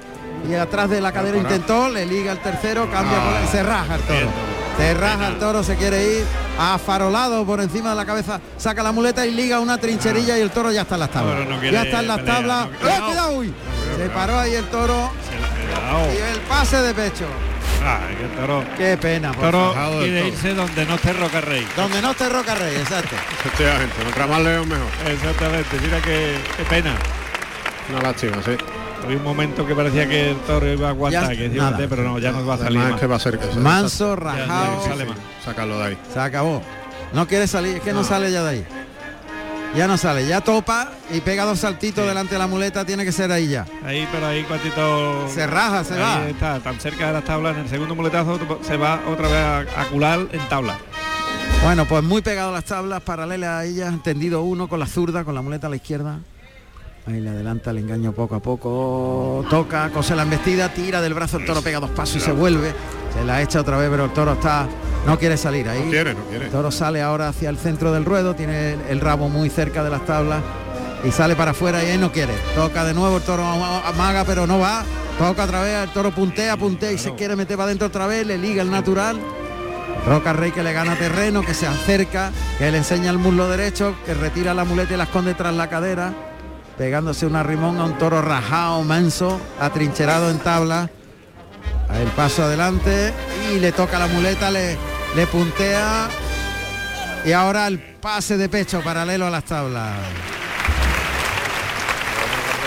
Y 0.50 0.54
atrás 0.54 0.90
de 0.90 1.00
la 1.00 1.12
cadera 1.12 1.36
intentó, 1.36 1.88
le 1.90 2.04
liga 2.06 2.32
el 2.32 2.38
tercero, 2.40 2.90
cambia, 2.90 3.18
Ah, 3.18 3.46
se 3.52 3.62
raja 3.62 3.94
el 3.94 4.00
toro. 4.02 4.18
bien. 4.18 4.30
Se 4.78 4.94
raja 4.94 5.28
el 5.28 5.38
toro, 5.38 5.62
se 5.62 5.76
quiere 5.76 6.02
ir 6.18 6.24
afarolado 6.58 7.46
por 7.46 7.60
encima 7.60 7.90
de 7.90 7.96
la 7.96 8.04
cabeza, 8.06 8.40
saca 8.58 8.82
la 8.82 8.90
muleta 8.90 9.24
y 9.26 9.30
liga 9.30 9.60
una 9.60 9.78
trincherilla 9.78 10.36
y 10.38 10.40
el 10.40 10.50
toro 10.50 10.72
ya 10.72 10.80
está 10.82 10.94
en 10.96 11.00
las 11.02 11.10
tablas. 11.12 11.46
No 11.48 11.62
ya 11.62 11.82
está 11.82 12.00
en 12.00 12.08
las 12.08 12.24
tablas. 12.24 12.66
no- 12.82 12.88
¡Eh, 12.88 13.00
cuidado, 13.06 13.32
uy! 13.32 13.54
Se 13.96 14.08
paró 14.08 14.38
ahí 14.40 14.54
el 14.56 14.64
toro 14.70 15.08
y 16.12 16.16
el 16.34 16.40
pase 16.48 16.78
de 16.82 16.94
pecho. 16.94 17.26
Ah, 17.82 18.00
el 18.20 18.28
toro, 18.38 18.64
Qué 18.76 18.96
pena, 18.98 19.32
por 19.32 19.44
toro 19.50 19.72
toro. 19.72 20.06
irse 20.06 20.54
donde 20.54 20.84
no 20.84 20.94
esté 20.96 21.12
Roca 21.14 21.40
Rey. 21.40 21.66
Donde 21.76 22.02
no 22.02 22.10
esté 22.10 22.28
Roca 22.28 22.54
Rey, 22.54 22.76
exacto. 22.76 23.16
Efectivamente, 23.40 23.94
contra 24.02 24.26
más 24.26 24.40
león 24.42 24.68
mejor. 24.68 24.86
Exactamente, 25.06 25.76
mira 25.82 26.00
que 26.00 26.36
qué 26.56 26.64
pena. 26.64 26.94
Una 27.90 28.02
lástima, 28.02 28.36
sí. 28.44 28.52
Había 29.02 29.16
un 29.16 29.24
momento 29.24 29.66
que 29.66 29.74
parecía 29.74 30.06
que 30.06 30.30
el 30.32 30.36
toro 30.40 30.70
iba 30.70 30.88
a 30.88 30.90
aguantar, 30.90 31.34
que 31.34 31.48
decía, 31.48 31.62
nada. 31.70 31.86
pero 31.88 32.02
no, 32.02 32.18
ya 32.18 32.32
no 32.32 32.44
va 32.46 32.54
a 32.54 32.58
salir 32.58 32.78
más. 32.78 32.90
es 32.94 33.00
que 33.00 33.06
va 33.06 33.16
a 33.16 33.20
ser 33.20 33.38
que 33.38 33.46
Manso, 33.58 34.14
rajado, 34.14 34.76
no 34.76 34.82
sale 34.84 35.04
más. 35.06 35.18
sacarlo 35.42 35.78
de 35.78 35.84
ahí. 35.86 35.98
se 36.12 36.20
acabó. 36.20 36.62
No 37.14 37.26
quiere 37.26 37.46
salir, 37.46 37.76
es 37.78 37.82
que 37.82 37.92
no, 37.94 38.04
sale 38.04 38.30
ya 38.30 38.42
de 38.44 38.50
ahí. 38.50 38.66
Ya 39.76 39.86
no 39.86 39.96
sale, 39.96 40.26
ya 40.26 40.40
topa 40.40 40.90
y 41.12 41.20
pega 41.20 41.44
dos 41.44 41.60
saltitos 41.60 42.04
delante 42.06 42.34
de 42.34 42.38
la 42.40 42.48
muleta, 42.48 42.84
tiene 42.84 43.04
que 43.04 43.12
ser 43.12 43.30
ahí 43.30 43.48
ya. 43.48 43.66
Ahí, 43.84 44.06
pero 44.10 44.26
ahí 44.26 44.42
cuantito. 44.42 45.28
Se 45.28 45.46
raja, 45.46 45.84
se 45.84 45.94
ahí 45.94 46.00
va. 46.00 46.28
está, 46.28 46.58
tan 46.58 46.80
cerca 46.80 47.06
de 47.06 47.12
las 47.12 47.24
tablas. 47.24 47.54
En 47.56 47.62
el 47.62 47.68
segundo 47.68 47.94
muletazo 47.94 48.38
se 48.62 48.76
va 48.76 49.00
otra 49.08 49.28
vez 49.28 49.36
a, 49.76 49.80
a 49.80 49.84
cular 49.86 50.26
en 50.32 50.48
tabla. 50.48 50.76
Bueno, 51.62 51.84
pues 51.86 52.02
muy 52.02 52.20
pegado 52.20 52.48
a 52.50 52.52
las 52.52 52.64
tablas, 52.64 53.00
paralelas 53.02 53.50
a 53.50 53.64
ellas, 53.64 53.94
tendido 54.02 54.42
uno 54.42 54.66
con 54.68 54.80
la 54.80 54.86
zurda, 54.86 55.24
con 55.24 55.34
la 55.34 55.42
muleta 55.42 55.68
a 55.68 55.70
la 55.70 55.76
izquierda. 55.76 56.18
Ahí 57.06 57.20
le 57.20 57.30
adelanta 57.30 57.70
el 57.70 57.78
engaño 57.78 58.12
poco 58.12 58.34
a 58.34 58.40
poco, 58.40 59.44
toca, 59.48 59.90
cose 59.90 60.16
la 60.16 60.22
embestida, 60.22 60.68
tira 60.70 61.00
del 61.00 61.14
brazo, 61.14 61.38
el 61.38 61.46
toro 61.46 61.62
pega 61.62 61.80
dos 61.80 61.90
pasos 61.90 62.16
y 62.16 62.20
se 62.20 62.32
vuelve. 62.32 62.72
Se 63.14 63.24
la 63.24 63.40
echa 63.40 63.60
otra 63.60 63.76
vez, 63.78 63.88
pero 63.90 64.04
el 64.06 64.10
toro 64.12 64.32
está. 64.32 64.66
No 65.06 65.18
quiere 65.18 65.36
salir 65.36 65.68
ahí. 65.68 65.84
No 65.84 65.90
quiere, 65.90 66.14
no 66.14 66.24
quiere. 66.24 66.44
El 66.46 66.50
toro 66.50 66.70
sale 66.70 67.02
ahora 67.02 67.28
hacia 67.28 67.48
el 67.50 67.56
centro 67.58 67.92
del 67.92 68.04
ruedo, 68.04 68.34
tiene 68.34 68.74
el, 68.74 68.80
el 68.88 69.00
rabo 69.00 69.28
muy 69.28 69.48
cerca 69.50 69.82
de 69.82 69.90
las 69.90 70.04
tablas 70.06 70.40
y 71.04 71.10
sale 71.10 71.34
para 71.36 71.52
afuera 71.52 71.82
y 71.82 71.86
ahí 71.90 71.98
no 71.98 72.12
quiere. 72.12 72.34
Toca 72.54 72.84
de 72.84 72.92
nuevo, 72.94 73.16
el 73.18 73.22
toro 73.22 73.44
ama- 73.44 73.82
amaga, 73.86 74.24
pero 74.24 74.46
no 74.46 74.58
va. 74.58 74.84
Toca 75.18 75.44
otra 75.44 75.62
vez, 75.62 75.84
el 75.84 75.90
toro 75.90 76.10
puntea, 76.12 76.56
puntea 76.56 76.92
y 76.92 76.98
se 76.98 77.14
quiere 77.14 77.36
meter 77.36 77.56
para 77.56 77.66
adentro 77.66 77.88
otra 77.88 78.06
vez, 78.06 78.26
le 78.26 78.38
liga 78.38 78.62
el 78.62 78.70
natural. 78.70 79.18
Roca 80.06 80.32
Rey 80.32 80.50
que 80.50 80.62
le 80.62 80.72
gana 80.72 80.96
terreno, 80.96 81.42
que 81.42 81.52
se 81.52 81.66
acerca, 81.66 82.30
que 82.58 82.70
le 82.70 82.78
enseña 82.78 83.10
el 83.10 83.18
muslo 83.18 83.48
derecho, 83.50 83.94
que 84.06 84.14
retira 84.14 84.54
la 84.54 84.64
muleta 84.64 84.94
y 84.94 84.96
la 84.96 85.04
esconde 85.04 85.34
tras 85.34 85.54
la 85.54 85.68
cadera, 85.68 86.14
pegándose 86.78 87.26
una 87.26 87.42
rimón 87.42 87.78
a 87.78 87.84
un 87.84 87.98
toro 87.98 88.22
rajado, 88.22 88.82
manso, 88.82 89.38
atrincherado 89.60 90.30
en 90.30 90.38
tabla. 90.38 90.88
El 91.98 92.08
paso 92.08 92.44
adelante 92.44 93.12
y 93.52 93.58
le 93.58 93.72
toca 93.72 93.98
la 93.98 94.06
muleta, 94.06 94.50
le, 94.50 94.76
le 95.16 95.26
puntea 95.26 96.08
y 97.24 97.32
ahora 97.32 97.66
el 97.66 97.78
pase 97.78 98.36
de 98.36 98.48
pecho 98.48 98.80
paralelo 98.80 99.26
a 99.26 99.30
las 99.30 99.44
tablas. 99.44 99.94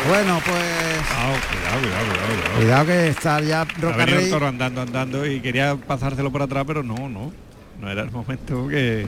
Bueno, 0.08 0.40
pues 0.46 0.62
Cuidado, 1.08 1.40
cuidado, 1.50 1.80
cuidado, 1.80 2.06
cuidado, 2.06 2.42
cuidado. 2.42 2.56
cuidado 2.58 2.86
que 2.86 3.08
está 3.08 3.40
ya 3.40 3.62
Ha 3.62 3.66
Roca 3.66 3.98
venido 3.98 4.20
el 4.20 4.30
toro 4.30 4.48
andando, 4.48 4.82
andando 4.82 5.26
y 5.26 5.40
quería 5.40 5.76
pasárselo 5.78 6.30
por 6.32 6.42
atrás, 6.42 6.66
pero 6.68 6.84
no, 6.84 7.08
no. 7.10 7.32
No 7.80 7.90
era 7.90 8.02
el 8.02 8.12
momento 8.12 8.68
que, 8.68 9.08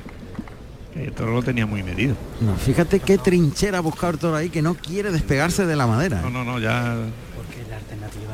que 0.93 1.03
el 1.05 1.11
toro 1.11 1.33
lo 1.33 1.43
tenía 1.43 1.65
muy 1.65 1.83
medido. 1.83 2.15
No, 2.39 2.55
fíjate 2.55 3.01
qué 3.01 3.17
trinchera 3.17 3.79
ha 3.79 3.81
buscado 3.81 4.13
el 4.13 4.19
toro 4.19 4.35
ahí 4.37 4.49
que 4.49 4.61
no 4.61 4.75
quiere 4.75 5.11
despegarse 5.11 5.65
de 5.65 5.75
la 5.75 5.85
madera. 5.85 6.21
No, 6.21 6.29
no, 6.29 6.43
no, 6.45 6.59
ya. 6.59 6.95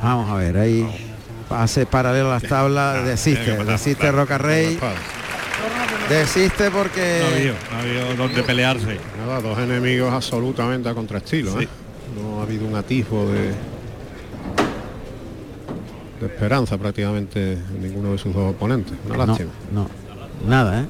Vamos 0.03 0.29
a 0.29 0.35
ver, 0.35 0.57
ahí 0.57 0.87
pase 1.51 1.85
paralelo 1.85 2.29
a 2.29 2.35
las 2.35 2.43
tablas, 2.43 2.99
que 3.03 3.09
desiste, 3.09 3.51
pasar, 3.51 3.65
desiste 3.65 3.99
claro, 3.99 4.19
Roca 4.19 4.37
Rey, 4.37 4.79
desiste 6.07 6.71
porque 6.71 7.19
No 7.19 7.27
ha 7.27 7.35
habido, 7.35 7.53
no 7.69 7.77
ha 7.77 7.81
habido 7.81 8.15
donde 8.15 8.43
pelearse. 8.43 8.97
Nada, 9.17 9.41
dos 9.41 9.59
enemigos 9.59 10.13
absolutamente 10.13 10.87
a 10.87 10.93
contraestilo. 10.93 11.51
Sí. 11.59 11.65
¿eh? 11.65 11.67
No 12.15 12.39
ha 12.39 12.43
habido 12.43 12.65
un 12.65 12.75
atisbo 12.75 13.27
de, 13.27 13.49
de 16.21 16.25
esperanza 16.25 16.77
prácticamente 16.77 17.53
en 17.53 17.81
ninguno 17.81 18.13
de 18.13 18.17
sus 18.17 18.33
dos 18.33 18.51
oponentes. 18.51 18.93
Una 19.05 19.17
no, 19.17 19.25
lástima. 19.25 19.51
no, 19.73 19.89
nada, 20.47 20.83
¿eh? 20.83 20.85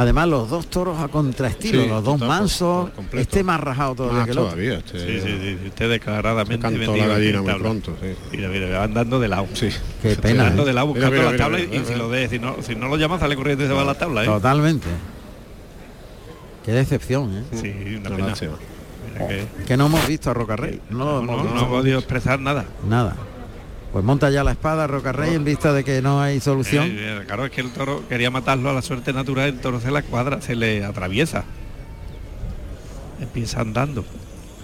Además 0.00 0.28
los 0.28 0.48
dos 0.48 0.68
toros 0.68 0.96
a 1.00 1.08
contraestilo, 1.08 1.82
Sí, 1.82 1.88
los 1.88 2.04
dos 2.04 2.20
mansos, 2.20 2.90
este 3.14 3.42
más 3.42 3.60
rajado 3.60 3.96
todavía 3.96 4.18
Más 4.18 4.26
que 4.26 4.30
el 4.30 4.38
otro. 4.38 4.50
todavía. 4.52 4.78
Este, 4.78 4.98
Sí, 5.00 5.20
sí, 5.26 5.38
sí. 5.58 5.66
Usted 5.66 5.90
declaradamente 5.90 6.62
cantó 6.62 6.78
vendido 6.78 6.96
la 7.08 7.14
gallina 7.14 7.38
muy 7.42 7.46
tabla. 7.50 7.62
pronto. 7.64 7.96
Sí. 8.00 8.08
Mira, 8.30 8.48
mira, 8.48 8.78
va 8.78 8.84
andando 8.84 9.18
de 9.18 9.26
lado. 9.28 9.48
Sí. 9.54 9.68
Qué 10.00 10.14
pena, 10.14 10.42
Andando 10.44 10.62
¿eh? 10.62 10.66
de 10.66 10.72
lado 10.72 10.86
buscando 10.86 11.10
mira, 11.16 11.36
tablas 11.36 11.60
mira, 11.62 11.74
y 11.74 11.78
mira. 11.80 11.92
si 11.92 11.98
lo 11.98 12.08
de, 12.10 12.28
si 12.28 12.38
no, 12.38 12.56
si 12.62 12.76
no 12.76 12.86
lo 12.86 12.96
llama 12.96 13.18
sale 13.18 13.34
corriendo 13.34 13.64
y 13.64 13.66
se 13.66 13.72
va 13.72 13.82
a 13.82 13.86
la 13.86 13.94
tabla, 13.94 14.22
¿eh? 14.22 14.26
Totalmente. 14.26 14.86
Qué 16.64 16.70
decepción, 16.72 17.36
¿eh? 17.36 17.44
Sí, 17.60 17.96
una 17.96 18.10
pena. 18.16 18.34
que- 18.34 19.46
Que 19.66 19.76
no 19.76 19.86
hemos 19.86 20.06
visto 20.06 20.30
a 20.30 20.34
Roca 20.34 20.54
Rey. 20.54 20.80
No 20.90 20.98
lo 20.98 21.04
no, 21.22 21.32
hemos 21.32 21.44
no, 21.46 21.54
no 21.54 21.60
ha 21.62 21.68
podido 21.68 21.98
expresar 21.98 22.38
nada. 22.38 22.66
Nada. 22.88 23.16
Pues 23.92 24.04
monta 24.04 24.28
ya 24.30 24.44
la 24.44 24.52
espada 24.52 24.86
Roca 24.86 25.12
Rey 25.12 25.34
en 25.34 25.44
vista 25.44 25.72
de 25.72 25.82
que 25.82 26.02
no 26.02 26.20
hay 26.20 26.40
solución. 26.40 26.86
Eh, 26.88 26.96
eh, 26.98 27.22
claro, 27.26 27.46
es 27.46 27.50
que 27.50 27.62
el 27.62 27.70
toro 27.70 28.06
quería 28.08 28.30
matarlo 28.30 28.68
a 28.68 28.72
la 28.74 28.82
suerte 28.82 29.12
natural, 29.12 29.48
el 29.48 29.60
toro 29.60 29.80
se 29.80 29.90
la 29.90 30.02
cuadra, 30.02 30.42
se 30.42 30.54
le 30.54 30.84
atraviesa. 30.84 31.44
Empieza 33.20 33.60
andando. 33.62 34.02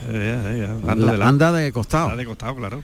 Eh, 0.09 0.67
eh, 0.67 0.69
andando 0.71 1.07
La- 1.07 1.13
de 1.13 1.19
lado. 1.19 1.29
anda 1.31 1.53
de 1.53 1.73
costado. 1.73 2.05
Anda 2.05 2.17
de 2.19 2.27
costado, 2.27 2.55
claro. 2.57 2.83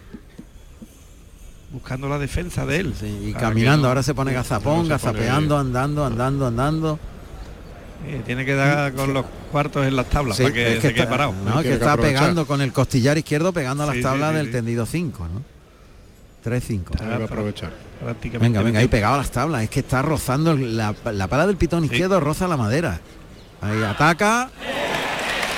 Buscando 1.72 2.08
la 2.08 2.18
defensa 2.18 2.64
de 2.66 2.78
él. 2.78 2.94
Sí, 2.98 3.26
y 3.28 3.32
caminando, 3.34 3.82
no- 3.82 3.88
ahora 3.88 4.02
se 4.02 4.14
pone 4.14 4.32
gazapón, 4.32 4.88
no 4.88 4.98
se 4.98 5.06
pone- 5.06 5.18
gazapeando, 5.20 5.58
andando, 5.58 6.04
andando, 6.04 6.46
andando. 6.46 6.98
eh, 8.08 8.22
tiene 8.24 8.46
que 8.46 8.54
dar 8.54 8.94
con 8.94 9.12
los 9.12 9.26
cuartos 9.52 9.86
en 9.86 9.94
las 9.94 10.06
tablas 10.08 10.38
Sí, 10.38 10.44
para 10.44 10.54
que 10.54 10.76
es 10.76 10.80
se 10.82 10.88
que 10.88 10.94
quede 10.94 11.02
está, 11.04 11.10
parado. 11.10 11.34
no, 11.44 11.60
es 11.60 11.66
que 11.66 11.72
está 11.74 11.92
aprovechar. 11.92 12.20
pegando 12.22 12.46
con 12.46 12.62
el 12.62 12.72
costillar 12.72 13.18
izquierdo, 13.18 13.52
pegando 13.52 13.82
a 13.82 13.86
las 13.86 13.94
Sí, 13.96 14.00
sí, 14.00 14.04
tablas 14.04 14.30
sí, 14.30 14.36
del 14.38 14.46
sí. 14.46 14.52
tendido 14.52 14.86
5, 14.86 15.28
¿no? 15.28 15.42
3-5. 16.44 16.84
Ah, 17.00 17.04
Hay 17.12 17.18
que 17.18 17.24
aprovechar. 17.24 17.70
Prácticamente 18.02 18.48
Venga, 18.48 18.62
venga, 18.62 18.80
ahí 18.80 18.88
pegado 18.88 19.14
a 19.14 19.18
las 19.18 19.30
tablas. 19.30 19.62
Es 19.62 19.70
que 19.70 19.80
está 19.80 20.00
rozando 20.02 20.54
la, 20.56 20.94
la 21.12 21.26
pala 21.28 21.46
del 21.46 21.56
pitón 21.56 21.84
izquierdo, 21.84 22.18
roza 22.20 22.48
la 22.48 22.56
madera. 22.56 22.98
Ahí 23.60 23.82
ataca. 23.82 24.50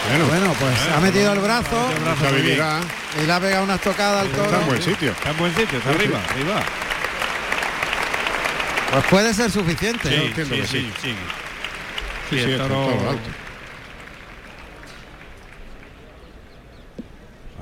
Bueno, 0.09 0.26
Bueno, 0.26 0.53
pues 0.59 0.74
ha 0.97 1.01
metido 1.01 1.33
el 1.33 1.39
brazo 1.39 1.76
habilidad. 2.28 2.80
y 3.22 3.26
le 3.26 3.33
ha 3.33 3.39
pegado 3.41 3.62
unas 3.64 3.80
tocadas 3.80 4.22
al 4.22 4.26
Está 4.26 4.45
en 4.45 4.51
toro. 4.51 4.66
buen 4.66 4.83
sitio. 4.83 5.11
Está 5.12 5.30
en 5.30 5.37
buen 5.39 5.55
sitio, 5.55 5.78
está 5.78 5.91
arriba, 5.91 6.18
arriba. 6.30 6.62
Pues 8.91 9.05
puede 9.07 9.33
ser 9.35 9.51
suficiente. 9.51 10.09
Sí, 10.09 10.26
sí, 10.26 10.33
que 10.35 10.45
sí, 10.45 10.55
sí. 10.55 10.66
sí. 10.66 10.93
Sí, 11.03 11.14
Sí, 12.30 12.39
sí, 12.39 12.45
el 12.45 12.51
está 12.53 12.68
toro- 12.68 12.87
todo 12.99 13.11
alto. 13.11 13.30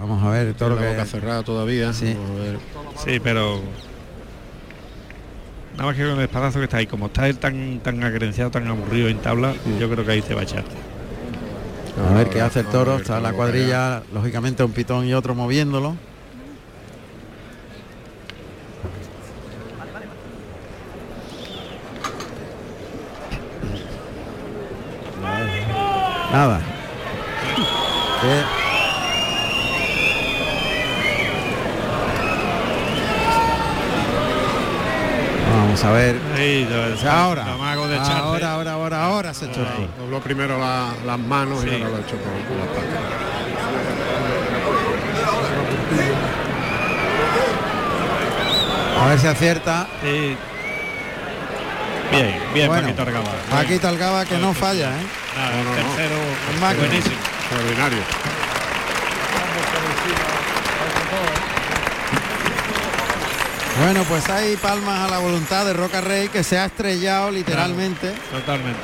Vamos 0.00 0.24
a 0.24 0.30
ver 0.30 0.46
el 0.46 0.54
toro 0.54 0.76
Tiene 0.76 0.92
la 0.92 0.96
que 0.96 0.98
boca 0.98 1.10
cerrada 1.10 1.42
todavía. 1.42 1.92
Sí. 1.92 2.14
Vamos 2.14 2.40
a 2.40 2.42
ver. 2.42 2.58
Sí, 3.04 3.20
pero 3.20 3.60
nada 5.72 5.84
más 5.84 5.94
que 5.94 6.04
con 6.04 6.16
el 6.16 6.22
espadazo 6.22 6.58
que 6.58 6.64
está 6.64 6.78
ahí, 6.78 6.86
como 6.86 7.06
está 7.06 7.28
él 7.28 7.38
tan 7.38 7.80
tan 7.80 8.02
agrenciado, 8.02 8.50
tan 8.50 8.66
aburrido 8.66 9.08
en 9.08 9.18
tabla, 9.18 9.52
yo 9.78 9.90
creo 9.90 10.04
que 10.04 10.12
ahí 10.12 10.22
se 10.22 10.34
va 10.34 10.40
a 10.40 10.44
echar. 10.44 10.64
A 12.10 12.14
ver 12.14 12.30
qué 12.30 12.40
hace 12.40 12.60
el 12.60 12.66
toro. 12.66 12.96
ver 12.96 13.02
Está 13.02 13.20
la 13.20 13.34
cuadrilla, 13.34 14.02
lógicamente 14.14 14.64
un 14.64 14.72
pitón 14.72 15.04
y 15.06 15.12
otro 15.12 15.34
moviéndolo. 15.34 15.96
Nada. 26.32 26.60
Vamos 35.70 35.84
a 35.84 35.92
ver. 35.92 36.16
Ahí, 36.36 36.68
ya- 37.00 37.22
Ahora, 37.22 37.44
ahora, 37.44 38.50
ahora, 38.50 38.72
ahora, 38.72 39.04
ahora 39.04 39.34
se 39.34 39.46
toro. 39.46 39.70
Dobló 40.00 40.18
primero 40.20 40.58
la- 40.58 40.92
las 41.06 41.16
manos 41.20 41.60
Sí. 41.60 41.68
y 41.68 41.74
ahora 41.74 41.90
lo 41.90 41.96
ha 41.96 42.00
hecho 42.00 42.16
con, 42.16 42.32
con 42.42 42.58
la 42.58 42.64
espalda. 42.64 43.00
A 49.00 49.06
ver 49.06 49.18
si 49.18 49.26
acierta. 49.26 49.86
Sí. 50.02 50.36
Bien, 52.10 52.42
bien, 52.52 52.66
Bueno, 52.66 52.82
Paquito 52.88 53.02
Argaba. 53.02 53.30
Paquito 53.50 53.88
Alcaba 53.88 54.24
que 54.24 54.36
no 54.38 54.52
falla, 54.52 54.90
¿eh? 54.90 55.06
Nada, 55.36 55.50
No, 55.52 55.64
no, 55.64 55.70
no. 55.70 55.76
tercero, 55.94 56.16
máquina. 56.60 56.86
buenísimo. 56.88 57.14
Extraordinario. 57.42 58.02
Bueno, 63.78 64.02
pues 64.04 64.28
hay 64.28 64.56
palmas 64.56 65.00
a 65.00 65.08
la 65.10 65.18
voluntad 65.18 65.64
de 65.64 65.72
Roca 65.72 66.00
Rey 66.00 66.28
que 66.28 66.42
se 66.44 66.58
ha 66.58 66.66
estrellado 66.66 67.30
literalmente 67.30 68.12
Totalmente. 68.30 68.80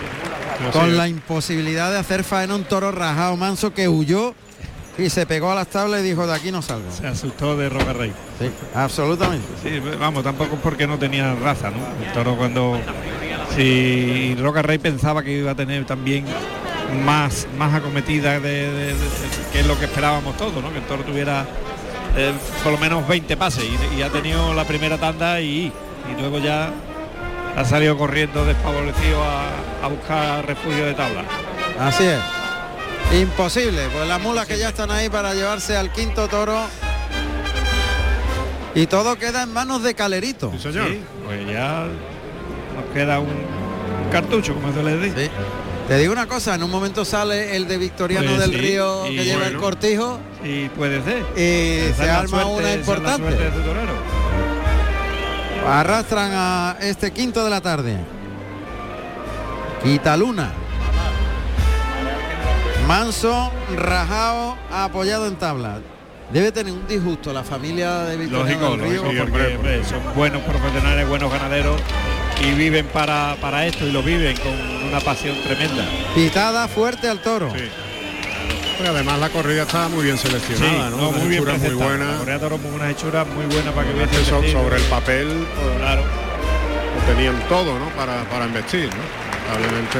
Con 0.72 0.96
la 0.96 1.06
imposibilidad 1.08 1.90
de 1.90 1.98
hacer 1.98 2.24
faena 2.24 2.54
un 2.54 2.64
toro 2.64 2.90
rajado 2.92 3.36
manso 3.36 3.74
que 3.74 3.88
huyó 3.88 4.34
y 4.96 5.10
se 5.10 5.26
pegó 5.26 5.50
a 5.50 5.54
las 5.54 5.66
tablas 5.66 6.00
y 6.00 6.04
dijo 6.04 6.26
de 6.26 6.34
aquí 6.34 6.50
no 6.50 6.62
salgo. 6.62 6.90
Se 6.90 7.06
asustó 7.06 7.56
de 7.58 7.68
Roca 7.68 7.92
Rey. 7.92 8.10
Sí, 8.40 8.50
absolutamente. 8.74 9.46
Sí, 9.62 9.82
vamos, 10.00 10.24
tampoco 10.24 10.56
porque 10.62 10.86
no 10.86 10.98
tenía 10.98 11.34
raza, 11.34 11.70
¿no? 11.70 11.76
El 12.06 12.12
toro 12.14 12.36
cuando 12.36 12.80
si 13.54 14.34
Roca 14.40 14.62
Rey 14.62 14.78
pensaba 14.78 15.22
que 15.22 15.32
iba 15.32 15.50
a 15.50 15.54
tener 15.54 15.84
también 15.84 16.24
más 17.04 17.46
más 17.58 17.74
acometida 17.74 18.40
de, 18.40 18.40
de- 18.40 18.70
de- 18.72 18.86
de- 18.94 18.94
que 19.52 19.60
es 19.60 19.66
lo 19.66 19.78
que 19.78 19.84
esperábamos 19.84 20.36
todos, 20.38 20.62
¿no? 20.62 20.72
Que 20.72 20.78
el 20.78 20.84
toro 20.86 21.02
tuviera 21.04 21.44
eh, 22.16 22.32
por 22.62 22.72
lo 22.72 22.78
menos 22.78 23.06
20 23.06 23.36
pases 23.36 23.64
y, 23.64 23.98
y 23.98 24.02
ha 24.02 24.10
tenido 24.10 24.54
la 24.54 24.64
primera 24.64 24.98
tanda 24.98 25.40
y, 25.40 25.66
y 26.10 26.20
luego 26.20 26.38
ya 26.38 26.70
ha 27.56 27.64
salido 27.64 27.96
corriendo 27.96 28.44
desfavorecido 28.44 29.22
a, 29.22 29.84
a 29.84 29.88
buscar 29.88 30.46
refugio 30.46 30.86
de 30.86 30.94
tabla. 30.94 31.24
Así 31.80 32.04
es. 32.04 32.18
Imposible, 33.20 33.82
pues 33.92 34.08
las 34.08 34.20
mulas 34.20 34.46
que 34.46 34.58
ya 34.58 34.68
están 34.68 34.90
ahí 34.90 35.08
para 35.08 35.32
llevarse 35.34 35.76
al 35.76 35.92
quinto 35.92 36.26
toro. 36.28 36.58
Y 38.74 38.86
todo 38.86 39.16
queda 39.16 39.44
en 39.44 39.52
manos 39.52 39.82
de 39.82 39.94
Calerito. 39.94 40.52
Sí, 40.52 40.58
señor. 40.58 40.88
Sí, 40.88 41.00
pues 41.24 41.46
ya 41.48 41.86
nos 42.74 42.92
queda 42.92 43.20
un 43.20 43.28
cartucho, 44.12 44.54
como 44.54 44.72
se 44.72 44.82
le 44.82 44.96
dice. 44.98 45.26
Sí. 45.26 45.30
Te 45.88 45.98
digo 45.98 46.12
una 46.12 46.26
cosa, 46.26 46.56
en 46.56 46.62
un 46.64 46.70
momento 46.70 47.04
sale 47.04 47.54
el 47.56 47.68
de 47.68 47.78
Victoriano 47.78 48.26
Pues 48.26 48.40
del 48.40 48.50
sí, 48.50 48.56
Río 48.56 49.04
que 49.04 49.24
lleva 49.24 49.46
el 49.46 49.56
cortijo 49.56 50.18
Y 50.42 50.68
puede 50.70 51.00
ser. 51.02 51.20
y 51.36 51.94
se 51.94 52.10
arma 52.10 52.28
suerte- 52.42 52.50
una 52.58 52.72
importante. 52.74 53.36
Arrastran 55.68 56.30
a 56.34 56.76
este 56.80 57.12
quinto 57.12 57.44
de 57.44 57.50
la 57.50 57.60
tarde. 57.60 57.96
Quitaluna. 59.82 60.50
Manso, 62.88 63.52
rajado, 63.76 64.56
apoyado 64.72 65.26
en 65.26 65.36
tabla. 65.36 65.78
Debe 66.32 66.50
tener 66.50 66.72
un 66.72 66.86
disgusto 66.88 67.32
la 67.32 67.44
familia 67.44 68.00
de 68.00 68.16
Victoriano 68.16 68.48
Lógico, 68.70 68.70
del 68.76 68.80
Río. 68.90 69.02
lógico, 69.04 69.26
porque 69.30 69.56
hombre, 69.56 69.84
son 69.84 70.00
buenos 70.16 70.42
profesionales, 70.42 71.08
buenos 71.08 71.30
ganaderos 71.32 71.80
y 72.42 72.52
viven 72.52 72.86
para, 72.86 73.36
para 73.40 73.66
esto 73.66 73.86
y 73.86 73.92
lo 73.92 74.02
viven 74.02 74.36
con 74.38 74.52
una 74.88 75.00
pasión 75.00 75.36
tremenda. 75.42 75.84
Pitada 76.14 76.68
fuerte 76.68 77.08
al 77.08 77.20
toro. 77.20 77.52
Sí. 77.56 77.64
Pero 78.78 78.90
además 78.90 79.18
la 79.18 79.30
corrida 79.30 79.62
estaba 79.62 79.88
muy 79.88 80.04
bien 80.04 80.18
seleccionada, 80.18 80.90
¿no? 80.90 80.96
no, 80.98 81.12
muy 81.12 81.28
bien 81.28 81.42
muy 81.44 81.70
buenas. 81.70 82.26
La 82.26 82.38
Toro 82.38 82.58
con 82.58 82.74
unas 82.74 82.90
hechuras 82.90 83.26
muy 83.26 83.46
buenas 83.46 83.72
para 83.72 83.88
que 83.88 84.24
so- 84.24 84.42
sobre 84.52 84.76
el 84.76 84.82
papel, 84.82 85.46
pues, 85.56 85.78
Claro. 85.78 86.02
tenían 87.06 87.40
todo 87.48 87.78
¿no? 87.78 87.88
para, 87.96 88.22
para 88.24 88.44
investir. 88.44 88.90
¿no? 88.90 89.54
Lamentablemente. 89.54 89.98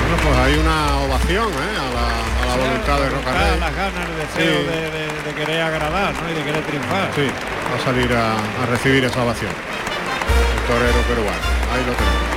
Bueno, 0.00 0.22
pues 0.22 0.38
hay 0.38 0.54
una 0.54 0.98
ovación 1.00 1.48
¿eh? 1.52 1.76
a, 1.76 1.88
la, 1.94 2.06
a 2.44 2.56
la 2.56 2.62
voluntad 2.64 3.00
de 3.00 3.08
Roca 3.10 3.32
Rey. 3.32 3.60
las 3.60 3.74
ganas, 3.74 4.08
el 4.08 4.16
deseo 4.22 4.60
Sí. 4.60 4.66
de, 4.66 4.90
de- 4.90 5.08
de 5.28 5.34
querer 5.34 5.60
agradar 5.62 6.14
¿no? 6.14 6.30
y 6.30 6.34
de 6.34 6.44
querer 6.44 6.64
triunfar. 6.64 7.10
Sí, 7.14 7.26
a 7.74 7.84
salir 7.84 8.12
a, 8.12 8.32
a 8.34 8.66
recibir 8.70 9.04
esa 9.04 9.22
ovación. 9.22 9.50
El 9.50 10.66
torero 10.66 11.00
peruano. 11.02 11.38
Ahí 11.72 11.84
lo 11.86 11.92
tenemos. 11.92 12.28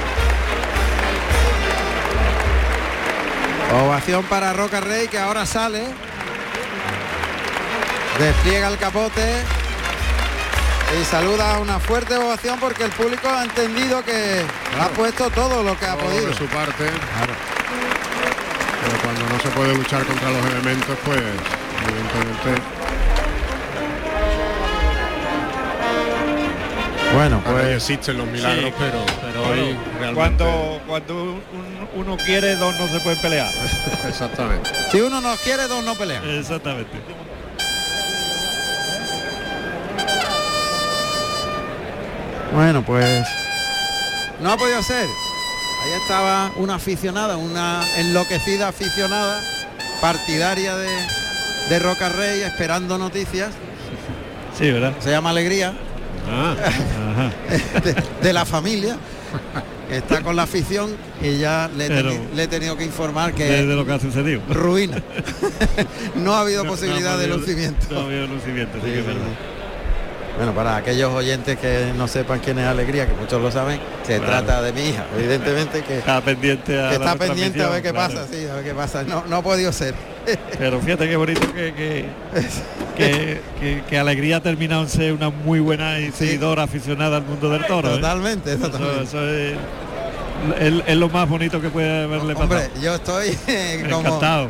Ovación 3.86 4.24
para 4.26 4.54
Roca 4.54 4.82
Rey 4.82 5.08
que 5.08 5.18
ahora 5.18 5.46
sale. 5.46 5.84
Despliega 8.20 8.68
el 8.68 8.78
capote. 8.78 9.44
Y 11.00 11.06
saluda 11.06 11.58
una 11.60 11.80
fuerte 11.80 12.18
ovación 12.18 12.60
porque 12.60 12.84
el 12.84 12.92
público 12.92 13.30
ha 13.30 13.44
entendido 13.46 14.04
que 14.04 14.42
ha 14.78 14.88
puesto 14.90 15.30
todo 15.30 15.64
lo 15.64 15.80
que 15.80 15.86
ha 15.86 15.96
Todo 15.96 16.08
podido. 16.10 16.28
de 16.28 16.34
su 16.36 16.46
parte. 16.48 16.84
Pero 18.84 18.98
cuando 19.02 19.22
no 19.34 19.40
se 19.42 19.48
puede 19.50 19.74
luchar 19.74 20.04
contra 20.06 20.30
los 20.32 20.46
elementos, 20.48 20.98
pues 21.06 21.22
evidentemente 21.88 22.62
Bueno, 27.14 27.42
pues 27.46 27.66
existen 27.76 28.18
los 28.18 28.28
milagros, 28.28 28.66
Sí, 28.66 28.74
pero, 28.80 29.06
pero 29.22 29.46
Bueno, 29.46 29.64
hoy 29.64 29.78
realmente 30.00 30.14
cuando, 30.16 30.82
cuando 30.88 31.14
un- 31.24 31.42
uno 31.96 32.18
quiere, 32.18 32.56
dos 32.56 32.74
no 32.80 32.88
se 32.88 33.00
pueden 33.02 33.20
pelear. 33.20 33.52
exactamente. 34.08 34.70
si 34.92 35.02
uno 35.02 35.20
nos 35.20 35.40
quiere, 35.40 35.68
dos 35.68 35.84
no 35.84 35.94
pelean. 35.96 36.24
Exactamente. 36.30 36.98
Bueno, 42.54 42.84
pues 42.84 43.26
no 44.42 44.52
ha 44.52 44.58
podido 44.58 44.82
ser. 44.84 45.06
Ahí 45.06 45.94
estaba 46.02 46.52
una 46.58 46.76
aficionada, 46.76 47.38
una 47.38 47.82
enloquecida 47.98 48.68
aficionada, 48.68 49.42
partidaria 50.02 50.76
de, 50.76 50.90
de 51.70 51.80
Roca 51.80 52.10
Rey, 52.10 52.42
esperando 52.42 52.98
noticias. 52.98 53.50
Sí, 54.58 54.70
¿verdad? 54.70 54.94
Se 55.00 55.10
llama 55.10 55.30
Alegría, 55.32 55.74
Ah, 56.30 56.56
de, 57.84 57.96
de 58.22 58.34
la 58.34 58.46
familia. 58.46 58.98
Está 59.90 60.22
con 60.22 60.38
la 60.38 60.44
afición 60.44 60.96
y 61.22 61.38
ya 61.38 61.70
le 61.76 61.86
he, 61.86 61.90
Pero- 61.90 62.12
teni- 62.12 62.34
le 62.34 62.44
he 62.44 62.48
tenido 62.48 62.78
que 62.78 62.86
informar 62.86 63.34
que 63.34 63.44
De, 63.44 63.66
de 63.66 63.76
lo 63.76 63.86
que 63.86 63.92
ha 63.92 64.00
sucedido. 64.00 64.42
ruina. 64.50 65.02
no 66.16 66.34
ha 66.34 66.42
habido 66.42 66.64
No- 66.64 66.70
posibilidad 66.72 67.12
no 67.12 67.18
ha 67.18 67.22
de 67.22 67.28
lucimiento. 67.28 67.88
No 67.92 68.00
ha 68.00 68.04
habido 68.06 68.28
lucimiento, 68.28 68.78
sí, 68.78 68.84
Sí, 68.86 68.92
que 68.94 69.00
es 69.00 69.06
verdad. 69.06 69.22
Bueno, 70.38 70.54
para 70.56 70.78
aquellos 70.78 71.14
oyentes 71.14 71.58
que 71.60 71.92
no 71.96 72.08
sepan 72.08 72.40
quién 72.40 72.58
es 72.58 72.66
Alegría, 72.66 73.06
que 73.06 73.14
muchos 73.14 73.42
lo 73.42 73.52
saben, 73.52 73.80
se 74.04 74.18
Claro. 74.18 74.44
trata 74.46 74.62
de 74.62 74.74
mi 74.74 74.82
hija, 74.90 75.06
evidentemente 75.18 75.82
que, 75.84 76.00
Está 76.00 76.22
pendiente 76.22 76.80
a 76.84 76.90
que 76.90 76.96
está 76.96 77.16
pendiente 77.16 77.62
a 77.64 77.70
ver 77.70 77.84
qué 77.84 77.94
pasa, 77.94 78.26
sí, 78.32 78.48
a 78.48 78.56
ver 78.56 78.64
qué 78.64 78.74
pasa. 78.74 79.04
No, 79.04 79.24
no 79.28 79.36
ha 79.38 79.42
podido 79.44 79.72
ser. 79.72 79.94
Pero 80.58 80.80
fíjate 80.80 81.08
qué 81.10 81.16
bonito 81.16 81.42
que, 81.54 81.74
que, 81.74 82.06
que, 82.96 83.42
que- 83.60 83.84
que 83.88 83.98
Alegría 84.00 84.38
ha 84.38 84.42
terminado 84.42 84.82
en 84.84 84.90
ser 84.90 85.14
una 85.14 85.30
muy 85.30 85.60
buena 85.60 86.00
y 86.00 86.12
seguidora 86.12 86.64
aficionada 86.64 87.18
al 87.18 87.24
mundo 87.24 87.50
del 87.50 87.66
toro. 87.66 87.90
¿eh? 87.90 87.96
Totalmente, 87.96 88.54
Eso, 88.54 88.70
totalmente. 88.70 89.04
eso 89.04 89.28
es, 89.30 89.54
es- 90.60 90.84
es 90.88 90.96
lo 90.98 91.10
más 91.10 91.28
bonito 91.28 91.60
que 91.62 91.70
puede 91.70 92.04
haberle 92.06 92.34
pasado. 92.36 92.56
Hombre, 92.56 92.70
yo 92.82 92.96
estoy 92.96 93.38
eh, 93.48 93.86
como 93.92 94.00
Encantado. 94.08 94.50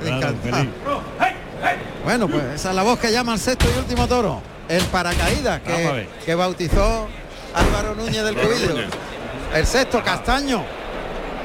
Bueno, 2.06 2.28
pues 2.28 2.44
esa 2.56 2.70
es 2.70 2.76
la 2.76 2.84
voz 2.84 2.98
que 3.00 3.12
llama 3.12 3.34
al 3.34 3.40
sexto 3.40 3.66
y 3.76 3.78
último 3.80 4.08
toro. 4.08 4.42
El 4.72 4.84
paracaídas 4.86 5.62
que, 5.62 6.08
que 6.26 6.36
bautizó 6.36 7.08
Álvaro 7.54 7.94
Núñez 7.96 8.24
del 8.24 8.36
Cubillo. 8.36 8.76
El 9.54 9.66
sexto, 9.66 10.02
Castaño. 10.04 10.64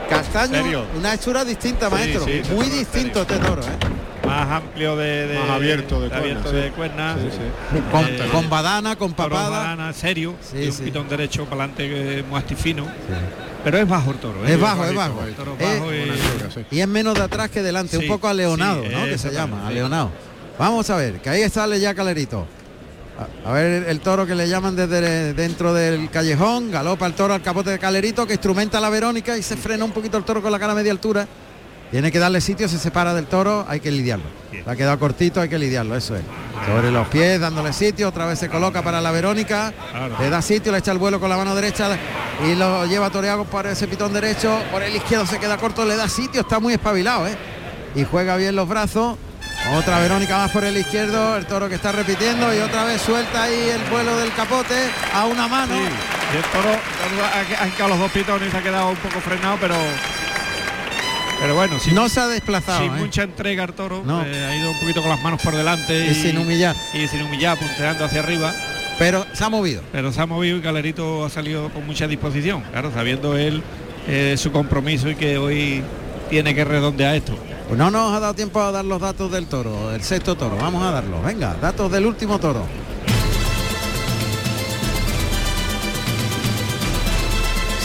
Castaño, 0.09 0.63
¿Serio? 0.63 0.85
una 0.97 1.15
hechura 1.15 1.45
distinta, 1.45 1.91
maestro. 1.91 2.25
sí, 2.25 2.41
Muy 2.55 2.67
distinto 2.69 3.23
este 3.23 3.39
toro, 3.39 3.63
¿eh? 3.63 4.25
Más 4.25 4.49
amplio 4.51 4.97
de, 4.97 5.27
de- 5.27 5.39
Más 5.41 5.51
abierto 5.51 6.01
de 6.01 6.09
de 6.09 6.65
sí. 6.69 6.71
cuernas. 6.77 7.17
Sí, 7.21 7.29
sí. 7.33 7.79
Con, 7.91 8.05
Eh, 8.05 8.29
con 8.31 8.49
badana, 8.49 8.95
con 8.97 9.13
papada. 9.15 9.49
badana, 9.51 9.93
serio, 9.93 10.35
Sí, 10.41 10.59
y 10.59 10.67
un 10.69 10.73
sí. 10.73 10.83
pitón 10.85 11.09
derecho 11.09 11.45
para 11.47 11.65
adelante 11.65 12.25
muy 12.29 12.39
astifino. 12.39 12.87
Pero 13.65 13.79
es 13.79 13.89
bajo 13.89 14.13
el 14.13 14.17
toro. 14.19 14.47
¿eh? 14.47 14.53
Es 14.55 14.61
bajo, 14.61 14.85
es 14.85 14.95
bajo. 14.95 15.15
bonito. 15.15 15.37
Toro 15.43 15.57
Eh, 15.59 15.79
bajo 15.79 15.93
y- 16.71 16.81
es 16.81 16.87
menos 16.89 17.15
de 17.15 17.23
atrás 17.23 17.51
que 17.51 17.63
delante, 17.63 17.99
un 17.99 18.07
poco 18.07 18.29
aleonado, 18.29 18.85
sí, 18.85 18.91
¿no? 18.93 19.05
Que 19.07 19.19
se 19.19 19.33
llama, 19.33 19.63
sí. 19.63 19.67
aleonado. 19.73 20.11
Vamos 20.59 20.89
a 20.91 20.97
ver, 20.97 21.21
que 21.21 21.31
ahí 21.31 21.49
sale 21.51 21.81
ya 21.81 21.95
Calerito. 21.95 22.47
A, 23.45 23.53
ver 23.53 23.89
el 23.89 24.01
toro 24.01 24.27
que 24.27 24.35
le 24.35 24.47
llaman 24.49 24.77
desde 24.77 25.33
dentro 25.33 25.73
del 25.73 26.11
callejón, 26.11 26.71
galopa 26.71 27.07
el 27.07 27.15
toro 27.15 27.33
al 27.33 27.41
capote 27.41 27.71
de 27.71 27.79
Calerito 27.79 28.27
que 28.27 28.35
instrumenta 28.35 28.77
a 28.77 28.81
la 28.81 28.91
Verónica 28.91 29.39
y 29.39 29.43
se 29.43 29.57
frena 29.57 29.85
un 29.85 29.93
poquito 29.93 30.19
el 30.19 30.25
toro 30.25 30.43
con 30.43 30.53
la 30.53 30.59
cara 30.59 30.73
a 30.73 30.77
media 30.77 30.93
altura. 30.93 31.27
Tiene 31.91 32.11
que 32.11 32.19
darle 32.19 32.41
sitio, 32.41 32.69
se 32.69 32.79
separa 32.79 33.15
del 33.15 33.27
toro, 33.27 33.65
hay 33.69 33.81
que 33.81 33.91
lidiarlo. 33.91 34.27
Le 34.53 34.71
ha 34.71 34.77
quedado 34.77 34.99
cortito, 34.99 35.41
hay 35.41 35.49
que 35.49 35.59
lidiarlo, 35.59 35.97
eso 35.97 36.17
es. 36.17 36.23
Sobre 36.67 36.91
los 36.91 37.07
pies, 37.09 37.41
dándole 37.41 37.73
sitio, 37.73 38.09
otra 38.09 38.27
vez 38.27 38.39
se 38.39 38.49
coloca 38.49 38.83
para 38.83 39.01
la 39.01 39.13
Verónica, 39.13 39.73
le 40.19 40.29
da 40.29 40.43
sitio, 40.43 40.73
le 40.73 40.79
echa 40.79 40.93
el 40.93 40.99
vuelo 40.99 41.21
con 41.21 41.31
la 41.31 41.37
mano 41.37 41.55
derecha 41.55 41.97
y 42.45 42.55
lo 42.55 42.85
lleva 42.87 43.09
toreado 43.09 43.45
por 43.45 43.67
ese 43.67 43.87
pitón 43.87 44.13
derecho, 44.13 44.59
por 44.73 44.83
el 44.83 44.95
izquierdo 44.95 45.27
se 45.27 45.39
queda 45.39 45.57
corto, 45.57 45.85
le 45.85 45.97
da 45.97 46.09
sitio, 46.09 46.41
está 46.41 46.59
muy 46.59 46.75
espabilado, 46.75 47.29
¿eh? 47.29 47.37
Y 47.95 48.05
juega 48.05 48.37
bien 48.37 48.57
los 48.57 48.69
brazos. 48.69 49.17
Otra 49.75 49.99
Verónica 49.99 50.39
más 50.39 50.51
por 50.53 50.65
el 50.65 50.77
izquierdo, 50.77 51.37
el 51.37 51.45
toro 51.47 51.69
que 51.69 51.75
está 51.75 51.91
repitiendo 51.93 52.55
y 52.55 52.59
otra 52.59 52.85
vez 52.85 53.01
suelta 53.03 53.43
ahí 53.45 53.69
el 53.75 53.81
vuelo 53.91 54.17
del 54.17 54.33
capote 54.33 54.75
a 55.13 55.27
una 55.27 55.49
mano. 55.49 55.75
Sí, 55.75 55.81
y 56.33 56.37
el 56.37 56.43
toro 56.45 56.71
ha, 56.71 57.65
ha 57.65 57.69
quedado 57.71 57.89
los 57.91 57.99
dos 57.99 58.11
pitones 58.13 58.49
y 58.49 58.51
se 58.53 58.57
ha 58.57 58.63
quedado 58.63 58.91
un 58.91 58.97
poco 58.97 59.21
frenado, 59.21 59.59
pero 59.61 59.75
pero 61.41 61.55
bueno, 61.55 61.79
sin, 61.79 61.95
No 61.95 62.09
se 62.09 62.21
ha 62.21 62.29
desplazado, 62.29 62.81
sin 62.81 62.95
¿eh? 62.95 62.99
mucha 62.99 63.23
entrega 63.25 63.65
al 63.65 63.75
toro, 63.75 64.03
No. 64.07 64.25
eh, 64.25 64.45
ha 64.47 64.57
ido 64.57 64.71
un 64.71 64.79
poquito 64.81 65.03
con 65.03 65.11
las 65.11 65.21
manos 65.23 65.43
por 65.43 65.55
delante 65.55 66.07
y 66.07 66.15
sin 66.15 66.39
humillar, 66.39 66.75
y 66.95 67.07
sin 67.09 67.23
humillar, 67.23 67.59
punteando 67.59 68.05
hacia 68.07 68.21
arriba, 68.21 68.55
pero 68.99 69.27
se 69.35 69.45
ha 69.45 69.49
movido. 69.51 69.83
pero 69.93 70.13
se 70.13 70.21
ha 70.23 70.27
movido 70.27 70.57
y 70.57 70.61
Galerito 70.63 71.27
ha 71.27 71.31
salido 71.31 71.69
con 71.71 71.85
mucha 71.87 72.07
disposición, 72.07 72.63
claro, 72.71 72.91
sabiendo 72.95 73.37
él 73.37 73.63
eh, 74.09 74.37
su 74.39 74.51
compromiso 74.53 75.11
y 75.11 75.17
que 75.17 75.37
hoy 75.37 75.83
tiene 76.31 76.55
que 76.55 76.65
redondear 76.65 77.17
esto. 77.17 77.37
Pues 77.67 77.79
no 77.79 77.91
nos 77.91 78.13
ha 78.13 78.21
dado 78.21 78.35
tiempo 78.35 78.61
a 78.61 78.71
dar 78.71 78.85
los 78.85 79.01
datos 79.01 79.31
del 79.33 79.47
toro, 79.47 79.93
el 79.93 80.03
sexto 80.03 80.37
toro. 80.37 80.57
Vamos 80.57 80.85
a 80.85 80.93
darlos. 80.93 81.25
Venga, 81.25 81.55
datos 81.61 81.91
del 81.91 82.07
último 82.07 82.39
toro. 82.39 82.65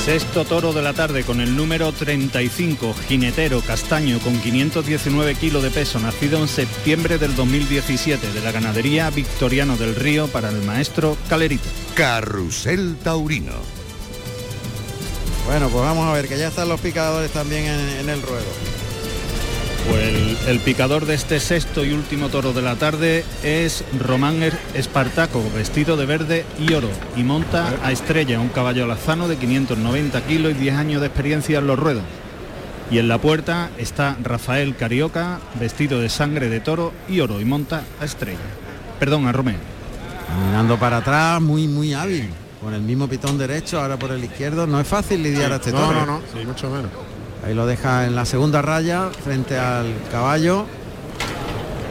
Sexto 0.06 0.46
toro 0.46 0.74
de 0.74 0.82
la 0.82 0.94
tarde 0.94 1.24
con 1.24 1.42
el 1.42 1.56
número 1.56 1.92
35, 1.92 2.96
jinetero 3.08 3.62
castaño 3.62 4.18
con 4.20 4.40
519 4.40 5.36
kilos 5.36 5.62
de 5.62 5.70
peso, 5.70 6.00
nacido 6.00 6.40
en 6.40 6.48
septiembre 6.48 7.20
del 7.20 7.36
2017 7.36 8.34
de 8.34 8.42
la 8.42 8.52
ganadería 8.52 9.12
Victoriano 9.12 9.78
del 9.78 9.96
Río 9.96 10.28
para 10.28 10.50
el 10.50 10.64
maestro 10.64 11.18
Calerito. 11.30 11.70
Carrusel 11.94 12.98
Taurino. 13.04 13.54
Bueno, 15.46 15.70
pues 15.70 15.84
vamos 15.84 16.08
a 16.08 16.14
ver 16.14 16.28
que 16.28 16.38
ya 16.38 16.48
están 16.48 16.68
los 16.70 16.82
picadores 16.82 17.30
también 17.32 17.66
en, 17.66 17.80
en 18.00 18.10
el 18.10 18.22
ruedo. 18.24 18.81
Pues 19.90 20.02
el, 20.08 20.38
el 20.48 20.60
picador 20.60 21.06
de 21.06 21.16
este 21.16 21.40
sexto 21.40 21.84
y 21.84 21.92
último 21.94 22.30
toro 22.30 22.54
de 22.54 22.62
la 22.62 22.76
tarde 22.76 23.26
es 23.44 23.84
Román 24.00 24.42
Er- 24.42 24.58
Espartaco, 24.74 25.44
vestido 25.56 25.98
de 25.98 26.06
verde 26.06 26.46
y 26.60 26.74
oro, 26.74 26.90
y 27.18 27.24
monta 27.24 27.74
a 27.84 27.92
Estrella, 27.92 28.40
un 28.40 28.50
caballo 28.50 28.84
alazano 28.86 29.28
de 29.28 29.38
590 29.38 30.22
kilos 30.26 30.52
y 30.52 30.56
10 30.56 30.76
años 30.76 31.02
de 31.02 31.08
experiencia 31.08 31.60
en 31.60 31.68
los 31.68 31.80
ruedos. 31.80 32.04
Y 32.92 33.00
en 33.00 33.08
la 33.08 33.18
puerta 33.20 33.70
está 33.78 34.18
Rafael 34.22 34.76
Carioca, 34.76 35.40
vestido 35.60 36.00
de 36.00 36.10
sangre 36.10 36.50
de 36.50 36.60
toro 36.60 36.94
y 37.10 37.20
oro, 37.22 37.42
y 37.42 37.46
monta 37.46 37.84
a 38.00 38.06
Estrella. 38.06 38.38
Perdón, 39.00 39.28
a 39.28 39.32
Romeo. 39.32 39.56
Mirando 40.48 40.78
para 40.78 40.98
atrás, 40.98 41.42
muy, 41.42 41.68
muy 41.68 41.94
hábil. 41.94 42.30
Con 42.62 42.74
el 42.74 42.82
mismo 42.82 43.08
pitón 43.08 43.38
derecho, 43.38 43.82
ahora 43.82 43.98
por 43.98 44.12
el 44.12 44.24
izquierdo. 44.24 44.68
No 44.68 44.80
es 44.80 44.88
fácil 44.88 45.24
lidiar 45.24 45.52
a 45.52 45.56
este 45.56 45.72
No, 45.72 45.80
toro. 45.80 46.00
no, 46.02 46.06
no, 46.06 46.22
ni 46.38 46.46
mucho 46.46 46.70
menos. 46.70 46.92
Ahí 47.46 47.54
lo 47.56 47.66
deja 47.66 48.06
en 48.06 48.16
la 48.16 48.26
segunda 48.26 48.62
raya 48.62 49.10
frente 49.24 49.58
al 49.58 49.94
caballo. 50.12 50.66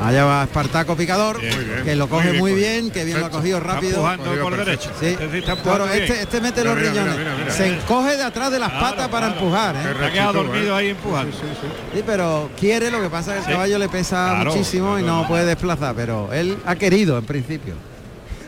Allá 0.03 0.25
va 0.25 0.45
Espartaco 0.45 0.97
Picador, 0.97 1.39
Bien, 1.39 1.55
muy 1.55 1.65
bien. 1.65 1.85
que 1.85 1.95
lo 1.95 2.07
Muy 2.07 2.17
coge 2.17 2.31
bien, 2.31 2.41
muy 2.41 2.55
bien, 2.55 2.91
que 2.91 3.05
bien 3.05 3.21
lo 3.21 3.27
ha 3.27 3.31
cogido 3.31 3.59
Está 3.59 3.75
rápido. 3.75 3.97
empujando 3.97 4.25
Cogido 4.25 4.43
por 4.45 4.57
derecho. 4.57 4.91
Sí. 4.99 5.07
Este 5.09 5.39
está 5.41 5.57
Toro, 5.57 5.87
este, 5.89 6.23
este 6.23 6.41
mete 6.41 6.61
Mira, 6.63 6.73
los 6.75 6.81
mira, 6.83 6.93
riñones. 6.93 7.19
mira, 7.19 7.35
mira, 7.39 7.51
Se 7.53 7.65
mira. 7.65 7.77
encoge 7.83 8.17
de 8.17 8.23
atrás 8.23 8.51
de 8.51 8.59
las 8.61 8.71
Claro, 8.71 8.87
patas 8.87 9.09
para 9.09 9.27
claro. 9.27 9.41
empujar. 9.43 9.75
Qué 9.75 9.91
¿eh? 9.91 9.95
Se 9.99 10.05
ha 10.07 10.13
quedado 10.13 10.33
dormido 10.33 10.75
¿eh? 10.75 10.79
ahí 10.79 10.89
empujando. 10.89 11.33
Sí, 11.37 11.39
sí, 11.43 11.59
sí. 11.61 11.67
Sí, 11.99 12.03
pero 12.07 12.51
quiere, 12.59 12.91
lo 12.91 13.03
que 13.03 13.11
pasa 13.11 13.33
es 13.33 13.35
que 13.35 13.39
el 13.41 13.45
Sí. 13.47 13.53
caballo 13.53 13.79
le 13.79 13.89
pesa 13.91 14.29
Claro, 14.37 14.53
muchísimo 14.53 14.99
y 14.99 15.03
claro. 15.03 15.17
no 15.19 15.29
puede 15.29 15.45
desplazar, 15.45 15.95
pero 15.95 16.33
él 16.33 16.57
ha 16.65 16.77
querido 16.77 17.19
en 17.19 17.25
principio. 17.27 17.75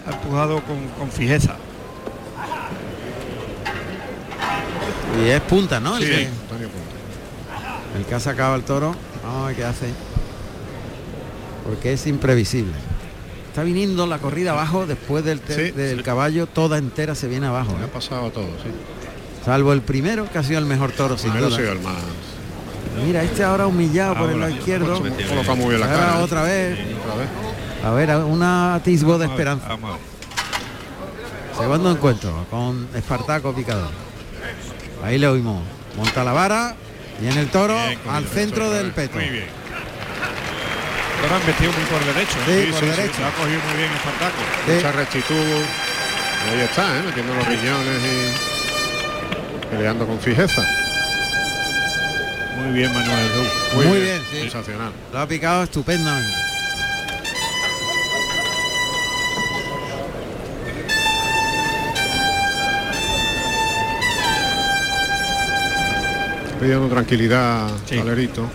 Ha 0.06 0.12
empujado 0.12 0.62
con, 0.62 0.88
con 0.98 1.10
fijeza. 1.12 1.56
Y 5.22 5.28
es 5.28 5.40
punta, 5.42 5.78
¿no? 5.80 5.98
El, 5.98 6.04
que. 6.04 6.28
El 7.96 8.04
que 8.04 8.14
ha 8.14 8.20
sacado 8.20 8.54
al 8.54 8.62
toro. 8.62 8.94
Vamos 9.24 9.44
a 9.44 9.46
ver 9.48 9.56
qué 9.56 9.64
hace. 9.64 9.86
Porque 11.64 11.92
es 11.92 12.06
imprevisible. 12.06 12.72
está 13.48 13.62
viniendo 13.62 14.06
la 14.06 14.18
corrida 14.18 14.52
abajo 14.52 14.86
después 14.86 15.24
del, 15.24 15.40
Sí, 15.46 15.70
del 15.72 15.98
sí. 15.98 16.02
caballo, 16.02 16.46
toda 16.46 16.78
entera 16.78 17.14
se 17.14 17.28
viene 17.28 17.46
abajo. 17.46 17.72
Me 17.76 17.82
¿eh? 17.82 17.84
ha 17.84 17.92
pasado 17.92 18.30
todo, 18.30 18.46
sí. 18.62 18.70
Salvo 19.44 19.72
el 19.72 19.82
primero, 19.82 20.28
que 20.30 20.38
ha 20.38 20.42
sido 20.42 20.58
el 20.58 20.66
mejor 20.66 20.92
toro 20.92 21.16
sin 21.18 21.30
Primero 21.32 21.46
ha 21.46 21.50
duda. 21.50 21.58
sido 21.60 21.72
el 21.72 21.80
más. 21.80 21.94
Mira, 23.04 23.22
este 23.22 23.42
ahora 23.42 23.66
humillado 23.66 24.14
por 24.16 24.30
el 24.30 24.38
lado 24.40 24.52
izquierdo. 24.52 25.00
colocado 25.00 25.56
muy 25.56 25.68
bien 25.70 25.80
la 25.80 25.86
cara. 25.88 26.18
¿eh? 26.20 26.22
otra 26.22 26.42
vez. 26.42 26.78
A 27.84 27.90
ver, 27.90 28.10
un 28.16 28.42
atisbo 28.42 29.18
de 29.18 29.26
esperanza. 29.26 29.68
Segundo 31.56 31.90
encuentro 31.90 32.46
con 32.50 32.88
Espartaco 32.94 33.52
Picador. 33.54 33.90
Ahí 35.04 35.18
le 35.18 35.28
oímos. 35.28 35.62
Monta 35.96 36.24
la 36.24 36.32
vara 36.32 36.74
y 37.22 37.28
en 37.28 37.38
el 37.38 37.48
toro 37.48 37.74
Bien, 37.74 37.98
al 38.08 38.26
centro 38.26 38.70
del 38.70 38.90
peto. 38.92 39.14
Muy 39.14 39.28
bien. 39.28 39.46
Ahora 41.22 41.36
han 41.36 41.46
vestido 41.46 41.72
muy 41.72 41.84
por 41.84 42.04
derecho. 42.04 42.36
Sí, 42.44 42.52
¿eh? 42.52 42.68
por 42.72 42.80
derecho. 42.80 43.14
Se 43.16 43.24
ha 43.24 43.30
cogido 43.30 43.60
muy 43.68 43.76
bien 43.78 43.92
Espartaco. 43.92 44.42
Sí. 44.66 44.72
Mucha 44.72 44.92
rectitud. 44.92 45.62
Y 46.44 46.54
ahí 46.54 46.60
está, 46.62 46.98
¿eh? 46.98 47.02
metiendo 47.06 47.34
los 47.34 47.46
riñones 47.46 48.00
y 48.02 49.74
peleando 49.76 50.06
con 50.06 50.18
fijeza. 50.20 50.66
Muy 52.56 52.72
bien 52.72 52.92
Manuel 52.92 53.28
Ruz. 53.34 53.86
Muy 53.86 54.00
bien, 54.00 54.20
sí. 54.30 54.40
Sensacional. 54.40 54.92
Lo 55.12 55.20
ha 55.20 55.28
picado 55.28 55.62
estupendamente. 55.62 56.51
Pidiendo 66.62 66.86
tranquilidad 66.88 67.68
Sí. 67.86 67.96
Valerito. 67.98 68.48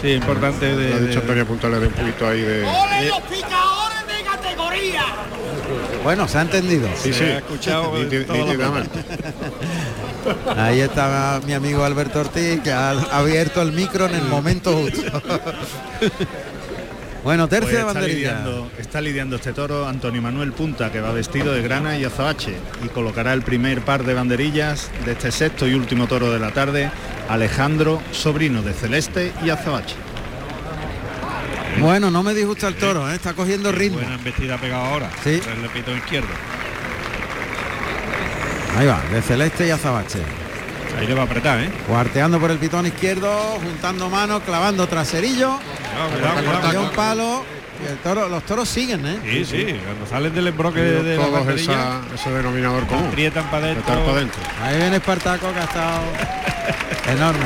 Sí, 0.00 0.12
importante 0.12 0.76
de, 0.76 0.92
ha 0.94 0.98
dicho 1.00 1.14
de- 1.14 1.18
Antonio 1.20 1.46
Punta 1.46 1.68
le 1.68 1.80
dé 1.80 1.86
un 1.88 1.92
poquito 1.92 2.28
ahí 2.28 2.40
de. 2.42 2.64
Bueno, 6.04 6.28
se 6.28 6.38
ha 6.38 6.42
entendido. 6.42 6.88
Sí, 6.96 7.12
se 7.12 7.18
sí. 7.18 7.24
ha 7.24 7.38
escuchado 7.38 7.96
en 7.98 8.08
Niti- 8.08 8.24
todos 8.26 8.38
los 8.38 8.48
nítidamente. 8.48 8.98
Ahí 10.56 10.80
está 10.80 11.40
mi 11.44 11.52
amigo 11.54 11.84
Alberto 11.84 12.20
Ortiz 12.20 12.60
que 12.62 12.70
ha 12.70 12.90
abierto 12.90 13.60
el 13.62 13.72
micro 13.72 14.06
en 14.06 14.14
el 14.14 14.22
momento 14.24 14.76
justo. 14.76 15.02
bueno, 17.28 17.46
Pues 17.46 17.60
tercia 17.60 17.76
de 17.76 17.86
está, 17.86 17.92
banderilla. 17.92 18.30
lidiando, 18.38 18.70
está 18.78 19.00
lidiando 19.02 19.36
este 19.36 19.52
toro 19.52 19.86
Antonio 19.86 20.22
Manuel 20.22 20.52
Punta, 20.52 20.90
que 20.90 21.02
va 21.02 21.12
vestido 21.12 21.52
de 21.52 21.60
grana 21.60 21.98
y 21.98 22.04
azabache 22.04 22.56
y 22.82 22.88
colocará 22.88 23.34
el 23.34 23.42
primer 23.42 23.82
par 23.82 24.04
de 24.04 24.14
banderillas 24.14 24.90
de 25.04 25.12
este 25.12 25.30
sexto 25.30 25.68
y 25.68 25.74
último 25.74 26.06
toro 26.06 26.32
de 26.32 26.38
la 26.38 26.52
tarde, 26.52 26.90
Alejandro, 27.28 28.00
sobrino 28.12 28.62
de 28.62 28.72
Celeste 28.72 29.34
y 29.44 29.50
azabache. 29.50 29.94
Bueno, 31.78 32.10
no 32.10 32.22
me 32.22 32.32
disgusta 32.32 32.66
el 32.66 32.76
toro, 32.76 33.10
¿eh? 33.10 33.16
está 33.16 33.34
cogiendo 33.34 33.72
ritmo. 33.72 33.98
Buena 33.98 34.14
embestida 34.14 34.56
pegado 34.56 34.84
ahora. 34.86 35.10
Sí. 35.22 35.42
El 35.86 35.98
izquierdo. 35.98 36.28
Ahí 38.78 38.86
va, 38.86 39.02
de 39.12 39.20
Celeste 39.20 39.66
y 39.66 39.70
Azabache. 39.70 40.47
Ahí 40.98 41.06
le 41.06 41.14
va 41.14 41.22
a 41.22 41.24
apretar, 41.24 41.58
¿eh? 41.60 41.70
Cuarteando 41.86 42.38
por 42.40 42.50
el 42.50 42.58
pitón 42.58 42.86
izquierdo, 42.86 43.30
juntando 43.62 44.08
manos, 44.08 44.42
clavando 44.44 44.86
traserillo. 44.86 45.58
Cuidado, 45.58 46.10
cuidado, 46.10 46.40
Dio 46.40 46.60
cuidado. 46.60 46.82
un 46.82 46.90
palo. 46.90 47.44
Y 47.80 47.86
el 47.92 47.98
toro, 47.98 48.28
los 48.28 48.42
toros 48.44 48.68
siguen, 48.68 49.06
¿eh? 49.06 49.18
Sí, 49.22 49.44
sí, 49.44 49.76
cuando 49.84 50.04
salen 50.08 50.34
del 50.34 50.48
embroque 50.48 50.80
de, 50.80 51.02
de 51.04 51.16
la 51.16 51.22
Todos 51.22 51.38
banderilla, 51.38 51.72
esa- 51.72 52.00
ese 52.16 52.30
denominador 52.32 52.84
común. 52.88 53.06
aprietan 53.06 53.44
para 53.50 53.66
adentro. 53.66 53.94
Ahí 54.64 54.76
viene 54.78 54.96
Espartaco 54.96 55.52
que 55.52 55.60
ha 55.60 55.64
estado 55.64 56.00
enorme. 57.12 57.44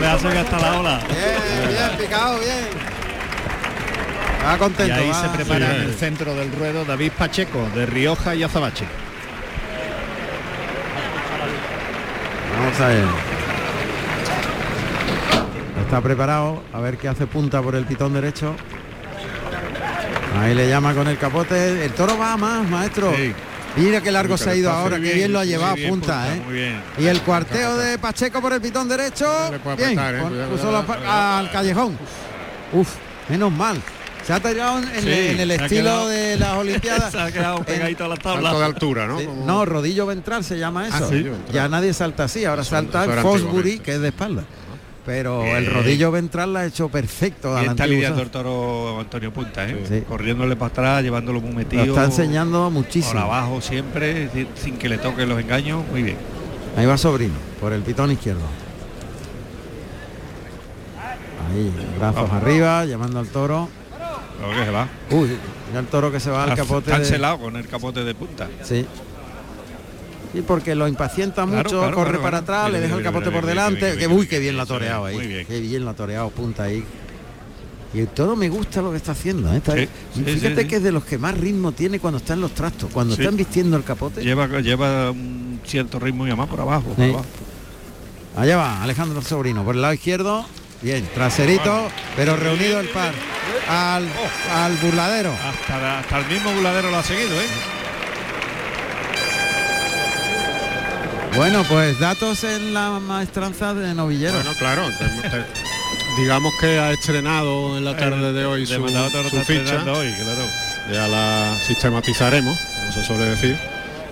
Le 0.00 0.06
hace 0.06 0.28
que 0.28 0.38
hasta 0.38 0.58
la 0.58 0.80
ola. 0.80 1.00
Bien, 1.08 1.68
bien, 1.68 1.98
picado, 1.98 2.38
bien. 2.40 2.68
Va 4.46 4.54
Y 4.54 4.58
contento. 4.58 4.94
ahí 4.94 5.08
va. 5.08 5.22
se 5.22 5.28
prepara 5.30 5.70
sí. 5.70 5.76
en 5.76 5.82
el 5.82 5.94
centro 5.94 6.34
del 6.34 6.52
ruedo 6.52 6.84
David 6.84 7.12
Pacheco 7.16 7.66
de 7.74 7.86
Rioja 7.86 8.34
y 8.34 8.42
Azabache. 8.42 8.84
Vamos 12.58 12.80
a 12.80 12.88
ver. 12.88 13.04
Está 15.84 16.00
preparado, 16.00 16.62
a 16.72 16.80
ver 16.80 16.96
qué 16.98 17.08
hace 17.08 17.26
punta 17.26 17.62
por 17.62 17.74
el 17.74 17.84
pitón 17.84 18.14
derecho. 18.14 18.54
Ahí 20.40 20.54
le 20.54 20.68
llama 20.68 20.94
con 20.94 21.06
el 21.06 21.18
capote. 21.18 21.84
El 21.84 21.92
toro 21.92 22.18
va 22.18 22.36
más, 22.36 22.68
maestro. 22.68 23.12
Sí. 23.14 23.32
Mira 23.76 24.00
qué 24.00 24.12
largo 24.12 24.36
Sí, 24.36 24.44
se 24.44 24.50
ha 24.50 24.54
ido 24.54 24.70
ahora, 24.70 24.96
muy 24.98 25.06
qué 25.06 25.14
bien, 25.14 25.18
bien 25.18 25.32
lo 25.32 25.40
ha 25.40 25.44
llevado 25.44 25.74
bien, 25.74 25.90
punta, 25.90 26.32
¿eh? 26.32 26.42
Muy 26.44 26.54
bien. 26.54 26.80
Y 26.96 27.06
el 27.06 27.20
cuarteo 27.22 27.76
de 27.76 27.98
Pacheco 27.98 28.40
por 28.40 28.52
el 28.52 28.60
pitón 28.60 28.88
derecho. 28.88 29.50
Le 29.50 29.58
puede 29.58 29.76
Bien, 29.76 29.90
¿eh? 29.90 29.94
Cuidado, 29.94 30.50
puso 30.50 30.64
cuidado, 30.64 30.86
cuidado. 30.86 31.38
al 31.38 31.50
callejón. 31.50 31.98
Uf, 32.72 32.88
menos 33.28 33.50
mal. 33.52 33.80
Se 34.26 34.32
ha 34.32 34.40
tirado 34.40 34.78
en, 34.78 34.84
Sí, 35.02 35.08
en 35.10 35.40
el 35.40 35.50
estilo 35.50 35.82
quedado- 35.82 36.08
de 36.08 36.36
las 36.38 36.52
Olimpiadas. 36.56 37.12
Se 37.12 37.20
ha 37.20 37.30
quedado 37.30 37.58
En- 37.58 37.64
pegadito 37.64 38.04
a 38.04 38.08
la 38.08 38.16
Salto 38.16 38.36
de 38.38 38.42
tabla. 38.42 38.66
altura, 38.66 39.06
¿no? 39.06 39.18
Sí, 39.20 39.28
No, 39.44 39.64
rodillo 39.66 40.06
ventral 40.06 40.42
se 40.44 40.58
llama 40.58 40.86
eso. 40.88 40.96
Ah, 40.96 41.06
sí, 41.08 41.22
ventral. 41.22 41.52
Ya 41.52 41.68
nadie 41.68 41.92
salta 41.92 42.24
así, 42.24 42.44
ahora 42.44 42.62
Eso- 42.62 42.70
salta 42.70 43.04
eso 43.04 43.20
Fosbury, 43.22 43.78
que 43.80 43.94
es 43.94 44.00
de 44.00 44.08
espalda. 44.08 44.44
Pero 45.04 45.42
Bien. 45.42 45.56
el 45.56 45.66
rodillo 45.66 46.10
ventral 46.10 46.54
la 46.54 46.60
ha 46.60 46.66
hecho 46.66 46.88
perfecto. 46.88 47.54
a 47.54 47.60
Y 47.62 47.66
la 47.66 47.72
está 47.72 47.86
lidiando 47.86 48.22
el 48.22 48.30
toro 48.30 48.98
Antonio 49.00 49.30
Punta, 49.34 49.68
¿eh? 49.68 49.84
Sí. 49.86 50.00
Corriéndole 50.08 50.56
para 50.56 50.68
atrás, 50.70 51.02
llevándolo 51.02 51.42
muy 51.42 51.52
metido. 51.52 51.84
Lo 51.84 51.92
está 51.92 52.06
enseñando 52.06 52.62
Por 52.64 52.72
muchísimo. 52.72 53.20
abajo 53.20 53.60
siempre, 53.60 54.30
sin- 54.32 54.48
sin 54.54 54.78
que 54.78 54.88
le 54.88 54.96
toquen 54.96 55.28
los 55.28 55.38
engaños. 55.38 55.82
Muy 55.90 56.02
bien. 56.02 56.16
Ahí 56.78 56.86
va 56.86 56.96
Sobrino, 56.96 57.34
por 57.60 57.74
el 57.74 57.82
pitón 57.82 58.12
izquierdo. 58.12 58.40
Ahí, 61.52 61.70
brazos 61.98 62.14
Vamos. 62.30 62.42
arriba, 62.42 62.84
llamando 62.86 63.18
al 63.18 63.26
toro. 63.28 63.68
Que 64.50 64.64
se 64.64 64.70
va. 64.70 64.88
Uy, 65.10 65.28
mira 65.68 65.80
el 65.80 65.86
toro 65.86 66.10
que 66.12 66.20
se 66.20 66.30
va 66.30 66.44
al 66.44 66.54
capote. 66.56 66.90
Está 66.90 66.98
de- 66.98 67.38
con 67.38 67.56
el 67.56 67.66
capote 67.66 68.04
de 68.04 68.14
punta. 68.14 68.48
Sí. 68.62 68.84
Y 70.34 70.40
porque 70.42 70.74
lo 70.74 70.88
impacienta 70.88 71.44
Claro, 71.46 71.56
mucho, 71.62 71.78
claro, 71.78 71.94
corre 71.96 72.08
claro, 72.10 72.22
para 72.24 72.38
atrás, 72.38 72.72
le 72.72 72.80
deja 72.80 72.96
el 72.96 73.02
capote 73.04 73.30
por 73.30 73.46
delante. 73.46 73.96
que 73.96 74.06
uy, 74.08 74.26
qué 74.26 74.38
bien 74.40 74.56
es, 74.58 74.66
toreado 74.68 75.04
ahí. 75.04 75.14
muy 75.16 75.26
bien. 75.28 75.46
Qué 75.46 75.60
bien 75.60 75.84
lo 75.84 75.90
ha 75.90 75.94
toreado 75.94 76.30
punta 76.30 76.64
ahí. 76.64 76.84
Y 77.94 78.00
el 78.00 78.08
toro 78.08 78.34
me 78.34 78.48
gusta 78.48 78.82
lo 78.82 78.90
que 78.90 78.96
está 78.96 79.12
haciendo. 79.12 79.52
¿eh? 79.54 79.58
Está- 79.58 79.74
Sí, 79.76 79.86
fíjate 80.24 80.40
sí, 80.56 80.56
sí. 80.62 80.66
que 80.68 80.76
es 80.76 80.82
de 80.82 80.90
los 80.90 81.04
que 81.04 81.16
más 81.18 81.38
ritmo 81.38 81.70
tiene 81.70 82.00
cuando 82.00 82.18
está 82.18 82.34
en 82.34 82.40
los 82.40 82.50
trastos. 82.52 82.90
Cuando 82.92 83.14
están 83.14 83.36
vistiendo 83.36 83.76
el 83.76 83.84
capote. 83.84 84.22
Lleva, 84.24 84.48
lleva 84.60 85.12
un 85.12 85.60
cierto 85.64 86.00
ritmo 86.00 86.26
y 86.26 86.30
además 86.30 86.48
por 86.48 86.60
abajo. 86.60 86.88
por 86.88 87.04
abajo. 87.04 87.24
Allá 88.36 88.56
va 88.56 88.82
Alejandro 88.82 89.22
Sobrino 89.22 89.64
por 89.64 89.76
el 89.76 89.82
lado 89.82 89.94
izquierdo. 89.94 90.44
Bien, 90.84 91.04
traserito, 91.14 91.90
pero 92.14 92.36
reunido 92.36 92.78
el 92.78 92.88
par 92.90 93.12
al, 93.68 94.06
al 94.52 94.76
burladero. 94.76 95.32
Hasta, 95.32 96.00
hasta 96.00 96.18
el 96.18 96.26
mismo 96.26 96.52
buladero 96.52 96.90
lo 96.90 96.98
ha 96.98 97.02
seguido, 97.02 97.40
¿eh? 97.40 97.46
Bueno, 101.36 101.64
pues 101.68 101.98
datos 101.98 102.44
en 102.44 102.74
la 102.74 102.90
maestranza 103.00 103.74
de 103.74 103.94
novillero. 103.94 104.34
Bueno, 104.34 104.52
claro. 104.58 104.82
te- 105.22 105.28
te- 105.30 105.44
digamos 106.20 106.52
que 106.60 106.78
ha 106.78 106.92
estrenado 106.92 107.76
en 107.76 107.84
la 107.84 107.96
tarde 107.96 108.32
de 108.32 108.44
hoy 108.44 108.66
su, 108.66 108.74
su 108.74 109.40
ficha. 109.42 109.82
hoy, 109.90 110.12
claro. 110.12 110.46
Ya 110.92 111.08
la 111.08 111.56
sistematizaremos, 111.66 112.56
como 112.58 112.92
se 112.92 113.04
suele 113.04 113.24
decir. 113.24 113.56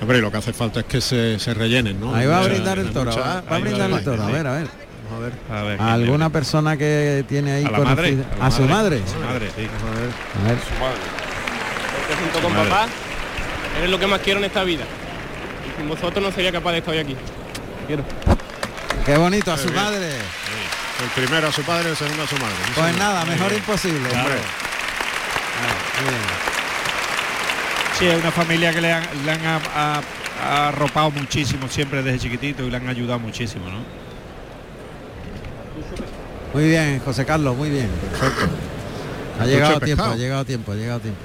Hombre, 0.00 0.18
y 0.18 0.20
lo 0.22 0.32
que 0.32 0.38
hace 0.38 0.52
falta 0.52 0.80
es 0.80 0.86
que 0.86 1.00
se, 1.00 1.38
se 1.38 1.54
rellenen, 1.54 2.00
¿no? 2.00 2.12
Ahí 2.14 2.26
va 2.26 2.38
a 2.38 2.42
brindar 2.48 2.78
el 2.78 2.90
toro, 2.92 3.14
va, 3.14 3.42
va 3.42 3.56
a 3.56 3.58
brindar 3.60 3.90
el 3.90 4.02
toro, 4.02 4.22
a 4.22 4.30
ver, 4.30 4.46
a 4.46 4.52
ver. 4.54 4.91
A 5.14 5.18
ver. 5.18 5.32
A 5.50 5.62
ver, 5.62 5.76
¿quién 5.78 5.88
¿A 5.88 5.92
alguna 5.94 6.30
persona 6.30 6.76
que 6.76 7.24
tiene 7.28 7.52
ahí 7.52 7.64
a 7.64 7.70
la 7.70 7.78
madre, 7.80 8.16
a, 8.34 8.38
la 8.38 8.46
¿A 8.46 8.50
su 8.50 8.62
madre? 8.62 9.02
A 9.06 9.08
su 9.10 9.18
madre, 9.18 9.50
sí. 9.56 9.62
A 9.66 10.48
ver. 10.48 10.58
Porque 11.96 12.14
junto 12.22 12.40
con 12.40 12.52
Madre. 12.54 12.70
papá, 12.70 12.88
eres 13.78 13.90
lo 13.90 13.98
que 13.98 14.06
más 14.06 14.20
quiero 14.20 14.38
en 14.40 14.44
esta 14.46 14.64
vida. 14.64 14.84
Y 15.72 15.78
sin 15.78 15.88
vosotros 15.88 16.22
no 16.22 16.32
sería 16.32 16.52
capaz 16.52 16.72
de 16.72 16.78
estar 16.78 16.92
hoy 16.94 17.00
aquí. 17.00 17.14
Te 17.14 17.86
Quiero. 17.86 18.04
Qué 19.06 19.16
bonito, 19.16 19.52
a 19.52 19.56
su 19.58 19.68
bien. 19.68 19.76
madre. 19.82 20.08
El 21.02 21.08
primero 21.24 21.48
a 21.48 21.52
su 21.52 21.62
padre, 21.62 21.90
el 21.90 21.96
segundo 21.96 22.22
a 22.22 22.26
su 22.26 22.36
madre. 22.36 22.54
Pues 22.74 22.96
nada, 22.98 23.24
mejor 23.24 23.52
imposible. 23.52 24.08
Claro. 24.08 24.28
Sí, 27.98 28.06
es 28.06 28.20
una 28.20 28.30
familia 28.32 28.72
que 28.72 28.80
le 28.80 28.92
han, 28.92 29.04
le 29.24 29.32
han 29.32 29.46
a- 29.46 29.60
a- 29.76 30.02
ha 30.44 30.68
arropado 30.68 31.10
muchísimo 31.12 31.68
siempre 31.68 32.02
desde 32.02 32.18
chiquitito 32.18 32.64
y 32.64 32.70
le 32.70 32.76
han 32.76 32.88
ayudado 32.88 33.18
muchísimo, 33.20 33.68
¿no? 33.68 33.78
Muy 36.54 36.68
bien, 36.68 37.00
José 37.04 37.24
Carlos, 37.24 37.56
muy 37.56 37.70
bien. 37.70 37.88
Perfecto. 38.10 38.46
Ha 39.40 39.46
llegado 39.46 39.80
tiempo, 39.80 40.04
ha 40.04 40.16
llegado 40.16 40.40
a 40.40 40.44
tiempo, 40.44 40.72
ha 40.72 40.74
llegado 40.74 40.98
a 40.98 41.02
tiempo. 41.02 41.20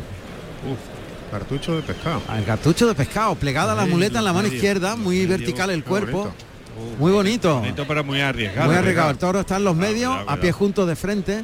Cartucho 1.31 1.75
de 1.75 1.81
pescado. 1.81 2.21
Al 2.27 2.45
cartucho 2.45 2.87
de 2.87 2.95
pescado, 2.95 3.35
plegada 3.35 3.75
la 3.75 3.85
muleta 3.85 4.19
en 4.19 4.25
la 4.25 4.33
mano 4.33 4.47
izquierda, 4.47 4.95
muy 4.95 5.25
vertical 5.25 5.69
el 5.69 5.83
cuerpo. 5.83 6.19
bonito. 6.19 6.33
Muy 6.99 7.11
bonito. 7.11 7.59
Bonito, 7.59 7.85
pero 7.87 8.03
muy 8.03 8.21
arriesgado. 8.21 8.67
Muy 8.69 8.77
arriesgado. 8.77 9.09
El 9.11 9.17
toro 9.17 9.39
está 9.41 9.57
en 9.57 9.63
los 9.65 9.75
medios, 9.75 10.15
a 10.27 10.37
pie 10.37 10.51
juntos 10.51 10.87
de 10.87 10.95
frente. 10.95 11.43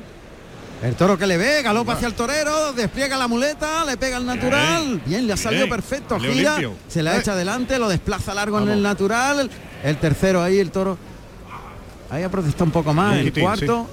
El 0.81 0.95
toro 0.95 1.18
que 1.18 1.26
le 1.27 1.38
ve, 1.38 1.61
galopa 1.61 1.93
hacia 1.93 2.07
el 2.07 2.14
torero, 2.14 2.73
despliega 2.73 3.18
la 3.18 3.27
muleta, 3.27 3.85
le 3.85 3.95
pega 3.97 4.18
el 4.18 4.26
natural. 4.26 5.01
Bien, 5.05 5.26
le 5.26 5.34
ha 5.34 5.38
salido 5.38 5.65
bien. 5.65 5.76
perfecto, 5.76 6.19
gira, 6.19 6.57
se 6.89 7.01
la 7.01 7.15
Eh. 7.15 7.19
echa 7.19 7.34
adelante, 7.34 7.80
lo 7.80 7.88
desplaza 7.88 8.34
largo 8.34 8.60
en 8.60 8.69
el 8.69 8.81
natural. 8.81 9.49
El 9.84 9.97
tercero 9.97 10.41
ahí, 10.41 10.60
el 10.60 10.72
toro. 10.72 10.97
Ahí 12.14 12.22
ha 12.23 12.30
protestado 12.30 12.65
un 12.65 12.72
poco 12.72 12.94
más. 12.94 13.15
El 13.18 13.34
cuarto 13.34 13.88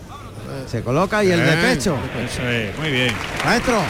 se 0.70 0.82
coloca 0.82 1.24
y 1.24 1.30
el 1.30 1.40
de 1.44 1.56
pecho. 1.56 1.96
Eso 2.24 2.48
es, 2.48 2.78
muy 2.78 2.90
bien. 2.90 3.14
Maestro, 3.44 3.80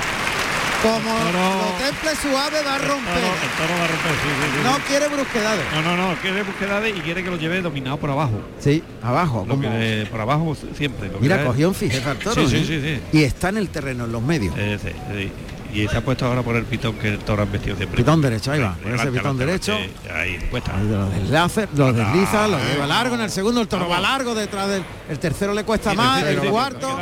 Como 0.82 0.98
Toro- 0.98 1.32
lo 1.32 1.85
temple 1.85 2.11
suave 2.23 2.62
va 2.65 2.74
a 2.77 2.78
romper. 2.78 3.16
El 3.19 3.51
toro 3.59 3.78
va 3.78 3.85
a 3.85 3.89
romper, 3.89 4.12
sí, 4.12 4.28
sí, 4.40 4.51
sí. 4.57 4.61
No 4.65 4.78
quiere 4.86 5.09
brusquedades. 5.09 5.65
No, 5.74 5.82
no, 5.82 5.97
no, 5.97 6.15
quiere 6.23 6.43
búsquedades 6.43 6.97
y 6.97 7.01
quiere 7.01 7.23
que 7.23 7.31
lo 7.31 7.36
lleve 7.36 7.61
dominado 7.61 7.98
por 7.98 8.09
abajo. 8.11 8.40
Sí, 8.61 8.82
abajo. 9.02 9.44
Lo 9.47 9.61
que- 9.61 10.07
por 10.11 10.20
abajo 10.23 10.57
siempre. 10.74 11.09
lo 11.11 11.19
Mira, 11.20 11.44
cogió 11.44 11.69
un 11.69 11.74
fijeza 11.74 12.12
al 12.12 12.19
toro. 12.19 12.48
Sí, 12.48 12.48
sí, 12.48 12.57
¿eh? 12.57 12.65
sí, 12.66 12.81
sí. 13.12 13.19
Y 13.19 13.24
está 13.24 13.51
en 13.51 13.59
el 13.59 13.69
terreno, 13.69 14.05
en 14.07 14.12
los 14.12 14.23
medios. 14.23 14.55
Eh, 14.57 14.78
sí, 14.82 14.89
sí. 15.15 15.32
Y 15.72 15.86
se 15.88 15.97
ha 15.97 16.01
puesto 16.01 16.26
ahora 16.26 16.42
por 16.42 16.56
el 16.56 16.64
pitón 16.64 16.94
que 16.97 17.09
el 17.09 17.18
toro 17.18 17.42
ha 17.42 17.44
vestido 17.47 17.76
siempre. 17.76 17.97
Pitón 17.98 18.20
derecho, 18.20 18.52
ahí 18.52 18.59
Sí, 18.59 18.64
va, 18.64 18.74
por 18.74 18.92
ese 18.94 19.10
pitón 19.12 19.38
derecho. 19.38 19.76
sí, 19.76 20.10
ahí, 20.12 20.38
puesta. 20.51 20.76
Ahí 20.76 20.88
Lo 20.88 21.09
desliza, 21.10 21.68
lo 21.74 21.92
desliza, 21.92 22.48
lo 22.48 22.59
eh. 22.59 22.62
lleva 22.72 22.86
largo 22.86 23.14
en 23.14 23.20
el 23.22 23.30
segundo, 23.30 23.60
el 23.60 23.68
toro 23.68 23.88
va 23.88 24.01
largo 24.01 24.34
detrás 24.34 24.68
del 24.68 24.82
el 25.09 25.18
tercero 25.18 25.55
le 25.55 25.64
cuesta 25.64 25.90
Sí, 25.92 25.97
más, 25.97 26.18
sí, 26.20 26.26
sí, 26.26 26.32
el 26.34 26.40
sí, 26.42 26.47
cuarto 26.48 26.98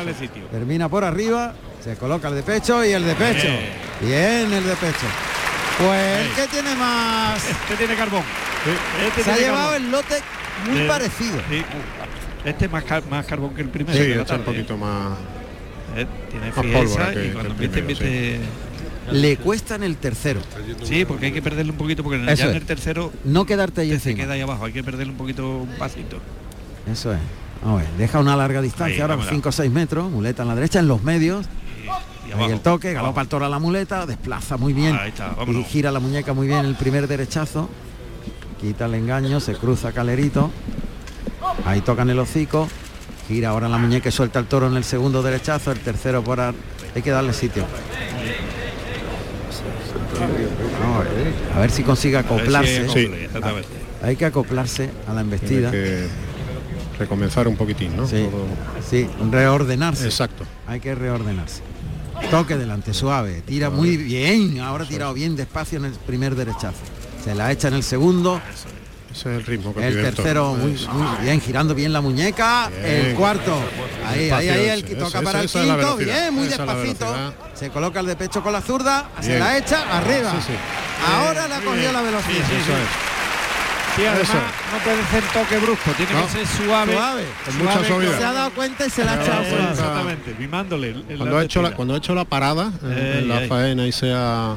termina 0.50 0.88
por 0.88 1.04
arriba, 1.04 1.54
se 1.82 1.96
coloca 1.96 2.28
el 2.28 2.34
de 2.34 2.42
pecho 2.42 2.84
y 2.84 2.92
el 2.92 3.04
de 3.04 3.14
pecho. 3.14 3.48
Bien. 4.00 4.52
El 4.52 4.64
de 4.64 4.76
pecho. 4.76 5.06
Pues 5.78 6.26
el 6.26 6.32
que 6.34 6.48
tiene 6.48 6.74
más 6.74 7.42
Este 7.44 7.76
tiene 7.76 7.94
carbón. 7.94 8.22
Este 9.06 9.22
se 9.22 9.30
ha 9.32 9.36
llevado 9.36 9.70
carbón. 9.70 9.84
el 9.84 9.90
lote 9.92 10.14
muy 10.68 10.80
Eh, 10.80 10.86
parecido. 10.88 11.38
sí. 11.48 11.62
Este 12.44 12.64
es 12.66 12.70
más, 12.72 12.84
car- 12.84 13.02
más 13.10 13.26
carbón 13.26 13.54
que 13.54 13.62
el 13.62 13.68
primero. 13.68 13.96
Sí, 13.96 14.08
la 14.08 14.14
echa 14.14 14.20
un 14.22 14.26
tarde, 14.26 14.42
poquito 14.44 14.76
más. 14.76 15.16
¿Eh? 15.96 16.06
Tiene 16.30 16.52
fijeza 16.52 17.12
y 17.14 17.30
cuando 17.30 17.54
empiece, 17.54 18.40
Le 19.10 19.36
cuesta 19.38 19.74
en 19.76 19.82
el 19.84 19.96
tercero. 19.96 20.40
Sí, 20.82 21.04
porque 21.04 21.26
hay 21.26 21.32
que 21.32 21.42
perderle 21.42 21.72
un 21.72 21.78
poquito, 21.78 22.02
porque 22.02 22.16
en 22.18 22.22
el, 22.24 22.28
Eso 22.28 22.44
ya 22.44 22.50
en 22.50 22.56
es. 22.56 22.60
el 22.62 22.66
tercero 22.66 23.12
No 23.24 23.46
quedarte 23.46 23.80
ahí 23.82 23.88
se 23.88 23.94
encima. 23.94 24.16
queda 24.24 24.34
ahí 24.34 24.40
abajo, 24.42 24.64
hay 24.66 24.72
que 24.72 24.84
perderle 24.84 25.12
un 25.12 25.18
poquito, 25.18 25.58
un 25.60 25.68
pasito. 25.78 26.18
Eso 26.90 27.12
es. 27.12 27.18
Vamos 27.62 27.80
a 27.80 27.84
ver, 27.84 27.92
deja 27.94 28.20
una 28.20 28.36
larga 28.36 28.60
distancia, 28.62 28.94
Ahí, 28.96 29.00
ahora 29.00 29.14
vámonos. 29.16 29.34
5 29.34 29.48
o 29.48 29.52
6 29.52 29.70
metros, 29.72 30.10
muleta 30.10 30.42
en 30.42 30.48
la 30.48 30.54
derecha, 30.54 30.78
en 30.78 30.88
los 30.88 31.02
medios. 31.02 31.46
Y 32.28 32.32
Ahí 32.32 32.52
el 32.52 32.60
toque, 32.60 32.92
galopa 32.92 33.22
el 33.22 33.28
toro 33.28 33.46
a 33.46 33.48
la 33.48 33.58
muleta, 33.58 34.04
desplaza 34.06 34.56
muy 34.58 34.74
bien. 34.74 34.94
Ahí 34.96 35.08
está, 35.08 35.34
y 35.46 35.64
gira 35.64 35.90
la 35.90 35.98
muñeca 36.00 36.34
muy 36.34 36.46
bien 36.46 36.64
el 36.66 36.74
primer 36.76 37.08
derechazo. 37.08 37.68
Quita 38.60 38.84
el 38.86 38.94
engaño, 38.94 39.40
se 39.40 39.54
cruza 39.54 39.92
Calerito. 39.92 40.50
Ahí 41.64 41.80
tocan 41.80 42.10
el 42.10 42.18
hocico. 42.18 42.68
Gira 43.28 43.50
ahora 43.50 43.68
la 43.68 43.76
muñeca 43.78 44.08
y 44.08 44.12
suelta 44.12 44.38
el 44.38 44.46
toro 44.46 44.66
en 44.68 44.76
el 44.76 44.84
segundo 44.84 45.22
derechazo, 45.22 45.70
el 45.70 45.78
tercero 45.80 46.24
por 46.24 46.40
ar- 46.40 46.54
Hay 46.96 47.02
que 47.02 47.10
darle 47.10 47.32
sitio. 47.34 47.64
Vamos 50.80 51.06
a 51.06 51.08
ver, 51.10 51.32
a 51.54 51.60
ver 51.60 51.70
si 51.70 51.82
consigue 51.82 52.16
acoplarse. 52.16 52.80
acople, 52.84 53.24
exactamente. 53.26 53.68
Hay 54.02 54.16
que 54.16 54.24
acoplarse 54.24 54.84
a 55.06 55.12
la 55.12 55.20
Tiene 55.20 55.20
embestida. 55.22 55.70
que 55.70 56.06
recomenzar 56.98 57.46
un 57.48 57.56
poquitín, 57.56 57.96
¿no? 57.96 58.06
Sí, 58.06 58.26
Todo- 58.30 58.46
sí, 58.88 59.06
reordenarse. 59.30 60.06
Exacto. 60.06 60.44
Hay 60.66 60.80
que 60.80 60.94
reordenarse. 60.94 61.60
Toque 62.30 62.56
delante, 62.56 62.94
suave. 62.94 63.42
Tira 63.46 63.70
muy 63.70 63.96
bien. 63.96 64.58
Ahora 64.60 64.84
ha 64.84 64.88
tirado 64.88 65.14
bien 65.14 65.36
despacio 65.36 65.78
en 65.78 65.84
el 65.86 65.92
primer 65.92 66.34
derechazo. 66.34 66.78
Se 67.22 67.34
la 67.34 67.52
echa 67.52 67.68
en 67.68 67.74
el 67.74 67.82
segundo. 67.82 68.40
Ese 69.18 69.32
es 69.32 69.38
el 69.38 69.46
ritmo 69.46 69.74
que 69.74 69.86
El 69.86 69.94
tercero 70.02 70.54
muy, 70.54 70.72
muy 70.92 71.16
bien, 71.22 71.40
girando 71.40 71.74
bien 71.74 71.92
la 71.92 72.00
muñeca. 72.00 72.70
Bien. 72.70 73.06
El 73.06 73.14
cuarto. 73.14 73.58
Ahí, 74.06 74.30
ahí, 74.30 74.48
ahí, 74.48 74.68
el 74.68 74.84
que 74.84 74.92
Ese, 74.92 75.00
toca 75.00 75.18
ese, 75.18 75.24
para 75.24 75.38
el 75.40 75.44
esa 75.46 75.60
es 75.60 75.66
la 75.66 75.74
quinto. 75.74 75.96
Bien, 75.96 76.34
muy 76.34 76.46
Esa 76.46 76.64
la 76.64 76.74
despacito. 76.74 77.34
Se 77.54 77.70
coloca 77.70 78.00
el 78.00 78.06
de 78.06 78.16
pecho 78.16 78.42
con 78.42 78.52
la 78.52 78.60
zurda. 78.60 79.08
Se 79.20 79.28
Bien. 79.28 79.40
la 79.40 79.58
echa 79.58 79.82
arriba. 79.98 80.30
Sí, 80.32 80.46
sí. 80.48 80.52
Ahora 81.12 81.48
le 81.48 81.54
ha 81.54 81.58
Muy 81.58 81.66
cogido 81.66 81.80
bien. 81.82 81.92
la 81.94 82.02
velocidad. 82.02 82.44
Sí, 83.96 84.06
además 84.06 84.28
Eso. 84.28 84.34
no 84.72 84.78
puede 84.84 85.04
ser 85.10 85.24
toque 85.32 85.58
brusco, 85.58 85.90
tiene 85.96 86.12
No. 86.12 86.26
que 86.26 86.32
ser 86.32 86.46
suave. 86.46 86.92
Suave. 86.92 87.24
Con 87.44 87.58
mucha 87.58 87.84
suavidad. 87.84 88.18
Se 88.18 88.24
ha 88.24 88.32
dado 88.32 88.50
cuenta 88.52 88.86
y 88.86 88.90
se 88.90 89.04
la 89.04 89.12
ha 89.12 89.14
Se 89.16 89.20
ha 89.22 89.24
echado 89.24 89.44
suave. 89.48 89.70
Exactamente, 89.72 90.34
mimándole. 90.38 90.94
la 90.94 91.16
Cuando 91.16 91.38
ha, 91.38 91.44
hecho 91.44 91.62
la, 91.62 91.70
cuando 91.72 91.94
ha 91.94 91.96
hecho 91.96 92.14
la 92.14 92.24
parada 92.24 92.70
en, 92.84 92.92
Ey, 92.92 93.18
en 93.18 93.28
la 93.28 93.42
ey. 93.42 93.48
faena 93.48 93.86
y 93.88 93.92
se 93.92 94.12
ha 94.14 94.54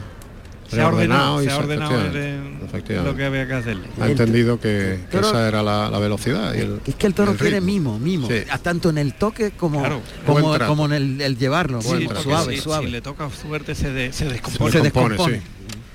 se 0.71 0.81
ha 0.81 0.87
ordenado, 0.87 1.41
y 1.41 1.45
se 1.45 1.51
ha 1.51 1.57
ordenado 1.57 1.99
el- 2.01 3.03
lo 3.03 3.15
que 3.15 3.25
había 3.25 3.45
que 3.47 3.53
hacerle. 3.53 3.87
ha 3.99 4.07
entendido 4.09 4.59
que, 4.59 4.99
que 5.11 5.17
Toro- 5.17 5.27
esa 5.29 5.47
era 5.47 5.61
la, 5.61 5.89
la 5.89 5.99
velocidad 5.99 6.53
y 6.55 6.59
el, 6.59 6.81
Es 6.85 6.95
que 6.95 7.07
el 7.07 7.13
toro 7.13 7.31
el 7.33 7.37
quiere 7.37 7.59
mimo, 7.61 7.99
mimo. 7.99 8.27
Sí. 8.27 8.43
Tanto 8.63 8.89
en 8.89 8.97
el 8.97 9.13
toque 9.13 9.51
como, 9.51 9.79
Claro. 9.79 10.01
como, 10.25 10.57
como 10.65 10.85
en 10.85 10.93
el, 10.93 11.21
el 11.21 11.37
llevarlo. 11.37 11.81
Sí, 11.81 12.07
suave, 12.23 12.55
si, 12.55 12.61
suave. 12.61 12.85
si 12.85 12.91
le 12.91 13.01
toca 13.01 13.29
suerte 13.29 13.75
se, 13.75 13.91
de- 13.91 14.11
se 14.13 14.25
Se 14.25 14.29
descompone. 14.33 14.71
Se 14.71 14.81
descompone, 14.81 15.15
descompone. 15.15 15.37
sí. 15.39 15.47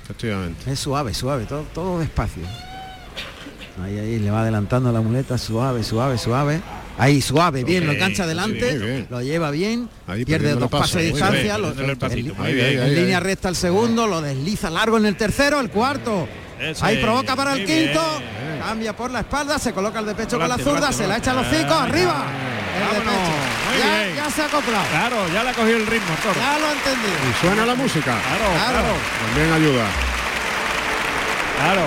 Efectivamente. 0.04 0.70
Es 0.70 0.78
suave, 0.78 1.14
suave, 1.14 1.44
todo, 1.46 1.64
todo 1.74 1.98
despacio. 1.98 2.42
Ahí, 3.82 3.98
ahí, 3.98 4.18
le 4.18 4.30
va 4.30 4.42
adelantando 4.42 4.90
la 4.92 5.00
muleta, 5.00 5.36
suave, 5.36 5.82
suave, 5.84 6.16
suave. 6.18 6.60
Ahí, 6.98 7.20
suave, 7.20 7.62
bien, 7.62 7.86
lo 7.86 7.92
engancha 7.92 8.22
adelante, 8.24 8.78
bien. 8.78 9.06
lo 9.10 9.20
lleva 9.20 9.50
bien, 9.50 9.88
Ahí 10.06 10.24
pierde 10.24 10.54
dos 10.54 10.70
pasos 10.70 10.94
de 10.94 11.02
distancia, 11.12 11.56
bien, 11.58 11.62
lo- 11.86 11.98
pasito, 11.98 12.44
en- 12.46 12.54
bien. 12.54 12.94
línea 12.94 13.20
recta 13.20 13.48
el 13.50 13.56
segundo, 13.56 14.06
lo 14.06 14.22
desliza 14.22 14.70
largo 14.70 14.96
en 14.96 15.06
el 15.06 15.16
tercero, 15.16 15.60
el 15.60 15.68
cuarto. 15.70 16.26
Eso 16.58 16.84
Ahí 16.86 16.96
provoca 16.96 17.36
para 17.36 17.52
el 17.54 17.66
quinto, 17.66 18.00
cambia 18.66 18.96
por 18.96 19.10
la 19.10 19.20
espalda, 19.20 19.58
se 19.58 19.72
coloca 19.74 19.98
el 20.00 20.06
de 20.06 20.14
pecho 20.14 20.38
con 20.38 20.48
la 20.48 20.56
zurda, 20.56 20.72
volante, 20.72 20.96
se 20.96 21.06
la 21.06 21.18
echa 21.18 21.32
a 21.32 21.34
los 21.34 21.46
cinco, 21.50 21.74
arriba. 21.74 22.24
El 22.76 22.94
de 22.96 23.00
pecho. 23.02 24.16
Ya, 24.16 24.30
se 24.30 24.42
ha 24.42 24.46
acoplado. 24.46 24.84
Claro, 24.90 25.16
ya 25.34 25.44
le 25.44 25.50
ha 25.50 25.52
cogido 25.52 25.76
el 25.76 25.86
ritmo, 25.86 26.14
toro. 26.22 26.34
Ya 26.40 26.58
lo 26.58 26.66
ha 26.66 26.72
entendido. 26.72 27.14
Y 27.30 27.46
suena 27.46 27.66
la 27.66 27.74
música. 27.74 28.04
Claro, 28.20 28.54
Claro. 28.54 28.72
claro, 28.72 28.94
También 29.34 29.52
ayuda. 29.52 29.84
claro. 31.60 31.82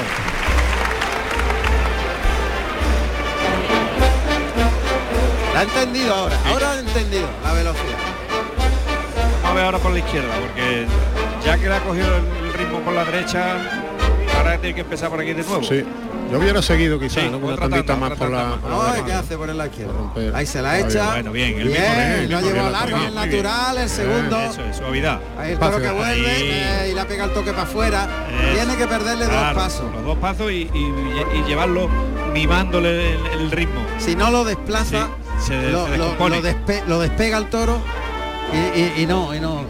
Ha 5.60 5.64
entendido 5.64 6.16
ahora, 6.16 6.38
ahora 6.48 6.72
ha 6.74 6.80
entendido 6.80 7.28
la 7.44 7.54
velocidad. 7.54 7.98
Vamos 9.44 9.52
a 9.52 9.54
ver 9.56 9.64
ahora 9.66 9.78
por 9.80 9.92
la 9.92 10.00
izquierda, 10.00 10.34
porque 10.40 10.86
ya 11.46 11.58
que 11.58 11.68
le 11.68 11.76
ha 11.76 11.80
cogido 11.82 12.08
el 12.18 12.54
ritmo 12.54 12.80
por 12.80 12.94
la 12.94 13.04
derecha, 13.06 13.58
ahora 14.38 14.58
tiene 14.60 14.76
que 14.76 14.82
empezar 14.82 15.10
por 15.10 15.20
aquí 15.20 15.34
de 15.34 15.44
nuevo. 15.44 15.64
Sí. 15.64 15.84
Yo 16.32 16.38
hubiera 16.38 16.62
seguido 16.62 17.00
quizás, 17.00 17.24
Sí, 17.24 17.30
¿no? 17.32 17.42
Con 17.42 17.54
una 17.54 17.58
tanda, 17.84 17.96
más 17.96 18.12
por 18.12 18.30
la. 18.30 18.60
¿qué 19.04 19.14
hace 19.14 19.36
por 19.36 19.50
la 19.50 19.66
izquierda? 19.66 19.94
Romper. 19.94 20.36
Ahí 20.36 20.46
se 20.46 20.62
la 20.62 20.78
echa. 20.80 21.08
Bueno, 21.14 21.32
bien, 21.32 21.60
el 21.60 21.68
bien, 21.70 21.82
mismo, 21.82 21.96
bien, 21.96 22.32
lo 22.32 22.42
llevó 22.42 22.70
largo, 22.70 22.98
bien, 23.00 23.16
natural, 23.16 23.78
el 23.80 23.90
segundo. 23.90 24.40
Eso 24.40 24.62
es, 24.64 24.78
suavidad. 24.78 25.20
Ahí 25.40 25.54
el 25.54 25.60
toro 25.60 25.82
que 25.82 25.90
vuelve 25.90 26.86
eh, 26.86 26.90
y 26.92 26.94
la 26.94 27.06
pega 27.08 27.24
el 27.26 27.34
toque 27.34 27.50
para 27.52 27.64
afuera. 27.64 28.08
Tiene 28.54 28.78
que 28.78 28.86
perderle 28.86 29.26
Claro, 29.26 29.56
dos 29.56 29.64
pasos. 29.64 29.92
Los 29.92 30.06
dos 30.06 30.18
pasos 30.20 30.52
y, 30.52 30.70
y- 30.72 31.40
y 31.40 31.44
llevarlo 31.48 31.90
mimándole 32.32 33.16
el, 33.16 33.26
el 33.42 33.50
ritmo. 33.52 33.82
Si 33.98 34.16
no 34.16 34.30
lo 34.30 34.44
desplaza, 34.46 35.08
Sí, 35.08 35.29
se- 35.42 35.72
lo, 35.72 35.86
se 35.86 35.98
lo- 35.98 36.04
descompone. 36.06 36.42
lo 36.42 36.48
despe- 36.50 36.84
lo 36.88 37.00
despega 37.00 37.38
el 37.38 37.46
toro 37.50 37.80
y, 38.54 38.80
y- 38.80 38.94
y 39.04 39.06
no, 39.06 39.34
y 39.34 39.40
no. 39.40 39.64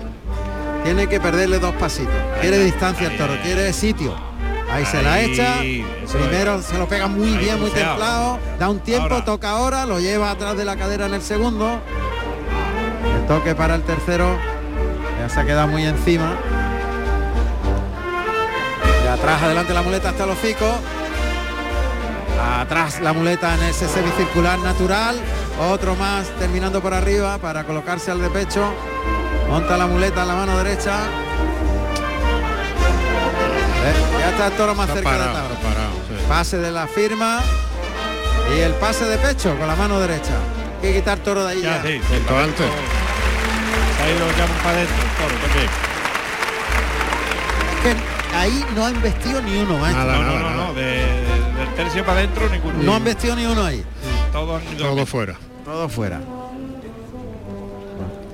Tiene 0.84 1.08
que 1.08 1.20
perderle 1.20 1.60
dos 1.60 1.76
pasitos. 1.76 2.14
Quiere 2.41 2.58
distancia 2.64 3.08
el 3.08 3.18
toro, 3.18 3.34
ahí. 3.34 3.40
quiere 3.40 3.74
sitio. 3.74 4.16
Ahí, 4.72 4.86
se 4.86 5.02
la 5.02 5.20
echa. 5.20 5.56
Primero 6.12 6.62
se 6.62 6.78
lo 6.78 6.88
pega 6.88 7.08
muy 7.08 7.36
bien, 7.38 7.60
muy 7.60 7.72
templado. 7.72 8.38
Da 8.60 8.70
un 8.70 8.80
tiempo, 8.80 9.14
Ahora. 9.16 9.26
toca 9.26 9.50
ahora, 9.50 9.86
lo 9.88 10.00
lleva 10.00 10.30
atrás 10.32 10.56
de 10.56 10.64
la 10.64 10.76
cadera 10.78 11.08
en 11.08 11.16
el 11.16 11.22
segundo. 11.24 11.80
El 13.20 13.26
toque 13.28 13.56
para 13.56 13.76
el 13.76 13.82
tercero. 13.82 14.38
Ya 15.20 15.28
se 15.28 15.40
ha 15.40 15.46
quedado 15.46 15.68
muy 15.68 15.86
encima. 15.86 16.34
De 19.04 19.10
atrás 19.10 19.41
adelante 19.41 19.74
la 19.74 19.82
muleta 19.82 20.10
hasta 20.10 20.24
el 20.24 20.30
hocico. 20.30 20.66
Atrás 22.60 23.02
la 23.02 23.12
muleta 23.14 23.56
en 23.56 23.64
ese 23.64 23.88
semicircular 23.88 24.60
natural. 24.60 25.20
Otro 25.60 25.95
más 25.95 26.27
terminando 26.40 26.81
por 26.81 26.94
arriba 26.94 27.38
para 27.38 27.64
colocarse 27.65 28.11
al 28.11 28.22
de 28.22 28.30
pecho. 28.30 28.64
Monta 29.49 29.77
la 29.77 29.88
muleta 29.88 30.22
en 30.22 30.27
la 30.30 30.36
mano 30.36 30.57
derecha. 30.57 30.99
Eh, 33.86 33.94
Ya 34.19 34.30
está 34.30 34.48
el 34.48 34.53
toro 34.53 34.76
más 34.76 34.88
Está 34.90 34.95
cerca 35.02 35.11
de 35.11 35.18
parado, 35.18 35.38
tabla. 35.40 35.56
está 35.56 35.68
parado, 35.68 35.91
sí. 36.07 36.26
Pase 36.27 36.57
de 36.60 36.72
la 36.72 36.88
firma 36.88 37.40
y 38.56 38.60
el 38.60 38.73
pase 38.73 39.06
de 39.06 39.18
pecho 39.18 39.57
con 39.57 39.68
la 39.68 39.76
mano 39.76 39.99
derecha. 39.99 40.36
Hay 40.81 40.90
que 40.94 40.99
quitar 40.99 41.18
toro 41.19 41.44
de 41.45 41.52
ahí 41.53 41.61
Ya, 41.61 41.77
ya. 41.77 41.90
sí, 41.90 41.99
Cuanto 42.07 42.38
el 42.38 42.44
antes. 42.44 42.65
Se 43.98 44.03
ha 44.03 44.10
ido 44.11 44.27
ya 44.38 44.45
para 44.64 44.69
adentro, 44.77 44.95
el 44.95 45.11
toro, 45.18 45.36
también. 45.44 45.69
Que 47.84 48.38
ahí 48.38 48.65
no 48.76 48.86
han 48.86 49.02
vestido 49.02 49.41
ni 49.41 49.57
uno, 49.57 49.77
maestro. 49.77 50.06
Nada, 50.06 50.18
No, 50.18 50.23
no, 50.23 50.30
nada, 50.30 50.40
no, 50.40 50.49
nada. 50.49 50.68
no, 50.68 50.73
de- 50.73 50.84
de- 50.84 51.53
del 51.60 51.73
tercio 51.76 52.06
para 52.06 52.19
adentro 52.19 52.48
ninguno. 52.49 52.76
No 52.81 52.95
han 52.95 53.03
vestido 53.03 53.36
ni 53.36 53.45
uno 53.45 53.65
ahí. 53.65 53.84
Todos 54.31 54.61
han 54.61 54.73
ido 54.77 54.90
Todo 54.90 55.06
fuera. 55.06 55.36
Todo 55.70 55.88
fuera. 55.88 56.20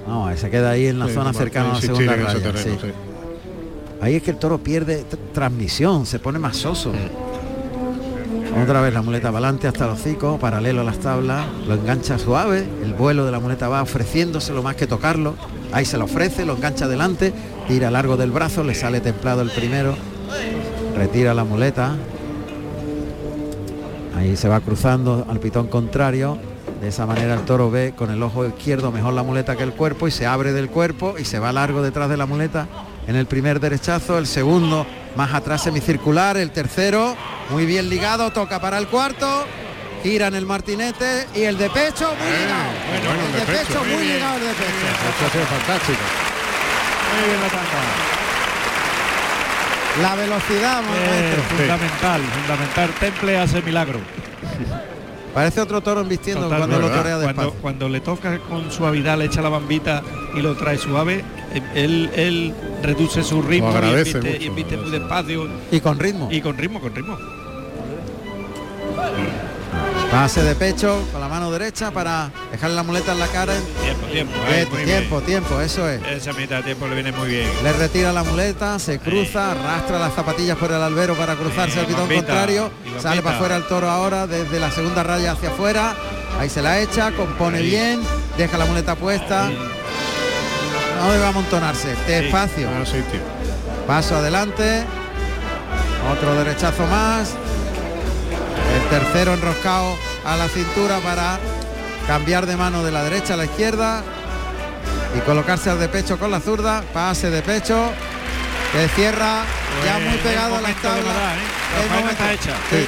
No, 0.07 0.37
se 0.37 0.49
queda 0.49 0.69
ahí 0.71 0.87
en 0.87 0.99
la 0.99 1.07
Sí, 1.07 1.13
zona 1.15 1.33
cercana 1.33 1.71
a 1.71 1.73
la 1.73 1.81
segunda 1.81 2.15
raya. 2.15 2.33
terreno, 2.39 2.57
sí. 2.57 2.77
sí. 2.81 2.87
Ahí 3.99 4.15
es 4.15 4.23
que 4.23 4.31
el 4.31 4.37
toro 4.37 4.57
pierde 4.59 5.01
tr- 5.03 5.17
transmisión, 5.33 6.05
se 6.05 6.19
pone 6.19 6.39
más 6.39 6.55
soso. 6.55 6.93
Otra 8.63 8.79
vez 8.79 8.93
la 8.93 9.01
muleta 9.01 9.33
para 9.33 9.39
adelante 9.47 9.67
hasta 9.67 9.83
el 9.83 9.91
hocico, 9.91 10.37
paralelo 10.39 10.79
a 10.79 10.83
las 10.85 10.99
tablas, 10.99 11.45
lo 11.67 11.73
engancha 11.73 12.17
suave, 12.17 12.65
el 12.85 12.93
vuelo 12.93 13.25
de 13.25 13.33
la 13.33 13.41
muleta 13.41 13.67
va 13.67 13.81
ofreciéndoselo 13.81 14.63
más 14.63 14.77
que 14.77 14.87
tocarlo, 14.87 15.35
ahí 15.73 15.83
se 15.83 15.97
lo 15.97 16.05
ofrece, 16.05 16.45
lo 16.45 16.55
engancha 16.55 16.85
adelante, 16.85 17.33
tira 17.67 17.91
largo 17.91 18.15
del 18.15 18.31
brazo, 18.31 18.63
le 18.63 18.73
sale 18.73 19.01
templado 19.01 19.41
el 19.41 19.49
primero, 19.51 19.95
retira 20.95 21.33
la 21.33 21.43
muleta, 21.43 21.97
ahí 24.17 24.37
se 24.37 24.47
va 24.47 24.61
cruzando 24.61 25.25
al 25.29 25.41
pitón 25.41 25.67
contrario, 25.67 26.37
de 26.81 26.87
esa 26.89 27.05
manera 27.05 27.33
el 27.35 27.41
toro 27.41 27.71
ve 27.71 27.93
con 27.95 28.11
el 28.11 28.21
ojo 28.21 28.45
izquierdo 28.45 28.91
mejor 28.91 29.13
la 29.13 29.23
muleta 29.23 29.55
que 29.55 29.63
el 29.63 29.73
cuerpo 29.73 30.07
y 30.07 30.11
se 30.11 30.25
abre 30.25 30.51
del 30.51 30.69
cuerpo 30.69 31.15
y 31.17 31.25
se 31.25 31.39
va 31.39 31.51
largo 31.53 31.81
detrás 31.81 32.09
de 32.09 32.17
la 32.17 32.25
muleta 32.25 32.67
en 33.07 33.15
el 33.15 33.25
primer 33.27 33.59
derechazo, 33.59 34.17
el 34.17 34.27
segundo 34.27 34.85
más 35.15 35.33
atrás 35.33 35.61
semicircular, 35.63 36.37
el 36.37 36.51
tercero 36.51 37.15
muy 37.49 37.65
bien 37.65 37.87
ligado, 37.89 38.31
toca 38.31 38.59
para 38.59 38.77
el 38.77 38.87
cuarto, 38.87 39.45
gira 40.03 40.27
en 40.27 40.35
el 40.35 40.45
martinete 40.45 41.27
y 41.35 41.43
el 41.43 41.57
de 41.57 41.69
pecho 41.69 42.09
muy 42.19 42.31
ligado. 42.37 42.63
bueno, 43.05 43.25
el 43.25 43.31
de 43.33 43.39
de 43.39 43.45
pecho, 43.45 43.67
pecho, 43.67 43.79
muy 43.85 44.03
bien. 44.03 44.13
ligado 44.15 44.35
el 44.37 44.41
de 44.41 44.53
pecho. 44.53 44.85
Esto 45.09 45.25
ha 45.25 45.29
sido 45.31 45.45
fantástico. 45.45 45.99
Muy 47.13 47.29
bien 47.29 47.41
la 47.41 47.47
tanda. 47.47 47.81
La 50.01 50.15
velocidad, 50.15 50.81
Eh, 50.93 51.37
fundamental, 51.57 52.21
fundamental. 52.21 52.89
Temple 52.99 53.37
hace 53.39 53.61
milagro. 53.61 53.99
Parece 55.35 55.59
otro 55.59 55.81
toro 55.81 55.99
embistiendo 56.01 56.43
Total, 56.43 56.59
cuando 56.59 56.79
lo 56.79 56.87
torea 56.87 57.15
cuando, 57.17 57.27
despacio. 57.27 57.53
cuando 57.61 57.89
le 57.89 57.99
toca 57.99 58.39
con 58.39 58.71
suavidad, 58.71 59.17
le 59.17 59.25
echa 59.25 59.41
la 59.41 59.49
bambita 59.49 60.01
y 60.33 60.41
lo 60.41 60.55
trae 60.55 60.77
suave, 60.77 61.25
eh, 61.53 61.61
él, 61.75 62.09
él 62.15 62.53
reduce 62.81 63.21
su 63.21 63.41
ritmo 63.41 63.69
y 63.69 63.85
invite, 63.97 64.17
mucho, 64.17 64.37
y 64.39 64.49
muy 64.49 64.91
despacio 64.91 65.47
Y 65.71 65.79
con 65.81 65.99
ritmo. 65.99 66.29
y 66.31 66.39
con 66.39 66.57
ritmo, 66.57 66.79
con 66.79 66.95
ritmo. 66.95 67.17
Pase 70.15 70.43
de 70.43 70.55
pecho 70.55 71.03
con 71.11 71.19
la 71.19 71.27
mano 71.27 71.51
derecha 71.51 71.91
para 71.91 72.31
dejarle 72.49 72.75
la 72.77 72.83
muleta 72.83 73.11
en 73.11 73.19
la 73.19 73.27
cara. 73.27 73.53
Tiempo, 73.83 74.07
tiempo. 74.07 74.33
ahí, 74.47 74.53
Bien, 74.53 74.69
muy 74.71 74.83
tiempo, 74.85 75.21
tiempo, 75.21 75.59
eso 75.59 75.89
es. 75.89 76.01
Esa 76.07 76.31
mitad 76.31 76.57
de 76.57 76.63
tiempo 76.63 76.87
le 76.87 76.95
viene 76.95 77.11
muy 77.11 77.27
bien. 77.27 77.49
Le 77.63 77.73
retira 77.73 78.13
la 78.13 78.23
muleta, 78.23 78.79
se 78.79 78.97
cruza, 78.99 79.51
arrastra 79.51 79.99
las 79.99 80.13
zapatillas 80.13 80.57
por 80.57 80.71
el 80.71 80.81
albero 80.81 81.15
para 81.15 81.35
cruzarse 81.35 81.77
Eh, 81.77 81.81
al 81.81 81.85
pitón 81.87 82.07
contrario. 82.07 82.71
Sale 83.01 83.21
para 83.21 83.35
afuera 83.35 83.57
el 83.57 83.67
toro 83.67 83.89
ahora 83.89 84.25
desde 84.25 84.57
la 84.57 84.71
segunda 84.71 85.03
raya 85.03 85.33
hacia 85.33 85.49
afuera. 85.49 85.93
Ahí 86.39 86.49
se 86.49 86.61
la 86.61 86.79
echa, 86.79 87.11
compone 87.11 87.57
Ahí. 87.57 87.65
bien, 87.69 87.99
deja 88.37 88.57
la 88.57 88.65
muleta 88.65 88.95
puesta. 88.95 89.49
No 91.01 91.11
debe 91.11 91.25
amontonarse, 91.25 91.93
despacio. 92.07 92.69
Paso 93.85 94.15
adelante. 94.15 94.85
Otro 96.09 96.35
derechazo 96.35 96.87
más. 96.87 97.33
Tercero 98.89 99.33
enroscado 99.33 99.95
a 100.25 100.35
la 100.37 100.47
cintura 100.47 100.99
para 100.99 101.39
cambiar 102.07 102.45
de 102.45 102.55
mano 102.55 102.83
de 102.83 102.91
la 102.91 103.03
derecha 103.03 103.33
a 103.33 103.37
la 103.37 103.45
izquierda 103.45 104.03
y 105.17 105.19
colocarse 105.21 105.69
al 105.69 105.79
de 105.79 105.89
pecho 105.89 106.17
con 106.19 106.31
la 106.31 106.39
zurda. 106.39 106.83
Pase 106.93 107.29
de 107.29 107.41
pecho. 107.41 107.91
Que 108.71 108.87
cierra 108.89 109.43
ya 109.85 109.93
Pues, 109.95 110.09
muy 110.09 110.17
pegado 110.19 110.55
a 110.57 110.61
la 110.61 110.73
tabla. 110.73 111.01
verdad, 111.03 111.35
¿eh? 111.35 112.03
La 112.03 112.11
está 112.11 112.33
hecha. 112.33 112.51
Sí. 112.69 112.85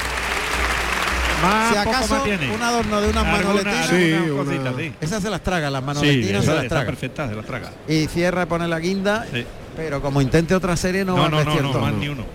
Más 1.42 1.72
Si 1.72 1.78
acaso 1.78 2.16
más 2.16 2.24
tiene. 2.24 2.52
un 2.56 2.62
adorno 2.64 3.02
de 3.02 3.10
unas 3.10 3.24
manoletinas. 3.26 3.88
Sí, 3.88 4.14
una- 4.14 4.44
cosita, 4.44 4.74
sí. 4.78 4.94
Esas 5.02 5.22
se 5.24 5.30
las 5.30 5.42
traga, 5.42 5.70
las 5.70 5.84
manoletinas 5.84 6.44
se 6.46 6.54
las 6.56 6.68
traga. 6.68 6.86
perfecta, 6.86 7.30
se 7.30 7.36
las 7.36 7.46
traga. 7.46 7.72
Y 7.88 8.08
cierra, 8.08 8.46
pone 8.48 8.68
la 8.68 8.80
guinda. 8.80 9.26
Sí. 9.32 9.46
Pero 9.76 10.02
como 10.02 10.20
intente 10.22 10.56
otra 10.56 10.76
serie 10.76 11.06
no, 11.06 11.14
va 11.16 11.30
No, 11.30 11.40
a 11.40 11.44
no, 11.44 11.56
no, 11.62 11.74
más 11.80 11.94
ni 11.94 12.08
uno. 12.10 12.26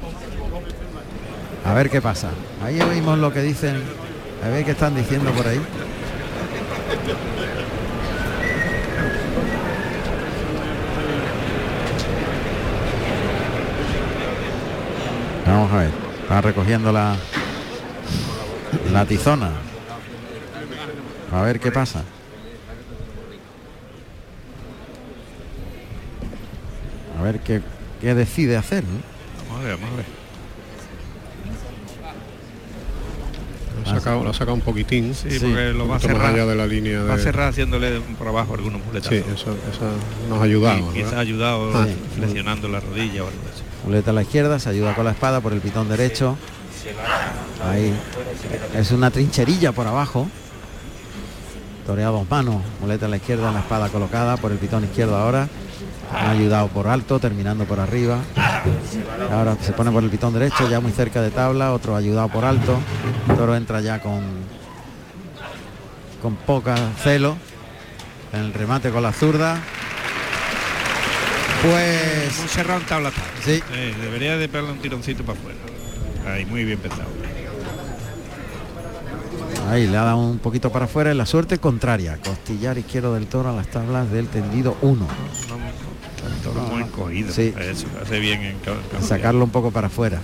A 1.64 1.74
ver 1.74 1.90
qué 1.90 2.02
pasa. 2.02 2.30
Ahí 2.64 2.80
oímos 2.80 3.18
lo 3.18 3.32
que 3.32 3.40
dicen. 3.40 3.82
A 4.44 4.48
ver 4.48 4.64
qué 4.64 4.72
están 4.72 4.94
diciendo 4.94 5.30
por 5.32 5.46
ahí. 5.46 5.60
Vamos 15.46 15.72
a 15.72 15.76
ver. 15.76 15.90
Está 16.22 16.40
recogiendo 16.40 16.92
la 16.92 17.16
la 18.92 19.06
tizona. 19.06 19.50
A 21.32 21.42
ver 21.42 21.60
qué 21.60 21.70
pasa. 21.70 22.02
A 27.18 27.22
ver 27.22 27.40
qué, 27.40 27.62
qué 28.00 28.14
decide 28.14 28.56
hacer. 28.56 28.82
¿no? 28.84 29.00
Vamos 29.48 29.64
a 29.64 29.68
ver, 29.68 29.76
vamos 29.76 29.92
a 29.92 29.96
ver. 29.96 30.21
Lo 33.84 33.90
ha 33.90 33.94
sacado, 33.94 34.22
lo 34.24 34.30
ha 34.30 34.34
sacado 34.34 34.54
un 34.54 34.60
poquitín. 34.60 35.14
Sí, 35.14 35.30
Sí, 35.30 35.38
porque 35.40 35.72
lo 35.72 35.88
va 35.88 35.96
a 35.96 36.00
cerrar. 36.00 36.34
allá 36.34 36.46
de 36.46 36.54
la 36.54 36.66
línea 36.66 37.02
Va 37.02 37.14
a 37.14 37.16
de... 37.16 37.22
cerrar 37.22 37.48
haciéndole 37.48 38.00
por 38.18 38.28
abajo 38.28 38.54
algunos 38.54 38.84
muletazos. 38.84 39.18
Sí, 39.18 39.24
eso, 39.34 39.56
eso 39.70 39.90
nos 40.28 40.40
ha 40.40 40.44
ayudado. 40.44 40.78
Y 40.90 40.94
quizá 40.94 41.04
¿verdad? 41.06 41.18
ha 41.18 41.20
ayudado 41.20 41.72
Ah. 41.76 41.86
flexionando 42.16 42.68
la 42.68 42.80
rodilla 42.80 43.24
o 43.24 43.26
algo 43.28 43.40
así. 43.52 43.62
Muleta 43.84 44.10
a 44.10 44.14
la 44.14 44.22
izquierda, 44.22 44.58
se 44.58 44.68
ayuda 44.68 44.94
con 44.94 45.04
la 45.04 45.10
espada 45.12 45.40
por 45.40 45.52
el 45.52 45.60
pitón 45.60 45.88
derecho. 45.88 46.36
Ahí. 47.64 47.92
Es 48.76 48.90
una 48.92 49.10
trincherilla 49.10 49.72
por 49.72 49.86
abajo. 49.86 50.28
Torea 51.86 52.08
dos 52.08 52.28
manos. 52.30 52.62
Muleta 52.80 53.06
a 53.06 53.08
la 53.08 53.16
izquierda, 53.16 53.50
la 53.52 53.60
espada 53.60 53.88
colocada 53.88 54.36
por 54.36 54.52
el 54.52 54.58
pitón 54.58 54.84
izquierdo 54.84 55.16
ahora. 55.16 55.48
Ha 56.14 56.30
ayudado 56.30 56.68
por 56.68 56.88
alto, 56.88 57.18
terminando 57.18 57.64
por 57.64 57.80
arriba. 57.80 58.18
Ahora 59.30 59.56
se 59.60 59.72
pone 59.72 59.90
por 59.90 60.02
el 60.02 60.10
pitón 60.10 60.34
derecho, 60.34 60.68
ya 60.68 60.80
muy 60.80 60.92
cerca 60.92 61.22
de 61.22 61.30
tabla. 61.30 61.72
Otro 61.72 61.96
ayudado 61.96 62.28
por 62.28 62.44
alto. 62.44 62.78
El 63.28 63.36
toro 63.36 63.56
entra 63.56 63.80
ya 63.80 64.00
con 64.00 64.22
con 66.22 66.36
poca 66.36 66.76
celo. 67.02 67.36
En 68.32 68.40
el 68.40 68.54
remate 68.54 68.90
con 68.90 69.02
la 69.02 69.12
zurda. 69.12 69.60
Pues 71.62 72.38
Muy 72.38 72.48
cerrado 72.48 72.80
en 72.80 72.86
tabla. 72.86 73.12
Sí. 73.44 73.62
Eh, 73.72 73.94
debería 74.00 74.36
de 74.36 74.48
pegarle 74.48 74.72
un 74.72 74.78
tironcito 74.78 75.22
para 75.24 75.38
afuera. 75.38 75.58
Ahí, 76.26 76.44
muy 76.44 76.64
bien 76.64 76.78
pensado. 76.78 77.08
Ahí 79.68 79.86
le 79.86 79.96
ha 79.96 80.04
dado 80.04 80.18
un 80.18 80.38
poquito 80.38 80.70
para 80.70 80.86
afuera 80.86 81.10
en 81.10 81.18
la 81.18 81.26
suerte 81.26 81.58
contraria. 81.58 82.18
Costillar 82.18 82.78
izquierdo 82.78 83.14
del 83.14 83.26
toro 83.26 83.50
a 83.50 83.52
las 83.52 83.68
tablas 83.68 84.10
del 84.10 84.28
tendido 84.28 84.76
1. 84.82 85.06
No, 86.22 86.28
el 86.34 86.42
toro 86.42 86.60
muy 86.62 86.84
cogido. 86.84 87.32
Sí. 87.32 87.54
Eso, 87.58 87.86
hace 88.02 88.18
bien 88.20 88.42
en 88.42 88.58
ca- 88.58 88.72
cambiar. 88.90 89.02
Sacarlo 89.02 89.44
un 89.44 89.50
poco 89.50 89.70
para 89.70 89.88
afuera. 89.88 90.18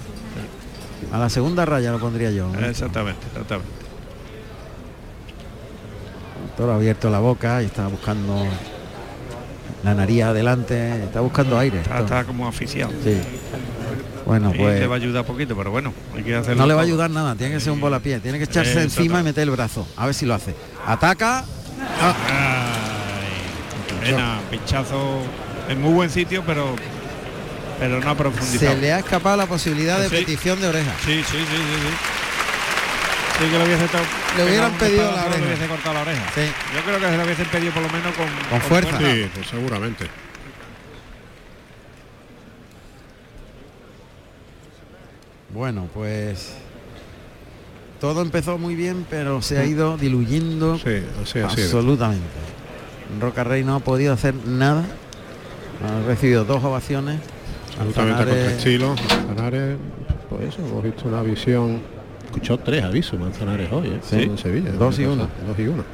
A 1.13 1.19
la 1.19 1.31
segunda 1.31 1.65
raya 1.65 1.91
lo 1.93 1.99
pondría 1.99 2.31
yo. 2.31 2.49
¿no? 2.49 2.59
Exactamente, 2.67 3.27
exactamente. 3.29 3.71
El 6.45 6.51
toro 6.57 6.73
ha 6.73 6.77
abierto 6.77 7.09
la 7.11 7.19
boca 7.21 7.63
y 7.63 7.67
está 7.67 7.87
buscando 7.87 8.45
la 9.85 9.95
nariz 9.95 10.23
adelante. 10.23 11.05
Está 11.05 11.21
buscando 11.21 11.59
aire. 11.59 11.81
Está, 11.81 12.25
como 12.25 12.49
asfixiado. 12.49 12.93
Sí. 13.05 13.17
Bueno, 14.27 14.53
Y 14.55 14.59
pues 14.59 14.81
le 14.81 14.87
va 14.87 14.97
a 14.97 14.99
ayudar 14.99 15.25
poquito, 15.25 15.57
pero 15.57 15.71
bueno, 15.71 15.95
hay 16.15 16.23
que 16.23 16.35
hacerlo. 16.35 16.61
no 16.61 16.67
le 16.67 16.75
va 16.75 16.81
a 16.81 16.85
ayudar 16.85 17.11
nada. 17.11 17.35
Tiene 17.35 17.55
que 17.55 17.61
ser 17.61 17.73
un 17.73 17.81
volapié. 17.81 18.21
Tiene 18.21 18.37
que 18.39 18.45
echarse 18.45 18.79
Eh, 18.81 18.83
encima 18.83 19.21
y 19.21 19.23
meter 19.23 19.45
el 19.45 19.51
brazo. 19.51 19.87
A 19.97 20.05
ver 20.05 20.15
si 20.15 20.27
lo 20.27 20.35
hace. 20.35 20.55
Ataca. 20.87 21.45
Ah, 22.01 22.15
Ay, 24.03 24.11
pena, 24.11 24.41
pinchazo 24.51 25.21
en 25.69 25.81
muy 25.81 25.93
buen 25.93 26.11
sitio, 26.11 26.43
pero 26.47 26.75
pero 27.79 28.01
no 28.01 28.11
ha 28.11 28.15
profundizado. 28.17 28.73
se 28.75 28.81
le 28.81 28.93
ha 28.93 28.99
escapado 28.99 29.37
la 29.37 29.47
posibilidad 29.47 30.01
de 30.01 30.09
Sí. 30.09 30.17
petición 30.17 30.61
de 30.61 30.67
oreja. 30.69 30.93
Sí, 31.05 31.15
sí, 31.23 31.23
sí, 31.23 31.39
sí, 31.39 31.47
sí. 31.47 31.95
Sí 33.39 33.45
que 33.51 33.57
le 33.59 33.65
hubiese 33.67 33.87
to- 33.87 33.99
Le 34.37 34.45
hubieran 34.45 34.73
pedido 34.73 35.05
la 35.13 35.27
oreja. 35.27 35.39
Le 35.39 35.47
hubiese 35.47 35.67
cortado 35.69 35.95
la 35.95 36.01
oreja. 36.01 36.23
Sí. 36.35 36.41
Yo 36.75 36.83
creo 36.83 36.99
que 36.99 37.07
se 37.07 37.17
lo 37.17 37.23
hubiesen 37.25 37.47
pedido 37.47 37.73
por 37.73 37.83
lo 37.85 37.89
menos 37.91 38.15
con, 38.17 38.27
Con 38.51 38.61
fuerza. 38.63 38.99
Sí, 38.99 39.31
pues 39.33 39.47
seguramente. 39.47 40.07
Bueno, 45.53 45.89
pues 45.95 46.53
todo 48.01 48.23
empezó 48.23 48.59
muy 48.59 48.75
bien, 48.75 49.07
pero 49.09 49.41
se 49.43 49.59
ha 49.59 49.65
ido 49.65 49.97
diluyendo 49.97 50.79
Sí, 50.79 51.03
así 51.23 51.41
absolutamente. 51.41 52.27
Roca 53.21 53.45
Rey 53.45 53.65
no 53.65 53.77
ha 53.77 53.81
podido 53.81 54.13
hacer 54.13 54.35
nada. 54.35 54.85
Ha 55.85 56.07
recibido 56.07 56.45
dos 56.45 56.63
ovaciones. 56.65 57.21
Absolutamente 57.79 58.25
Manzanares- 58.33 58.57
estilo. 58.57 58.95
Manzanares, 59.29 59.77
pues 60.29 60.43
eso, 60.55 60.67
hemos 60.67 60.83
visto 60.83 61.09
una 61.09 61.23
visión. 61.23 61.81
Escuchó 62.27 62.59
tres 62.59 62.85
avisos 62.85 63.19
Manzanares 63.19 63.71
hoy, 63.73 63.89
¿eh? 63.89 64.01
Sí, 64.03 64.17
en 64.23 64.37
Sevilla. 64.39 64.73
dos 64.73 64.99
y 64.99 65.05
uno. 65.05 65.29
Dos 65.47 65.59
y 65.59 65.63
uno. 65.63 65.85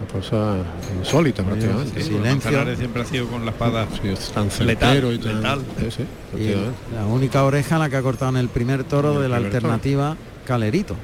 Una 0.00 0.12
cosa 0.12 0.56
insólita 0.98 1.42
prácticamente. 1.42 2.00
sí, 2.00 2.08
Sí, 2.08 2.14
Silencio. 2.14 2.50
Manzanares 2.50 2.78
siempre 2.78 3.02
ha 3.02 3.04
sido 3.04 3.26
con 3.28 3.44
la 3.44 3.50
espada. 3.52 3.86
Sí, 4.02 4.08
es 4.08 4.30
tan 4.30 4.48
Letal, 4.66 5.14
y 5.14 5.18
tan. 5.18 5.36
letal. 5.36 5.60
Sí, 5.78 5.90
sí, 5.90 6.04
Y 6.40 6.94
la 6.94 7.06
única 7.06 7.44
oreja 7.44 7.78
la 7.78 7.88
que 7.88 7.96
ha 7.96 8.02
cortado 8.02 8.30
en 8.32 8.36
el 8.36 8.48
primer 8.48 8.84
toro 8.84 9.14
el 9.16 9.22
de 9.22 9.28
la 9.28 9.36
toro. 9.36 9.46
alternativa 9.46 10.16
Calerito. 10.44 10.94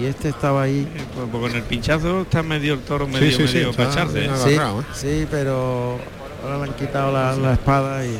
Y 0.00 0.04
este 0.04 0.28
estaba 0.28 0.62
ahí. 0.62 0.80
Eh, 0.94 1.02
pues, 1.14 1.26
pues 1.30 1.42
con 1.42 1.56
el 1.56 1.62
pinchazo 1.64 2.22
está 2.22 2.42
medio 2.42 2.74
el 2.74 2.80
toro 2.80 3.06
Sí, 3.06 3.12
medio, 3.12 3.30
sí, 3.36 3.48
sí, 3.48 3.54
medio 3.54 3.70
está 3.70 3.82
para 3.88 3.92
echarse, 3.94 4.24
¿eh? 4.24 4.30
Sí, 4.36 4.54
agarrado, 4.54 4.80
¿eh? 4.80 4.84
sí, 4.92 5.26
pero 5.30 5.98
ahora 6.42 6.58
le 6.58 6.64
han 6.64 6.72
quitado 6.74 7.12
la, 7.12 7.34
la 7.36 7.52
espada 7.54 8.04
y 8.06 8.18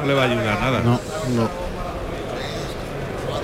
No 0.00 0.06
le 0.06 0.14
va 0.14 0.22
a 0.22 0.24
ayudar 0.26 0.60
nada. 0.60 0.80
no. 0.82 1.00
No, 1.36 1.48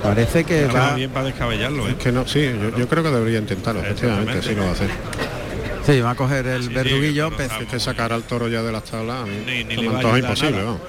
Parece 0.03 0.43
que 0.43 0.65
va. 0.65 0.95
bien 0.95 1.11
para 1.11 1.25
descabellarlo, 1.25 1.87
¿eh? 1.87 1.91
es 1.91 1.95
que 1.97 2.11
no, 2.11 2.25
sí, 2.27 2.41
yo, 2.59 2.75
yo 2.75 2.87
creo 2.87 3.03
que 3.03 3.09
debería 3.11 3.37
intentarlo, 3.39 3.81
efectivamente, 3.81 4.41
sí 4.41 4.55
lo 4.55 4.63
va 4.63 4.69
a 4.69 4.71
hacer. 4.73 4.89
Sí, 5.85 5.99
va 6.01 6.11
a 6.11 6.15
coger 6.15 6.45
el 6.47 6.63
Sí, 6.63 6.67
sí, 6.69 6.73
verduguillo. 6.73 7.29
pero 7.35 7.53
Es 7.61 7.67
que 7.67 7.79
sacar 7.79 8.11
al 8.13 8.23
toro 8.23 8.47
ya 8.47 8.61
de 8.63 8.71
las 8.71 8.83
tablas 8.83 9.23
a 9.23 9.25
mí 9.25 9.33
Ni- 9.45 9.63
ni 9.63 9.75
le 9.77 9.87
va 9.89 9.99
a 9.99 10.17
imposible, 10.19 10.51
nada. 10.53 10.63
vamos. 10.65 10.81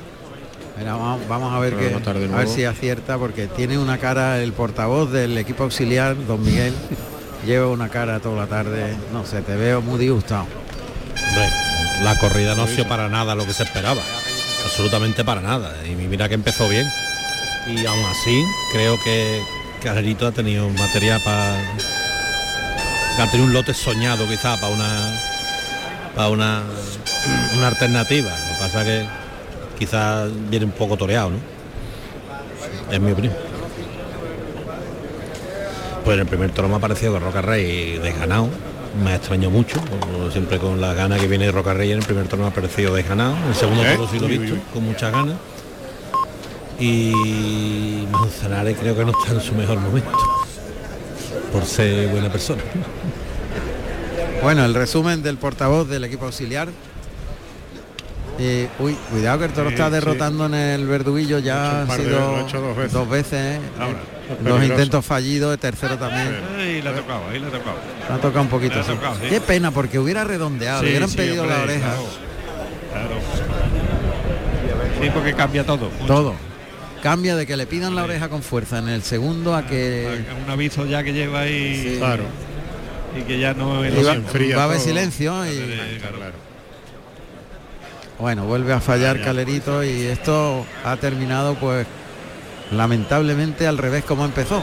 Mira, 0.78 0.92
vamos, 0.94 1.28
vamos 1.28 1.52
a 1.54 1.58
ver 1.60 1.74
que, 1.74 1.94
a 1.94 2.36
ver 2.38 2.48
si 2.48 2.64
acierta 2.64 3.18
porque 3.18 3.46
tiene 3.46 3.78
una 3.78 3.98
cara 3.98 4.42
el 4.42 4.52
portavoz 4.54 5.10
del 5.12 5.36
equipo 5.38 5.64
auxiliar, 5.64 6.16
don 6.26 6.42
Miguel, 6.42 6.72
lleva 7.46 7.68
una 7.68 7.88
cara 7.90 8.18
toda 8.20 8.36
la 8.42 8.46
tarde, 8.46 8.94
no 9.12 9.24
sé, 9.26 9.42
te 9.42 9.54
veo 9.56 9.82
muy 9.82 9.98
disgustado. 9.98 10.46
La 12.02 12.18
corrida 12.18 12.54
no 12.54 12.64
ha 12.64 12.68
sido 12.68 12.86
para 12.88 13.08
nada 13.08 13.34
lo 13.34 13.46
que 13.46 13.54
se 13.54 13.62
esperaba. 13.62 14.02
Absolutamente 14.64 15.24
para 15.24 15.40
nada. 15.40 15.74
Y 15.86 15.94
mira 15.94 16.28
que 16.28 16.34
empezó 16.34 16.68
bien. 16.68 16.86
Y 17.66 17.86
aún 17.86 18.04
así 18.06 18.44
creo 18.72 18.98
que 19.02 19.42
Calerito 19.82 20.26
ha 20.26 20.32
tenido 20.32 20.68
material 20.70 21.20
para. 21.24 21.56
Ha 23.18 23.30
tenido 23.30 23.46
un 23.46 23.52
lote 23.52 23.74
soñado 23.74 24.26
quizá 24.28 24.56
para 24.56 24.72
una. 24.72 25.20
para 26.14 26.28
una. 26.28 26.62
una 27.56 27.68
alternativa. 27.68 28.30
Lo 28.30 28.54
que 28.54 28.60
pasa 28.60 28.84
que 28.84 29.06
quizás 29.78 30.30
viene 30.50 30.66
un 30.66 30.72
poco 30.72 30.96
toreado, 30.96 31.30
¿no? 31.30 31.38
Es 32.90 33.00
mi 33.00 33.12
opinión. 33.12 33.34
Pues 36.04 36.14
en 36.14 36.20
el 36.20 36.26
primer 36.26 36.50
toro 36.50 36.68
me 36.68 36.76
ha 36.76 36.80
parecido 36.80 37.12
que 37.14 37.20
Roca 37.20 37.42
Rey 37.42 37.98
desganado. 37.98 38.48
Me 39.02 39.14
extrañó 39.14 39.50
mucho, 39.50 39.80
como 39.88 40.30
siempre 40.30 40.58
con 40.58 40.80
la 40.80 40.92
gana 40.92 41.18
que 41.18 41.26
viene 41.26 41.46
de 41.46 41.52
Roca 41.52 41.72
Rey 41.72 41.92
en 41.92 41.98
el 41.98 42.04
primer 42.04 42.26
me 42.36 42.46
ha 42.46 42.50
parecido 42.50 42.94
desganado. 42.94 43.36
En 43.36 43.48
el 43.48 43.54
segundo 43.54 43.82
toro 43.82 44.08
sí 44.10 44.18
lo 44.18 44.26
he 44.26 44.38
visto, 44.38 44.56
con 44.72 44.84
muchas 44.84 45.12
ganas. 45.12 45.36
Y 46.78 48.06
Manzanares 48.10 48.76
creo 48.78 48.96
que 48.96 49.04
no 49.04 49.12
está 49.12 49.32
en 49.34 49.40
su 49.40 49.54
mejor 49.54 49.78
momento. 49.78 50.10
Por 51.52 51.64
ser 51.64 52.08
buena 52.08 52.30
persona. 52.30 52.62
Bueno, 54.42 54.64
el 54.64 54.74
resumen 54.74 55.22
del 55.22 55.36
portavoz 55.38 55.88
del 55.88 56.04
equipo 56.04 56.26
auxiliar. 56.26 56.68
Eh, 58.38 58.68
uy, 58.78 58.94
cuidado 59.10 59.38
que 59.40 59.44
el 59.44 59.52
toro 59.52 59.68
Sí, 59.68 59.74
está 59.74 59.86
sí. 59.86 59.92
derrotando 59.92 60.46
en 60.46 60.54
el 60.54 60.86
verduguillo, 60.86 61.36
ha 61.36 61.40
ya 61.40 61.82
ha 61.82 61.84
de- 61.84 61.96
sido 62.04 62.36
ha 62.36 62.88
dos 62.88 63.08
veces. 63.08 63.32
eh. 63.34 63.60
Ahora, 63.78 63.98
Peligroso. 64.36 64.64
intentos 64.64 65.04
fallidos, 65.06 65.52
el 65.52 65.58
tercero 65.58 65.96
también. 65.98 66.36
Ahí 66.58 66.82
le 66.82 66.88
ha 66.88 66.94
tocado, 66.94 67.28
ahí 67.30 67.38
le 67.38 67.46
ha 67.46 67.50
tocado. 67.50 67.76
Le 68.08 68.14
ha 68.14 68.18
tocado 68.18 68.42
un 68.42 68.48
poquito. 68.48 68.82
Sí. 68.82 68.90
tocado, 68.92 69.14
sí. 69.16 69.26
Qué 69.28 69.40
pena, 69.40 69.70
porque 69.70 69.98
hubiera 69.98 70.24
redondeado, 70.24 70.80
Sí, 70.82 70.86
hubieran 70.88 71.08
sí, 71.08 71.16
pedido 71.16 71.46
la 71.46 71.62
oreja. 71.62 71.88
claro, 71.90 72.06
claro. 72.92 73.20
Sí, 75.00 75.10
porque 75.12 75.34
cambia 75.34 75.64
todo. 75.64 75.90
mucho. 75.90 76.06
Todo. 76.06 76.34
Cambia 77.02 77.34
de 77.34 77.46
que 77.46 77.56
le 77.56 77.66
pidan 77.66 77.96
la 77.96 78.04
oreja 78.04 78.28
con 78.28 78.42
fuerza 78.42 78.78
en 78.78 78.88
el 78.88 79.02
segundo 79.02 79.56
a 79.56 79.66
que 79.66 80.24
Un 80.44 80.50
aviso 80.50 80.86
ya 80.86 81.02
que 81.02 81.12
lleva 81.12 81.40
ahí. 81.40 81.82
Sí. 81.94 81.98
Claro. 81.98 82.22
Y 83.18 83.22
que 83.22 83.38
ya 83.40 83.52
no 83.54 83.84
es 83.84 83.92
Y 83.98 84.02
va, 84.04 84.14
enfría 84.14 84.56
va 84.56 84.62
a 84.62 84.64
haber 84.66 84.78
todo. 84.78 84.86
silencio 84.86 85.44
y 85.46 85.98
claro. 85.98 86.32
bueno, 88.18 88.44
vuelve 88.46 88.72
a 88.72 88.80
fallar 88.80 89.20
Calerito 89.20 89.82
y 89.82 90.04
esto 90.06 90.64
ha 90.84 90.96
terminado 90.96 91.54
pues 91.56 91.86
lamentablemente 92.72 93.66
al 93.66 93.78
revés 93.78 94.04
como 94.04 94.24
empezó. 94.24 94.62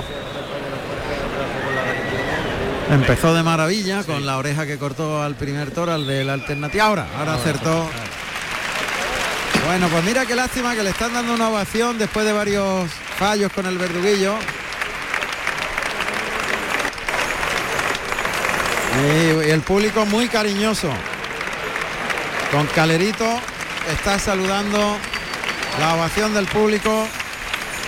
Empezó 2.89 3.35
de 3.35 3.43
maravilla 3.43 4.03
con 4.03 4.25
la 4.25 4.37
oreja 4.37 4.65
que 4.65 4.79
cortó 4.79 5.21
al 5.21 5.35
primer 5.35 5.69
toro, 5.71 5.93
al 5.93 6.07
de 6.07 6.23
la 6.23 6.33
alternativa. 6.33 6.85
Ahora, 6.85 7.07
ahora 7.17 7.35
acertó. 7.35 7.87
Bueno, 9.67 9.87
pues 9.89 10.03
mira 10.03 10.25
qué 10.25 10.35
lástima 10.35 10.73
que 10.73 10.81
le 10.81 10.89
están 10.89 11.13
dando 11.13 11.33
una 11.33 11.49
ovación 11.49 11.99
después 11.99 12.25
de 12.25 12.33
varios 12.33 12.89
fallos 13.17 13.51
con 13.53 13.67
el 13.67 13.77
verduguillo. 13.77 14.33
Y, 18.97 19.47
y 19.47 19.51
el 19.51 19.61
público 19.61 20.05
muy 20.07 20.27
cariñoso. 20.27 20.89
Con 22.51 22.65
Calerito 22.67 23.39
está 23.91 24.17
saludando 24.17 24.97
la 25.79 25.93
ovación 25.93 26.33
del 26.33 26.47
público 26.47 27.07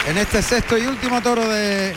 en 0.08 0.18
este 0.18 0.42
sexto 0.42 0.78
y 0.78 0.86
último 0.88 1.22
toro 1.22 1.48
de 1.48 1.96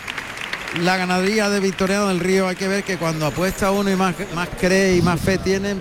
la 0.83 0.97
ganadería 0.97 1.49
de 1.49 1.61
Victoriano 1.61 2.09
del 2.09 2.21
Río. 2.21 2.49
Hay 2.49 2.57
que 2.57 2.69
ver 2.69 2.85
que 2.85 2.97
cuando 2.97 3.27
apuesta 3.27 3.71
uno 3.71 3.91
y 3.91 3.97
más, 3.97 4.15
más 4.35 4.49
cree 4.61 4.97
y 4.97 5.03
más 5.03 5.21
fe 5.21 5.39
tiene, 5.39 5.77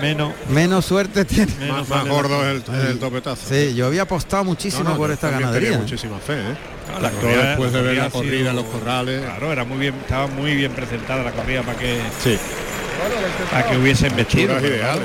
Menos. 0.00 0.32
menos 0.50 0.84
suerte 0.84 1.24
tiene. 1.24 1.52
menos 1.58 1.88
Más, 1.88 2.06
gordo 2.06 2.48
es 2.48 2.62
el, 2.68 2.98
topetazo. 2.98 3.42
Sí, 3.48 3.74
yo 3.74 3.86
había 3.86 4.02
apostado 4.02 4.44
muchísimo 4.44 4.84
No, 4.84 4.90
no, 4.90 4.96
por 4.96 5.10
esta 5.10 5.30
ganadería. 5.30 5.78
muchísima 5.78 6.18
fe, 6.18 6.34
¿eh? 6.34 6.56
La 7.02 7.10
corrida- 7.10 7.48
después 7.50 7.72
de 7.72 7.82
ver 7.82 7.96
la 7.98 8.10
corrida 8.10 8.50
sido- 8.50 8.62
los 8.62 8.64
corrales. 8.64 9.22
Claro, 9.22 9.52
era 9.52 9.64
muy 9.64 9.78
bien, 9.78 9.94
estaba 10.00 10.26
muy 10.26 10.54
bien 10.54 10.72
presentada 10.72 11.22
la 11.22 11.32
corrida 11.32 11.62
para 11.62 11.78
que 11.78 12.00
Sí. 12.24 12.38
para 13.50 13.66
que 13.70 13.76
hubiesen 13.76 14.16
vestido. 14.16 14.58
Ideales. 14.58 14.80
claro, 14.80 15.00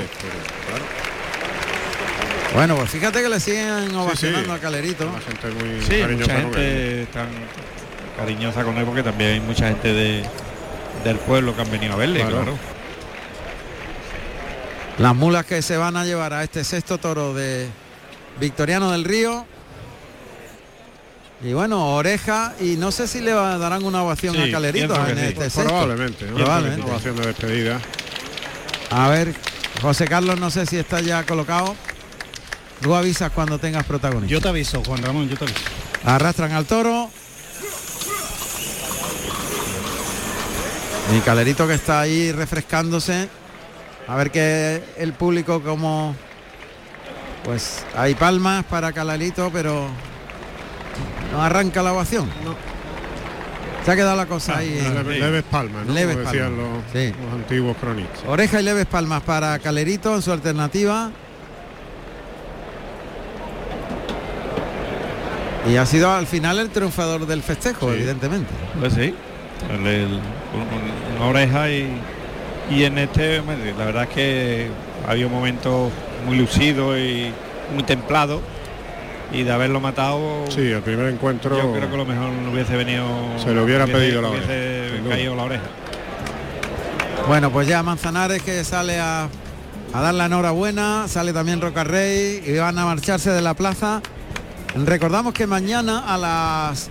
Bueno, 2.54 2.76
pues 2.76 2.90
fíjate 2.90 3.20
que 3.22 3.28
le 3.28 3.40
siguen 3.40 3.90
sí. 3.90 3.96
ovacionando 3.96 4.52
a 4.52 4.58
Calerito. 4.58 5.04
la 5.06 5.20
gente 5.20 5.48
muy 5.64 5.80
Sí, 5.82 6.00
cariñosa 6.00 6.32
mucha 6.34 6.34
con 6.34 6.36
él. 6.36 6.52
gente 6.54 7.06
tan 7.12 7.28
cariñosa 8.16 8.64
con 8.64 8.76
él 8.78 8.84
porque 8.84 9.02
también 9.02 9.30
hay 9.32 9.40
mucha 9.40 9.66
gente 9.68 9.92
de, 9.92 10.22
del 11.02 11.16
pueblo 11.18 11.54
que 11.56 11.62
han 11.62 11.70
venido 11.70 11.94
a 11.94 11.96
verle, 11.96 12.20
Claro. 12.20 12.36
claro. 12.42 12.58
Las 14.98 15.14
mulas 15.16 15.44
que 15.44 15.60
se 15.62 15.76
van 15.76 15.96
a 15.96 16.04
llevar 16.04 16.32
a 16.32 16.44
este 16.44 16.62
sexto 16.62 16.98
toro 16.98 17.34
de 17.34 17.66
Victoriano 18.38 18.92
del 18.92 19.02
Río. 19.04 19.44
Y 21.42 21.52
bueno, 21.52 21.88
oreja 21.96 22.54
y 22.60 22.76
no 22.76 22.92
sé 22.92 23.08
si 23.08 23.20
le 23.20 23.34
va- 23.34 23.58
darán 23.58 23.82
una 23.84 24.02
ovación 24.04 24.34
Sí, 24.36 24.42
a 24.42 24.52
Calerito 24.52 24.94
en 25.08 25.16
sí. 25.18 25.24
este 25.24 25.50
sexto. 25.50 25.64
probablemente, 25.64 26.24
¿no? 26.26 26.36
Probablemente. 26.36 26.82
Una 26.84 26.92
ovación 26.92 27.16
de 27.16 27.26
despedida. 27.26 27.80
A 28.90 29.08
ver, 29.08 29.34
José 29.82 30.06
Carlos, 30.06 30.38
no 30.38 30.50
sé 30.50 30.64
si 30.66 30.76
está 30.78 31.00
ya 31.00 31.24
colocado. 31.26 31.74
Tú 32.80 32.94
avisas 32.94 33.30
cuando 33.32 33.58
tengas 33.58 33.84
protagonismo. 33.84 34.28
Yo 34.28 34.40
te 34.40 34.48
aviso, 34.48 34.82
Juan 34.84 35.02
Ramón, 35.02 35.28
yo 35.28 35.36
te 35.36 35.44
aviso. 35.44 35.60
Arrastran 36.04 36.52
al 36.52 36.66
toro. 36.66 37.08
Y 41.14 41.20
Calerito 41.20 41.66
que 41.66 41.74
está 41.74 42.00
ahí 42.00 42.32
refrescándose. 42.32 43.28
A 44.08 44.16
ver 44.16 44.30
que 44.30 44.82
el 44.98 45.12
público 45.14 45.62
como... 45.62 46.14
Pues 47.44 47.84
hay 47.94 48.14
palmas 48.14 48.64
para 48.64 48.92
Calerito, 48.92 49.50
pero 49.52 49.86
no 51.32 51.42
arranca 51.42 51.82
la 51.82 51.92
ovación. 51.92 52.28
Se 53.84 53.90
ha 53.92 53.96
quedado 53.96 54.16
la 54.16 54.24
cosa 54.26 54.56
ahí. 54.58 54.78
en- 54.78 54.94
Leve- 54.94 55.18
leves 55.18 55.42
palmas, 55.50 55.84
¿no? 55.84 55.92
Leves 55.92 56.16
Como 56.16 56.30
decían 56.30 56.56
palmas, 56.56 56.84
los, 56.84 56.92
sí. 56.92 57.12
los 57.22 57.32
antiguos 57.34 57.76
cronistas. 57.78 58.20
Oreja 58.26 58.60
y 58.60 58.64
leves 58.64 58.86
palmas 58.86 59.22
para 59.22 59.58
Calerito 59.58 60.14
en 60.14 60.22
su 60.22 60.32
alternativa. 60.32 61.10
Y 65.70 65.76
ha 65.76 65.86
sido 65.86 66.10
al 66.12 66.26
final 66.26 66.58
el 66.58 66.70
triunfador 66.70 67.26
del 67.26 67.42
festejo, 67.42 67.88
Sí. 67.90 67.96
evidentemente. 67.96 68.50
Pues 68.78 68.92
sí, 68.94 69.14
el- 69.70 69.86
el- 69.86 70.06
un- 70.14 71.16
una 71.16 71.26
oreja 71.26 71.70
y, 71.70 71.88
y 72.70 72.84
en 72.84 72.98
este, 72.98 73.42
la 73.78 73.84
verdad 73.86 74.02
es 74.04 74.08
que 74.10 74.68
había 75.08 75.26
un 75.26 75.32
momento 75.32 75.90
muy 76.26 76.36
lucido 76.36 76.98
y 76.98 77.32
muy 77.72 77.82
templado 77.82 78.40
y 79.32 79.42
de 79.42 79.52
haberlo 79.52 79.80
matado, 79.80 80.44
Sí, 80.50 80.60
el 80.70 80.82
primer 80.82 81.06
encuentro 81.12 81.56
yo 81.56 81.72
creo 81.72 81.90
que 81.90 81.96
lo 81.96 82.04
mejor 82.04 82.28
no 82.30 82.52
hubiese 82.52 82.76
venido, 82.76 83.06
Se 83.42 83.52
le 83.54 83.62
hubiera 83.62 83.84
hubiese- 83.84 83.98
pedido 84.00 84.22
la 84.22 84.28
hubiese 84.30 84.46
oreja, 84.46 84.94
sin 84.94 85.04
duda. 85.04 85.14
caído 85.14 85.34
la 85.34 85.42
oreja. 85.44 85.62
Bueno, 87.26 87.50
pues 87.50 87.66
ya 87.66 87.82
Manzanares 87.82 88.42
que 88.42 88.62
sale 88.64 88.98
a, 89.00 89.28
a 89.94 90.00
dar 90.00 90.14
la 90.14 90.26
enhorabuena, 90.26 91.08
sale 91.08 91.32
también 91.32 91.60
Rocarrey 91.62 92.42
y 92.46 92.52
van 92.58 92.78
a 92.78 92.84
marcharse 92.84 93.30
de 93.30 93.40
la 93.40 93.54
plaza. 93.54 94.02
Recordamos 94.74 95.32
que 95.32 95.46
mañana 95.46 96.00
a 96.00 96.18
las 96.18 96.90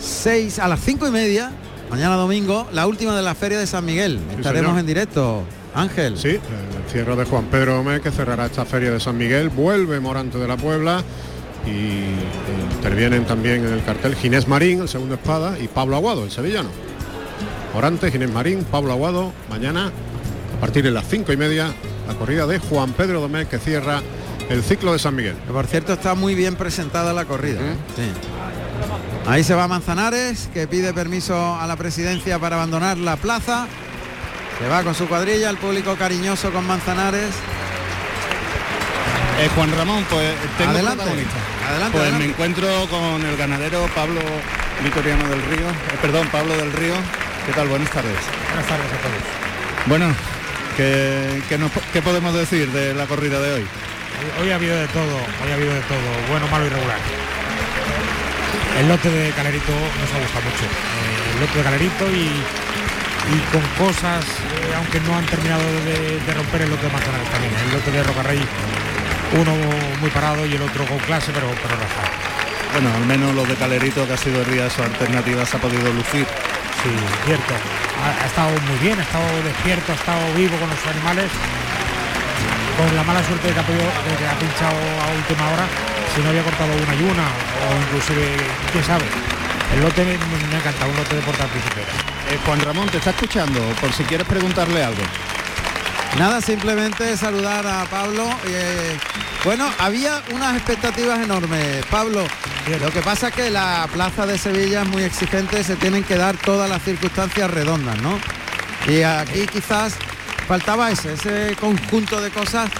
6, 0.00 0.58
a 0.58 0.68
las 0.68 0.80
cinco 0.80 1.06
y 1.06 1.10
media, 1.10 1.50
mañana 1.90 2.16
domingo, 2.16 2.66
la 2.72 2.86
última 2.86 3.14
de 3.14 3.22
la 3.22 3.34
feria 3.34 3.58
de 3.58 3.66
San 3.66 3.84
Miguel. 3.84 4.20
Estaremos 4.36 4.70
señor. 4.70 4.78
en 4.80 4.86
directo. 4.86 5.42
Ángel. 5.74 6.16
Sí, 6.16 6.28
el 6.28 6.82
encierro 6.84 7.16
de 7.16 7.24
Juan 7.24 7.46
Pedro 7.46 7.76
Gómez 7.78 8.00
que 8.00 8.10
cerrará 8.10 8.46
esta 8.46 8.64
feria 8.64 8.92
de 8.92 9.00
San 9.00 9.18
Miguel, 9.18 9.48
vuelve 9.48 9.98
Morante 10.00 10.38
de 10.38 10.46
la 10.46 10.56
Puebla 10.56 11.02
y 11.66 12.74
intervienen 12.76 13.24
también 13.24 13.66
en 13.66 13.72
el 13.72 13.84
cartel 13.84 14.14
Ginés 14.14 14.46
Marín, 14.46 14.82
el 14.82 14.88
segundo 14.88 15.14
espada, 15.14 15.58
y 15.58 15.66
Pablo 15.68 15.96
Aguado, 15.96 16.24
el 16.24 16.30
sevillano. 16.30 16.68
Morante, 17.74 18.10
Ginés 18.10 18.30
Marín, 18.30 18.64
Pablo 18.64 18.92
Aguado, 18.92 19.32
mañana 19.50 19.90
a 20.56 20.60
partir 20.60 20.84
de 20.84 20.90
las 20.90 21.06
cinco 21.08 21.32
y 21.32 21.36
media, 21.36 21.74
la 22.06 22.14
corrida 22.14 22.46
de 22.46 22.58
Juan 22.60 22.92
Pedro 22.92 23.20
Domecq 23.20 23.48
que 23.48 23.58
cierra 23.58 24.00
el 24.48 24.62
ciclo 24.62 24.92
de 24.92 24.98
San 24.98 25.14
Miguel. 25.16 25.36
Que, 25.46 25.52
por 25.52 25.66
cierto 25.66 25.92
está 25.94 26.14
muy 26.14 26.34
bien 26.34 26.56
presentada 26.56 27.12
la 27.12 27.24
corrida. 27.24 27.60
¿eh? 27.60 27.76
Sí. 27.96 28.10
Ahí 29.26 29.42
se 29.42 29.54
va 29.54 29.66
Manzanares, 29.68 30.48
que 30.52 30.66
pide 30.66 30.92
permiso 30.92 31.56
a 31.58 31.66
la 31.66 31.76
presidencia 31.76 32.38
para 32.38 32.56
abandonar 32.56 32.98
la 32.98 33.16
plaza. 33.16 33.66
Se 34.60 34.68
va 34.68 34.82
con 34.82 34.94
su 34.94 35.08
cuadrilla, 35.08 35.50
el 35.50 35.56
público 35.56 35.96
cariñoso 35.96 36.52
con 36.52 36.66
Manzanares. 36.66 37.30
Eh, 39.40 39.48
Juan 39.56 39.72
Ramón, 39.76 40.04
pues 40.08 40.32
tengo 40.58 40.70
Adelante, 40.70 40.96
protagonista. 40.98 41.36
adelante, 41.68 41.90
Pues 41.92 42.02
adelante. 42.02 42.24
me 42.26 42.30
encuentro 42.32 42.68
con 42.88 43.26
el 43.26 43.36
ganadero 43.36 43.88
Pablo 43.94 44.20
Vitoriano 44.84 45.28
del 45.28 45.42
Río, 45.42 45.68
eh, 45.68 45.98
perdón, 46.00 46.28
Pablo 46.30 46.56
del 46.56 46.72
Río. 46.72 46.94
¿Qué 47.46 47.52
tal? 47.52 47.66
Buenas 47.68 47.90
tardes. 47.90 48.14
Buenas 48.48 48.68
tardes 48.68 48.86
a 48.86 48.96
todos. 49.02 49.86
Bueno, 49.86 50.06
¿qué, 50.76 51.42
qué 51.48 51.58
nos- 51.58 51.72
qué 51.92 52.00
podemos 52.00 52.32
decir 52.34 52.70
de 52.70 52.94
la 52.94 53.06
corrida 53.06 53.40
de 53.40 53.54
hoy? 53.54 53.66
Hoy, 54.40 54.50
ha 54.50 54.54
habido 54.56 54.76
de 54.76 54.88
todo, 54.88 55.16
hoy 55.42 55.50
ha 55.50 55.54
habido 55.54 55.74
de 55.74 55.80
todo, 55.82 56.08
bueno, 56.28 56.46
malo 56.48 56.66
y 56.66 56.68
regular. 56.68 56.98
El 58.78 58.88
lote 58.88 59.10
de 59.10 59.30
Calerito 59.32 59.72
nos 59.72 60.12
ha 60.12 60.18
gustado 60.18 60.44
mucho. 60.44 60.64
Eh, 60.64 61.34
el 61.34 61.40
lote 61.40 61.58
de 61.58 61.64
Calerito 61.64 62.10
y 62.10 62.42
y 63.32 63.38
con 63.52 63.62
cosas, 63.86 64.24
eh, 64.24 64.74
aunque 64.76 65.00
no 65.00 65.16
han 65.16 65.24
terminado 65.26 65.62
de, 65.84 66.20
de 66.20 66.34
romper 66.34 66.62
el 66.62 66.70
lote 66.70 66.86
de 66.86 66.92
Manzanares 66.92 67.30
también. 67.30 67.54
El 67.54 67.72
lote 67.72 67.90
de 67.90 68.02
Rocarrey, 68.02 68.40
uno 69.40 69.52
muy 70.00 70.10
parado 70.10 70.44
y 70.44 70.54
el 70.54 70.62
otro 70.62 70.84
con 70.84 70.98
clase, 70.98 71.32
pero, 71.32 71.48
pero 71.62 71.74
razón. 71.76 72.04
Bueno, 72.72 72.90
al 72.94 73.06
menos 73.06 73.34
los 73.34 73.48
de 73.48 73.54
Calerito, 73.54 74.06
que 74.06 74.12
ha 74.12 74.16
sido 74.16 74.42
el 74.42 74.50
día 74.50 74.64
de 74.64 74.70
su 74.70 74.82
alternativa, 74.82 75.46
se 75.46 75.56
ha 75.56 75.60
podido 75.60 75.92
lucir. 75.92 76.26
Sí, 76.82 76.90
cierto. 77.24 77.54
Ha, 78.02 78.24
ha 78.24 78.26
estado 78.26 78.50
muy 78.50 78.78
bien, 78.82 78.98
ha 78.98 79.02
estado 79.02 79.24
despierto, 79.42 79.92
ha 79.92 79.94
estado 79.94 80.34
vivo 80.34 80.56
con 80.58 80.68
los 80.68 80.86
animales. 80.86 81.30
Con 82.76 82.94
la 82.96 83.04
mala 83.04 83.22
suerte 83.24 83.48
de 83.48 83.54
que 83.54 83.60
ha, 83.60 83.62
podido- 83.62 83.84
de 83.84 84.16
que 84.18 84.26
ha 84.26 84.38
pinchado 84.38 84.76
a 84.76 85.06
última 85.14 85.48
hora, 85.52 85.66
si 86.14 86.20
no 86.22 86.28
había 86.30 86.42
cortado 86.42 86.72
una 86.74 86.94
y 86.94 87.02
una, 87.02 87.26
o 87.70 87.82
inclusive, 87.86 88.36
quién 88.72 88.84
sabe. 88.84 89.04
El 89.74 89.80
lote 89.82 90.04
me, 90.04 90.18
me 90.18 90.54
ha 90.56 90.58
encantado, 90.58 90.90
un 90.90 90.96
lote 90.96 91.16
de 91.16 91.22
porta 91.22 91.46
principera. 91.46 91.86
Eh, 92.30 92.38
Juan 92.44 92.60
Ramón, 92.60 92.88
te 92.88 92.98
está 92.98 93.10
escuchando, 93.10 93.60
por 93.80 93.92
si 93.92 94.02
quieres 94.04 94.26
preguntarle 94.26 94.82
algo. 94.82 95.02
Nada, 96.18 96.40
simplemente 96.40 97.16
saludar 97.16 97.66
a 97.66 97.84
Pablo. 97.86 98.24
eh, 98.46 98.96
bueno, 99.44 99.68
había 99.78 100.22
unas 100.32 100.56
expectativas 100.56 101.20
enormes, 101.20 101.84
Pablo. 101.90 102.24
Lo 102.80 102.90
que 102.90 103.02
pasa 103.02 103.28
es 103.28 103.34
que 103.34 103.50
la 103.50 103.86
plaza 103.92 104.24
de 104.26 104.38
Sevilla 104.38 104.82
es 104.82 104.88
muy 104.88 105.02
exigente, 105.02 105.62
se 105.62 105.76
tienen 105.76 106.02
que 106.02 106.16
dar 106.16 106.34
todas 106.36 106.68
las 106.70 106.82
circunstancias 106.82 107.50
redondas, 107.50 107.98
¿no? 108.00 108.18
Y 108.88 109.02
aquí 109.02 109.46
quizás 109.46 109.96
faltaba 110.46 110.90
ese, 110.90 111.14
ese 111.14 111.56
conjunto 111.60 112.20
de 112.20 112.30
cosas, 112.30 112.70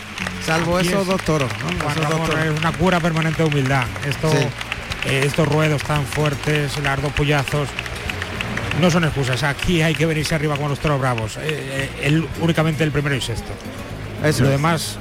salvo 0.44 0.76
Aquí 0.78 0.88
esos 0.88 1.02
es- 1.02 1.06
dos 1.08 1.22
toros, 1.22 1.50
¿no? 1.60 1.66
Juan 1.82 1.90
Esos 1.92 1.96
dos 2.02 2.10
Ramón, 2.12 2.30
toros. 2.30 2.44
es 2.46 2.58
una 2.60 2.72
cura 2.72 3.00
permanente 3.00 3.42
de 3.42 3.48
humildad. 3.48 3.84
Esto, 4.06 4.30
Sí. 4.30 4.36
eh, 5.06 5.22
estos 5.24 5.48
ruedos 5.48 5.82
tan 5.82 6.04
fuertes, 6.04 6.78
las 6.82 7.00
dos 7.00 7.12
puñazos, 7.12 7.68
no 8.80 8.90
son 8.90 9.04
excusas. 9.04 9.42
Aquí 9.42 9.82
hay 9.82 9.94
que 9.94 10.04
venirse 10.06 10.34
arriba 10.34 10.56
con 10.56 10.68
los 10.68 10.78
toros 10.78 11.00
bravos. 11.00 11.36
Eh, 11.36 11.40
eh, 11.44 11.90
el- 12.02 12.28
únicamente 12.40 12.82
el 12.84 12.90
primero 12.90 13.14
y 13.14 13.20
sexto. 13.20 13.52
Eso 14.22 14.40
Lo 14.42 14.46
es. 14.46 14.52
demás, 14.52 14.96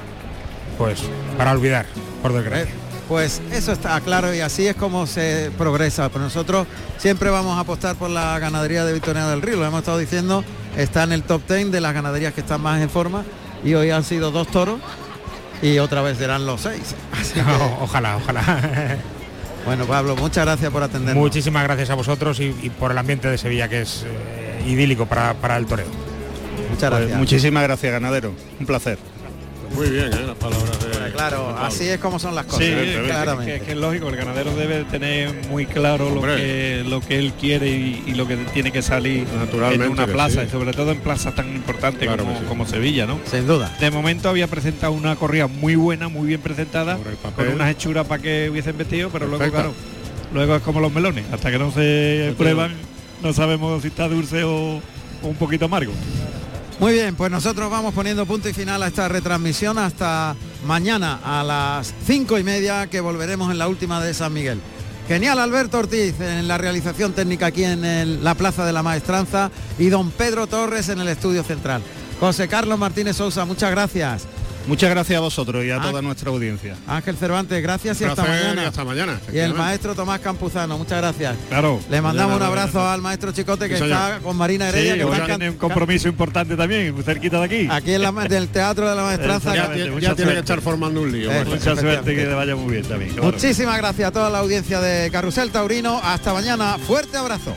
pues, 0.78 1.00
para 1.38 1.52
olvidar, 1.52 1.86
por 2.22 2.34
desgracia. 2.34 2.74
Pues 3.08 3.42
eso 3.52 3.74
está 3.74 4.00
claro 4.02 4.34
y 4.34 4.40
así 4.40 4.66
es 4.68 4.76
como 4.76 5.06
se 5.08 5.52
progresa. 5.58 6.08
Pero 6.10 6.24
nosotros 6.24 6.66
siempre 6.98 7.30
vamos 7.30 7.58
a 7.58 7.62
apostar 7.62 7.96
por 7.96 8.10
la 8.10 8.40
ganadería 8.40 8.86
de 8.86 8.94
Victoria 8.94 9.28
del 9.28 9.42
Río. 9.42 9.58
Lo 9.58 9.66
hemos 9.66 9.80
estado 9.80 9.98
diciendo, 9.98 10.44
está 10.78 11.04
en 11.04 11.12
el 11.14 11.24
top 11.24 11.42
10 11.48 11.72
de 11.72 11.82
las 11.82 11.94
ganaderías 11.94 12.34
que 12.34 12.42
están 12.42 12.62
más 12.62 12.82
en 12.82 12.90
forma 12.90 13.24
y 13.64 13.74
hoy 13.76 13.90
han 13.92 14.04
sido 14.04 14.32
dos 14.32 14.48
toros 14.48 14.80
y 15.62 15.80
otra 15.80 16.02
vez 16.02 16.18
serán 16.18 16.46
los 16.46 16.62
seis. 16.62 16.96
Así 17.12 17.34
que, 17.34 17.42
ojalá, 17.82 18.18
ojalá. 18.18 18.98
bueno, 19.66 19.86
Pablo, 19.86 20.16
muchas 20.16 20.46
gracias 20.46 20.72
por 20.72 20.84
atendernos. 20.84 21.22
Muchísimas 21.24 21.64
gracias 21.64 21.90
a 21.90 21.96
vosotros 21.96 22.40
y, 22.40 22.56
y 22.62 22.70
por 22.70 22.92
el 22.92 22.98
ambiente 22.98 23.28
de 23.30 23.38
Sevilla 23.38 23.68
que 23.70 23.82
es 23.82 24.04
eh, 24.06 24.64
idílico 24.68 25.06
para, 25.06 25.34
para 25.36 25.58
el 25.58 25.66
toreo. 25.66 25.88
Muchas 26.70 26.90
Pues 26.90 27.00
gracias. 27.02 27.20
muchísimas 27.20 27.64
gracias, 27.64 27.92
ganadero. 27.92 28.34
Un 28.60 28.66
placer. 28.66 28.98
Muy 29.76 29.90
bien, 29.90 30.12
¿eh? 30.14 30.24
las 30.28 30.36
palabras 30.38 30.73
Claro, 31.14 31.56
así 31.60 31.88
es 31.88 32.00
como 32.00 32.20
son 32.20 32.36
las 32.36 32.46
cosas, 32.46 32.66
Sí, 32.66 32.74
claramente. 33.06 33.60
que, 33.60 33.66
que 33.66 33.72
es 33.72 33.78
lógico, 33.78 34.10
el 34.10 34.16
ganadero 34.16 34.56
debe 34.56 34.84
tener 34.86 35.34
muy 35.50 35.66
claro 35.66 36.10
lo 36.14 36.22
que, 36.22 36.84
lo 36.88 37.00
que 37.02 37.20
él 37.20 37.34
quiere 37.40 37.70
y, 37.70 38.04
y 38.08 38.14
lo 38.16 38.28
que 38.28 38.36
tiene 38.38 38.72
que 38.72 38.82
salir 38.82 39.26
Naturalmente 39.38 39.86
en 39.86 39.92
una 39.92 40.08
plaza, 40.08 40.42
sí. 40.42 40.48
y 40.48 40.52
sobre 40.52 40.74
todo 40.74 40.92
en 40.92 41.00
plazas 41.00 41.36
tan 41.36 41.48
importantes 41.54 42.08
Claro 42.08 42.26
como, 42.26 42.40
sí. 42.40 42.46
como 42.48 42.66
Sevilla, 42.66 43.06
¿no? 43.06 43.20
Sin 43.30 43.48
duda. 43.48 43.76
De 43.80 43.92
momento 43.92 44.30
había 44.30 44.48
presentado 44.48 44.92
una 44.94 45.16
corrida 45.16 45.48
muy 45.48 45.76
buena, 45.76 46.08
muy 46.08 46.28
bien 46.28 46.42
presentada, 46.42 46.98
con 47.36 47.48
unas 47.48 47.72
hechuras 47.72 48.08
para 48.08 48.22
que 48.22 48.50
hubiesen 48.50 48.78
vestido, 48.78 49.10
pero 49.10 49.28
luego, 49.28 49.50
claro, 49.52 49.74
luego 50.34 50.56
es 50.56 50.62
como 50.64 50.80
los 50.80 50.92
melones, 50.92 51.26
hasta 51.32 51.52
que 51.52 51.60
no 51.60 51.72
se 51.72 52.34
prueban, 52.38 52.74
no 53.22 53.34
sabemos 53.34 53.82
si 53.82 53.90
está 53.90 54.08
dulce 54.08 54.44
o, 54.44 54.78
o 55.22 55.28
un 55.28 55.36
poquito 55.36 55.66
amargo. 55.66 55.94
Muy 56.80 56.94
bien, 56.94 57.16
pues 57.16 57.32
nosotros 57.32 57.70
vamos 57.70 57.94
poniendo 57.94 58.26
punto 58.26 58.50
y 58.50 58.54
final 58.54 58.82
a 58.84 58.88
esta 58.88 59.08
retransmisión 59.08 59.78
hasta 59.78 60.36
mañana 60.66 61.20
a 61.24 61.44
las 61.44 61.94
cinco 62.06 62.38
y 62.38 62.44
media 62.44 62.88
que 62.88 63.02
volveremos 63.02 63.52
en 63.52 63.58
la 63.58 63.68
última 63.68 64.04
de 64.04 64.14
San 64.14 64.34
Miguel. 64.34 64.60
Genial 65.08 65.40
Alberto 65.40 65.80
Ortiz 65.80 66.20
en 66.22 66.48
la 66.48 66.58
realización 66.58 67.14
técnica 67.14 67.48
aquí 67.48 67.64
en 67.64 68.24
la 68.24 68.36
Plaza 68.36 68.66
de 68.66 68.72
la 68.72 68.84
Maestranza 68.84 69.52
y 69.78 69.90
don 69.90 70.12
Pedro 70.12 70.48
Torres 70.48 70.90
en 70.90 71.00
el 71.00 71.10
estudio 71.10 71.44
central. 71.44 71.82
José 72.20 72.48
Carlos 72.48 72.80
Martínez 72.80 73.18
Sousa, 73.18 73.44
muchas 73.44 73.72
gracias. 73.72 74.26
Muchas 74.68 74.90
gracias 74.90 75.18
a 75.18 75.22
vosotros 75.22 75.64
y 75.66 75.72
a 75.72 75.78
Ah. 75.78 75.82
toda 75.82 76.02
nuestra 76.02 76.30
audiencia. 76.30 76.76
Ángel 76.88 77.18
Cervantes, 77.18 77.62
gracias 77.62 78.00
y 78.02 78.04
hasta 78.06 78.24
mañana. 78.24 78.64
y 78.64 78.66
hasta 78.66 78.84
mañana. 78.84 79.20
Y 79.34 79.38
el 79.40 79.54
maestro 79.54 79.94
Tomás 79.96 80.20
Campuzano, 80.22 80.78
muchas 80.78 80.98
gracias. 81.00 81.36
Claro. 81.50 81.80
Le 81.90 82.02
mandamos 82.02 82.38
un 82.38 82.44
abrazo 82.44 82.74
mañana. 82.80 82.94
al 82.94 83.02
maestro 83.02 83.32
Chicote 83.32 83.68
que 83.68 83.78
Sí, 83.78 83.84
está 83.84 84.20
con 84.24 84.36
Marina 84.38 84.66
Sí, 84.72 84.78
Heredia, 84.78 84.94
que 84.94 85.00
que 85.00 85.06
está 85.12 85.26
tiene 85.26 85.46
can- 85.46 85.50
un 85.54 85.58
compromiso 85.58 86.08
importante 86.08 86.56
también, 86.56 86.94
muy 86.94 87.04
cerquita 87.04 87.40
de 87.40 87.46
aquí. 87.46 87.68
aquí 87.70 87.94
en, 87.94 88.02
la, 88.02 88.12
del 88.12 88.48
Teatro 88.50 88.90
de 88.90 88.96
la 88.96 89.04
Maestranza. 89.04 89.56
Ya, 89.56 89.76
ya- 90.00 90.16
tiene 90.16 90.34
que 90.34 90.40
estar 90.40 90.62
formando 90.62 91.02
un 91.02 91.12
lío. 91.12 91.30
Macho. 91.32 91.50
Mucha 91.52 91.76
suerte 91.76 92.16
que 92.16 92.26
le 92.26 92.34
vaya 92.34 92.56
muy 92.56 92.72
bien 92.74 92.86
también. 92.86 93.12
claro. 93.14 93.32
Muchísimas 93.32 93.78
gracias 93.78 94.08
a 94.08 94.12
toda 94.12 94.30
la 94.30 94.40
audiencia 94.40 94.80
de 94.80 95.12
Carrusel 95.12 95.52
Taurino. 95.52 96.00
Hasta 96.04 96.34
mañana. 96.34 96.78
Fuerte 96.88 97.18
abrazo. 97.18 97.56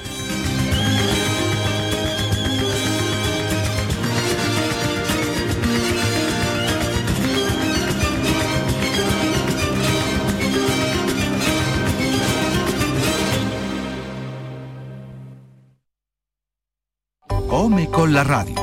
Con 18.07 18.13
la 18.13 18.23
radio. 18.23 18.55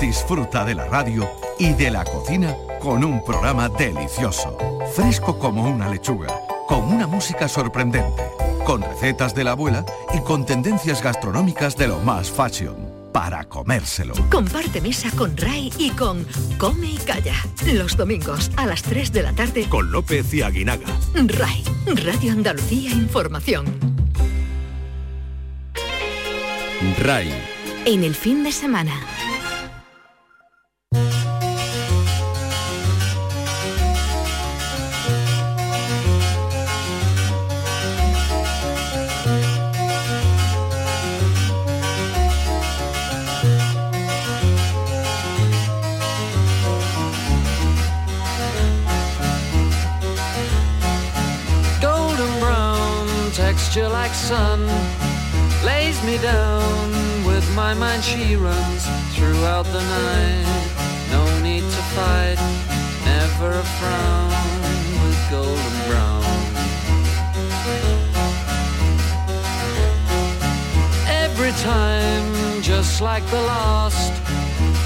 Disfruta 0.00 0.64
de 0.64 0.76
la 0.76 0.84
radio 0.84 1.28
y 1.58 1.72
de 1.72 1.90
la 1.90 2.04
cocina 2.04 2.54
con 2.80 3.02
un 3.02 3.24
programa 3.24 3.68
delicioso. 3.68 4.56
Fresco 4.94 5.40
como 5.40 5.68
una 5.68 5.88
lechuga, 5.88 6.28
con 6.68 6.84
una 6.84 7.08
música 7.08 7.48
sorprendente, 7.48 8.22
con 8.64 8.80
recetas 8.80 9.34
de 9.34 9.42
la 9.42 9.52
abuela 9.52 9.84
y 10.14 10.20
con 10.20 10.46
tendencias 10.46 11.02
gastronómicas 11.02 11.76
de 11.76 11.88
lo 11.88 11.98
más 11.98 12.30
fashion. 12.30 12.76
Para 13.12 13.42
comérselo. 13.42 14.14
Comparte 14.30 14.80
mesa 14.80 15.10
con 15.16 15.36
Ray 15.36 15.72
y 15.78 15.90
con 15.90 16.24
Come 16.56 16.92
y 16.92 16.98
Calla. 16.98 17.34
Los 17.72 17.96
domingos 17.96 18.52
a 18.56 18.66
las 18.66 18.84
3 18.84 19.10
de 19.10 19.22
la 19.24 19.32
tarde. 19.32 19.68
Con 19.68 19.90
López 19.90 20.32
y 20.32 20.42
Aguinaga. 20.42 20.86
Ray, 21.14 21.64
Radio 22.04 22.30
Andalucía 22.30 22.92
Información. 22.92 23.66
RAI. 27.00 27.51
En 27.84 28.04
el 28.04 28.14
fin 28.14 28.44
de 28.44 28.52
semana. 28.52 28.92
golden 51.80 52.38
brown 52.38 53.08
texture 53.32 53.88
like 53.88 54.14
sun 54.14 54.66
lays 55.64 56.00
me 56.04 56.16
down 56.18 57.01
my 57.54 57.74
mind 57.74 58.02
she 58.02 58.36
runs 58.36 58.86
throughout 59.14 59.66
the 59.66 59.80
night. 59.80 60.46
No 61.10 61.22
need 61.40 61.62
to 61.62 61.82
fight 61.96 62.38
never 63.04 63.50
a 63.50 63.66
frown 63.78 64.30
with 65.02 65.20
golden 65.30 65.76
brown. 65.88 66.24
Every 71.06 71.52
time 71.62 72.62
just 72.62 73.02
like 73.02 73.24
the 73.26 73.42
last 73.42 74.12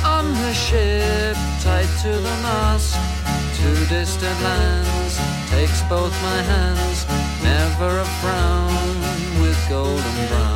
on 0.05 0.32
the 0.34 0.55
ship 0.55 1.36
tied 1.62 1.90
to 2.02 2.10
the 2.10 2.36
mast 2.47 2.97
to 3.59 3.86
distant 3.88 4.40
lands 4.43 5.18
takes 5.51 5.82
both 5.82 6.14
my 6.22 6.40
hands. 6.52 7.06
Never 7.43 7.98
a 7.98 8.09
frown 8.20 9.40
with 9.40 9.59
golden 9.68 10.28
brown 10.28 10.56